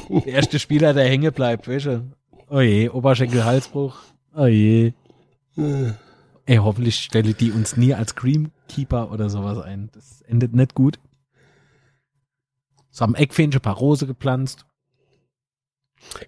Der 0.09 0.33
erste 0.33 0.59
Spieler, 0.59 0.93
der 0.93 1.05
hängen 1.05 1.31
bleibt, 1.31 1.69
weißt 1.69 1.85
du? 1.85 2.11
Oh 2.53 2.61
je, 2.61 2.87
Oberschenkel, 2.89 3.43
Halsbruch. 3.43 3.95
Oh 4.35 4.45
je. 4.45 4.93
Ey, 6.45 6.57
hoffentlich 6.57 6.97
stelle 6.97 7.33
die 7.33 7.51
uns 7.51 7.77
nie 7.77 7.95
als 7.95 8.13
Creamkeeper 8.13 9.11
oder 9.11 9.31
sowas 9.31 9.57
ein. 9.57 9.89
Das 9.91 10.21
endet 10.21 10.53
nicht 10.53 10.75
gut. 10.75 10.99
So 12.91 13.05
am 13.05 13.15
Eckfähnchen 13.15 13.57
ein 13.57 13.63
paar 13.63 13.77
Rose 13.77 14.05
gepflanzt. 14.05 14.67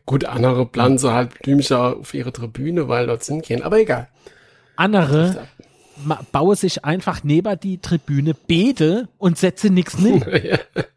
Gut, 0.07 0.25
andere 0.25 0.65
Pflanzen 0.65 1.11
halt 1.11 1.37
Blümchen 1.43 1.77
auf 1.77 2.15
ihre 2.15 2.33
Tribüne, 2.33 2.87
weil 2.87 3.05
dort 3.05 3.23
sind 3.23 3.45
gehen, 3.45 3.61
aber 3.61 3.77
egal. 3.77 4.09
Andere 4.77 5.47
baue 6.31 6.55
sich 6.55 6.83
einfach 6.83 7.23
neben 7.23 7.59
die 7.59 7.77
Tribüne 7.77 8.33
Beete 8.33 9.09
und 9.19 9.37
setze 9.37 9.69
nichts 9.69 9.95
hin. 9.99 10.25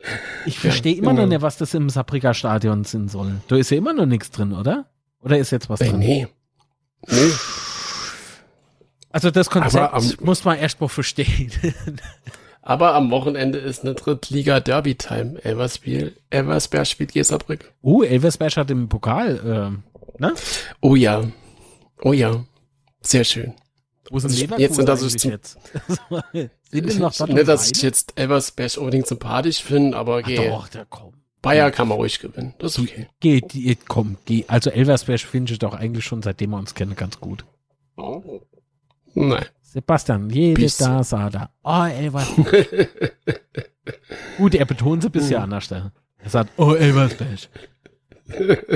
ja. 0.00 0.08
Ich 0.46 0.58
verstehe 0.58 0.94
immer 0.96 1.12
noch 1.12 1.26
nicht, 1.26 1.42
was 1.42 1.56
das 1.58 1.74
im 1.74 1.88
Sabrika 1.90 2.34
Stadion 2.34 2.84
sein 2.84 3.08
soll. 3.08 3.32
Da 3.48 3.56
ist 3.56 3.70
ja 3.70 3.76
immer 3.78 3.92
noch 3.92 4.06
nichts 4.06 4.30
drin, 4.30 4.52
oder? 4.52 4.86
Oder 5.22 5.38
ist 5.38 5.50
jetzt 5.50 5.68
was 5.68 5.80
Äh, 5.80 5.88
drin? 5.90 5.98
nee. 5.98 6.26
Nee. 7.08 7.30
Also 9.10 9.30
das 9.30 9.48
Konzept 9.50 9.92
am- 9.94 10.12
muss 10.20 10.44
man 10.44 10.58
erst 10.58 10.80
mal 10.80 10.88
verstehen. 10.88 11.50
Aber 12.62 12.94
am 12.94 13.10
Wochenende 13.10 13.58
ist 13.58 13.82
eine 13.82 13.94
Drittliga-Derby-Time. 13.94 15.42
Elversspiel, 15.42 16.14
Elversberg 16.28 16.86
spielt 16.86 17.14
Gesabrück. 17.14 17.72
uh, 17.82 18.02
Elversberg 18.02 18.56
hat 18.58 18.70
im 18.70 18.88
Pokal, 18.90 19.40
ähm, 19.44 19.82
ne? 20.18 20.34
Oh 20.82 20.94
ja. 20.94 21.24
Oh 22.02 22.12
ja. 22.12 22.44
Sehr 23.00 23.24
schön. 23.24 23.54
Wo 24.10 24.18
sind 24.18 24.30
Also 24.30 24.56
jetzt 24.58 24.74
sind 24.76 24.88
das 24.88 25.22
jetzt? 25.24 25.58
sind 26.70 26.92
die 26.92 26.98
noch 26.98 27.10
Nicht, 27.10 27.48
dass 27.48 27.62
beide? 27.66 27.72
ich 27.76 27.82
jetzt 27.82 28.12
Elversberg 28.16 28.76
unbedingt 28.76 29.06
sympathisch 29.06 29.62
finde, 29.62 29.96
aber 29.96 30.22
geh, 30.22 30.36
Doch, 30.36 30.68
da 30.68 30.84
komm. 30.88 31.14
Bayer 31.40 31.70
kann 31.70 31.88
man 31.88 31.96
ruhig 31.98 32.18
gewinnen. 32.18 32.54
Das 32.58 32.76
ist 32.76 32.80
okay. 32.80 33.08
Geh, 33.20 33.40
die, 33.40 33.76
komm, 33.76 34.16
geh. 34.24 34.44
Also 34.48 34.70
Elversberg 34.70 35.20
finde 35.20 35.52
ich 35.52 35.58
doch 35.58 35.74
eigentlich 35.74 36.04
schon, 36.04 36.20
seitdem 36.22 36.50
wir 36.50 36.58
uns 36.58 36.74
kennen, 36.74 36.96
ganz 36.96 37.20
gut. 37.20 37.44
Oh. 37.96 38.40
Nein. 39.14 39.46
Sebastian, 39.62 40.30
jede 40.30 40.60
Bisschen. 40.60 40.86
da 40.86 41.04
sah 41.04 41.30
da. 41.30 41.50
Oh, 41.62 41.84
Elversberg. 41.84 42.88
Gut, 44.38 44.54
er 44.54 44.64
betont 44.64 45.02
es 45.02 45.08
ein 45.08 45.12
bisschen 45.12 45.42
anders. 45.42 45.70
Er 45.70 45.90
sagt, 46.26 46.50
oh, 46.56 46.74
Elversberg. 46.74 47.48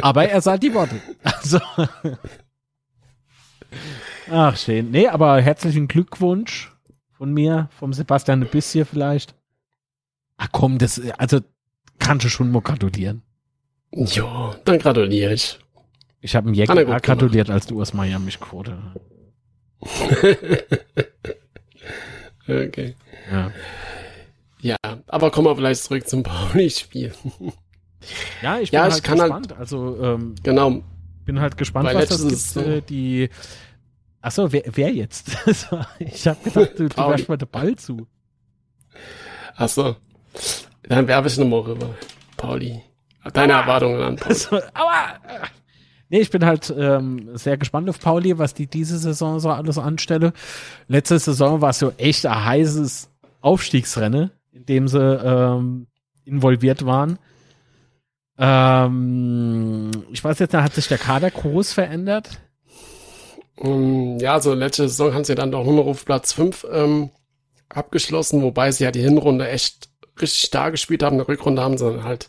aber 0.02 0.28
er 0.28 0.40
sagt 0.40 0.62
die 0.62 0.72
Worte. 0.74 0.96
Also. 1.22 1.60
Ach, 4.30 4.56
schön. 4.56 4.90
Nee, 4.90 5.08
aber 5.08 5.40
herzlichen 5.40 5.88
Glückwunsch 5.88 6.71
von 7.22 7.32
mir, 7.32 7.68
vom 7.78 7.92
Sebastian 7.92 8.42
ein 8.42 8.48
bisschen 8.48 8.84
vielleicht. 8.84 9.36
Ach 10.38 10.48
komm, 10.50 10.78
das, 10.78 11.00
also, 11.18 11.38
kannst 12.00 12.24
du 12.24 12.28
schon 12.28 12.50
mal 12.50 12.60
gratulieren. 12.62 13.22
Jo, 13.94 14.56
dann 14.64 14.80
gratuliere 14.80 15.34
ich. 15.34 15.56
Ich 16.20 16.34
habe 16.34 16.50
er 16.80 16.84
gut 16.84 16.94
auch 16.96 17.00
gratuliert, 17.00 17.48
als 17.48 17.66
du 17.68 17.80
aus 17.80 17.94
Miami 17.94 18.24
mich 18.24 18.40
hast. 18.42 18.76
okay. 22.48 22.96
Ja. 23.30 23.52
Ja, 24.60 24.76
aber 25.06 25.30
kommen 25.30 25.46
wir 25.46 25.54
vielleicht 25.54 25.84
zurück 25.84 26.08
zum 26.08 26.24
Pauli-Spiel. 26.24 27.12
Ja, 28.42 28.58
ich 28.58 28.72
bin 28.72 28.80
Ja, 28.80 28.88
ich 28.88 28.94
halt 28.94 29.04
kann 29.04 29.20
halt- 29.20 29.30
gespannt. 29.30 29.60
also, 29.60 29.96
ähm, 30.02 30.34
Genau. 30.42 30.82
bin 31.24 31.38
halt 31.38 31.56
gespannt, 31.56 31.88
was 31.94 32.08
das 32.08 32.54
gibt. 32.54 32.66
Äh, 32.66 32.82
die. 32.82 33.30
Achso, 34.22 34.52
wer, 34.52 34.62
wer 34.66 34.92
jetzt? 34.92 35.36
ich 35.98 36.28
habe 36.28 36.38
gedacht, 36.44 36.78
du, 36.78 36.88
du 36.88 36.96
wirst 36.96 37.28
mal 37.28 37.36
den 37.36 37.48
Ball 37.48 37.74
zu. 37.74 38.06
Achso. 39.56 39.96
Dann 40.84 41.08
werfe 41.08 41.28
ich 41.28 41.36
nochmal 41.36 41.60
rüber. 41.60 41.90
Pauli. 42.36 42.80
Deine 43.32 43.54
Erwartungen 43.54 44.00
an 44.00 44.16
Pauli. 44.16 44.34
So, 44.34 44.56
aua! 44.56 45.18
Nee, 46.08 46.20
ich 46.20 46.30
bin 46.30 46.44
halt 46.44 46.72
ähm, 46.76 47.30
sehr 47.36 47.56
gespannt 47.56 47.88
auf 47.88 47.98
Pauli, 47.98 48.38
was 48.38 48.54
die 48.54 48.66
diese 48.66 48.98
Saison 48.98 49.40
so 49.40 49.50
alles 49.50 49.78
anstelle. 49.78 50.32
Letzte 50.86 51.18
Saison 51.18 51.60
war 51.60 51.70
es 51.70 51.78
so 51.78 51.92
echt 51.96 52.24
ein 52.26 52.44
heißes 52.44 53.10
Aufstiegsrennen, 53.40 54.30
in 54.52 54.66
dem 54.66 54.88
sie 54.88 55.00
ähm, 55.00 55.86
involviert 56.24 56.84
waren. 56.84 57.18
Ähm, 58.38 59.90
ich 60.10 60.22
weiß 60.22 60.38
jetzt, 60.38 60.54
da 60.54 60.62
hat 60.62 60.74
sich 60.74 60.86
der 60.86 60.98
Kader 60.98 61.30
groß 61.30 61.72
verändert. 61.72 62.40
Um, 63.62 64.18
ja, 64.18 64.40
so 64.40 64.54
letzte 64.54 64.88
Saison 64.88 65.14
haben 65.14 65.24
sie 65.24 65.36
dann 65.36 65.52
doch 65.52 65.64
nur 65.64 65.86
auf 65.86 66.04
Platz 66.04 66.32
5 66.32 66.66
ähm, 66.72 67.10
abgeschlossen, 67.68 68.42
wobei 68.42 68.72
sie 68.72 68.82
ja 68.84 68.90
die 68.90 69.00
Hinrunde 69.02 69.48
echt 69.48 69.88
richtig 70.20 70.40
stark 70.42 70.72
gespielt 70.72 71.02
haben. 71.02 71.14
In 71.14 71.18
der 71.18 71.28
Rückrunde 71.28 71.62
haben 71.62 71.78
sie 71.78 71.84
dann 71.88 72.02
halt 72.02 72.28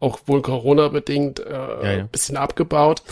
auch 0.00 0.20
wohl 0.26 0.40
Corona-bedingt 0.40 1.40
äh, 1.40 1.50
Ja, 1.52 1.82
ja. 1.82 1.98
ein 2.00 2.08
bisschen 2.08 2.36
abgebaut. 2.38 3.02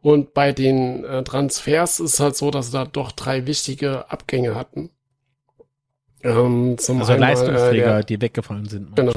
Und 0.00 0.32
bei 0.34 0.52
den 0.52 1.04
äh, 1.04 1.22
Transfers 1.22 2.00
ist 2.00 2.14
es 2.14 2.20
halt 2.20 2.36
so, 2.36 2.50
dass 2.50 2.66
sie 2.66 2.72
da 2.72 2.84
doch 2.86 3.12
drei 3.12 3.46
wichtige 3.46 4.10
Abgänge 4.10 4.54
hatten. 4.54 4.90
Ähm, 6.22 6.78
zum 6.78 7.00
Also 7.00 7.12
einmal, 7.12 7.30
Leistungsträger, 7.30 7.70
Äh, 7.72 7.74
der, 7.74 8.02
die 8.04 8.20
weggefallen 8.22 8.68
sind. 8.68 8.96
Genau. 8.96 9.12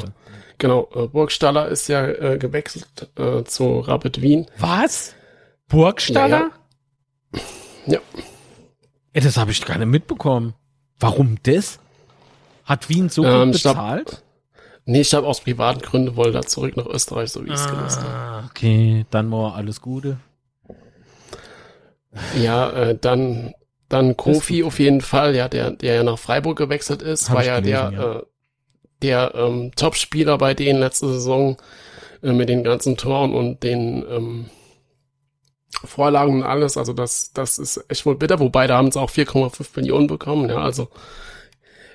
genau, 0.58 0.90
äh, 0.96 1.08
Burgstaller 1.08 1.70
ist 1.70 1.88
ja 1.88 2.06
äh, 2.08 2.38
gewechselt 2.38 3.10
äh, 3.18 3.44
zu 3.44 3.80
Rapid 3.80 4.22
Wien. 4.22 4.48
Was? 4.58 5.16
Burgstaller? 5.70 6.50
Ja, 7.34 7.40
Ja. 7.90 8.00
Ey, 9.14 9.22
das 9.22 9.38
habe 9.38 9.52
ich 9.52 9.66
gar 9.66 9.78
nicht 9.78 9.88
mitbekommen. 9.88 10.54
Warum 11.00 11.38
das? 11.44 11.80
Hat 12.66 12.90
Wien 12.90 13.10
so 13.10 13.24
Ähm, 13.26 13.48
gut 13.48 13.56
ich 13.56 13.62
glaub- 13.64 13.76
bezahlt? 13.76 14.24
Nee, 14.86 15.02
ich 15.02 15.10
glaube 15.10 15.28
aus 15.28 15.42
privaten 15.42 15.82
Gründen 15.82 16.16
wollte 16.16 16.38
er 16.40 16.44
zurück 16.44 16.76
nach 16.78 16.86
Österreich, 16.88 17.32
so 17.32 17.44
wie 17.46 17.50
ich 17.50 17.56
es 17.56 17.68
gelesen 17.68 18.04
habe. 18.04 18.10
Ah, 18.14 18.44
okay, 18.50 19.06
dann 19.12 19.28
mal 19.28 19.54
alles 19.54 19.82
Gute. 19.82 20.18
Ja, 22.40 22.72
äh, 22.72 22.98
dann, 23.00 23.54
dann 23.88 24.18
Kofi 24.18 24.64
auf 24.64 24.80
jeden 24.80 25.02
Fall, 25.02 25.36
ja, 25.36 25.48
der, 25.48 25.72
der 25.72 25.96
ja 25.96 26.04
nach 26.04 26.18
Freiburg 26.18 26.58
gewechselt 26.58 27.02
ist, 27.02 27.32
war 27.32 27.44
ja 27.46 27.60
gelesen, 27.60 27.92
der, 27.92 28.00
ja. 28.02 28.16
Äh, 28.20 28.24
der 29.02 29.36
ähm, 29.36 29.72
Topspieler 29.76 30.38
bei 30.38 30.54
denen 30.54 30.80
letzte 30.80 31.08
Saison 31.08 31.58
äh, 32.24 32.32
mit 32.34 32.50
den 32.50 32.64
ganzen 32.64 32.98
Toren 32.98 33.34
und 33.34 33.62
den 33.64 34.04
ähm, 34.10 34.50
Vorlagen 35.86 36.36
und 36.42 36.44
alles. 36.44 36.78
Also 36.78 36.94
das, 36.94 37.32
das 37.34 37.60
ist 37.60 37.84
echt 37.90 38.06
wohl 38.06 38.16
bitter, 38.16 38.40
wobei 38.40 38.68
da 38.68 38.78
haben 38.78 38.92
sie 38.92 39.00
auch 39.00 39.12
4,5 39.12 39.68
Millionen 39.76 40.08
bekommen, 40.08 40.50
ja, 40.50 40.58
also 40.58 40.90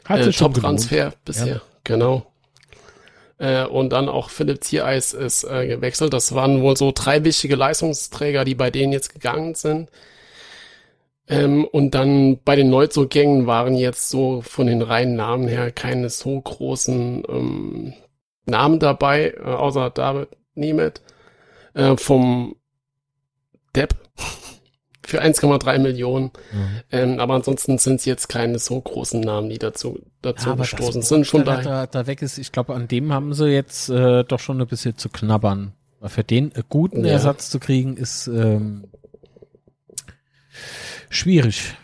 Hat 0.05 0.21
äh, 0.21 0.31
Top-Transfer 0.31 1.13
bisher, 1.25 1.47
Ja. 1.47 1.61
genau. 1.83 2.27
Äh, 3.39 3.65
und 3.67 3.91
dann 3.93 4.09
auch 4.09 4.31
Philipp 4.31 4.63
Ziereis 4.63 5.13
ist 5.13 5.45
äh, 5.45 5.67
gewechselt. 5.67 6.13
Das 6.13 6.35
waren 6.35 6.63
wohl 6.63 6.77
so 6.77 6.93
drei 6.95 7.25
wichtige 7.25 7.57
Leistungsträger, 7.57 8.45
die 8.45 8.55
bei 8.55 8.71
denen 8.71 8.93
jetzt 8.93 9.13
gegangen 9.13 9.55
sind. 9.55 9.91
Ähm, 11.27 11.65
und 11.65 11.95
dann 11.95 12.39
bei 12.45 12.55
den 12.55 12.71
Neuzugängen 12.71 13.47
waren 13.47 13.75
jetzt 13.77 14.11
so 14.11 14.43
von 14.43 14.67
den 14.67 14.83
reinen 14.83 15.17
Namen 15.17 15.49
her 15.49 15.73
keine 15.73 16.11
so 16.11 16.39
großen 16.41 17.25
ähm, 17.29 17.95
Namen 18.47 18.79
dabei, 18.79 19.35
äh, 19.37 19.41
außer 19.43 19.91
David 19.91 20.29
Niemet 20.55 21.01
äh, 21.73 21.97
vom 21.97 22.57
Depp 23.75 23.95
für 25.07 25.23
1,3 25.23 25.79
Millionen. 25.79 26.31
Mhm. 26.53 26.81
Ähm, 26.91 27.21
aber 27.21 27.35
ansonsten 27.35 27.77
sind 27.79 27.97
es 27.97 28.05
jetzt 28.07 28.29
keine 28.29 28.59
so 28.59 28.81
großen 28.81 29.21
Namen, 29.21 29.51
die 29.51 29.59
dazu, 29.59 30.01
dazu 30.23 30.51
Ja, 30.51 30.55
gestoßen 30.55 31.03
sind. 31.03 31.31
Burgstaller 31.31 31.45
daher. 31.45 31.63
da, 31.63 31.87
da 31.87 32.07
weg 32.07 32.23
ist, 32.23 32.39
ich 32.39 32.53
glaube, 32.53 32.75
an 32.75 32.89
dem 32.89 33.13
haben 33.13 33.35
sie 33.35 33.49
jetzt 33.49 33.91
äh, 33.91 34.25
doch 34.25 34.41
schon 34.41 34.61
ein 34.61 34.67
bisschen 34.67 34.97
zu 34.97 35.09
knabbern. 35.11 35.73
Weil 36.01 36.09
für 36.11 36.25
den 36.25 36.53
äh, 36.55 36.63
guten 36.69 37.05
Ja. 37.05 37.13
Ersatz 37.13 37.51
zu 37.51 37.61
kriegen, 37.61 37.97
ist 37.99 38.27
ähm, 38.29 38.85
schwierig. 41.11 41.75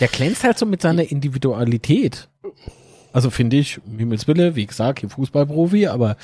Der 0.00 0.08
glänzt 0.08 0.44
halt 0.44 0.58
so 0.58 0.66
mit 0.66 0.82
seiner 0.82 1.10
Individualität. 1.10 2.28
Also 3.12 3.30
finde 3.30 3.56
ich, 3.58 3.80
um 3.84 3.98
Himmels 3.98 4.26
Wille, 4.26 4.56
wie 4.56 4.66
gesagt, 4.66 5.00
hier 5.00 5.10
Fußballprofi, 5.10 5.86
aber 5.86 6.16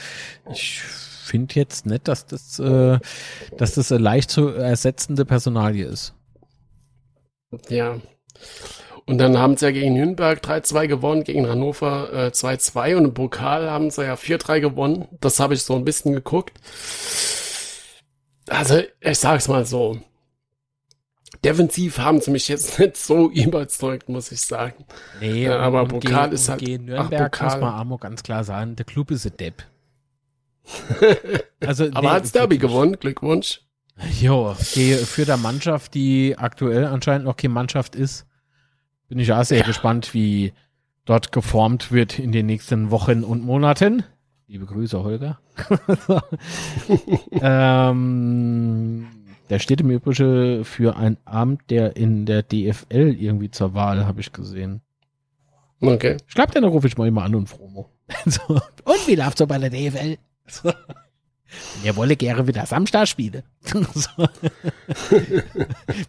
ich 0.50 0.82
finde 1.28 1.54
jetzt 1.54 1.86
nicht, 1.86 2.08
dass 2.08 2.26
das, 2.26 2.58
äh, 2.58 2.98
dass 3.56 3.74
das 3.74 3.92
eine 3.92 4.02
leicht 4.02 4.30
zu 4.30 4.48
ersetzende 4.48 5.24
Personalie 5.24 5.86
ist. 5.86 6.14
Ja. 7.68 7.98
Und 9.06 9.16
dann 9.18 9.38
haben 9.38 9.56
sie 9.56 9.64
ja 9.64 9.70
gegen 9.72 9.94
Nürnberg 9.94 10.38
3-2 10.44 10.86
gewonnen, 10.86 11.24
gegen 11.24 11.48
Hannover 11.48 12.12
äh, 12.12 12.26
2-2 12.28 12.96
und 12.96 13.04
im 13.06 13.14
Pokal 13.14 13.70
haben 13.70 13.90
sie 13.90 14.04
ja 14.04 14.14
4-3 14.14 14.60
gewonnen. 14.60 15.08
Das 15.20 15.40
habe 15.40 15.54
ich 15.54 15.62
so 15.62 15.74
ein 15.76 15.84
bisschen 15.84 16.12
geguckt. 16.12 16.58
Also, 18.48 18.82
ich 19.00 19.18
sag's 19.18 19.48
mal 19.48 19.64
so. 19.64 19.98
Defensiv 21.44 21.98
haben 21.98 22.20
sie 22.20 22.30
mich 22.30 22.48
jetzt 22.48 22.78
nicht 22.78 22.96
so 22.96 23.30
überzeugt, 23.30 24.08
muss 24.08 24.32
ich 24.32 24.40
sagen. 24.42 24.84
Nee, 25.20 25.46
und- 25.48 25.54
aber 25.54 25.86
Pokal 25.86 26.24
gegen- 26.24 26.34
ist 26.34 26.48
halt- 26.48 26.60
Gegen 26.60 26.84
ach, 26.84 27.08
Nürnberg 27.08 27.32
Pokal. 27.32 27.50
muss 27.52 27.60
man 27.60 27.74
Amo 27.74 27.98
ganz 27.98 28.22
klar 28.22 28.44
sagen, 28.44 28.76
der 28.76 28.84
Club 28.86 29.10
ist 29.10 29.24
ein 29.26 29.36
Depp. 29.38 29.62
Also, 31.60 31.86
Aber 31.86 32.00
nee, 32.02 32.08
hat's 32.08 32.32
Derby 32.32 32.58
gewonnen, 32.58 32.96
Glückwunsch. 32.98 33.62
Jo, 34.20 34.54
die, 34.74 34.94
für 34.94 35.24
der 35.24 35.36
Mannschaft, 35.36 35.94
die 35.94 36.36
aktuell 36.38 36.84
anscheinend 36.84 37.24
noch 37.26 37.36
keine 37.36 37.54
Mannschaft 37.54 37.96
ist, 37.96 38.26
bin 39.08 39.18
ich 39.18 39.32
auch 39.32 39.42
sehr 39.44 39.64
gespannt, 39.64 40.14
wie 40.14 40.52
dort 41.04 41.32
geformt 41.32 41.90
wird 41.90 42.18
in 42.18 42.32
den 42.32 42.46
nächsten 42.46 42.90
Wochen 42.90 43.24
und 43.24 43.44
Monaten. 43.44 44.04
Liebe 44.46 44.66
Grüße, 44.66 45.02
Holger. 45.02 45.40
ähm, 47.32 49.06
der 49.50 49.58
steht 49.58 49.80
im 49.80 49.90
Übrigen 49.90 50.64
für 50.64 50.96
ein 50.96 51.16
Amt, 51.24 51.70
der 51.70 51.96
in 51.96 52.24
der 52.26 52.42
DFL 52.42 53.16
irgendwie 53.18 53.50
zur 53.50 53.74
Wahl, 53.74 54.06
habe 54.06 54.20
ich 54.20 54.32
gesehen. 54.32 54.80
Okay. 55.80 56.16
Ich 56.26 56.34
glaube, 56.34 56.52
dann 56.52 56.64
rufe 56.64 56.86
ich 56.86 56.96
mal 56.96 57.08
immer 57.08 57.24
an 57.24 57.34
und 57.34 57.48
Fromo. 57.48 57.90
so. 58.26 58.42
Und 58.54 59.06
wie 59.06 59.14
läuft's 59.14 59.38
so 59.38 59.46
bei 59.46 59.58
der 59.58 59.70
DFL? 59.70 60.18
So. 60.48 60.72
Er 61.82 61.96
wolle 61.96 62.16
gerne 62.16 62.46
wieder 62.46 62.66
Samstag 62.66 63.08
spielen. 63.08 63.42
so. 63.94 64.28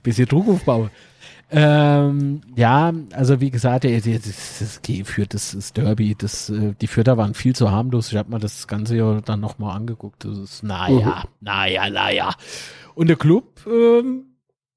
Bisschen 0.04 0.28
Druck 0.28 0.50
aufbauen. 0.50 0.90
Ähm, 1.52 2.42
ja, 2.56 2.94
also 3.14 3.42
wie 3.42 3.50
gesagt, 3.50 3.84
das, 3.84 4.60
das 4.60 4.82
geführt, 4.84 5.34
das, 5.34 5.54
das 5.54 5.74
Derby, 5.74 6.16
das, 6.16 6.50
äh, 6.50 6.76
die 6.80 6.88
Fürther 6.88 7.18
waren 7.18 7.34
viel 7.34 7.56
zu 7.56 7.72
harmlos. 7.72 8.12
Ich 8.12 8.18
habe 8.18 8.30
mir 8.30 8.40
das 8.40 8.68
Ganze 8.68 8.98
ja 8.98 9.22
dann 9.22 9.40
nochmal 9.40 9.76
angeguckt. 9.76 10.26
Das 10.26 10.38
ist, 10.38 10.64
naja, 10.64 11.24
naja, 11.40 11.90
naja. 11.90 12.36
Und 12.94 13.08
der 13.08 13.16
Club, 13.16 13.66
ähm, 13.66 14.36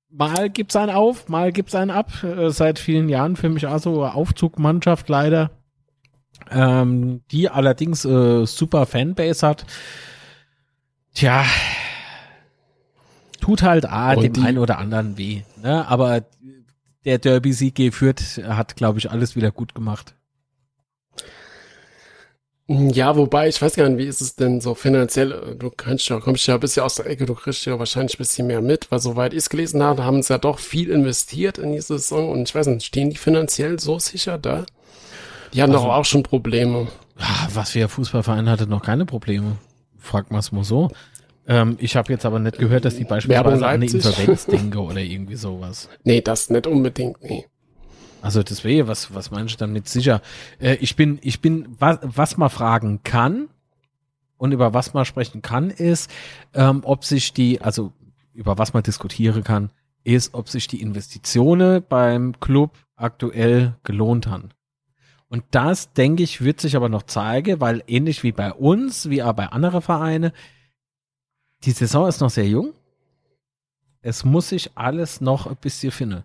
mal 0.09 0.49
gibt's 0.49 0.77
einen 0.77 0.93
auf, 0.95 1.29
mal 1.29 1.53
gibt's 1.53 1.75
einen 1.75 1.91
ab. 1.91 2.11
Äh, 2.25 2.51
seit 2.51 2.79
vielen 2.79 3.11
Jahren 3.11 3.37
für 3.37 3.51
mich 3.51 3.67
auch 3.67 3.79
so 3.79 4.03
eine 4.03 4.15
Aufzugmannschaft 4.15 5.09
leider. 5.11 5.51
Ähm, 6.51 7.23
die 7.31 7.49
allerdings 7.49 8.05
äh, 8.05 8.45
super 8.47 8.87
Fanbase 8.87 9.47
hat. 9.47 9.65
Tja, 11.15 11.45
tut 13.41 13.63
halt 13.63 13.87
ah, 13.87 14.15
Und 14.15 14.23
dem 14.23 14.33
die- 14.33 14.41
einen 14.43 14.59
oder 14.59 14.79
anderen 14.79 15.19
weh. 15.19 15.43
Ne? 15.63 15.87
Aber 15.89 16.23
der 17.05 17.19
Derby-Sieg 17.19 17.75
geführt 17.75 18.21
hat, 18.47 18.77
glaube 18.77 18.99
ich, 18.99 19.11
alles 19.11 19.35
wieder 19.37 19.51
gut 19.51 19.75
gemacht. 19.75 20.15
Ja, 22.69 23.17
wobei, 23.17 23.49
ich 23.49 23.61
weiß 23.61 23.75
gar 23.75 23.89
nicht, 23.89 23.99
wie 23.99 24.07
ist 24.07 24.21
es 24.23 24.37
denn 24.37 24.61
so 24.61 24.75
finanziell? 24.75 25.57
Du 25.59 25.69
kannst 25.71 26.09
ja, 26.09 26.21
kommst 26.21 26.47
ja 26.47 26.55
ein 26.55 26.61
bisschen 26.61 26.85
aus 26.85 26.95
der 26.95 27.07
Ecke, 27.07 27.27
du 27.27 27.35
kriegst 27.35 27.67
ja 27.67 27.79
wahrscheinlich 27.79 28.15
ein 28.15 28.19
bisschen 28.19 28.47
mehr 28.47 28.63
mit, 28.63 28.91
weil 28.91 29.01
soweit 29.01 29.33
ich 29.33 29.39
es 29.41 29.51
gelesen 29.51 29.83
habe, 29.83 30.05
haben 30.05 30.23
sie 30.23 30.33
ja 30.33 30.39
doch 30.39 30.59
viel 30.61 30.89
investiert 30.91 31.59
in 31.59 31.73
die 31.73 31.81
Saison 31.81 32.31
und 32.31 32.49
ich 32.49 32.55
weiß 32.55 32.69
nicht, 32.69 32.87
stehen 32.87 33.11
die 33.11 33.17
finanziell 33.17 33.79
so 33.81 33.99
sicher 33.99 34.39
da? 34.39 34.65
Die 35.55 35.63
hatten 35.63 35.73
Also- 35.73 35.87
doch 35.87 35.95
auch 35.95 36.05
schon 36.05 36.23
Probleme. 36.23 36.89
Was 37.53 37.71
für 37.71 37.83
ein 37.83 37.89
Fußballverein 37.89 38.49
hatte 38.49 38.67
noch 38.67 38.83
keine 38.83 39.05
Probleme. 39.07 39.57
Frag 39.99 40.31
mal's 40.31 40.51
mal 40.53 40.65
so. 40.65 40.91
Ähm, 41.47 41.77
ich 41.81 41.97
habe 41.97 42.13
jetzt 42.13 42.25
aber 42.25 42.39
nicht 42.39 42.59
gehört, 42.59 42.85
dass 42.85 42.97
die 42.97 43.05
beispielsweise 43.05 43.57
an 43.57 43.65
eine. 43.65 43.85
Insolvenz 43.85 44.47
denke 44.47 44.81
oder 44.81 45.01
irgendwie 45.01 45.37
sowas. 45.37 45.89
Nee, 46.05 46.21
das 46.21 46.51
nicht 46.51 46.67
unbedingt, 46.67 47.23
nee. 47.23 47.47
Also 48.21 48.43
deswegen, 48.43 48.87
was, 48.87 49.13
was 49.15 49.31
meinst 49.33 49.55
du 49.55 49.59
damit 49.59 49.89
sicher? 49.89 50.23
Äh, 50.61 50.77
ich 50.77 50.95
bin, 50.97 51.19
ich 51.23 51.41
bin, 51.41 51.67
was, 51.79 51.99
was 52.03 52.37
man 52.37 52.51
fragen 52.51 53.01
kann 53.03 53.49
und 54.39 54.53
über 54.53 54.73
was 54.75 54.95
man 54.95 55.05
sprechen 55.05 55.43
kann, 55.43 55.71
ist, 55.71 56.11
ähm, 56.55 56.83
ob 56.85 57.05
sich 57.05 57.33
die, 57.33 57.61
also 57.61 57.93
über 58.33 58.59
was 58.59 58.73
man 58.73 58.85
diskutieren 58.85 59.43
kann, 59.43 59.71
ist, 60.05 60.35
ob 60.35 60.49
sich 60.49 60.69
die 60.69 60.81
Investitionen 60.81 61.83
beim 61.89 62.39
Club 62.41 62.71
aktuell 62.97 63.75
gelohnt 63.83 64.27
haben. 64.29 64.51
Und 65.33 65.45
das, 65.53 65.95
denke 65.95 66.23
ich, 66.23 66.43
wird 66.43 66.61
sich 66.61 66.77
aber 66.77 66.91
noch 66.91 67.05
zeigen, 67.05 67.59
weil 67.59 67.83
ähnlich 67.87 68.23
wie 68.23 68.33
bei 68.33 68.53
uns, 68.53 69.09
wie 69.09 69.23
auch 69.23 69.33
bei 69.33 69.47
anderen 69.47 69.81
Vereinen, 69.81 70.31
die 71.65 71.71
Saison 71.71 72.07
ist 72.07 72.21
noch 72.21 72.29
sehr 72.29 72.47
jung. 72.47 72.75
Es 74.03 74.25
muss 74.27 74.51
sich 74.51 74.73
alles 74.75 75.23
noch 75.23 75.47
ein 75.47 75.57
bisschen 75.57 75.91
finden. 75.91 76.25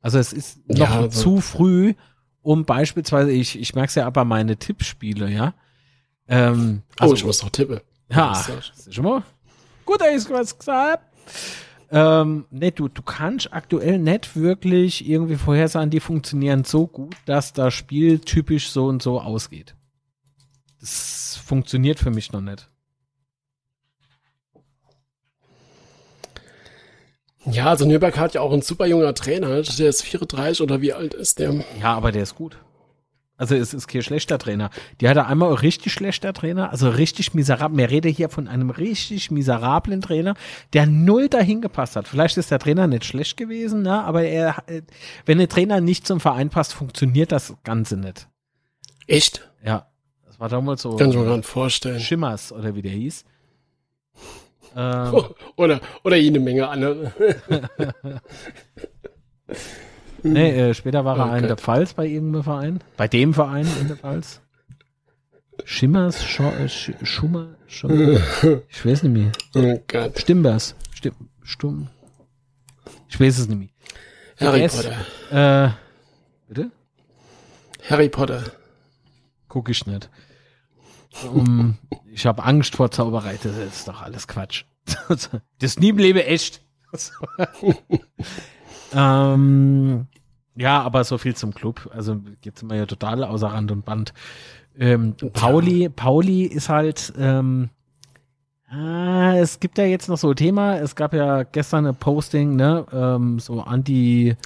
Also 0.00 0.20
es 0.20 0.32
ist 0.32 0.68
noch 0.68 0.78
Ja, 0.78 1.00
also- 1.00 1.20
zu 1.20 1.40
früh, 1.40 1.94
um 2.42 2.64
beispielsweise, 2.64 3.32
ich, 3.32 3.58
ich 3.58 3.74
merke 3.74 3.88
es 3.88 3.96
ja 3.96 4.06
aber 4.06 4.24
meine 4.24 4.56
Tippspiele, 4.56 5.28
ja. 5.28 5.54
Ähm, 6.28 6.82
oh, 7.00 7.12
ich 7.14 7.24
muss 7.24 7.42
noch 7.42 7.50
tippen. 7.50 7.80
Ja, 8.08 8.38
ist 8.38 8.94
schon 8.94 9.02
mal 9.04 9.24
gut, 9.84 10.00
dass 10.00 10.24
ich 10.24 10.30
was 10.30 10.56
gesagt 10.56 11.02
ähm, 11.92 12.46
ne, 12.50 12.72
du, 12.72 12.88
du 12.88 13.02
kannst 13.02 13.52
aktuell 13.52 13.98
nicht 13.98 14.34
wirklich 14.34 15.06
irgendwie 15.06 15.36
vorhersagen, 15.36 15.90
die 15.90 16.00
funktionieren 16.00 16.64
so 16.64 16.86
gut, 16.86 17.14
dass 17.26 17.52
das 17.52 17.74
Spiel 17.74 18.18
typisch 18.18 18.70
so 18.70 18.86
und 18.86 19.02
so 19.02 19.20
ausgeht. 19.20 19.74
Das 20.80 21.38
funktioniert 21.44 21.98
für 21.98 22.10
mich 22.10 22.32
noch 22.32 22.40
nicht. 22.40 22.68
Ja, 27.44 27.66
also 27.66 27.84
Nürnberg 27.84 28.16
hat 28.16 28.34
ja 28.34 28.40
auch 28.40 28.52
ein 28.52 28.62
super 28.62 28.86
junger 28.86 29.14
Trainer, 29.14 29.62
der 29.62 29.88
ist 29.88 30.02
34 30.02 30.62
oder 30.62 30.80
wie 30.80 30.92
alt 30.92 31.12
ist 31.12 31.40
der? 31.40 31.64
Ja, 31.80 31.94
aber 31.94 32.10
der 32.10 32.22
ist 32.22 32.36
gut. 32.36 32.56
Also 33.42 33.56
es 33.56 33.74
ist 33.74 33.88
kein 33.88 34.02
schlechter 34.02 34.38
Trainer. 34.38 34.70
Die 35.00 35.08
hatte 35.08 35.26
einmal 35.26 35.52
richtig 35.52 35.92
schlechter 35.92 36.32
Trainer, 36.32 36.70
also 36.70 36.88
richtig 36.88 37.34
miserabel. 37.34 37.74
Mir 37.74 37.90
rede 37.90 38.08
hier 38.08 38.28
von 38.28 38.46
einem 38.46 38.70
richtig 38.70 39.32
miserablen 39.32 40.00
Trainer, 40.00 40.36
der 40.74 40.86
null 40.86 41.28
dahin 41.28 41.60
gepasst 41.60 41.96
hat. 41.96 42.06
Vielleicht 42.06 42.36
ist 42.36 42.52
der 42.52 42.60
Trainer 42.60 42.86
nicht 42.86 43.04
schlecht 43.04 43.36
gewesen, 43.36 43.82
ne? 43.82 44.04
aber 44.04 44.22
er, 44.22 44.62
wenn 45.26 45.38
der 45.38 45.48
Trainer 45.48 45.80
nicht 45.80 46.06
zum 46.06 46.20
Verein 46.20 46.50
passt, 46.50 46.72
funktioniert 46.72 47.32
das 47.32 47.56
Ganze 47.64 47.96
nicht. 47.96 48.28
Echt? 49.08 49.50
Ja. 49.64 49.88
Das 50.24 50.38
war 50.38 50.48
damals 50.48 50.82
so. 50.82 50.94
Kann 50.94 51.10
ich 51.10 51.16
mir 51.16 51.24
gerade 51.24 51.42
vorstellen. 51.42 51.98
Schimmers 51.98 52.52
oder 52.52 52.76
wie 52.76 52.82
der 52.82 52.92
hieß. 52.92 53.24
Ähm, 54.74 55.24
oder, 55.56 55.82
oder 56.02 56.16
jede 56.16 56.40
Menge 56.40 56.66
andere. 56.66 57.12
nee, 60.22 60.50
äh, 60.50 60.74
später 60.74 61.04
war 61.04 61.18
er 61.18 61.32
oh, 61.32 61.36
in 61.36 61.46
der 61.46 61.56
Pfalz 61.56 61.94
bei 61.94 62.06
irgendeinem 62.06 62.44
Verein. 62.44 62.80
Bei 62.96 63.08
dem 63.08 63.34
Verein 63.34 63.66
in 63.80 63.88
der 63.88 63.96
Pfalz. 63.96 64.40
Schimmers, 65.64 66.24
Sch 66.24 66.40
Sch 66.66 66.92
Schummer, 67.02 67.56
Schummer. 67.66 68.20
Ich 68.68 68.84
weiß 68.84 69.02
nicht 69.04 69.12
mehr. 69.12 69.32
Oh 69.54 69.80
Gott. 69.86 70.18
Stimbers. 70.18 70.74
Stim 70.92 71.14
Stumm. 71.42 71.88
Ich 73.08 73.20
weiß 73.20 73.38
es 73.38 73.48
nicht 73.48 73.58
mehr. 73.58 73.68
Harry 74.40 74.68
Potter. 74.68 75.66
Äh, 75.66 75.70
bitte? 76.48 76.70
Harry 77.88 78.08
Potter. 78.08 78.42
Guck 79.48 79.68
ich 79.68 79.86
nicht. 79.86 80.08
Um, 81.24 81.78
ich 82.10 82.24
habe 82.24 82.42
Angst 82.42 82.76
vor 82.76 82.90
Zauberei, 82.90 83.38
das 83.42 83.56
ist 83.56 83.88
doch 83.88 84.00
alles 84.00 84.26
Quatsch. 84.26 84.64
das 85.58 85.78
nie 85.78 85.90
im 85.90 85.98
Leben 85.98 86.18
echt. 86.18 86.62
ähm, 88.94 90.06
ja, 90.54 90.82
aber 90.82 91.04
so 91.04 91.18
viel 91.18 91.34
zum 91.34 91.54
Club. 91.54 91.90
Also 91.94 92.20
geht's 92.40 92.62
immer 92.62 92.76
ja 92.76 92.86
total 92.86 93.24
außer 93.24 93.48
Rand 93.48 93.70
und 93.72 93.84
Band. 93.84 94.12
Ähm, 94.78 95.14
Pauli, 95.32 95.88
Pauli 95.88 96.44
ist 96.44 96.68
halt, 96.68 97.12
ähm, 97.18 97.70
ah, 98.68 99.34
es 99.36 99.60
gibt 99.60 99.78
ja 99.78 99.84
jetzt 99.84 100.08
noch 100.08 100.18
so 100.18 100.30
ein 100.30 100.36
Thema. 100.36 100.78
Es 100.78 100.96
gab 100.96 101.14
ja 101.14 101.42
gestern 101.42 101.86
ein 101.86 101.96
Posting, 101.96 102.56
ne, 102.56 102.86
ähm, 102.92 103.38
so 103.38 103.60
anti, 103.60 104.36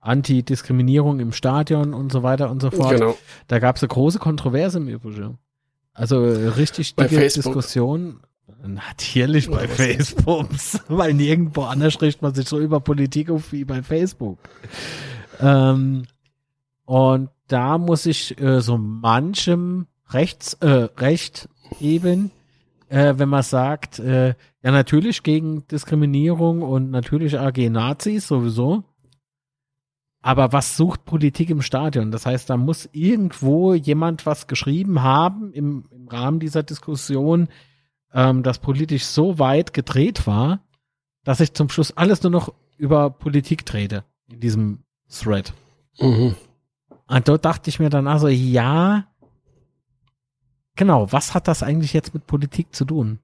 Anti-Diskriminierung 0.00 1.18
im 1.20 1.32
Stadion 1.32 1.92
und 1.92 2.12
so 2.12 2.22
weiter 2.22 2.50
und 2.50 2.62
so 2.62 2.70
fort. 2.70 2.92
Genau. 2.92 3.16
Da 3.48 3.58
gab 3.58 3.76
es 3.76 3.82
eine 3.82 3.88
große 3.88 4.18
Kontroverse 4.18 4.78
im 4.78 4.88
Übrigen. 4.88 5.38
Also 5.92 6.22
richtig 6.22 6.94
dicke 6.94 7.18
Diskussion. 7.18 8.20
Natürlich 8.64 9.50
bei 9.50 9.66
Facebook, 9.66 10.48
weil 10.88 11.14
nirgendwo 11.14 11.62
anders 11.62 11.92
spricht 11.94 12.22
man 12.22 12.34
sich 12.34 12.48
so 12.48 12.60
über 12.60 12.80
Politik 12.80 13.30
auf 13.30 13.52
wie 13.52 13.64
bei 13.64 13.82
Facebook. 13.82 14.38
Ähm, 15.40 16.06
und 16.84 17.30
da 17.48 17.78
muss 17.78 18.06
ich 18.06 18.40
äh, 18.40 18.60
so 18.60 18.78
manchem 18.78 19.86
rechts, 20.08 20.54
äh, 20.54 20.88
recht 20.98 21.48
geben, 21.78 22.30
äh, 22.88 23.14
wenn 23.16 23.28
man 23.28 23.42
sagt, 23.42 23.98
äh, 23.98 24.34
ja 24.62 24.70
natürlich 24.70 25.22
gegen 25.22 25.66
Diskriminierung 25.68 26.62
und 26.62 26.90
natürlich 26.90 27.38
AG 27.38 27.68
Nazis 27.70 28.28
sowieso. 28.28 28.84
Aber 30.22 30.52
was 30.52 30.76
sucht 30.76 31.04
Politik 31.04 31.50
im 31.50 31.62
Stadion? 31.62 32.10
Das 32.10 32.26
heißt, 32.26 32.50
da 32.50 32.56
muss 32.56 32.88
irgendwo 32.92 33.74
jemand 33.74 34.26
was 34.26 34.48
geschrieben 34.48 35.02
haben 35.02 35.52
im, 35.52 35.84
im 35.92 36.08
Rahmen 36.08 36.40
dieser 36.40 36.64
Diskussion, 36.64 37.48
ähm, 38.12 38.42
das 38.42 38.58
politisch 38.58 39.04
so 39.04 39.38
weit 39.38 39.72
gedreht 39.72 40.26
war, 40.26 40.60
dass 41.22 41.40
ich 41.40 41.54
zum 41.54 41.68
Schluss 41.68 41.96
alles 41.96 42.22
nur 42.22 42.32
noch 42.32 42.52
über 42.76 43.10
Politik 43.10 43.66
trete 43.66 44.04
in 44.28 44.40
diesem 44.40 44.85
Thread. 45.08 45.52
Mhm. 45.98 46.34
Und 47.08 47.28
dort 47.28 47.44
dachte 47.44 47.70
ich 47.70 47.78
mir 47.78 47.90
dann 47.90 48.08
also, 48.08 48.28
ja, 48.28 49.06
genau, 50.74 51.12
was 51.12 51.34
hat 51.34 51.48
das 51.48 51.62
eigentlich 51.62 51.92
jetzt 51.92 52.14
mit 52.14 52.26
Politik 52.26 52.74
zu 52.74 52.84
tun? 52.84 53.20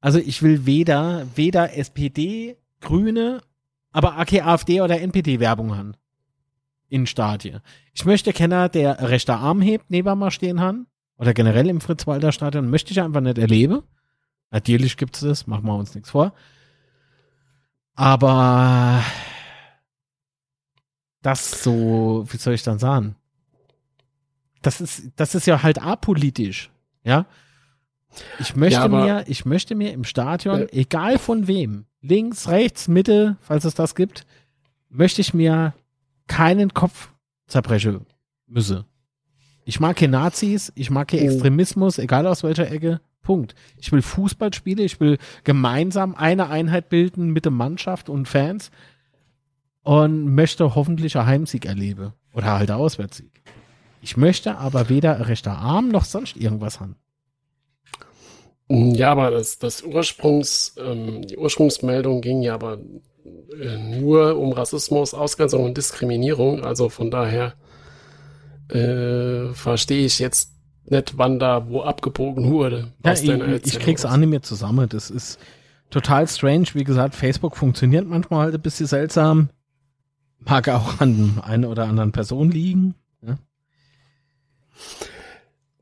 Also 0.00 0.18
ich 0.18 0.42
will 0.42 0.66
weder, 0.66 1.26
weder 1.36 1.76
SPD, 1.76 2.56
Grüne 2.80 3.42
aber 3.92 4.16
AK, 4.18 4.46
AfD 4.46 4.80
oder 4.80 5.00
NPD 5.00 5.40
Werbung 5.40 5.76
haben. 5.76 5.94
In 6.88 7.06
Stadien. 7.06 7.60
Ich 7.92 8.04
möchte 8.04 8.32
keiner, 8.32 8.68
der 8.68 9.10
rechter 9.10 9.38
Arm 9.38 9.60
hebt, 9.60 9.90
neben 9.90 10.18
mir 10.18 10.30
stehen 10.30 10.60
haben. 10.60 10.86
Oder 11.18 11.34
generell 11.34 11.68
im 11.68 11.80
Fritz-Walter 11.80 12.32
Stadion. 12.32 12.70
Möchte 12.70 12.92
ich 12.92 13.00
einfach 13.00 13.20
nicht 13.20 13.38
erleben. 13.38 13.82
Natürlich 14.50 14.96
gibt's 14.96 15.20
das, 15.20 15.46
machen 15.46 15.66
wir 15.66 15.74
uns 15.74 15.94
nichts 15.94 16.10
vor. 16.10 16.32
Aber 17.94 19.02
das 21.22 21.62
so, 21.62 22.24
wie 22.28 22.36
soll 22.36 22.54
ich 22.54 22.62
dann 22.62 22.78
sagen? 22.78 23.16
Das 24.62 24.80
ist, 24.80 25.10
das 25.16 25.34
ist 25.34 25.46
ja 25.46 25.62
halt 25.62 25.80
apolitisch. 25.80 26.70
Ja. 27.04 27.26
Ich 28.38 28.56
möchte 28.56 28.80
ja, 28.80 28.88
mir, 28.88 29.24
ich 29.26 29.44
möchte 29.44 29.74
mir 29.74 29.92
im 29.92 30.04
Stadion, 30.04 30.62
äh, 30.62 30.72
egal 30.72 31.18
von 31.18 31.46
wem, 31.46 31.84
links, 32.00 32.48
rechts, 32.48 32.88
Mitte, 32.88 33.36
falls 33.40 33.64
es 33.64 33.74
das 33.74 33.94
gibt, 33.94 34.26
möchte 34.88 35.20
ich 35.20 35.34
mir 35.34 35.74
keinen 36.26 36.74
Kopf 36.74 37.10
zerbrechen 37.46 38.06
müsse. 38.46 38.84
Ich 39.64 39.80
mag 39.80 39.98
hier 39.98 40.08
Nazis, 40.08 40.72
ich 40.74 40.90
mag 40.90 41.10
hier 41.10 41.22
oh. 41.22 41.24
Extremismus, 41.26 41.98
egal 41.98 42.26
aus 42.26 42.42
welcher 42.42 42.70
Ecke. 42.70 43.00
Punkt. 43.22 43.54
Ich 43.76 43.92
will 43.92 44.00
Fußball 44.00 44.54
spielen, 44.54 44.78
ich 44.78 45.00
will 45.00 45.18
gemeinsam 45.44 46.14
eine 46.14 46.48
Einheit 46.48 46.88
bilden 46.88 47.30
mit 47.30 47.44
der 47.44 47.52
Mannschaft 47.52 48.08
und 48.08 48.26
Fans 48.26 48.70
und 49.88 50.34
möchte 50.34 50.74
hoffentlich 50.74 51.16
einen 51.16 51.26
Heimsieg 51.26 51.64
erleben. 51.64 52.12
Oder 52.34 52.58
halt 52.58 52.70
einen 52.70 52.78
Auswärtssieg. 52.78 53.30
Ich 54.02 54.18
möchte 54.18 54.58
aber 54.58 54.90
weder 54.90 55.28
rechter 55.28 55.52
Arm 55.52 55.88
noch 55.88 56.04
sonst 56.04 56.36
irgendwas 56.36 56.78
haben. 56.78 56.96
Ja, 58.68 59.12
aber 59.12 59.30
das, 59.30 59.58
das 59.58 59.82
Ursprungs, 59.82 60.76
ähm, 60.78 61.26
die 61.26 61.38
Ursprungsmeldung 61.38 62.20
ging 62.20 62.42
ja 62.42 62.52
aber 62.52 62.76
äh, 63.58 63.78
nur 63.98 64.38
um 64.38 64.52
Rassismus, 64.52 65.14
Ausgrenzung 65.14 65.64
und 65.64 65.78
Diskriminierung. 65.78 66.62
Also 66.62 66.90
von 66.90 67.10
daher 67.10 67.54
äh, 68.68 69.54
verstehe 69.54 70.04
ich 70.04 70.18
jetzt 70.18 70.52
nicht, 70.84 71.16
wann 71.16 71.38
da 71.38 71.66
wo 71.70 71.80
abgebogen 71.80 72.50
wurde. 72.50 72.92
Ja, 73.06 73.14
ich, 73.14 73.26
ich 73.26 73.78
krieg's 73.78 74.04
auch 74.04 74.18
nicht 74.18 74.28
mehr 74.28 74.42
zusammen. 74.42 74.86
Das 74.90 75.08
ist 75.08 75.38
total 75.88 76.28
strange. 76.28 76.66
Wie 76.74 76.84
gesagt, 76.84 77.14
Facebook 77.14 77.56
funktioniert 77.56 78.06
manchmal 78.06 78.40
halt 78.44 78.54
ein 78.54 78.60
bisschen 78.60 78.86
seltsam. 78.86 79.48
Mag 80.48 80.68
auch 80.68 81.00
an 81.00 81.40
einer 81.42 81.68
oder 81.68 81.84
anderen 81.84 82.12
Person 82.12 82.50
liegen. 82.50 82.94
Ja. 83.22 83.38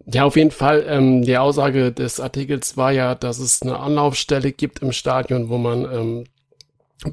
Ja, 0.06 0.24
auf 0.24 0.36
jeden 0.36 0.50
Fall. 0.50 0.84
Ähm, 0.88 1.22
die 1.22 1.36
Aussage 1.36 1.92
des 1.92 2.20
Artikels 2.20 2.76
war 2.76 2.92
ja, 2.92 3.14
dass 3.14 3.38
es 3.38 3.62
eine 3.62 3.78
Anlaufstelle 3.78 4.52
gibt 4.52 4.80
im 4.80 4.92
Stadion, 4.92 5.48
wo 5.48 5.58
man 5.58 5.84
ähm, 5.92 6.24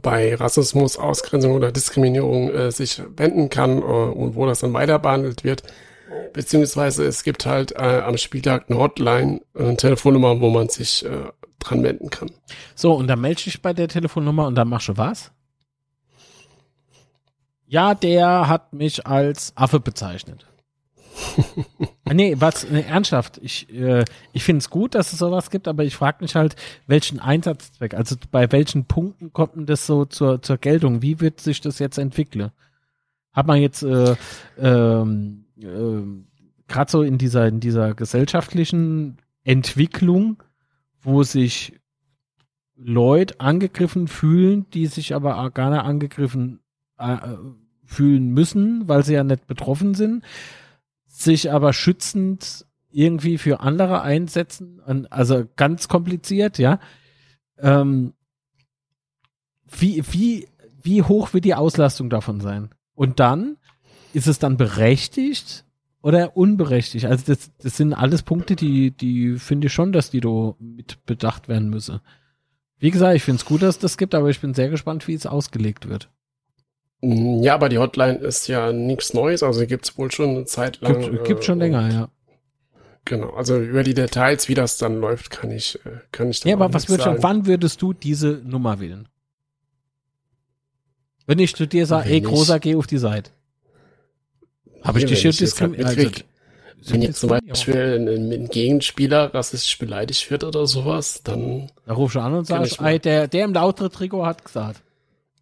bei 0.02 0.36
Rassismus, 0.36 0.98
Ausgrenzung 0.98 1.54
oder 1.54 1.72
Diskriminierung 1.72 2.50
äh, 2.50 2.72
sich 2.72 3.02
wenden 3.18 3.50
kann 3.50 3.80
äh, 3.80 3.82
und 3.82 4.36
wo 4.36 4.46
das 4.46 4.60
dann 4.60 4.74
weiter 4.74 5.00
behandelt 5.00 5.44
wird. 5.44 5.64
Beziehungsweise 6.34 7.06
es 7.06 7.24
gibt 7.24 7.46
halt 7.46 7.74
äh, 7.74 8.02
am 8.06 8.18
Spieltag 8.18 8.66
eine 8.70 8.80
Hotline, 8.80 9.42
eine 9.58 9.78
Telefonnummer, 9.78 10.40
wo 10.40 10.50
man 10.50 10.70
sich 10.70 11.06
äh, 11.06 11.10
dran 11.60 11.84
wenden 11.84 12.10
kann. 12.10 12.32
So, 12.76 12.94
und 12.94 13.08
dann 13.08 13.22
melde 13.22 13.42
ich 13.46 13.62
bei 13.62 13.74
der 13.74 13.88
Telefonnummer 13.88 14.48
und 14.48 14.56
dann 14.56 14.68
machst 14.68 14.90
du 14.90 14.98
was? 14.98 15.32
Ja, 17.74 17.96
der 17.96 18.48
hat 18.50 18.72
mich 18.74 19.08
als 19.08 19.58
Affe 19.58 19.80
bezeichnet. 19.80 20.46
Ah, 22.06 22.14
nee, 22.14 22.36
was, 22.38 22.70
nee, 22.70 22.82
ernsthaft. 22.82 23.40
Ich, 23.42 23.74
äh, 23.74 24.04
ich 24.34 24.44
finde 24.44 24.58
es 24.58 24.70
gut, 24.70 24.94
dass 24.94 25.14
es 25.14 25.20
sowas 25.20 25.50
gibt, 25.50 25.70
aber 25.70 25.86
ich 25.86 25.96
frage 25.96 26.18
mich 26.20 26.36
halt, 26.36 26.58
welchen 26.86 27.20
Einsatzzweck, 27.22 27.94
also 27.94 28.18
bei 28.30 28.52
welchen 28.52 28.86
Punkten 28.86 29.32
kommt 29.32 29.56
denn 29.56 29.66
das 29.66 29.88
so 29.88 30.04
zur, 30.04 30.42
zur 30.42 30.58
Geltung? 30.58 31.02
Wie 31.02 31.22
wird 31.22 31.40
sich 31.40 31.62
das 31.62 31.80
jetzt 31.80 31.98
entwickeln? 31.98 32.52
Hat 33.32 33.48
man 33.48 33.62
jetzt 33.62 33.84
äh, 33.84 34.18
ähm, 34.60 35.46
äh, 35.58 36.68
gerade 36.68 36.92
so 36.92 37.04
in 37.04 37.18
dieser, 37.18 37.48
in 37.48 37.62
dieser 37.62 37.94
gesellschaftlichen 37.94 39.18
Entwicklung, 39.46 40.44
wo 41.02 41.24
sich 41.24 41.80
Leute 42.76 43.40
angegriffen 43.40 44.10
fühlen, 44.10 44.70
die 44.72 44.88
sich 44.88 45.16
aber 45.16 45.40
auch 45.40 45.54
gar 45.54 45.70
nicht 45.70 45.84
angegriffen 45.84 46.60
äh, 47.00 47.18
fühlen 47.86 48.30
müssen, 48.30 48.88
weil 48.88 49.04
sie 49.04 49.14
ja 49.14 49.24
nicht 49.24 49.48
betroffen 49.48 49.94
sind, 49.94 50.24
sich 51.08 51.52
aber 51.52 51.74
schützend 51.74 52.66
irgendwie 52.92 53.38
für 53.38 53.60
andere 53.60 54.02
einsetzen, 54.02 55.08
also 55.10 55.46
ganz 55.56 55.88
kompliziert, 55.88 56.58
ja. 56.60 56.80
Ähm, 57.58 58.14
wie, 59.80 60.04
wie, 60.12 60.48
wie 60.82 61.02
hoch 61.02 61.34
wird 61.34 61.46
die 61.46 61.56
Auslastung 61.56 62.10
davon 62.10 62.40
sein? 62.40 62.70
Und 62.94 63.20
dann 63.20 63.58
ist 64.14 64.28
es 64.28 64.38
dann 64.40 64.58
berechtigt 64.58 65.66
oder 66.02 66.38
unberechtigt? 66.38 67.06
Also 67.06 67.24
das, 67.28 67.52
das 67.58 67.78
sind 67.78 67.94
alles 67.94 68.22
Punkte, 68.22 68.56
die, 68.56 68.92
die 68.92 69.38
finde 69.38 69.68
ich 69.68 69.74
schon, 69.74 69.92
dass 69.92 70.12
die 70.12 70.20
da 70.20 70.54
mit 70.60 71.04
bedacht 71.06 71.48
werden 71.48 71.70
müssen. 71.70 72.00
Wie 72.78 72.92
gesagt, 72.92 73.16
ich 73.16 73.24
finde 73.24 73.38
es 73.38 73.46
gut, 73.46 73.62
dass 73.62 73.76
es 73.76 73.80
das 73.80 73.98
gibt, 73.98 74.14
aber 74.14 74.30
ich 74.30 74.42
bin 74.42 74.54
sehr 74.54 74.70
gespannt, 74.70 75.08
wie 75.08 75.14
es 75.14 75.26
ausgelegt 75.26 75.88
wird. 75.90 76.10
Ja, 77.06 77.56
aber 77.56 77.68
die 77.68 77.80
Hotline 77.80 78.16
ist 78.20 78.48
ja 78.48 78.72
nichts 78.72 79.14
Neues, 79.14 79.44
also 79.44 79.66
gibt's 79.68 79.98
wohl 79.98 80.10
schon 80.12 80.30
eine 80.30 80.46
Zeit 80.46 80.80
lang. 80.80 81.02
Gibt, 81.12 81.26
gibt 81.26 81.42
äh, 81.42 81.44
schon 81.44 81.60
länger, 81.60 81.84
und- 81.84 81.92
ja. 81.92 82.10
Genau, 83.06 83.32
also 83.32 83.60
über 83.60 83.84
die 83.84 83.94
Details, 83.94 84.48
wie 84.48 84.54
das 84.54 84.78
dann 84.78 85.02
läuft, 85.02 85.30
kann 85.30 85.52
ich, 85.52 85.76
äh, 85.86 85.90
kann 86.14 86.30
ich 86.30 86.40
dann 86.40 86.50
Ja, 86.52 86.56
aber 86.56 86.74
was 86.74 86.88
würdest 86.88 87.06
du, 87.06 87.22
wann 87.22 87.46
würdest 87.46 87.82
du 87.82 87.92
diese 87.92 88.42
Nummer 88.46 88.80
wählen? 88.80 89.10
Wenn 91.26 91.40
ich 91.40 91.54
zu 91.56 91.68
dir 91.68 91.86
sage, 91.86 92.10
ey, 92.10 92.22
großer, 92.22 92.60
geh 92.62 92.76
auf 92.76 92.88
die 92.88 92.98
Seite. 92.98 93.32
Habe 94.82 95.00
ich 95.00 95.06
dich 95.06 95.20
hier 95.20 95.26
wenn 95.26 95.30
ich 95.32 95.40
jetzt 95.40 95.42
diskriminiert? 95.42 95.88
Also, 95.98 96.10
Wenn 96.94 97.02
jetzt 97.02 97.20
zum 97.20 97.30
Beispiel 97.30 97.76
ein, 97.76 98.32
ein 98.32 98.48
Gegenspieler 98.48 99.34
rassistisch 99.34 99.78
beleidigt 99.78 100.30
wird 100.32 100.44
oder 100.46 100.66
sowas, 100.68 101.22
dann, 101.24 101.70
Da 101.86 101.94
rufst 101.94 102.16
du 102.16 102.20
an 102.22 102.34
und 102.34 102.46
sagst, 102.48 102.80
ey, 102.82 103.00
der, 103.00 103.28
der 103.28 103.46
im 103.46 103.54
lautere 103.54 103.90
Trikot 103.90 104.26
hat 104.26 104.44
gesagt. 104.46 104.82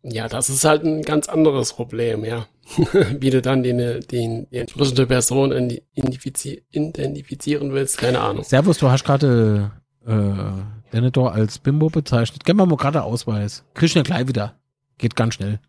Ja, 0.04 0.28
das 0.28 0.50
ist 0.50 0.64
halt 0.64 0.84
ein 0.84 1.04
ganz 1.04 1.30
anderes 1.30 1.74
Problem, 1.74 2.26
ja. 2.26 2.48
Wie 3.20 3.30
du 3.30 3.42
dann 3.42 3.64
den, 3.64 4.02
den, 4.08 4.50
die 4.50 4.58
entsprechende 4.58 5.06
Person 5.06 5.52
identifizieren 5.94 7.74
willst, 7.74 7.98
keine 7.98 8.22
Ahnung. 8.22 8.44
Servus, 8.44 8.78
du 8.78 8.90
hast 8.90 9.04
gerade 9.04 9.72
äh, 10.06 10.92
Denethor 10.94 11.34
als 11.34 11.60
Bimbo 11.60 11.90
bezeichnet. 11.90 12.44
Gib 12.46 12.56
mal 12.56 12.66
mal 12.66 12.78
gerade 12.78 13.04
Ausweis. 13.04 13.64
Kriegst 13.74 13.96
du 13.96 14.04
gleich 14.04 14.28
wieder. 14.28 14.60
Geht 14.98 15.16
ganz 15.16 15.36
schnell. 15.36 15.60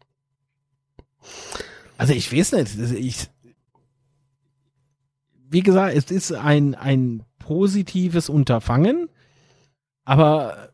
Also 1.99 2.15
ich 2.15 2.33
weiß 2.33 2.53
nicht. 2.53 2.79
also 2.79 2.95
Ich, 2.95 3.29
wie 5.49 5.63
gesagt, 5.63 5.95
es 5.95 6.11
ist 6.11 6.33
ein, 6.33 6.75
ein 6.75 7.25
positives 7.39 8.29
Unterfangen, 8.29 9.09
aber 10.05 10.72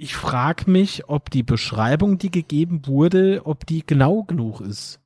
ich 0.00 0.16
frage 0.16 0.70
mich, 0.70 1.08
ob 1.08 1.30
die 1.30 1.42
Beschreibung, 1.42 2.16
die 2.16 2.30
gegeben 2.30 2.86
wurde, 2.86 3.42
ob 3.44 3.66
die 3.66 3.84
genau 3.86 4.22
genug 4.22 4.62
ist. 4.62 4.98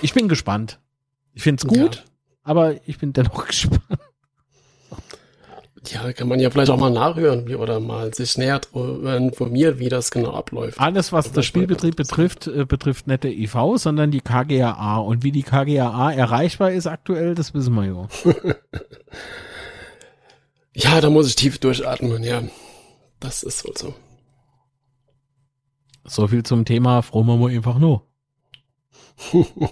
Ich 0.00 0.14
bin 0.14 0.28
gespannt. 0.28 0.80
Ich 1.34 1.42
finde 1.42 1.62
es 1.62 1.68
gut, 1.68 1.96
Ja. 1.96 2.02
aber 2.42 2.76
ich 2.88 2.98
bin 2.98 3.12
dennoch 3.12 3.46
gespannt. 3.46 3.82
Ja, 5.88 6.10
kann 6.12 6.28
man 6.28 6.38
ja 6.40 6.48
vielleicht 6.48 6.70
auch 6.70 6.78
mal 6.78 6.90
nachhören 6.90 7.46
wie, 7.48 7.56
oder 7.56 7.78
mal 7.80 8.14
sich 8.14 8.38
näher 8.38 8.60
informieren, 8.74 9.78
wie 9.78 9.88
das 9.90 10.10
genau 10.10 10.32
abläuft. 10.32 10.80
Alles, 10.80 11.12
was 11.12 11.32
das 11.32 11.44
Spielbetrieb 11.44 11.96
betrifft, 11.96 12.46
äh, 12.46 12.64
betrifft 12.64 13.08
nicht 13.08 13.24
der 13.24 13.32
IV, 13.32 13.56
sondern 13.76 14.10
die 14.10 14.20
KGAA. 14.20 14.98
Und 14.98 15.22
wie 15.22 15.32
die 15.32 15.42
KGAA 15.42 16.12
erreichbar 16.12 16.70
ist 16.70 16.86
aktuell, 16.86 17.34
das 17.34 17.52
wissen 17.52 17.74
wir 17.74 17.84
ja. 17.84 18.08
Ja, 20.74 21.00
da 21.00 21.10
muss 21.10 21.28
ich 21.28 21.36
tief 21.36 21.58
durchatmen, 21.58 22.22
ja. 22.22 22.42
Das 23.20 23.42
ist 23.42 23.64
wohl 23.64 23.76
so. 23.76 23.94
So 26.04 26.26
viel 26.28 26.42
zum 26.42 26.64
Thema, 26.64 27.02
froh 27.02 27.22
wir 27.22 27.36
mal 27.36 27.50
einfach 27.50 27.78
nur. 27.78 28.06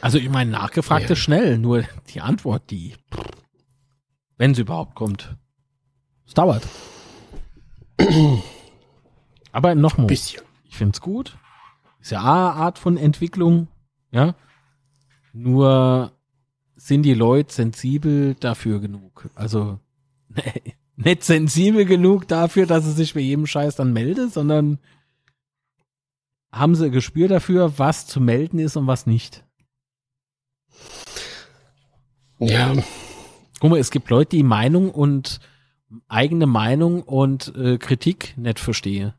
Also 0.00 0.18
ich 0.18 0.28
meine, 0.28 0.50
nachgefragt 0.50 1.04
Ja. 1.04 1.12
ist 1.12 1.20
schnell, 1.20 1.58
nur 1.58 1.84
die 2.12 2.20
Antwort, 2.20 2.70
die, 2.72 2.96
wenn 4.36 4.52
sie 4.52 4.62
überhaupt 4.62 4.96
kommt, 4.96 5.36
es 6.26 6.34
dauert. 6.34 6.66
Aber 9.52 9.76
nochmal, 9.76 10.08
Bisschen. 10.08 10.42
ich 10.64 10.76
find's 10.76 11.00
gut. 11.00 11.38
Ist 12.00 12.10
ja 12.10 12.18
eine 12.20 12.54
Art 12.54 12.80
von 12.80 12.96
Entwicklung, 12.96 13.68
ja. 14.10 14.34
Nur 15.32 16.10
sind 16.86 17.02
die 17.02 17.14
Leute 17.14 17.52
sensibel 17.52 18.34
dafür 18.34 18.80
genug. 18.80 19.28
Also 19.34 19.78
nicht 20.96 21.24
sensibel 21.24 21.84
genug 21.84 22.28
dafür, 22.28 22.66
dass 22.66 22.84
sie 22.84 22.92
sich 22.92 23.14
bei 23.14 23.20
jedem 23.20 23.46
Scheiß 23.46 23.76
dann 23.76 23.92
melden, 23.92 24.30
sondern 24.30 24.78
haben 26.50 26.74
sie 26.74 26.86
ein 26.86 26.92
Gespür 26.92 27.28
dafür, 27.28 27.78
was 27.78 28.06
zu 28.06 28.20
melden 28.20 28.58
ist 28.58 28.76
und 28.76 28.86
was 28.86 29.06
nicht. 29.06 29.44
Ja, 32.38 32.74
Guck 33.62 33.70
mal, 33.70 33.78
es 33.78 33.92
gibt 33.92 34.10
Leute, 34.10 34.30
die 34.30 34.42
Meinung 34.42 34.90
und 34.90 35.38
eigene 36.08 36.46
Meinung 36.46 37.04
und 37.04 37.54
äh, 37.54 37.78
Kritik 37.78 38.34
nicht 38.36 38.58
verstehen. 38.58 39.14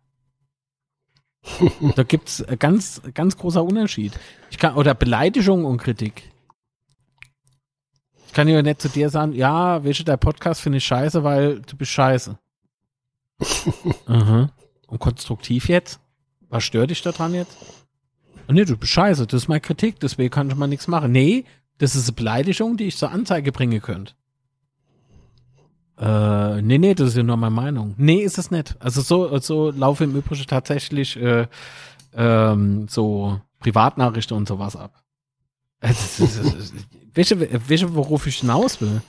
da 1.95 2.03
gibt's 2.03 2.44
ganz, 2.60 3.02
ganz 3.14 3.38
großer 3.38 3.64
Unterschied. 3.64 4.11
Ich 4.52 4.57
kann, 4.57 4.76
oder 4.76 4.95
Beleidigung 4.95 5.64
und 5.64 5.77
Kritik. 5.77 6.32
Ich 8.34 8.35
kann 8.35 8.47
ja 8.47 8.64
nicht 8.64 8.81
zu 8.81 8.89
dir 8.89 9.11
sagen, 9.11 9.34
ja, 9.34 9.84
welche 9.84 10.03
der 10.03 10.18
Podcast 10.18 10.61
finde 10.61 10.80
ich 10.80 10.85
scheiße, 10.85 11.23
weil 11.23 11.61
du 11.61 11.77
bist 11.77 11.91
scheiße. 11.91 12.35
Aha. 14.07 14.49
Und 14.88 14.99
konstruktiv 14.99 15.69
jetzt? 15.69 15.99
Was 16.49 16.64
stört 16.64 16.89
dich 16.89 17.03
daran 17.03 17.35
jetzt? 17.35 17.55
Ah, 18.47 18.53
Nee, 18.53 18.65
du 18.65 18.76
bist 18.76 18.91
scheiße, 18.91 19.27
das 19.27 19.43
ist 19.43 19.49
meine 19.49 19.61
Kritik, 19.61 19.99
deswegen 19.99 20.31
kann 20.31 20.49
ich 20.49 20.55
mal 20.55 20.65
nichts 20.65 20.88
machen. 20.88 21.11
Nee, 21.11 21.45
das 21.77 21.93
ist 21.93 22.07
eine 22.07 22.15
Beleidigung, 22.15 22.76
die 22.76 22.85
ich 22.85 22.97
zur 22.97 23.11
Anzeige 23.11 23.51
bringen 23.51 23.80
könnte. 23.84 24.15
Äh, 25.99 26.64
nee, 26.64 26.80
nee, 26.80 26.95
das 26.95 27.10
ist 27.10 27.18
ja 27.18 27.22
nur 27.22 27.38
meine 27.38 27.53
Meinung. 27.53 27.93
Nee, 27.97 28.23
ist 28.23 28.39
es 28.39 28.49
nicht. 28.49 28.76
Also 28.80 29.01
so, 29.01 29.38
so 29.38 29.69
laufe 29.69 30.05
im 30.05 30.15
Übrigen 30.15 30.47
tatsächlich 30.47 31.18
äh, 31.18 31.45
ähm, 32.15 32.88
so 32.89 33.39
Privatnachrichten 33.60 34.35
und 34.35 34.47
sowas 34.47 34.76
ab. 34.76 35.03
Äh, 35.84 35.93
Welche, 37.14 37.69
welche, 37.69 37.94
worauf 37.95 38.26
ich 38.27 38.40
hinaus 38.40 38.81
will? 38.81 39.02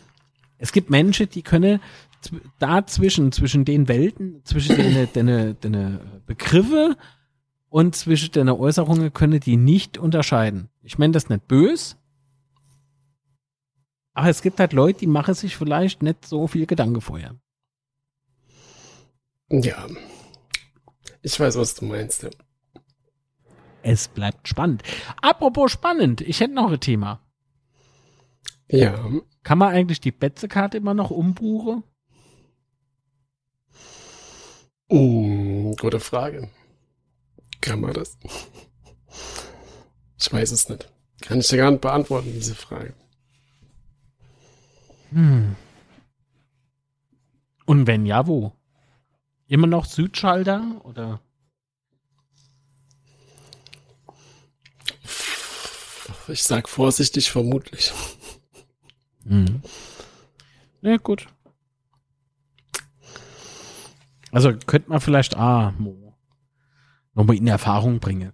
Es 0.59 0.73
gibt 0.73 0.91
Menschen, 0.91 1.29
die 1.29 1.43
können 1.43 1.81
zw- 2.23 2.41
dazwischen, 2.59 3.33
zwischen 3.33 3.65
den 3.65 3.89
Welten, 3.89 4.43
zwischen 4.45 4.77
den, 4.77 5.13
den, 5.13 5.61
den 5.61 6.01
Begriffe 6.27 6.97
und 7.69 7.97
zwischen 7.97 8.33
den 8.33 8.49
Äußerungen 8.49 9.13
können 9.13 9.41
die 9.41 9.57
nicht 9.57 9.99
unterscheiden. 9.99 10.69
Ich 10.83 10.99
meine 10.99 11.13
das 11.13 11.29
nicht 11.29 11.49
bös, 11.49 11.97
aber 14.13 14.29
es 14.29 14.43
gibt 14.43 14.61
halt 14.61 14.73
Leute, 14.73 15.01
die 15.01 15.07
machen 15.09 15.35
sich 15.35 15.57
vielleicht 15.57 16.03
nicht 16.03 16.25
so 16.25 16.47
viel 16.47 16.67
Gedanken 16.67 17.01
vorher. 17.01 17.35
ja. 19.51 19.87
Ich 21.23 21.41
weiß, 21.41 21.57
was 21.57 21.75
du 21.75 21.87
meinst. 21.87 22.23
Ja. 22.23 22.31
Es 23.83 24.09
bleibt 24.09 24.47
spannend. 24.47 24.83
Apropos 25.23 25.73
spannend, 25.73 26.21
ich 26.21 26.41
hätte 26.41 26.53
noch 26.55 26.71
ein 26.71 26.81
Thema. 26.81 27.21
Ja. 28.69 29.11
Kann 29.43 29.59
man 29.59 29.75
eigentlich 29.75 30.01
die 30.01 30.13
Betzekarte 30.13 30.77
immer 30.77 30.95
noch 30.95 31.11
umbuchen? 31.11 31.85
Mm, 34.89 35.73
gute 35.73 36.01
Frage. 36.01 36.51
Kann 37.61 37.81
man 37.81 37.93
das? 37.93 38.19
Ich 40.19 40.33
weiß 40.33 40.53
es 40.53 40.69
nicht. 40.69 40.91
Kann 41.21 41.41
ich 41.41 41.49
dir 41.49 41.57
gar 41.59 41.71
nicht 41.71 41.81
beantworten, 41.81 42.33
diese 42.33 42.55
Frage. 42.55 42.95
Hm. 45.11 45.57
Und 47.67 47.87
wenn 47.87 48.05
ja, 48.05 48.27
wo? 48.27 48.53
Immer 49.47 49.67
noch 49.67 49.87
Südschalter 49.87 50.81
oder? 50.85 51.21
Ich 56.29 56.43
sag 56.43 56.69
vorsichtig, 56.69 57.31
vermutlich. 57.31 57.93
Mhm. 59.25 59.63
Ja, 60.83 60.97
gut. 60.99 61.27
Also 64.31 64.53
könnte 64.67 64.91
man 64.91 65.01
vielleicht 65.01 65.37
ah, 65.37 65.73
Mo, 65.79 66.15
nochmal 67.15 67.37
in 67.37 67.47
Erfahrung 67.47 68.01
bringen. 68.01 68.33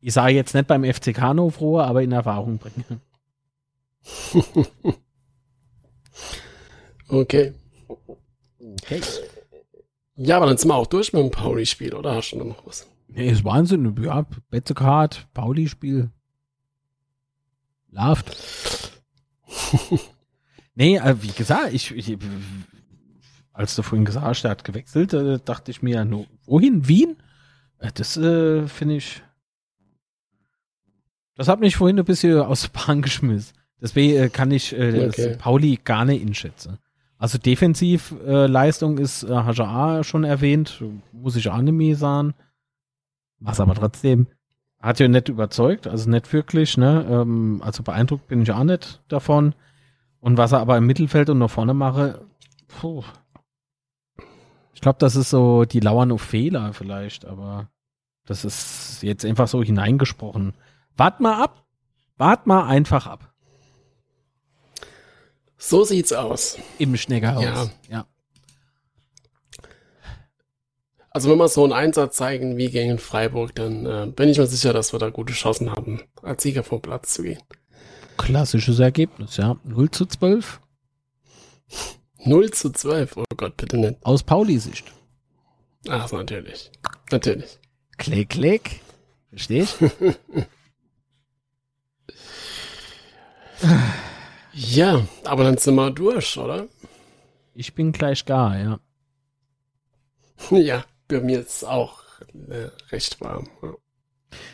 Ich 0.00 0.14
sage 0.14 0.34
jetzt 0.34 0.54
nicht 0.54 0.66
beim 0.66 0.84
FC 0.84 1.14
Kano 1.14 1.50
frohe, 1.50 1.84
aber 1.84 2.02
in 2.02 2.12
Erfahrung 2.12 2.58
bringen. 2.58 3.00
Okay. 7.12 7.52
Okay. 8.58 9.02
Ja, 10.16 10.38
aber 10.38 10.46
dann 10.46 10.56
sind 10.56 10.70
wir 10.70 10.76
auch 10.76 10.86
durch 10.86 11.12
mit 11.12 11.22
dem 11.22 11.30
Pauli-Spiel, 11.30 11.94
oder 11.94 12.14
hast 12.14 12.30
du 12.30 12.38
noch 12.38 12.66
was? 12.66 12.88
Nee, 13.08 13.28
ist 13.30 13.44
Wahnsinn. 13.44 13.94
Ja, 14.02 14.26
Betzekart, 14.48 15.28
Pauli-Spiel. 15.34 16.10
Läuft. 17.90 18.91
nee, 20.74 20.96
äh, 20.96 21.16
wie 21.20 21.32
gesagt, 21.32 21.72
ich, 21.72 21.90
ich, 21.90 22.18
als 23.52 23.76
du 23.76 23.82
vorhin 23.82 24.04
gesagt 24.04 24.26
hast, 24.26 24.44
er 24.44 24.50
hat 24.50 24.64
gewechselt, 24.64 25.12
äh, 25.12 25.38
dachte 25.44 25.70
ich 25.70 25.82
mir, 25.82 26.04
no, 26.04 26.26
wohin? 26.46 26.88
Wien? 26.88 27.16
Äh, 27.78 27.90
Das 27.94 28.16
äh, 28.16 28.66
finde 28.68 28.96
ich. 28.96 29.22
Das 31.34 31.48
hat 31.48 31.60
mich 31.60 31.76
vorhin 31.76 31.98
ein 31.98 32.04
bisschen 32.04 32.38
aus 32.40 32.62
der 32.62 32.68
Bahn 32.68 33.02
geschmissen. 33.02 33.56
Deswegen 33.80 34.30
kann 34.32 34.50
ich 34.50 34.72
äh, 34.72 35.08
Okay. 35.08 35.36
Pauli 35.36 35.78
gar 35.82 36.04
nicht 36.04 36.24
einschätzen. 36.24 36.78
Also 37.18 37.38
Defensivleistung 37.38 38.98
äh, 38.98 39.02
ist 39.02 39.22
äh, 39.24 39.28
HJA 39.28 40.02
schon 40.04 40.24
erwähnt, 40.24 40.82
muss 41.12 41.36
ich 41.36 41.48
auch 41.48 41.58
nicht 41.58 41.72
mehr 41.72 41.96
sagen. 41.96 42.34
Was 43.38 43.60
aber 43.60 43.74
trotzdem 43.74 44.28
hat 44.82 44.98
ja 44.98 45.08
nicht 45.08 45.28
überzeugt, 45.28 45.86
also 45.86 46.10
nicht 46.10 46.32
wirklich, 46.32 46.76
ne? 46.76 47.06
Ähm, 47.08 47.62
also 47.64 47.82
beeindruckt 47.82 48.26
bin 48.26 48.42
ich 48.42 48.50
auch 48.52 48.64
nicht 48.64 49.00
davon. 49.08 49.54
Und 50.20 50.36
was 50.36 50.52
er 50.52 50.60
aber 50.60 50.76
im 50.76 50.86
Mittelfeld 50.86 51.30
und 51.30 51.38
nach 51.38 51.50
vorne 51.50 51.72
mache, 51.72 52.26
puh. 52.68 53.04
Ich 54.74 54.80
glaube, 54.80 54.98
das 54.98 55.14
ist 55.16 55.30
so, 55.30 55.64
die 55.64 55.80
lauern 55.80 56.10
auf 56.10 56.22
Fehler 56.22 56.72
vielleicht, 56.72 57.24
aber 57.24 57.68
das 58.26 58.44
ist 58.44 59.02
jetzt 59.02 59.24
einfach 59.24 59.48
so 59.48 59.62
hineingesprochen. 59.62 60.54
Wart 60.96 61.20
mal 61.20 61.42
ab. 61.42 61.64
Wart 62.16 62.46
mal 62.46 62.66
einfach 62.66 63.06
ab. 63.06 63.32
So 65.56 65.84
sieht's 65.84 66.12
aus. 66.12 66.58
Im 66.78 66.96
Schneckerhaus. 66.96 67.44
Ja. 67.44 67.70
ja. 67.88 68.06
Also 71.14 71.30
wenn 71.30 71.38
wir 71.38 71.48
so 71.48 71.62
einen 71.64 71.72
Einsatz 71.72 72.16
zeigen 72.16 72.56
wie 72.56 72.70
gegen 72.70 72.98
Freiburg, 72.98 73.54
dann 73.54 73.86
äh, 73.86 74.06
bin 74.06 74.28
ich 74.30 74.38
mir 74.38 74.46
sicher, 74.46 74.72
dass 74.72 74.92
wir 74.92 74.98
da 74.98 75.10
gute 75.10 75.34
Chancen 75.34 75.70
haben, 75.70 76.00
als 76.22 76.42
Sieger 76.42 76.62
vom 76.62 76.80
Platz 76.80 77.12
zu 77.14 77.22
gehen. 77.22 77.40
Klassisches 78.16 78.78
Ergebnis, 78.78 79.36
ja. 79.36 79.56
0 79.64 79.90
zu 79.90 80.06
12 80.06 80.60
0 82.24 82.50
zu 82.52 82.70
12, 82.70 83.16
oh 83.16 83.24
Gott, 83.36 83.56
bitte 83.56 83.76
nicht. 83.78 83.96
aus 84.04 84.22
Pauli-Sicht. 84.22 84.84
Ach, 85.88 86.10
natürlich. 86.12 86.70
Natürlich. 87.10 87.58
Klick, 87.98 88.30
klick. 88.30 88.80
Verstehst? 89.30 89.76
Ja, 94.54 95.06
aber 95.24 95.44
dann 95.44 95.56
sind 95.56 95.76
wir 95.76 95.90
durch, 95.90 96.36
oder? 96.36 96.66
Ich 97.54 97.74
bin 97.74 97.92
gleich 97.92 98.24
gar, 98.26 98.58
ja. 98.58 98.80
ja, 100.50 100.84
bei 101.08 101.20
mir 101.20 101.40
ist 101.40 101.64
auch 101.64 102.02
äh, 102.48 102.68
recht 102.90 103.20
warm. 103.20 103.48
Ja. 103.62 103.74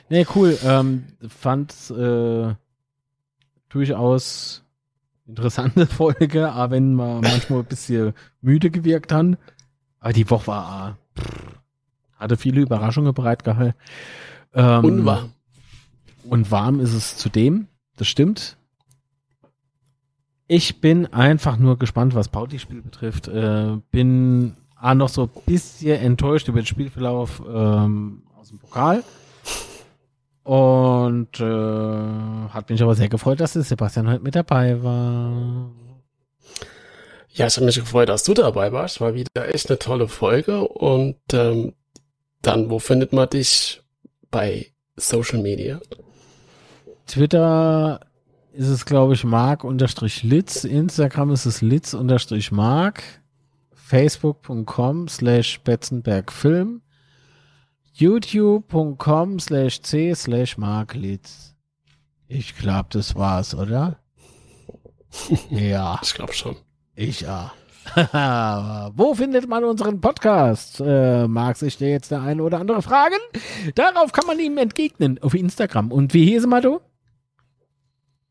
Nee, 0.09 0.27
cool. 0.35 0.59
Ähm, 0.65 1.05
fand 1.29 1.73
äh, 1.91 2.55
durchaus 3.69 4.65
interessante 5.27 5.87
Folge, 5.87 6.51
aber 6.51 6.75
wenn 6.75 6.95
man 6.95 7.21
manchmal 7.21 7.61
ein 7.61 7.67
bisschen 7.67 8.15
müde 8.41 8.71
gewirkt 8.71 9.13
haben. 9.13 9.37
Aber 10.01 10.13
die 10.13 10.29
Woche 10.31 10.47
war 10.47 10.99
äh, 11.17 11.23
hatte 12.19 12.37
viele 12.37 12.61
Überraschungen 12.61 13.15
bereitgehalten. 13.15 13.79
Ähm, 14.55 14.85
Unwarm. 14.85 15.33
Und 16.25 16.51
warm 16.51 16.81
ist 16.81 16.93
es 16.93 17.17
zudem, 17.17 17.69
das 17.97 18.09
stimmt. 18.09 18.57
Ich 20.47 20.81
bin 20.81 21.07
einfach 21.07 21.59
nur 21.59 21.79
gespannt, 21.79 22.15
was 22.15 22.29
Pauli-Spiel 22.29 22.83
betrifft. 22.83 23.29
Äh, 23.29 23.77
bin 23.91 24.57
ah, 24.81 24.95
noch 24.95 25.09
so 25.09 25.25
ein 25.25 25.31
bisschen 25.47 26.01
enttäuscht 26.01 26.49
über 26.49 26.61
den 26.61 26.67
Spielverlauf 26.67 27.43
ähm, 27.49 28.23
aus 28.39 28.49
dem 28.49 28.59
Pokal. 28.59 29.03
Und 30.45 31.41
äh, 31.41 32.49
hat 32.49 32.71
mich 32.71 32.83
aber 32.83 32.95
sehr 32.95 33.11
gefreut, 33.11 33.41
dass 33.41 33.53
Sebastian 33.53 34.09
heute 34.09 34.23
mit 34.23 34.35
dabei 34.35 34.83
war. 34.83 35.71
Ja, 37.29 37.47
ich 37.47 37.57
habe 37.57 37.67
mich 37.67 37.77
gefreut, 37.77 38.09
dass 38.09 38.25
du 38.25 38.35
dabei 38.35 38.73
warst. 38.73 39.01
War 39.01 39.15
wieder 39.15 39.55
echt 39.55 39.69
eine 39.69 39.79
tolle 39.79 40.09
Folge. 40.09 40.67
Und 40.67 41.17
ähm, 41.35 41.75
dann, 42.41 42.71
wo 42.71 42.79
findet 42.79 43.13
man 43.13 43.29
dich 43.29 43.83
bei 44.31 44.69
Social 44.97 45.39
Media? 45.41 45.81
Twitter 47.07 48.01
ist 48.53 48.69
es, 48.69 48.87
glaube 48.87 49.15
ich, 49.15 49.25
mark-litz. 49.25 50.65
Instagram 50.65 51.31
ist 51.31 51.47
es 51.47 51.61
litz-mark. 51.61 53.03
Facebook.com 53.89 55.09
slash 55.09 55.61
betzenbergfilm. 55.65 56.83
youtube.com 57.95 59.41
slash 59.41 59.81
c 59.83 60.15
slash 60.15 60.59
marklitz. 60.59 61.55
Ich 62.27 62.55
glaube, 62.55 62.91
das 62.91 63.15
war's, 63.15 63.55
oder? 63.55 63.99
ja, 65.51 65.99
Ich 66.03 66.13
glaube 66.13 66.35
schon. 66.35 66.57
ich 66.97 67.23
ja. 67.23 67.53
Wo 68.95 69.15
findet 69.15 69.49
man 69.49 69.65
unseren 69.65 70.03
Podcast? 70.03 70.83
Äh, 70.85 71.27
mag 71.27 71.57
sich 71.57 71.79
der 71.79 71.89
jetzt 71.89 72.11
der 72.11 72.21
eine 72.21 72.43
oder 72.43 72.61
andere 72.61 72.83
fragen? 72.83 73.17
Darauf 73.75 74.13
kann 74.13 74.27
man 74.27 74.39
ihm 74.39 74.59
entgegnen 74.59 75.19
auf 75.23 75.33
Instagram. 75.33 75.93
Und 75.93 76.13
wie 76.13 76.27
hieß 76.27 76.47
mal 76.47 76.61
du? 76.61 76.81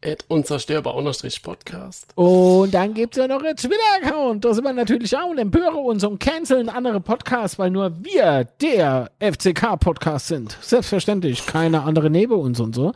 At 0.06 0.26
unzerstörbar 0.28 0.94
unterstrich 0.94 1.42
Podcast. 1.42 2.08
Und 2.16 2.72
dann 2.72 2.94
gibt's 2.94 3.18
ja 3.18 3.28
noch 3.28 3.44
einen 3.44 3.56
Twitter-Account. 3.56 4.46
Da 4.46 4.54
sind 4.54 4.64
wir 4.64 4.74
natürlich 4.74 5.18
auch 5.18 5.30
und 5.30 5.40
empöre 5.40 5.78
uns 5.78 6.04
und 6.04 6.20
canceln 6.20 6.70
andere 6.70 7.00
Podcasts, 7.00 7.58
weil 7.58 7.72
nur 7.72 7.92
wir 8.04 8.48
der 8.62 9.10
FCK-Podcast 9.20 10.28
sind. 10.28 10.56
Selbstverständlich. 10.62 11.46
Keine 11.48 11.82
andere 11.82 12.12
neben 12.12 12.34
uns 12.34 12.60
und 12.60 12.76
so. 12.76 12.94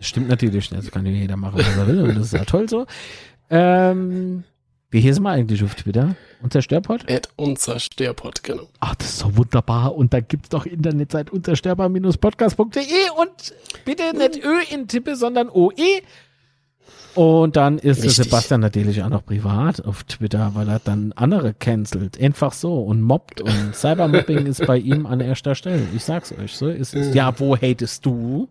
Stimmt 0.00 0.28
natürlich. 0.28 0.70
Das 0.70 0.90
kann 0.90 1.04
jeder 1.04 1.36
machen, 1.36 1.58
was 1.58 1.76
er 1.76 1.86
will. 1.86 2.02
Und 2.02 2.16
das 2.16 2.26
ist 2.26 2.32
ja 2.32 2.44
toll 2.46 2.70
so. 2.70 2.86
Ähm, 3.50 4.44
wie 4.94 5.00
hieß 5.00 5.18
wir 5.18 5.30
eigentlich 5.30 5.64
auf 5.64 5.74
Twitter? 5.74 6.14
Unser 6.40 6.62
Störpod? 6.62 7.10
At 7.10 7.28
unzerstörpod, 7.34 8.44
genau. 8.44 8.68
Ach, 8.78 8.94
das 8.94 9.08
ist 9.08 9.18
so 9.18 9.36
wunderbar. 9.36 9.96
Und 9.96 10.14
da 10.14 10.20
gibt's 10.20 10.50
doch 10.50 10.66
Internetseite 10.66 11.32
untersterber-podcast.de 11.32 13.10
und 13.18 13.54
bitte 13.84 14.16
nicht 14.16 14.44
Ö 14.44 14.54
in 14.72 14.86
Tippe, 14.86 15.16
sondern 15.16 15.48
OE. 15.48 15.72
Und 17.16 17.56
dann 17.56 17.78
ist 17.78 18.02
der 18.02 18.10
Wichtig. 18.10 18.24
Sebastian 18.24 18.60
natürlich 18.60 19.02
auch 19.02 19.08
noch 19.08 19.24
privat 19.24 19.84
auf 19.84 20.04
Twitter, 20.04 20.52
weil 20.54 20.68
er 20.68 20.78
dann 20.78 21.12
andere 21.16 21.54
cancelt. 21.54 22.20
Einfach 22.20 22.52
so 22.52 22.80
und 22.80 23.02
mobbt. 23.02 23.40
Und 23.40 23.74
Cybermobbing 23.74 24.46
ist 24.46 24.64
bei 24.64 24.78
ihm 24.78 25.06
an 25.06 25.18
erster 25.18 25.56
Stelle. 25.56 25.88
Ich 25.96 26.04
sag's 26.04 26.30
euch, 26.30 26.54
so 26.54 26.68
ist 26.68 26.94
es. 26.94 27.12
Ja, 27.16 27.36
wo 27.40 27.56
hatest 27.56 28.06
du? 28.06 28.48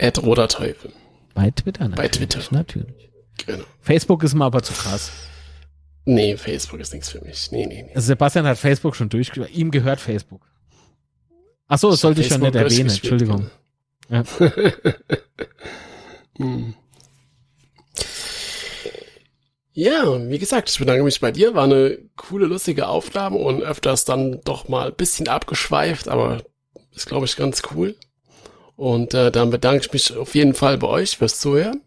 At 0.00 0.22
roter 0.22 0.48
Teufel. 0.48 0.90
Bei 1.34 1.50
Twitter 1.50 1.86
natürlich. 1.88 2.10
Bei 2.10 2.16
Twitter. 2.16 2.40
Natürlich. 2.50 3.11
Genau. 3.46 3.64
Facebook 3.80 4.22
ist 4.22 4.34
mir 4.34 4.44
aber 4.44 4.62
zu 4.62 4.72
krass. 4.72 5.10
Nee, 6.04 6.36
Facebook 6.36 6.80
ist 6.80 6.92
nichts 6.92 7.10
für 7.10 7.20
mich. 7.20 7.52
Nee, 7.52 7.66
nee, 7.66 7.82
nee. 7.82 7.94
Also 7.94 8.08
Sebastian 8.08 8.46
hat 8.46 8.58
Facebook 8.58 8.96
schon 8.96 9.08
durchgespielt. 9.08 9.56
Ihm 9.56 9.70
gehört 9.70 10.00
Facebook. 10.00 10.42
Ach 11.68 11.78
so, 11.78 11.90
das 11.90 12.00
sollte 12.00 12.20
ich 12.20 12.28
schon 12.28 12.40
nicht 12.40 12.54
Facebook 12.54 12.72
erwähnen. 12.72 12.90
Entschuldigung. 12.90 13.50
Ja. 14.08 14.24
Hm. 16.38 16.74
Ja, 19.74 20.28
wie 20.28 20.38
gesagt, 20.38 20.70
ich 20.70 20.78
bedanke 20.78 21.02
mich 21.02 21.20
bei 21.20 21.30
dir. 21.30 21.54
War 21.54 21.64
eine 21.64 21.98
coole, 22.16 22.46
lustige 22.46 22.88
Aufnahme 22.88 23.36
und 23.38 23.62
öfters 23.62 24.04
dann 24.04 24.40
doch 24.44 24.68
mal 24.68 24.88
ein 24.88 24.96
bisschen 24.96 25.28
abgeschweift, 25.28 26.08
aber 26.08 26.42
ist, 26.94 27.06
glaube 27.06 27.26
ich, 27.26 27.36
ganz 27.36 27.62
cool. 27.74 27.96
Und 28.76 29.14
äh, 29.14 29.30
dann 29.30 29.50
bedanke 29.50 29.86
ich 29.86 29.92
mich 29.92 30.16
auf 30.16 30.34
jeden 30.34 30.54
Fall 30.54 30.76
bei 30.78 30.88
euch 30.88 31.16
fürs 31.16 31.38
Zuhören. 31.40 31.80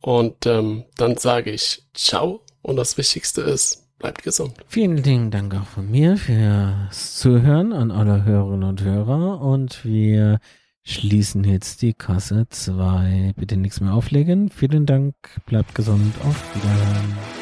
Und 0.00 0.46
ähm, 0.46 0.84
dann 0.96 1.16
sage 1.16 1.50
ich 1.50 1.82
ciao 1.94 2.40
und 2.62 2.76
das 2.76 2.96
Wichtigste 2.96 3.42
ist, 3.42 3.86
bleibt 3.98 4.22
gesund. 4.22 4.54
Vielen 4.66 4.96
lieben 4.96 5.30
Dank 5.30 5.54
auch 5.54 5.66
von 5.66 5.90
mir 5.90 6.16
fürs 6.16 7.16
Zuhören 7.18 7.72
an 7.72 7.90
alle 7.90 8.24
Hörerinnen 8.24 8.68
und 8.68 8.82
Hörer 8.82 9.40
und 9.40 9.84
wir 9.84 10.38
schließen 10.82 11.44
jetzt 11.44 11.82
die 11.82 11.94
Kasse 11.94 12.46
2. 12.48 13.34
Bitte 13.36 13.56
nichts 13.56 13.80
mehr 13.80 13.92
auflegen. 13.92 14.50
Vielen 14.50 14.86
Dank, 14.86 15.14
bleibt 15.46 15.74
gesund, 15.74 16.14
auf 16.24 16.54
Wiederhören. 16.54 17.39